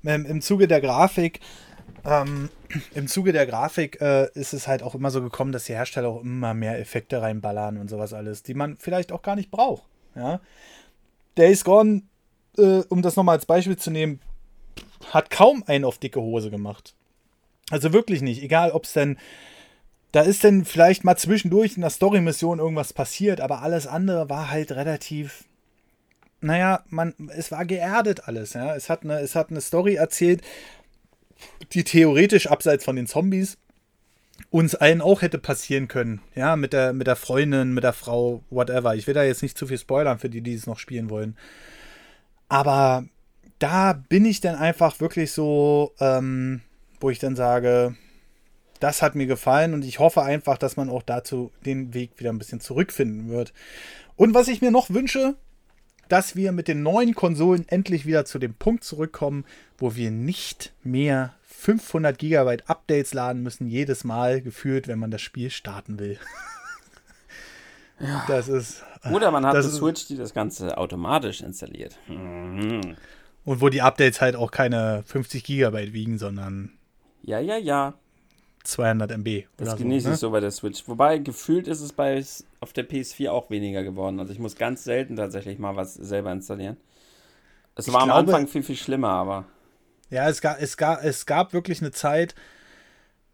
Ähm, 0.04 0.26
Im 0.26 0.40
Zuge 0.40 0.66
der 0.66 0.80
Grafik 0.80 1.40
ähm, 2.04 2.50
Im 2.94 3.06
Zuge 3.06 3.32
der 3.32 3.46
Grafik 3.46 4.00
äh, 4.00 4.28
ist 4.34 4.52
es 4.52 4.66
halt 4.66 4.82
auch 4.82 4.94
immer 4.94 5.10
so 5.10 5.22
gekommen, 5.22 5.52
dass 5.52 5.64
die 5.64 5.74
Hersteller 5.74 6.08
auch 6.08 6.22
immer 6.22 6.54
mehr 6.54 6.78
Effekte 6.78 7.22
reinballern 7.22 7.76
und 7.76 7.88
sowas 7.88 8.12
alles, 8.12 8.42
die 8.42 8.54
man 8.54 8.76
vielleicht 8.76 9.12
auch 9.12 9.22
gar 9.22 9.36
nicht 9.36 9.50
braucht. 9.50 9.84
Ja? 10.16 10.40
Days 11.36 11.64
Gone, 11.64 12.02
äh, 12.58 12.82
um 12.88 13.02
das 13.02 13.16
nochmal 13.16 13.36
als 13.36 13.46
Beispiel 13.46 13.76
zu 13.76 13.90
nehmen, 13.90 14.20
hat 15.10 15.30
kaum 15.30 15.62
einen 15.66 15.84
auf 15.84 15.98
dicke 15.98 16.20
Hose 16.20 16.50
gemacht. 16.50 16.94
Also 17.70 17.92
wirklich 17.92 18.22
nicht. 18.22 18.42
Egal, 18.42 18.72
ob 18.72 18.84
es 18.84 18.92
denn. 18.92 19.18
Da 20.10 20.20
ist 20.20 20.44
denn 20.44 20.66
vielleicht 20.66 21.04
mal 21.04 21.16
zwischendurch 21.16 21.76
in 21.76 21.80
der 21.80 21.88
Story-Mission 21.88 22.58
irgendwas 22.58 22.92
passiert, 22.92 23.40
aber 23.40 23.62
alles 23.62 23.86
andere 23.86 24.28
war 24.28 24.50
halt 24.50 24.72
relativ. 24.72 25.44
Naja, 26.42 26.82
man, 26.88 27.14
es 27.34 27.50
war 27.50 27.64
geerdet 27.64 28.28
alles, 28.28 28.52
ja. 28.52 28.74
Es 28.74 28.90
hat 28.90 29.04
eine, 29.04 29.20
es 29.20 29.34
hat 29.36 29.50
eine 29.50 29.60
Story 29.60 29.94
erzählt, 29.94 30.42
die 31.72 31.84
theoretisch 31.84 32.48
abseits 32.48 32.84
von 32.84 32.96
den 32.96 33.06
Zombies 33.06 33.58
uns 34.50 34.74
allen 34.74 35.00
auch 35.00 35.22
hätte 35.22 35.38
passieren 35.38 35.88
können. 35.88 36.20
Ja, 36.34 36.56
mit 36.56 36.72
der, 36.72 36.92
mit 36.92 37.06
der 37.06 37.16
Freundin, 37.16 37.72
mit 37.74 37.84
der 37.84 37.92
Frau, 37.92 38.42
whatever. 38.50 38.94
Ich 38.94 39.06
will 39.06 39.14
da 39.14 39.22
jetzt 39.22 39.42
nicht 39.42 39.56
zu 39.56 39.66
viel 39.66 39.78
spoilern 39.78 40.18
für 40.18 40.28
die, 40.28 40.40
die 40.40 40.54
es 40.54 40.66
noch 40.66 40.78
spielen 40.78 41.10
wollen. 41.10 41.36
Aber 42.48 43.04
da 43.58 43.92
bin 43.92 44.24
ich 44.24 44.40
dann 44.40 44.56
einfach 44.56 45.00
wirklich 45.00 45.32
so, 45.32 45.94
ähm, 46.00 46.60
wo 47.00 47.10
ich 47.10 47.18
dann 47.18 47.36
sage, 47.36 47.94
das 48.80 49.00
hat 49.00 49.14
mir 49.14 49.26
gefallen 49.26 49.74
und 49.74 49.84
ich 49.84 50.00
hoffe 50.00 50.22
einfach, 50.22 50.58
dass 50.58 50.76
man 50.76 50.90
auch 50.90 51.02
dazu 51.02 51.52
den 51.64 51.94
Weg 51.94 52.18
wieder 52.18 52.30
ein 52.30 52.38
bisschen 52.38 52.60
zurückfinden 52.60 53.28
wird. 53.28 53.52
Und 54.16 54.34
was 54.34 54.48
ich 54.48 54.60
mir 54.60 54.70
noch 54.70 54.90
wünsche, 54.90 55.36
dass 56.08 56.36
wir 56.36 56.52
mit 56.52 56.68
den 56.68 56.82
neuen 56.82 57.14
Konsolen 57.14 57.66
endlich 57.68 58.06
wieder 58.06 58.24
zu 58.24 58.38
dem 58.38 58.54
Punkt 58.54 58.84
zurückkommen, 58.84 59.44
wo 59.78 59.94
wir 59.94 60.10
nicht 60.10 60.72
mehr 60.82 61.34
500 61.42 62.18
Gigabyte 62.18 62.68
Updates 62.68 63.14
laden 63.14 63.42
müssen, 63.42 63.68
jedes 63.68 64.04
Mal 64.04 64.42
gefühlt, 64.42 64.88
wenn 64.88 64.98
man 64.98 65.10
das 65.10 65.22
Spiel 65.22 65.50
starten 65.50 65.98
will. 65.98 66.18
ja. 68.00 68.24
Das 68.26 68.48
ist. 68.48 68.82
Oder 69.10 69.30
man 69.30 69.46
hat 69.46 69.54
eine 69.54 69.62
Switch, 69.62 70.06
die 70.06 70.16
das 70.16 70.34
Ganze 70.34 70.76
automatisch 70.76 71.40
installiert. 71.40 71.96
Mhm. 72.08 72.96
Und 73.44 73.60
wo 73.60 73.68
die 73.68 73.82
Updates 73.82 74.20
halt 74.20 74.36
auch 74.36 74.50
keine 74.50 75.02
50 75.06 75.44
Gigabyte 75.44 75.92
wiegen, 75.92 76.18
sondern. 76.18 76.72
Ja, 77.22 77.38
ja, 77.38 77.56
ja. 77.56 77.94
200 78.64 79.10
MB. 79.12 79.44
Das 79.56 79.76
genieße 79.76 80.04
so, 80.04 80.08
ne? 80.08 80.14
ich 80.14 80.20
so 80.20 80.30
bei 80.30 80.40
der 80.40 80.50
Switch. 80.50 80.86
Wobei 80.86 81.18
gefühlt 81.18 81.66
ist 81.66 81.80
es 81.80 81.92
bei 81.92 82.24
auf 82.60 82.72
der 82.72 82.88
PS4 82.88 83.30
auch 83.30 83.50
weniger 83.50 83.82
geworden. 83.82 84.20
Also 84.20 84.32
ich 84.32 84.38
muss 84.38 84.56
ganz 84.56 84.84
selten 84.84 85.16
tatsächlich 85.16 85.58
mal 85.58 85.76
was 85.76 85.94
selber 85.94 86.32
installieren. 86.32 86.76
Es 87.74 87.92
war 87.92 88.04
glaube, 88.04 88.12
am 88.12 88.18
Anfang 88.26 88.48
viel, 88.48 88.62
viel 88.62 88.76
schlimmer, 88.76 89.10
aber. 89.10 89.44
Ja, 90.10 90.28
es 90.28 90.40
gab, 90.40 90.60
es 90.60 90.76
gab, 90.76 91.02
es 91.02 91.26
gab 91.26 91.52
wirklich 91.52 91.80
eine 91.80 91.90
Zeit. 91.90 92.34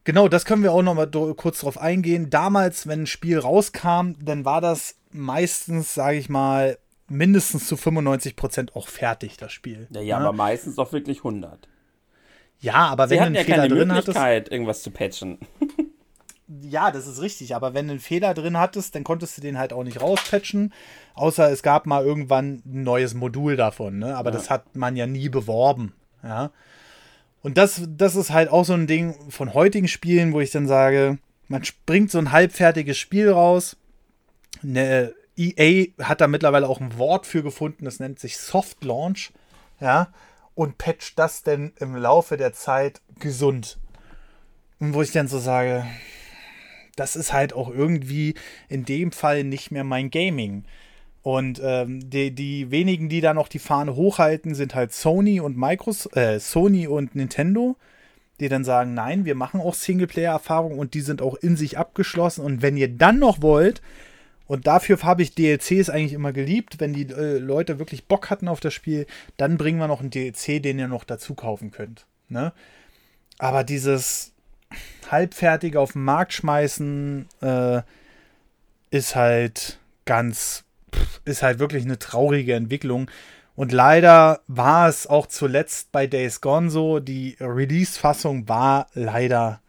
Genau, 0.04 0.28
das 0.28 0.44
können 0.44 0.62
wir 0.62 0.72
auch 0.72 0.82
noch 0.82 0.94
mal 0.94 1.10
kurz 1.34 1.60
drauf 1.60 1.76
eingehen. 1.76 2.30
Damals, 2.30 2.86
wenn 2.86 3.02
ein 3.02 3.06
Spiel 3.06 3.38
rauskam, 3.38 4.12
dann 4.22 4.44
war 4.44 4.60
das 4.60 4.96
meistens, 5.10 5.94
sage 5.94 6.16
ich 6.16 6.28
mal, 6.28 6.78
mindestens 7.08 7.66
zu 7.66 7.74
95% 7.74 8.74
auch 8.74 8.88
fertig, 8.88 9.36
das 9.36 9.52
Spiel. 9.52 9.88
Ja, 9.90 10.00
ja, 10.00 10.06
ja, 10.06 10.18
aber 10.18 10.32
meistens 10.32 10.76
doch 10.76 10.92
wirklich 10.92 11.18
100. 11.18 11.68
Ja, 12.60 12.88
aber 12.88 13.08
Sie 13.08 13.14
wenn 13.14 13.20
du 13.20 13.26
einen 13.26 13.34
ja 13.36 13.44
Fehler 13.44 13.56
keine 13.56 13.74
drin 13.74 13.88
Möglichkeit, 13.88 14.16
hattest, 14.16 14.52
irgendwas 14.52 14.82
zu 14.82 14.90
patchen. 14.90 15.38
ja, 16.62 16.90
das 16.90 17.06
ist 17.06 17.20
richtig, 17.20 17.54
aber 17.54 17.74
wenn 17.74 17.86
du 17.86 17.92
einen 17.92 18.00
Fehler 18.00 18.34
drin 18.34 18.58
hattest, 18.58 18.94
dann 18.94 19.04
konntest 19.04 19.36
du 19.36 19.42
den 19.42 19.58
halt 19.58 19.72
auch 19.72 19.84
nicht 19.84 20.00
rauspatchen, 20.00 20.72
außer 21.14 21.50
es 21.50 21.62
gab 21.62 21.86
mal 21.86 22.04
irgendwann 22.04 22.62
ein 22.66 22.82
neues 22.82 23.14
Modul 23.14 23.56
davon, 23.56 23.98
ne? 23.98 24.16
Aber 24.16 24.30
ja. 24.30 24.36
das 24.36 24.50
hat 24.50 24.74
man 24.74 24.96
ja 24.96 25.06
nie 25.06 25.28
beworben, 25.28 25.94
ja. 26.22 26.50
Und 27.40 27.56
das, 27.56 27.82
das 27.86 28.16
ist 28.16 28.30
halt 28.30 28.50
auch 28.50 28.64
so 28.64 28.74
ein 28.74 28.88
Ding 28.88 29.14
von 29.30 29.54
heutigen 29.54 29.86
Spielen, 29.86 30.32
wo 30.32 30.40
ich 30.40 30.50
dann 30.50 30.66
sage, 30.66 31.18
man 31.46 31.64
springt 31.64 32.10
so 32.10 32.18
ein 32.18 32.32
halbfertiges 32.32 32.98
Spiel 32.98 33.30
raus. 33.30 33.76
Eine 34.62 35.14
EA 35.36 35.86
hat 36.02 36.20
da 36.20 36.26
mittlerweile 36.26 36.68
auch 36.68 36.80
ein 36.80 36.98
Wort 36.98 37.26
für 37.26 37.44
gefunden, 37.44 37.84
das 37.84 38.00
nennt 38.00 38.18
sich 38.18 38.38
Soft 38.38 38.82
Launch, 38.82 39.32
ja, 39.80 40.08
und 40.58 40.76
patcht 40.76 41.16
das 41.20 41.44
denn 41.44 41.72
im 41.78 41.94
Laufe 41.94 42.36
der 42.36 42.52
Zeit 42.52 43.00
gesund. 43.20 43.78
Und 44.80 44.92
wo 44.92 45.02
ich 45.02 45.12
dann 45.12 45.28
so 45.28 45.38
sage, 45.38 45.86
das 46.96 47.14
ist 47.14 47.32
halt 47.32 47.52
auch 47.52 47.70
irgendwie 47.70 48.34
in 48.68 48.84
dem 48.84 49.12
Fall 49.12 49.44
nicht 49.44 49.70
mehr 49.70 49.84
mein 49.84 50.10
Gaming. 50.10 50.64
Und 51.22 51.60
ähm, 51.62 52.10
die, 52.10 52.32
die 52.32 52.72
wenigen, 52.72 53.08
die 53.08 53.20
da 53.20 53.34
noch 53.34 53.46
die 53.46 53.60
Fahne 53.60 53.94
hochhalten, 53.94 54.56
sind 54.56 54.74
halt 54.74 54.92
Sony 54.92 55.38
und 55.38 55.56
Microsoft, 55.56 56.16
äh, 56.16 56.40
Sony 56.40 56.88
und 56.88 57.14
Nintendo, 57.14 57.76
die 58.40 58.48
dann 58.48 58.64
sagen, 58.64 58.94
nein, 58.94 59.24
wir 59.24 59.36
machen 59.36 59.60
auch 59.60 59.74
Singleplayer-Erfahrungen 59.74 60.80
und 60.80 60.94
die 60.94 61.02
sind 61.02 61.22
auch 61.22 61.36
in 61.36 61.56
sich 61.56 61.78
abgeschlossen. 61.78 62.44
Und 62.44 62.62
wenn 62.62 62.76
ihr 62.76 62.88
dann 62.88 63.20
noch 63.20 63.42
wollt, 63.42 63.80
und 64.48 64.66
dafür 64.66 65.00
habe 65.02 65.22
ich 65.22 65.34
DLCs 65.34 65.90
eigentlich 65.90 66.14
immer 66.14 66.32
geliebt, 66.32 66.80
wenn 66.80 66.94
die 66.94 67.06
äh, 67.12 67.38
Leute 67.38 67.78
wirklich 67.78 68.06
Bock 68.06 68.30
hatten 68.30 68.48
auf 68.48 68.60
das 68.60 68.74
Spiel, 68.74 69.06
dann 69.36 69.58
bringen 69.58 69.78
wir 69.78 69.88
noch 69.88 70.00
einen 70.00 70.10
DLC, 70.10 70.62
den 70.62 70.78
ihr 70.78 70.88
noch 70.88 71.04
dazu 71.04 71.34
kaufen 71.34 71.70
könnt. 71.70 72.06
Ne? 72.28 72.52
Aber 73.38 73.62
dieses 73.62 74.32
halbfertig 75.10 75.76
auf 75.76 75.92
den 75.92 76.02
Markt 76.02 76.32
schmeißen 76.32 77.28
äh, 77.42 77.82
ist 78.90 79.14
halt 79.14 79.78
ganz 80.06 80.64
ist 81.26 81.42
halt 81.42 81.58
wirklich 81.58 81.84
eine 81.84 81.98
traurige 81.98 82.54
Entwicklung. 82.54 83.10
Und 83.54 83.72
leider 83.72 84.40
war 84.46 84.88
es 84.88 85.06
auch 85.06 85.26
zuletzt 85.26 85.92
bei 85.92 86.06
Days 86.06 86.40
Gone 86.40 86.70
so, 86.70 87.00
die 87.00 87.36
Release-Fassung 87.38 88.48
war 88.48 88.86
leider 88.94 89.60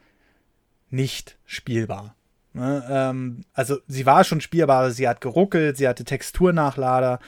nicht 0.90 1.38
spielbar. 1.46 2.16
Ne, 2.60 2.86
ähm, 2.90 3.46
also 3.54 3.78
sie 3.88 4.06
war 4.06 4.26
schon 4.26 4.42
spielbar, 4.42 4.92
sie 4.92 5.08
hat 5.08 5.22
geruckelt, 5.22 5.78
sie 5.78 5.88
hatte 5.88 6.04
Texturnachlader. 6.04 7.20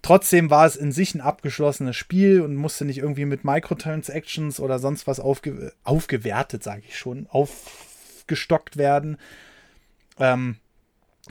Trotzdem 0.00 0.48
war 0.48 0.64
es 0.64 0.76
in 0.76 0.92
sich 0.92 1.16
ein 1.16 1.20
abgeschlossenes 1.20 1.96
Spiel 1.96 2.40
und 2.42 2.54
musste 2.54 2.84
nicht 2.84 2.98
irgendwie 2.98 3.24
mit 3.24 3.42
Microtransactions 3.42 4.60
oder 4.60 4.78
sonst 4.78 5.08
was 5.08 5.18
aufge 5.18 5.72
aufgewertet, 5.82 6.62
sage 6.62 6.82
ich 6.86 6.96
schon, 6.96 7.26
aufgestockt 7.30 8.76
werden. 8.76 9.18
Ähm, 10.20 10.58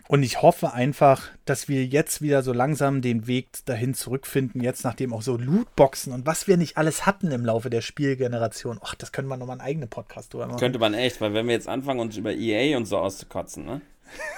und 0.08 0.24
ich 0.24 0.42
hoffe 0.42 0.74
einfach, 0.74 1.30
dass 1.46 1.68
wir 1.68 1.86
jetzt 1.86 2.22
wieder 2.22 2.44
so 2.44 2.54
langsam 2.54 3.02
den 3.02 3.28
Weg 3.28 3.48
dahin 3.66 3.94
zurückfinden, 3.94 4.62
jetzt 4.62 4.84
nachdem 4.84 5.14
auch 5.14 5.22
so 5.22 5.38
Lootboxen 5.38 6.14
und 6.14 6.26
was 6.26 6.48
wir 6.48 6.58
nicht 6.58 6.78
alles 6.78 7.06
hatten 7.06 7.32
im 7.32 7.46
Laufe 7.46 7.70
der 7.70 7.82
Spielgeneration. 7.82 8.80
Ach, 8.82 8.96
das 8.96 9.12
könnte 9.12 9.30
man 9.30 9.40
nochmal 9.40 9.56
einen 9.60 9.68
eigenen 9.68 9.90
Podcast 9.90 10.34
drüber 10.34 10.48
machen. 10.48 10.60
Könnte 10.60 10.80
man 10.80 10.94
echt, 10.94 11.20
weil 11.22 11.34
wenn 11.34 11.48
wir 11.48 11.54
jetzt 11.54 11.68
anfangen, 11.68 12.00
uns 12.00 12.18
über 12.18 12.34
EA 12.34 12.78
und 12.78 12.86
so 12.86 12.98
auszukotzen, 12.98 13.66
ne? 13.66 13.82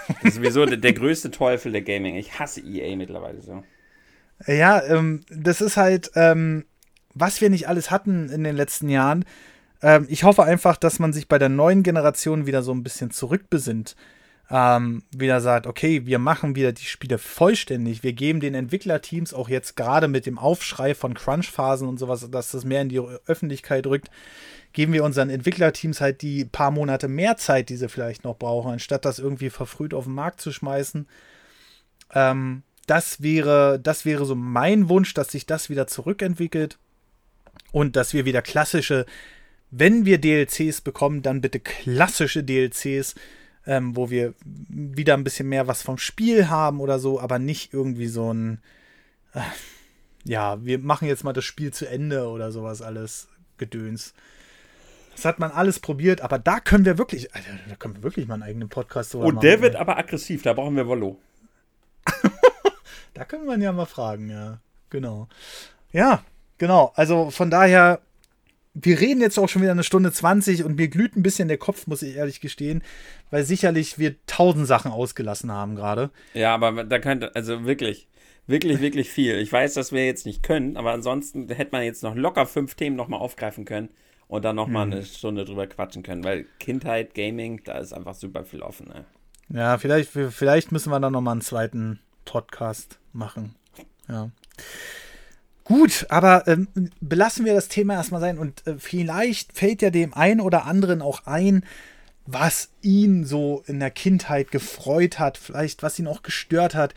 Das 0.08 0.24
ist 0.24 0.36
sowieso 0.36 0.66
der, 0.66 0.78
der 0.78 0.94
größte 0.94 1.30
Teufel 1.30 1.72
der 1.72 1.84
Gaming. 1.84 2.16
Ich 2.16 2.40
hasse 2.40 2.62
EA 2.62 2.96
mittlerweile 2.96 3.42
so. 3.42 3.64
Ja, 4.48 4.84
ähm, 4.84 5.24
das 5.30 5.62
ist 5.62 5.78
halt, 5.78 6.12
ähm, 6.16 6.66
was 7.14 7.42
wir 7.42 7.50
nicht 7.50 7.68
alles 7.68 7.92
hatten 7.92 8.30
in 8.30 8.44
den 8.44 8.56
letzten 8.56 8.90
Jahren. 8.90 9.26
Ähm, 9.82 10.08
ich 10.10 10.24
hoffe 10.24 10.44
einfach, 10.44 10.78
dass 10.78 10.98
man 10.98 11.14
sich 11.14 11.28
bei 11.28 11.38
der 11.38 11.50
neuen 11.50 11.84
Generation 11.84 12.48
wieder 12.48 12.64
so 12.64 12.72
ein 12.72 12.84
bisschen 12.84 13.12
zurückbesinnt 13.12 13.96
ähm, 14.52 15.04
wieder 15.16 15.42
sagt, 15.42 15.68
okay, 15.68 16.06
wir 16.06 16.18
machen 16.18 16.56
wieder 16.56 16.72
die 16.72 16.86
Spiele 16.86 17.20
vollständig. 17.20 18.02
Wir 18.02 18.14
geben 18.14 18.40
den 18.40 18.56
Entwicklerteams 18.56 19.34
auch 19.34 19.48
jetzt 19.48 19.76
gerade 19.76 20.08
mit 20.08 20.26
dem 20.26 20.40
Aufschrei 20.40 20.96
von 20.96 21.14
Crunch-Phasen 21.14 21.88
und 21.88 22.00
sowas, 22.00 22.28
dass 22.32 22.52
das 22.52 22.66
mehr 22.66 22.82
in 22.82 22.90
die 22.90 23.00
Öffentlichkeit 23.00 23.86
rückt, 23.86 24.10
geben 24.74 24.94
wir 24.94 25.04
unseren 25.04 25.30
Entwicklerteams 25.30 26.02
halt 26.02 26.24
die 26.24 26.46
paar 26.46 26.72
Monate 26.72 27.08
mehr 27.08 27.38
Zeit, 27.38 27.70
die 27.70 27.78
sie 27.78 27.90
vielleicht 27.90 28.24
noch 28.24 28.38
brauchen, 28.38 28.72
anstatt 28.72 29.06
das 29.06 29.20
irgendwie 29.20 29.52
verfrüht 29.52 29.94
auf 29.94 30.06
den 30.06 30.14
Markt 30.14 30.42
zu 30.42 30.52
schmeißen. 30.52 31.08
Ähm, 32.14 32.64
das 32.88 33.22
wäre, 33.22 33.80
das 33.80 34.04
wäre 34.04 34.26
so 34.26 34.34
mein 34.34 34.90
Wunsch, 34.90 35.14
dass 35.14 35.32
sich 35.32 35.46
das 35.46 35.70
wieder 35.70 35.86
zurückentwickelt 35.86 36.80
und 37.72 37.96
dass 37.96 38.14
wir 38.14 38.26
wieder 38.26 38.42
klassische, 38.42 39.06
wenn 39.70 40.06
wir 40.06 40.18
DLCs 40.18 40.82
bekommen, 40.82 41.22
dann 41.22 41.42
bitte 41.42 41.60
klassische 41.60 42.44
DLCs, 42.44 43.14
ähm, 43.70 43.96
wo 43.96 44.10
wir 44.10 44.34
wieder 44.42 45.14
ein 45.14 45.24
bisschen 45.24 45.48
mehr 45.48 45.68
was 45.68 45.84
vom 45.84 46.00
Spiel 46.00 46.50
haben 46.50 46.80
oder 46.80 46.98
so, 46.98 47.20
aber 47.20 47.38
nicht 47.38 47.72
irgendwie 47.72 48.08
so 48.08 48.34
ein, 48.34 48.64
äh, 49.36 49.42
ja, 50.26 50.66
wir 50.66 50.80
machen 50.80 51.08
jetzt 51.08 51.24
mal 51.24 51.34
das 51.34 51.46
Spiel 51.46 51.72
zu 51.72 51.88
Ende 51.88 52.28
oder 52.30 52.52
sowas 52.52 52.82
alles 52.82 53.28
Gedöns. 53.60 54.16
Das 55.16 55.24
hat 55.24 55.38
man 55.38 55.52
alles 55.52 55.80
probiert, 55.80 56.22
aber 56.22 56.40
da 56.40 56.60
können 56.60 56.84
wir 56.84 56.98
wirklich, 56.98 57.36
Alter, 57.36 57.52
da 57.70 57.76
können 57.76 57.98
wir 57.98 58.02
wirklich 58.02 58.28
mal 58.28 58.34
einen 58.36 58.44
eigenen 58.44 58.70
Podcast 58.70 59.14
drüber 59.14 59.26
Und 59.26 59.36
machen. 59.36 59.46
der 59.46 59.62
wird 59.62 59.76
aber 59.76 60.00
aggressiv, 60.00 60.42
da 60.42 60.54
brauchen 60.54 60.76
wir 60.76 60.88
Volo. 60.88 61.20
da 63.14 63.24
können 63.24 63.46
wir 63.46 63.56
ja 63.60 63.72
mal 63.72 63.86
fragen, 63.86 64.32
ja. 64.32 64.62
Genau. 64.90 65.28
Ja, 65.92 66.24
genau. 66.58 66.92
Also 66.96 67.30
von 67.30 67.52
daher, 67.52 68.02
wir 68.82 69.00
reden 69.00 69.22
jetzt 69.22 69.38
auch 69.38 69.50
schon 69.50 69.62
wieder 69.62 69.72
eine 69.72 69.84
Stunde 69.84 70.12
20 70.12 70.64
und 70.64 70.78
mir 70.78 70.88
glüht 70.88 71.16
ein 71.16 71.24
bisschen 71.24 71.48
der 71.48 71.58
Kopf, 71.58 71.88
muss 71.88 72.02
ich 72.02 72.16
ehrlich 72.16 72.42
gestehen, 72.42 72.84
weil 73.30 73.44
sicherlich 73.44 74.00
wir 74.00 74.16
tausend 74.26 74.68
Sachen 74.68 74.92
ausgelassen 74.92 75.52
haben 75.52 75.76
gerade. 75.76 76.12
Ja, 76.34 76.54
aber 76.54 76.84
da 76.84 77.00
könnte, 77.00 77.36
also 77.36 77.66
wirklich, 77.66 78.08
wirklich, 78.48 78.80
wirklich 78.82 79.10
viel. 79.10 79.38
Ich 79.40 79.52
weiß, 79.52 79.74
dass 79.74 79.92
wir 79.92 80.06
jetzt 80.06 80.26
nicht 80.26 80.44
können, 80.44 80.78
aber 80.78 80.92
ansonsten 80.92 81.50
hätte 81.50 81.72
man 81.72 81.84
jetzt 81.84 82.04
noch 82.04 82.16
locker 82.16 82.46
fünf 82.46 82.76
Themen 82.76 82.96
nochmal 82.96 83.20
aufgreifen 83.20 83.66
können 83.66 83.90
und 84.28 84.46
dann 84.46 84.56
nochmal 84.56 84.86
hm. 84.86 84.94
eine 84.94 85.06
Stunde 85.06 85.46
drüber 85.46 85.68
quatschen 85.68 86.04
können, 86.04 86.24
weil 86.24 86.46
Kindheit, 86.60 87.16
Gaming, 87.16 87.62
da 87.66 87.80
ist 87.80 87.94
einfach 87.94 88.16
super 88.16 88.44
viel 88.44 88.62
offen. 88.62 88.88
Ne? 88.88 89.06
Ja, 89.50 89.78
vielleicht, 89.78 90.10
vielleicht 90.10 90.72
müssen 90.72 90.92
wir 90.92 91.00
dann 91.00 91.14
nochmal 91.14 91.34
einen 91.34 91.42
zweiten 91.42 92.00
Podcast 92.26 93.00
machen. 93.12 93.56
Ja. 94.08 94.30
Gut, 95.70 96.08
aber 96.10 96.48
ähm, 96.48 96.68
belassen 97.00 97.46
wir 97.46 97.54
das 97.54 97.68
Thema 97.68 97.94
erstmal 97.94 98.22
sein 98.22 98.40
und 98.40 98.66
äh, 98.66 98.80
vielleicht 98.80 99.56
fällt 99.56 99.84
ja 99.84 99.92
dem 99.92 100.16
einen 100.16 100.42
oder 100.42 100.66
anderen 100.66 101.04
auch 101.04 101.28
ein, 101.28 101.64
was 102.26 102.70
ihn 102.82 103.24
so 103.24 103.64
in 103.68 103.80
der 103.80 103.92
Kindheit 103.92 104.50
gefreut 104.50 105.20
hat, 105.20 105.38
vielleicht 105.38 105.84
was 105.84 106.00
ihn 106.00 106.08
auch 106.08 106.24
gestört 106.24 106.74
hat. 106.74 106.96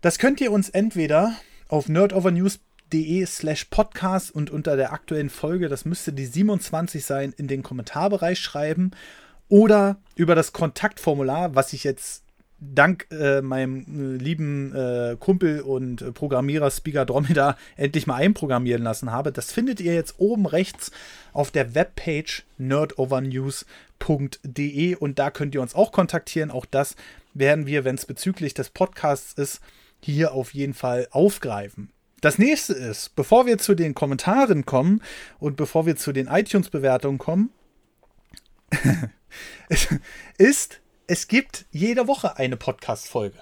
Das 0.00 0.20
könnt 0.20 0.40
ihr 0.40 0.52
uns 0.52 0.68
entweder 0.68 1.32
auf 1.66 1.88
nerdovernews.de 1.88 3.26
slash 3.26 3.64
podcast 3.64 4.32
und 4.32 4.48
unter 4.50 4.76
der 4.76 4.92
aktuellen 4.92 5.28
Folge, 5.28 5.68
das 5.68 5.84
müsste 5.84 6.12
die 6.12 6.26
27 6.26 7.04
sein, 7.04 7.34
in 7.36 7.48
den 7.48 7.64
Kommentarbereich 7.64 8.38
schreiben 8.38 8.92
oder 9.48 9.96
über 10.14 10.36
das 10.36 10.52
Kontaktformular, 10.52 11.56
was 11.56 11.72
ich 11.72 11.82
jetzt 11.82 12.22
dank 12.60 13.06
äh, 13.10 13.40
meinem 13.40 14.16
äh, 14.16 14.18
lieben 14.22 14.74
äh, 14.74 15.16
Kumpel 15.18 15.60
und 15.60 16.02
äh, 16.02 16.12
Programmierer 16.12 16.70
Speaker 16.70 17.06
Dromeda 17.06 17.56
endlich 17.76 18.06
mal 18.06 18.16
einprogrammieren 18.16 18.82
lassen 18.82 19.10
habe. 19.12 19.32
Das 19.32 19.52
findet 19.52 19.80
ihr 19.80 19.94
jetzt 19.94 20.16
oben 20.18 20.44
rechts 20.46 20.90
auf 21.32 21.50
der 21.50 21.74
Webpage 21.74 22.44
nerdovernews.de 22.58 24.96
und 24.96 25.18
da 25.18 25.30
könnt 25.30 25.54
ihr 25.54 25.62
uns 25.62 25.74
auch 25.74 25.92
kontaktieren. 25.92 26.50
Auch 26.50 26.66
das 26.66 26.96
werden 27.34 27.66
wir, 27.66 27.84
wenn 27.84 27.94
es 27.94 28.06
bezüglich 28.06 28.54
des 28.54 28.70
Podcasts 28.70 29.34
ist, 29.34 29.60
hier 30.00 30.32
auf 30.32 30.54
jeden 30.54 30.72
Fall 30.74 31.06
aufgreifen. 31.10 31.90
Das 32.20 32.38
nächste 32.38 32.72
ist, 32.72 33.14
bevor 33.14 33.46
wir 33.46 33.58
zu 33.58 33.76
den 33.76 33.94
Kommentaren 33.94 34.66
kommen 34.66 35.00
und 35.38 35.56
bevor 35.56 35.86
wir 35.86 35.94
zu 35.94 36.10
den 36.12 36.26
iTunes-Bewertungen 36.26 37.18
kommen, 37.18 37.50
ist 40.38 40.80
es 41.08 41.26
gibt 41.26 41.64
jede 41.70 42.06
Woche 42.06 42.36
eine 42.36 42.56
Podcast-Folge. 42.56 43.38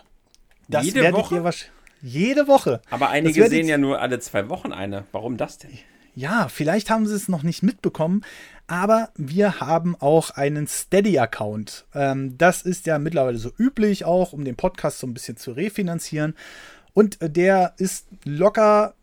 Jede 0.68 1.12
Woche? 1.12 1.54
jede 2.00 2.46
Woche. 2.46 2.80
Aber 2.90 3.10
einige 3.10 3.48
sehen 3.48 3.66
ja 3.66 3.76
nur 3.76 4.00
alle 4.00 4.20
zwei 4.20 4.48
Wochen 4.48 4.72
eine. 4.72 5.04
Warum 5.10 5.36
das 5.36 5.58
denn? 5.58 5.76
Ja, 6.14 6.48
vielleicht 6.48 6.90
haben 6.90 7.06
sie 7.06 7.14
es 7.14 7.28
noch 7.28 7.42
nicht 7.42 7.62
mitbekommen, 7.62 8.24
aber 8.68 9.10
wir 9.16 9.60
haben 9.60 9.96
auch 9.96 10.30
einen 10.30 10.68
Steady-Account. 10.68 11.86
Ähm, 11.94 12.38
das 12.38 12.62
ist 12.62 12.86
ja 12.86 12.98
mittlerweile 12.98 13.38
so 13.38 13.50
üblich, 13.58 14.04
auch 14.04 14.32
um 14.32 14.44
den 14.44 14.56
Podcast 14.56 15.00
so 15.00 15.06
ein 15.06 15.12
bisschen 15.12 15.36
zu 15.36 15.50
refinanzieren. 15.52 16.34
Und 16.94 17.18
der 17.20 17.74
ist 17.78 18.06
locker 18.24 18.94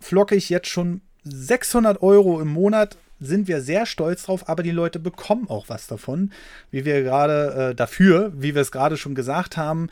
flockig 0.00 0.48
jetzt 0.48 0.68
schon 0.68 1.02
600 1.24 2.02
Euro 2.02 2.40
im 2.40 2.48
Monat 2.48 2.96
sind 3.20 3.48
wir 3.48 3.60
sehr 3.60 3.86
stolz 3.86 4.24
drauf, 4.24 4.48
aber 4.48 4.62
die 4.62 4.70
Leute 4.70 4.98
bekommen 4.98 5.48
auch 5.48 5.68
was 5.68 5.86
davon, 5.86 6.32
wie 6.70 6.84
wir 6.84 7.02
gerade 7.02 7.70
äh, 7.70 7.74
dafür, 7.74 8.32
wie 8.34 8.54
wir 8.54 8.62
es 8.62 8.72
gerade 8.72 8.96
schon 8.96 9.14
gesagt 9.14 9.56
haben. 9.56 9.88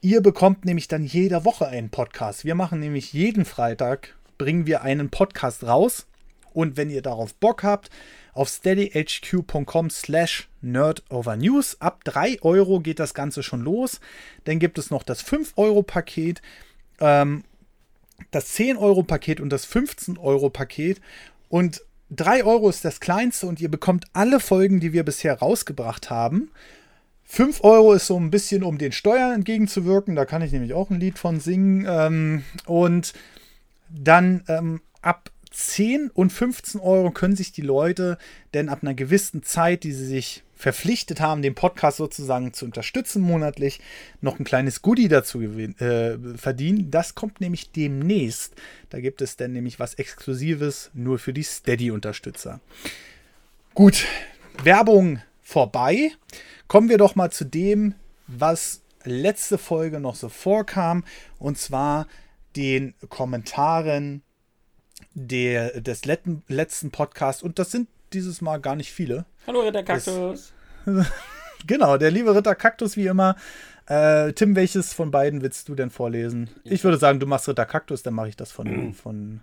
Ihr 0.00 0.20
bekommt 0.22 0.64
nämlich 0.64 0.88
dann 0.88 1.04
jede 1.04 1.44
Woche 1.44 1.68
einen 1.68 1.90
Podcast. 1.90 2.44
Wir 2.44 2.54
machen 2.54 2.80
nämlich 2.80 3.12
jeden 3.12 3.44
Freitag, 3.44 4.16
bringen 4.38 4.66
wir 4.66 4.82
einen 4.82 5.10
Podcast 5.10 5.64
raus. 5.64 6.06
Und 6.52 6.76
wenn 6.76 6.90
ihr 6.90 7.02
darauf 7.02 7.34
Bock 7.34 7.62
habt, 7.62 7.90
auf 8.32 8.48
steadyhq.com 8.48 9.90
slash 9.90 10.48
nerdovernews. 10.60 11.80
Ab 11.80 12.04
3 12.04 12.42
Euro 12.42 12.80
geht 12.80 12.98
das 12.98 13.14
Ganze 13.14 13.42
schon 13.42 13.60
los. 13.60 14.00
Dann 14.44 14.58
gibt 14.58 14.78
es 14.78 14.90
noch 14.90 15.02
das 15.02 15.24
5-Euro-Paket, 15.24 16.40
ähm, 17.00 17.44
das 18.30 18.54
10-Euro-Paket 18.56 19.40
und 19.40 19.50
das 19.50 19.66
15-Euro-Paket. 19.68 21.00
Und 21.48 21.82
3 22.10 22.44
Euro 22.44 22.68
ist 22.68 22.84
das 22.84 23.00
kleinste 23.00 23.46
und 23.46 23.60
ihr 23.60 23.70
bekommt 23.70 24.06
alle 24.12 24.40
Folgen, 24.40 24.80
die 24.80 24.92
wir 24.92 25.04
bisher 25.04 25.38
rausgebracht 25.38 26.10
haben. 26.10 26.50
5 27.24 27.62
Euro 27.62 27.92
ist 27.92 28.08
so 28.08 28.18
ein 28.18 28.30
bisschen, 28.30 28.64
um 28.64 28.78
den 28.78 28.90
Steuern 28.90 29.32
entgegenzuwirken. 29.32 30.16
Da 30.16 30.24
kann 30.24 30.42
ich 30.42 30.50
nämlich 30.50 30.74
auch 30.74 30.90
ein 30.90 30.98
Lied 30.98 31.18
von 31.18 31.38
singen. 31.38 31.86
Ähm, 31.88 32.44
und 32.66 33.12
dann 33.88 34.42
ähm, 34.48 34.80
ab 35.00 35.29
10 35.50 36.10
und 36.10 36.30
15 36.30 36.80
Euro 36.80 37.10
können 37.10 37.36
sich 37.36 37.52
die 37.52 37.62
Leute 37.62 38.18
denn 38.54 38.68
ab 38.68 38.80
einer 38.82 38.94
gewissen 38.94 39.42
Zeit, 39.42 39.84
die 39.84 39.92
sie 39.92 40.06
sich 40.06 40.44
verpflichtet 40.54 41.20
haben, 41.20 41.42
den 41.42 41.54
Podcast 41.54 41.96
sozusagen 41.96 42.52
zu 42.52 42.66
unterstützen 42.66 43.22
monatlich, 43.22 43.80
noch 44.20 44.38
ein 44.38 44.44
kleines 44.44 44.82
Goodie 44.82 45.08
dazu 45.08 45.40
äh, 45.40 46.18
verdienen. 46.36 46.90
Das 46.90 47.14
kommt 47.14 47.40
nämlich 47.40 47.72
demnächst. 47.72 48.54
Da 48.90 49.00
gibt 49.00 49.22
es 49.22 49.36
dann 49.36 49.52
nämlich 49.52 49.80
was 49.80 49.94
Exklusives 49.94 50.90
nur 50.92 51.18
für 51.18 51.32
die 51.32 51.42
Steady-Unterstützer. 51.42 52.60
Gut, 53.74 54.04
Werbung 54.62 55.20
vorbei. 55.40 56.12
Kommen 56.68 56.88
wir 56.88 56.98
doch 56.98 57.14
mal 57.14 57.32
zu 57.32 57.44
dem, 57.44 57.94
was 58.26 58.82
letzte 59.04 59.58
Folge 59.58 59.98
noch 59.98 60.14
so 60.14 60.28
vorkam, 60.28 61.04
und 61.38 61.58
zwar 61.58 62.06
den 62.54 62.94
Kommentaren 63.08 64.22
der, 65.14 65.80
des 65.80 66.04
letzten, 66.04 66.42
letzten 66.48 66.90
Podcasts. 66.90 67.42
Und 67.42 67.58
das 67.58 67.70
sind 67.70 67.88
dieses 68.12 68.40
Mal 68.40 68.58
gar 68.58 68.76
nicht 68.76 68.92
viele. 68.92 69.24
Hallo 69.46 69.60
Ritter 69.60 69.82
Kaktus. 69.82 70.52
genau, 71.66 71.96
der 71.96 72.10
liebe 72.10 72.34
Ritter 72.34 72.54
Kaktus 72.54 72.96
wie 72.96 73.06
immer. 73.06 73.36
Äh, 73.86 74.32
Tim, 74.32 74.54
welches 74.54 74.92
von 74.92 75.10
beiden 75.10 75.42
willst 75.42 75.68
du 75.68 75.74
denn 75.74 75.90
vorlesen? 75.90 76.48
Ich 76.64 76.84
würde 76.84 76.98
sagen, 76.98 77.18
du 77.18 77.26
machst 77.26 77.48
Ritter 77.48 77.66
Kaktus, 77.66 78.02
dann 78.02 78.14
mache 78.14 78.28
ich 78.28 78.36
das 78.36 78.52
von, 78.52 78.68
mhm. 78.68 78.94
von 78.94 79.40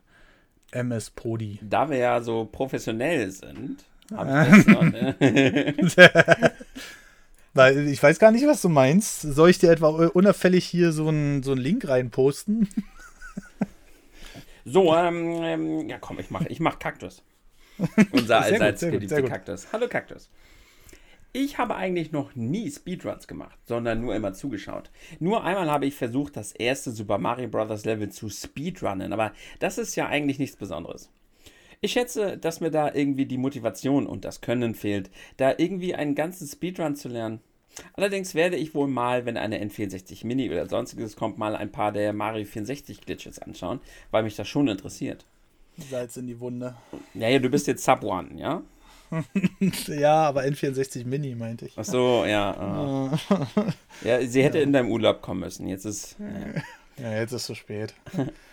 MS 0.72 1.12
Podi. 1.12 1.60
Da 1.62 1.90
wir 1.90 1.98
ja 1.98 2.22
so 2.22 2.46
professionell 2.46 3.30
sind, 3.32 3.84
habe 4.16 4.48
ich 4.50 4.56
das 4.66 4.68
noch, 4.68 4.84
ne? 4.84 5.16
Weil 7.54 7.88
ich 7.88 8.02
weiß 8.02 8.20
gar 8.20 8.32
nicht, 8.32 8.46
was 8.46 8.62
du 8.62 8.70
meinst. 8.70 9.22
Soll 9.22 9.50
ich 9.50 9.58
dir 9.58 9.72
etwa 9.72 9.88
unauffällig 9.88 10.66
hier 10.66 10.92
so 10.92 11.08
einen 11.08 11.42
so 11.42 11.56
Link 11.56 11.88
reinposten? 11.88 12.70
So, 14.70 14.94
ähm, 14.94 15.44
ähm, 15.44 15.90
ja 15.90 15.98
komm, 15.98 16.20
ich 16.20 16.30
mache 16.30 16.48
ich 16.50 16.60
mach 16.60 16.78
Kaktus. 16.78 17.24
Unser 18.12 18.42
allseits 18.42 18.82
geliebter 18.82 19.22
Kaktus. 19.22 19.72
Hallo 19.72 19.88
Kaktus. 19.88 20.30
Ich 21.32 21.58
habe 21.58 21.76
eigentlich 21.76 22.12
noch 22.12 22.36
nie 22.36 22.70
Speedruns 22.70 23.28
gemacht, 23.28 23.58
sondern 23.66 24.02
nur 24.02 24.14
immer 24.14 24.34
zugeschaut. 24.34 24.90
Nur 25.20 25.44
einmal 25.46 25.72
habe 25.72 25.86
ich 25.86 25.96
versucht, 25.96 26.36
das 26.36 26.52
erste 26.52 26.92
Super 26.92 27.18
Mario 27.18 27.48
Bros. 27.48 27.86
Level 27.86 28.10
zu 28.10 28.30
speedrunnen, 28.30 29.14
aber 29.14 29.32
das 29.60 29.78
ist 29.78 29.96
ja 29.96 30.08
eigentlich 30.08 30.40
nichts 30.40 30.58
Besonderes. 30.58 31.10
Ich 31.80 31.94
schätze, 31.94 32.38
dass 32.38 32.60
mir 32.60 32.72
da 32.72 32.94
irgendwie 32.94 33.26
die 33.26 33.38
Motivation 33.38 34.06
und 34.06 34.26
das 34.26 34.42
Können 34.42 34.76
fehlt, 34.76 35.12
da 35.38 35.54
irgendwie 35.58 35.96
einen 35.96 36.16
ganzen 36.16 36.46
Speedrun 36.46 36.96
zu 36.96 37.08
lernen. 37.08 37.40
Allerdings 37.94 38.34
werde 38.34 38.56
ich 38.56 38.74
wohl 38.74 38.88
mal, 38.88 39.26
wenn 39.26 39.38
eine 39.38 39.64
N64 39.64 40.26
Mini 40.26 40.50
oder 40.50 40.68
sonstiges 40.68 41.16
kommt, 41.16 41.38
mal 41.38 41.56
ein 41.56 41.72
paar 41.72 41.92
der 41.92 42.14
Mario 42.14 42.46
64 42.46 43.02
Glitches 43.02 43.40
anschauen, 43.40 43.80
weil 44.12 44.24
mich 44.24 44.36
das 44.36 44.48
schon 44.48 44.68
interessiert. 44.68 45.26
Salz 45.78 46.18
in 46.18 46.28
die 46.28 46.40
Wunde. 46.40 46.76
Naja, 47.14 47.40
du 47.40 47.50
bist 47.50 47.68
jetzt 47.68 47.84
Sub 47.84 48.04
One, 48.04 48.30
ja? 48.36 48.64
ja, 49.88 50.24
aber 50.24 50.42
N64 50.44 51.06
Mini 51.06 51.36
meinte 51.36 51.66
ich. 51.66 51.74
Ach 51.78 51.86
so, 51.86 52.26
ja. 52.26 53.12
Uh. 53.12 53.18
ja, 54.04 54.26
sie 54.26 54.44
hätte 54.44 54.58
ja. 54.58 54.64
in 54.64 54.74
deinem 54.74 54.92
Urlaub 54.92 55.22
kommen 55.22 55.42
müssen. 55.42 55.68
Jetzt 55.68 55.86
ist. 55.86 56.18
Ja, 56.20 56.62
ja 57.04 57.20
jetzt 57.20 57.32
ist 57.32 57.42
es 57.42 57.46
zu 57.46 57.56
spät. 57.56 57.94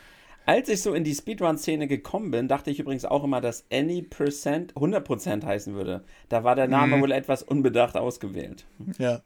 Als 0.47 0.69
ich 0.69 0.83
so 0.83 0.93
in 0.93 1.05
die 1.05 1.15
Speedrun-Szene 1.15 1.87
gekommen 1.87 2.31
bin, 2.31 2.49
dachte 2.49 2.71
ich 2.71 2.79
übrigens 2.79 3.07
auch 3.07 3.25
immer, 3.25 3.41
dass 3.41 3.65
Any 3.73 4.03
Percent 4.03 4.75
100% 4.75 5.45
heißen 5.45 5.75
würde. 5.75 6.05
Da 6.29 6.45
war 6.45 6.55
der 6.55 6.69
Name 6.69 6.97
mhm. 6.97 7.03
wohl 7.03 7.13
etwas 7.13 7.43
unbedacht 7.43 7.97
ausgewählt. 7.97 8.67
Ja. 8.99 9.23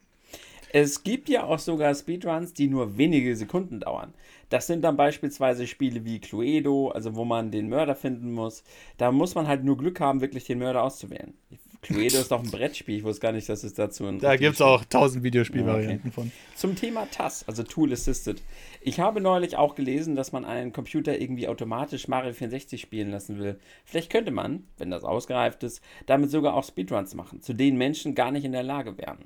Es 0.70 1.02
gibt 1.02 1.28
ja 1.28 1.44
auch 1.44 1.58
sogar 1.58 1.94
Speedruns, 1.94 2.52
die 2.52 2.68
nur 2.68 2.98
wenige 2.98 3.34
Sekunden 3.34 3.80
dauern. 3.80 4.12
Das 4.50 4.66
sind 4.66 4.82
dann 4.82 4.96
beispielsweise 4.96 5.66
Spiele 5.66 6.04
wie 6.04 6.20
Cluedo, 6.20 6.90
also 6.90 7.16
wo 7.16 7.24
man 7.24 7.50
den 7.50 7.68
Mörder 7.68 7.94
finden 7.94 8.32
muss. 8.32 8.62
Da 8.96 9.10
muss 9.10 9.34
man 9.34 9.46
halt 9.46 9.64
nur 9.64 9.76
Glück 9.76 10.00
haben, 10.00 10.20
wirklich 10.20 10.44
den 10.44 10.58
Mörder 10.58 10.82
auszuwählen. 10.82 11.34
Cluedo 11.80 12.18
ist 12.18 12.30
doch 12.30 12.42
ein 12.42 12.50
Brettspiel, 12.50 12.96
ich 12.96 13.04
wusste 13.04 13.22
gar 13.22 13.32
nicht, 13.32 13.48
dass 13.48 13.62
es 13.62 13.74
dazu 13.74 14.06
ein. 14.06 14.18
Da 14.18 14.36
gibt 14.36 14.56
es 14.56 14.60
auch 14.60 14.84
tausend 14.84 15.22
Videospielvarianten 15.22 16.10
okay. 16.10 16.14
von. 16.14 16.32
Zum 16.56 16.74
Thema 16.74 17.06
TAS, 17.10 17.46
also 17.46 17.62
Tool 17.62 17.92
Assisted. 17.92 18.42
Ich 18.80 19.00
habe 19.00 19.20
neulich 19.20 19.56
auch 19.56 19.74
gelesen, 19.74 20.16
dass 20.16 20.32
man 20.32 20.44
einen 20.44 20.72
Computer 20.72 21.20
irgendwie 21.20 21.48
automatisch 21.48 22.08
Mario 22.08 22.32
64 22.32 22.80
spielen 22.80 23.10
lassen 23.10 23.38
will. 23.38 23.58
Vielleicht 23.84 24.10
könnte 24.10 24.30
man, 24.30 24.64
wenn 24.76 24.90
das 24.90 25.04
ausgereift 25.04 25.62
ist, 25.62 25.82
damit 26.06 26.30
sogar 26.30 26.54
auch 26.54 26.64
Speedruns 26.64 27.14
machen, 27.14 27.42
zu 27.42 27.54
denen 27.54 27.78
Menschen 27.78 28.14
gar 28.14 28.30
nicht 28.30 28.44
in 28.44 28.52
der 28.52 28.62
Lage 28.62 28.96
wären. 28.98 29.18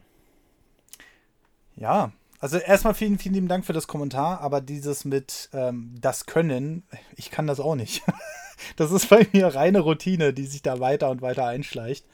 Ja, 1.77 2.13
also 2.41 2.59
erstmal 2.59 2.95
vielen, 2.95 3.19
vielen 3.19 3.35
lieben 3.35 3.49
Dank 3.49 3.65
für 3.65 3.73
das 3.73 3.87
Kommentar, 3.87 4.41
aber 4.41 4.61
dieses 4.61 5.05
mit 5.05 5.49
ähm, 5.53 5.95
das 6.01 6.27
Können, 6.27 6.83
ich 7.17 7.31
kann 7.31 7.47
das 7.47 7.61
auch 7.61 7.77
nicht. 7.77 8.03
das 8.77 8.91
ist 8.91 9.09
bei 9.11 9.27
mir 9.33 9.55
reine 9.55 9.81
Routine, 9.81 10.33
die 10.33 10.47
sich 10.47 10.63
da 10.63 10.81
weiter 10.81 11.11
und 11.11 11.23
weiter 11.23 11.47
einschleicht. 11.47 12.05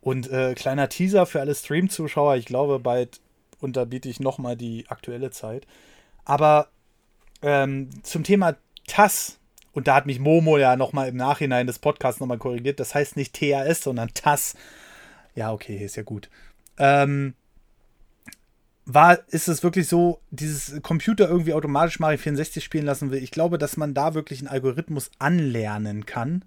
Und 0.00 0.28
äh, 0.30 0.54
kleiner 0.54 0.88
Teaser 0.88 1.26
für 1.26 1.40
alle 1.40 1.54
Stream-Zuschauer, 1.54 2.34
ich 2.34 2.46
glaube, 2.46 2.80
bald 2.80 3.20
unterbiete 3.60 4.08
ich 4.08 4.18
nochmal 4.18 4.56
die 4.56 4.86
aktuelle 4.88 5.30
Zeit. 5.30 5.66
Aber 6.24 6.68
ähm, 7.42 7.90
zum 8.02 8.24
Thema 8.24 8.56
TAS, 8.86 9.38
und 9.72 9.88
da 9.88 9.94
hat 9.94 10.06
mich 10.06 10.20
Momo 10.20 10.58
ja 10.58 10.76
nochmal 10.76 11.08
im 11.08 11.16
Nachhinein 11.16 11.66
des 11.66 11.78
Podcasts 11.78 12.20
nochmal 12.20 12.38
korrigiert, 12.38 12.80
das 12.80 12.94
heißt 12.94 13.16
nicht 13.16 13.34
TAS, 13.38 13.82
sondern 13.82 14.10
TAS. 14.14 14.54
Ja, 15.34 15.52
okay, 15.52 15.84
ist 15.84 15.96
ja 15.96 16.02
gut. 16.02 16.28
Ähm, 16.78 17.34
war, 18.84 19.18
ist 19.28 19.48
es 19.48 19.62
wirklich 19.62 19.88
so, 19.88 20.20
dieses 20.30 20.82
Computer 20.82 21.28
irgendwie 21.28 21.54
automatisch 21.54 22.00
Mario 22.00 22.18
64 22.18 22.62
spielen 22.64 22.86
lassen 22.86 23.10
will. 23.10 23.22
Ich 23.22 23.30
glaube, 23.30 23.58
dass 23.58 23.76
man 23.76 23.94
da 23.94 24.14
wirklich 24.14 24.40
einen 24.40 24.48
Algorithmus 24.48 25.10
anlernen 25.18 26.04
kann. 26.04 26.44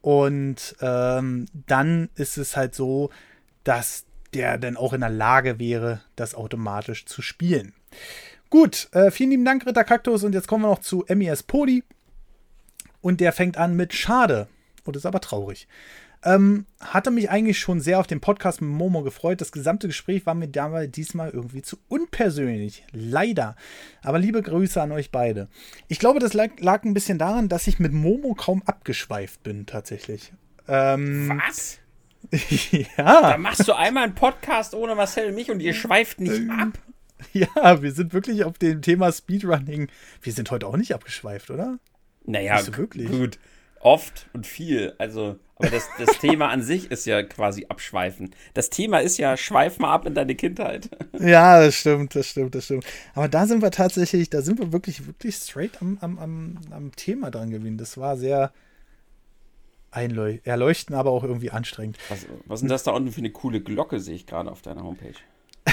Und 0.00 0.76
ähm, 0.80 1.46
dann 1.66 2.10
ist 2.14 2.36
es 2.36 2.56
halt 2.56 2.74
so, 2.74 3.10
dass 3.64 4.04
der 4.34 4.58
dann 4.58 4.76
auch 4.76 4.92
in 4.92 5.00
der 5.00 5.10
Lage 5.10 5.58
wäre, 5.58 6.00
das 6.16 6.34
automatisch 6.34 7.06
zu 7.06 7.22
spielen. 7.22 7.72
Gut, 8.52 8.90
äh, 8.92 9.10
vielen 9.10 9.30
lieben 9.30 9.46
Dank, 9.46 9.64
Ritter 9.64 9.82
Kaktus. 9.82 10.24
Und 10.24 10.34
jetzt 10.34 10.46
kommen 10.46 10.64
wir 10.64 10.68
noch 10.68 10.80
zu 10.80 11.06
MES 11.08 11.42
Poli. 11.42 11.84
Und 13.00 13.22
der 13.22 13.32
fängt 13.32 13.56
an 13.56 13.74
mit 13.76 13.94
Schade. 13.94 14.46
Und 14.84 14.94
ist 14.94 15.06
aber 15.06 15.20
traurig. 15.20 15.66
Ähm, 16.22 16.66
hatte 16.78 17.10
mich 17.10 17.30
eigentlich 17.30 17.58
schon 17.58 17.80
sehr 17.80 17.98
auf 17.98 18.06
den 18.06 18.20
Podcast 18.20 18.60
mit 18.60 18.68
Momo 18.68 19.00
gefreut. 19.04 19.40
Das 19.40 19.52
gesamte 19.52 19.86
Gespräch 19.86 20.26
war 20.26 20.34
mir 20.34 20.48
damals 20.48 20.90
diesmal 20.90 21.30
irgendwie 21.30 21.62
zu 21.62 21.78
unpersönlich. 21.88 22.84
Leider. 22.92 23.56
Aber 24.02 24.18
liebe 24.18 24.42
Grüße 24.42 24.82
an 24.82 24.92
euch 24.92 25.10
beide. 25.10 25.48
Ich 25.88 25.98
glaube, 25.98 26.20
das 26.20 26.34
lag, 26.34 26.50
lag 26.58 26.84
ein 26.84 26.92
bisschen 26.92 27.16
daran, 27.16 27.48
dass 27.48 27.66
ich 27.66 27.78
mit 27.78 27.94
Momo 27.94 28.34
kaum 28.34 28.62
abgeschweift 28.66 29.42
bin, 29.42 29.64
tatsächlich. 29.64 30.30
Ähm, 30.68 31.40
Was? 31.42 31.78
ja. 32.70 33.30
Da 33.30 33.38
machst 33.38 33.66
du 33.66 33.72
einmal 33.72 34.04
einen 34.04 34.14
Podcast 34.14 34.74
ohne 34.74 34.94
Marcel 34.94 35.30
und 35.30 35.36
mich 35.36 35.50
und 35.50 35.60
ihr 35.60 35.72
schweift 35.72 36.20
nicht 36.20 36.50
ab. 36.50 36.78
Ja, 37.32 37.82
wir 37.82 37.92
sind 37.92 38.12
wirklich 38.12 38.44
auf 38.44 38.58
dem 38.58 38.82
Thema 38.82 39.12
Speedrunning. 39.12 39.88
Wir 40.20 40.32
sind 40.32 40.50
heute 40.50 40.66
auch 40.66 40.76
nicht 40.76 40.94
abgeschweift, 40.94 41.50
oder? 41.50 41.78
Naja, 42.24 42.56
Nicht 42.56 42.66
so 42.66 42.76
wirklich. 42.76 43.10
gut. 43.10 43.38
Oft 43.80 44.28
und 44.32 44.46
viel. 44.46 44.94
Also, 44.98 45.38
aber 45.56 45.70
das, 45.70 45.88
das 45.98 46.18
Thema 46.20 46.50
an 46.50 46.62
sich 46.62 46.90
ist 46.92 47.04
ja 47.04 47.22
quasi 47.24 47.66
abschweifen. 47.68 48.32
Das 48.54 48.70
Thema 48.70 48.98
ist 48.98 49.18
ja, 49.18 49.36
schweif 49.36 49.80
mal 49.80 49.92
ab 49.92 50.06
in 50.06 50.14
deine 50.14 50.34
Kindheit. 50.34 50.88
Ja, 51.18 51.60
das 51.60 51.76
stimmt, 51.76 52.14
das 52.16 52.26
stimmt, 52.28 52.54
das 52.54 52.64
stimmt. 52.64 52.84
Aber 53.14 53.28
da 53.28 53.46
sind 53.46 53.62
wir 53.62 53.70
tatsächlich, 53.70 54.28
da 54.30 54.42
sind 54.42 54.58
wir 54.58 54.72
wirklich, 54.72 55.06
wirklich 55.06 55.36
straight 55.36 55.80
am, 55.80 55.98
am, 56.00 56.18
am, 56.18 56.58
am 56.70 56.96
Thema 56.96 57.30
dran 57.30 57.50
gewesen. 57.50 57.78
Das 57.78 57.96
war 57.96 58.16
sehr 58.16 58.52
einleu 59.92 60.38
erleuchtend, 60.44 60.96
aber 60.96 61.10
auch 61.10 61.22
irgendwie 61.22 61.50
anstrengend. 61.50 61.98
Was, 62.08 62.26
was 62.46 62.58
ist 62.58 62.62
denn 62.62 62.68
das 62.70 62.82
da 62.82 62.92
unten 62.92 63.12
für 63.12 63.18
eine 63.18 63.30
coole 63.30 63.60
Glocke, 63.60 64.00
sehe 64.00 64.14
ich 64.14 64.26
gerade 64.26 64.50
auf 64.50 64.62
deiner 64.62 64.82
Homepage? 64.82 65.14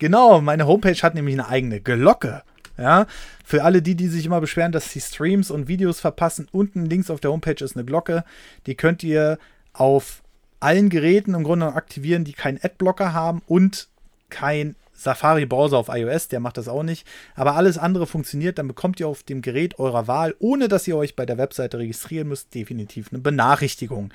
Genau, 0.00 0.40
meine 0.40 0.66
Homepage 0.66 0.96
hat 0.96 1.14
nämlich 1.14 1.34
eine 1.34 1.48
eigene 1.48 1.80
Glocke. 1.80 2.42
Ja, 2.78 3.06
für 3.44 3.62
alle 3.62 3.82
die, 3.82 3.94
die 3.94 4.08
sich 4.08 4.24
immer 4.24 4.40
beschweren, 4.40 4.72
dass 4.72 4.90
sie 4.90 5.00
Streams 5.02 5.50
und 5.50 5.68
Videos 5.68 6.00
verpassen, 6.00 6.48
unten 6.50 6.86
links 6.86 7.10
auf 7.10 7.20
der 7.20 7.30
Homepage 7.30 7.62
ist 7.62 7.76
eine 7.76 7.84
Glocke. 7.84 8.24
Die 8.66 8.74
könnt 8.74 9.02
ihr 9.02 9.38
auf 9.74 10.22
allen 10.58 10.88
Geräten 10.88 11.34
im 11.34 11.44
Grunde 11.44 11.74
aktivieren, 11.74 12.24
die 12.24 12.32
keinen 12.32 12.58
Adblocker 12.62 13.12
haben 13.12 13.42
und 13.46 13.88
kein 14.30 14.74
Safari-Browser 14.94 15.76
auf 15.76 15.88
iOS, 15.90 16.28
der 16.28 16.40
macht 16.40 16.56
das 16.56 16.68
auch 16.68 16.82
nicht. 16.82 17.06
Aber 17.34 17.56
alles 17.56 17.76
andere 17.76 18.06
funktioniert, 18.06 18.58
dann 18.58 18.68
bekommt 18.68 19.00
ihr 19.00 19.08
auf 19.08 19.22
dem 19.22 19.42
Gerät 19.42 19.78
eurer 19.78 20.06
Wahl, 20.08 20.34
ohne 20.38 20.68
dass 20.68 20.88
ihr 20.88 20.96
euch 20.96 21.14
bei 21.14 21.26
der 21.26 21.36
Webseite 21.36 21.78
registrieren 21.78 22.28
müsst, 22.28 22.54
definitiv 22.54 23.08
eine 23.12 23.20
Benachrichtigung. 23.20 24.12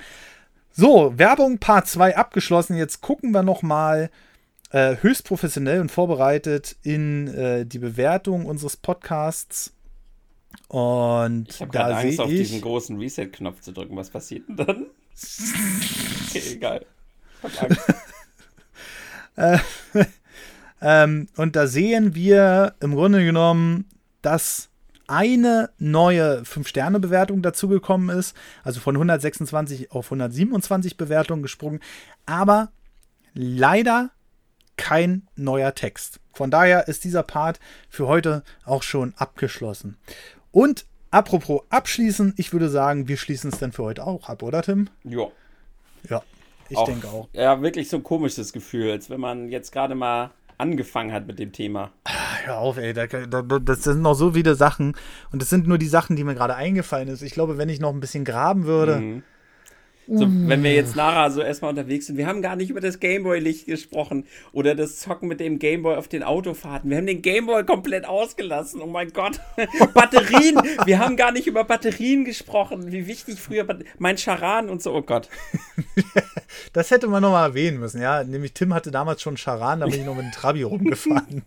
So, 0.72 1.16
Werbung 1.16 1.58
Part 1.58 1.86
2 1.86 2.16
abgeschlossen. 2.16 2.76
Jetzt 2.76 3.00
gucken 3.00 3.30
wir 3.30 3.44
noch 3.44 3.62
mal 3.62 4.10
äh, 4.70 4.96
höchst 5.00 5.24
professionell 5.24 5.80
und 5.80 5.90
vorbereitet 5.90 6.76
in 6.82 7.28
äh, 7.28 7.66
die 7.66 7.78
Bewertung 7.78 8.46
unseres 8.46 8.76
Podcasts. 8.76 9.72
Und 10.68 11.46
Ich 11.50 11.60
habe 11.60 11.70
gerade 11.70 11.96
Angst, 11.96 12.16
sehe 12.16 12.24
auf 12.24 12.30
ich. 12.30 12.38
diesen 12.38 12.60
großen 12.60 12.98
Reset-Knopf 12.98 13.60
zu 13.60 13.72
drücken. 13.72 13.96
Was 13.96 14.10
passiert 14.10 14.48
denn 14.48 14.56
dann? 14.56 14.86
okay, 16.28 16.42
egal. 16.52 16.86
Ich 17.46 17.60
hab 17.60 17.70
Angst. 17.70 17.80
Ähm, 20.80 21.28
und 21.36 21.56
da 21.56 21.66
sehen 21.66 22.14
wir 22.14 22.74
im 22.80 22.94
Grunde 22.94 23.24
genommen, 23.24 23.86
dass 24.22 24.68
eine 25.08 25.70
neue 25.78 26.42
5-Sterne-Bewertung 26.42 27.42
dazugekommen 27.42 28.16
ist, 28.16 28.36
also 28.64 28.80
von 28.80 28.96
126 28.96 29.92
auf 29.92 30.06
127 30.06 30.96
Bewertungen 30.96 31.42
gesprungen, 31.42 31.80
aber 32.26 32.70
leider 33.34 34.10
kein 34.76 35.26
neuer 35.36 35.74
Text. 35.74 36.20
Von 36.32 36.50
daher 36.50 36.88
ist 36.88 37.04
dieser 37.04 37.22
Part 37.22 37.60
für 37.88 38.06
heute 38.06 38.42
auch 38.64 38.82
schon 38.82 39.14
abgeschlossen. 39.16 39.96
Und 40.52 40.84
apropos 41.10 41.62
abschließen, 41.70 42.34
ich 42.36 42.52
würde 42.52 42.68
sagen, 42.68 43.08
wir 43.08 43.16
schließen 43.16 43.50
es 43.52 43.58
dann 43.58 43.72
für 43.72 43.84
heute 43.84 44.06
auch 44.06 44.28
ab, 44.28 44.42
oder 44.42 44.62
Tim? 44.62 44.88
Ja. 45.04 45.28
Ja, 46.08 46.22
ich 46.68 46.76
Auch- 46.76 46.86
denke 46.86 47.08
auch. 47.08 47.28
Ja, 47.32 47.62
wirklich 47.62 47.88
so 47.88 47.96
ein 47.96 48.02
komisches 48.02 48.52
Gefühl, 48.52 48.90
als 48.90 49.10
wenn 49.10 49.20
man 49.20 49.48
jetzt 49.48 49.72
gerade 49.72 49.94
mal 49.94 50.30
angefangen 50.58 51.12
hat 51.12 51.26
mit 51.26 51.38
dem 51.38 51.52
Thema. 51.52 51.90
Hör 52.44 52.58
auf, 52.58 52.76
ey, 52.78 52.92
da, 52.92 53.06
da, 53.06 53.42
das 53.42 53.82
sind 53.82 54.00
noch 54.02 54.14
so 54.14 54.32
viele 54.32 54.54
Sachen. 54.54 54.96
Und 55.32 55.42
das 55.42 55.50
sind 55.50 55.66
nur 55.66 55.78
die 55.78 55.88
Sachen, 55.88 56.16
die 56.16 56.24
mir 56.24 56.34
gerade 56.34 56.54
eingefallen 56.54 57.08
ist. 57.08 57.22
Ich 57.22 57.32
glaube, 57.32 57.58
wenn 57.58 57.68
ich 57.68 57.80
noch 57.80 57.92
ein 57.92 58.00
bisschen 58.00 58.24
graben 58.24 58.64
würde. 58.64 58.96
Mhm. 58.96 59.22
So, 60.08 60.26
wenn 60.28 60.62
wir 60.62 60.72
jetzt 60.72 60.94
nachher 60.94 61.30
so 61.32 61.40
erstmal 61.42 61.70
unterwegs 61.70 62.06
sind, 62.06 62.16
wir 62.16 62.26
haben 62.28 62.40
gar 62.40 62.54
nicht 62.54 62.70
über 62.70 62.80
das 62.80 63.00
Gameboy-Licht 63.00 63.66
gesprochen 63.66 64.24
oder 64.52 64.74
das 64.76 65.00
Zocken 65.00 65.28
mit 65.28 65.40
dem 65.40 65.58
Gameboy 65.58 65.96
auf 65.96 66.06
den 66.06 66.22
Autofahrten. 66.22 66.90
Wir 66.90 66.98
haben 66.98 67.06
den 67.06 67.22
Gameboy 67.22 67.64
komplett 67.64 68.06
ausgelassen. 68.06 68.80
Oh 68.80 68.86
mein 68.86 69.12
Gott. 69.12 69.40
Batterien. 69.94 70.60
Wir 70.84 71.00
haben 71.00 71.16
gar 71.16 71.32
nicht 71.32 71.48
über 71.48 71.64
Batterien 71.64 72.24
gesprochen. 72.24 72.92
Wie 72.92 73.08
wichtig 73.08 73.40
früher 73.40 73.64
Bat- 73.64 73.84
mein 73.98 74.16
Charan 74.16 74.68
und 74.68 74.80
so. 74.82 74.94
Oh 74.94 75.02
Gott. 75.02 75.28
Das 76.72 76.90
hätte 76.90 77.06
man 77.08 77.22
noch 77.22 77.32
mal 77.32 77.46
erwähnen 77.46 77.78
müssen, 77.78 78.00
ja. 78.00 78.22
Nämlich 78.22 78.52
Tim 78.52 78.72
hatte 78.72 78.90
damals 78.90 79.20
schon 79.22 79.36
Charan, 79.36 79.80
da 79.80 79.86
bin 79.86 80.00
ich 80.00 80.06
noch 80.06 80.14
mit 80.14 80.24
dem 80.24 80.32
Trabi 80.32 80.62
rumgefahren. 80.62 81.42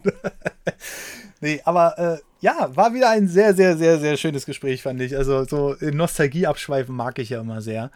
nee, 1.42 1.62
aber 1.66 1.98
äh, 1.98 2.18
ja, 2.42 2.70
war 2.76 2.94
wieder 2.94 3.10
ein 3.10 3.28
sehr, 3.28 3.54
sehr, 3.54 3.78
sehr, 3.78 4.00
sehr 4.00 4.18
schönes 4.18 4.46
Gespräch, 4.46 4.82
fand 4.82 5.02
ich. 5.02 5.16
Also 5.16 5.46
so 5.46 5.74
in 5.74 5.98
Nostalgie 5.98 6.48
abschweifen 6.48 6.96
mag 6.96 7.20
ich 7.20 7.30
ja 7.30 7.42
immer 7.42 7.62
sehr. 7.62 7.92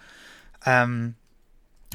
Ähm, 0.66 1.16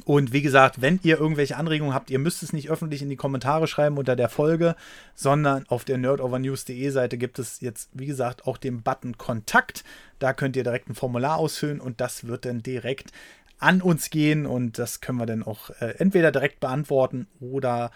und 0.04 0.32
wie 0.32 0.42
gesagt, 0.42 0.80
wenn 0.80 1.00
ihr 1.02 1.18
irgendwelche 1.18 1.56
Anregungen 1.56 1.94
habt, 1.94 2.10
ihr 2.10 2.18
müsst 2.18 2.42
es 2.42 2.52
nicht 2.52 2.70
öffentlich 2.70 3.02
in 3.02 3.08
die 3.08 3.16
Kommentare 3.16 3.66
schreiben 3.66 3.98
unter 3.98 4.16
der 4.16 4.28
Folge, 4.28 4.76
sondern 5.14 5.66
auf 5.68 5.84
der 5.84 5.98
nerdovernews.de 5.98 6.90
Seite 6.90 7.18
gibt 7.18 7.38
es 7.38 7.60
jetzt, 7.60 7.90
wie 7.92 8.06
gesagt, 8.06 8.46
auch 8.46 8.58
den 8.58 8.82
Button 8.82 9.18
Kontakt. 9.18 9.84
Da 10.18 10.32
könnt 10.32 10.56
ihr 10.56 10.64
direkt 10.64 10.88
ein 10.88 10.94
Formular 10.94 11.36
ausfüllen 11.36 11.80
und 11.80 12.00
das 12.00 12.26
wird 12.26 12.44
dann 12.44 12.62
direkt 12.62 13.12
an 13.58 13.82
uns 13.82 14.10
gehen 14.10 14.46
und 14.46 14.78
das 14.78 15.00
können 15.00 15.18
wir 15.18 15.26
dann 15.26 15.42
auch 15.42 15.70
äh, 15.80 15.94
entweder 15.98 16.30
direkt 16.30 16.60
beantworten 16.60 17.26
oder 17.40 17.90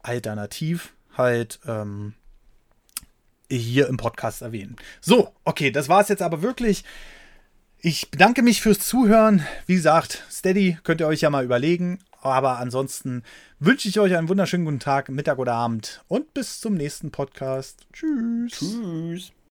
alternativ 0.00 0.94
halt 1.16 1.58
ähm, 1.66 2.14
hier 3.50 3.88
im 3.88 3.96
Podcast 3.96 4.42
erwähnen. 4.42 4.76
So, 5.00 5.34
okay, 5.44 5.70
das 5.70 5.88
war 5.88 6.00
es 6.00 6.08
jetzt 6.08 6.22
aber 6.22 6.42
wirklich. 6.42 6.84
Ich 7.84 8.12
bedanke 8.12 8.42
mich 8.42 8.62
fürs 8.62 8.78
Zuhören. 8.78 9.44
Wie 9.66 9.74
gesagt, 9.74 10.22
Steady 10.30 10.78
könnt 10.84 11.00
ihr 11.00 11.08
euch 11.08 11.22
ja 11.22 11.30
mal 11.30 11.44
überlegen. 11.44 11.98
Aber 12.20 12.58
ansonsten 12.58 13.24
wünsche 13.58 13.88
ich 13.88 13.98
euch 13.98 14.14
einen 14.16 14.28
wunderschönen 14.28 14.64
guten 14.64 14.78
Tag, 14.78 15.08
Mittag 15.08 15.38
oder 15.38 15.54
Abend 15.54 16.04
und 16.06 16.32
bis 16.32 16.60
zum 16.60 16.74
nächsten 16.74 17.10
Podcast. 17.10 17.84
Tschüss. 17.92 18.52
Tschüss. 18.52 19.32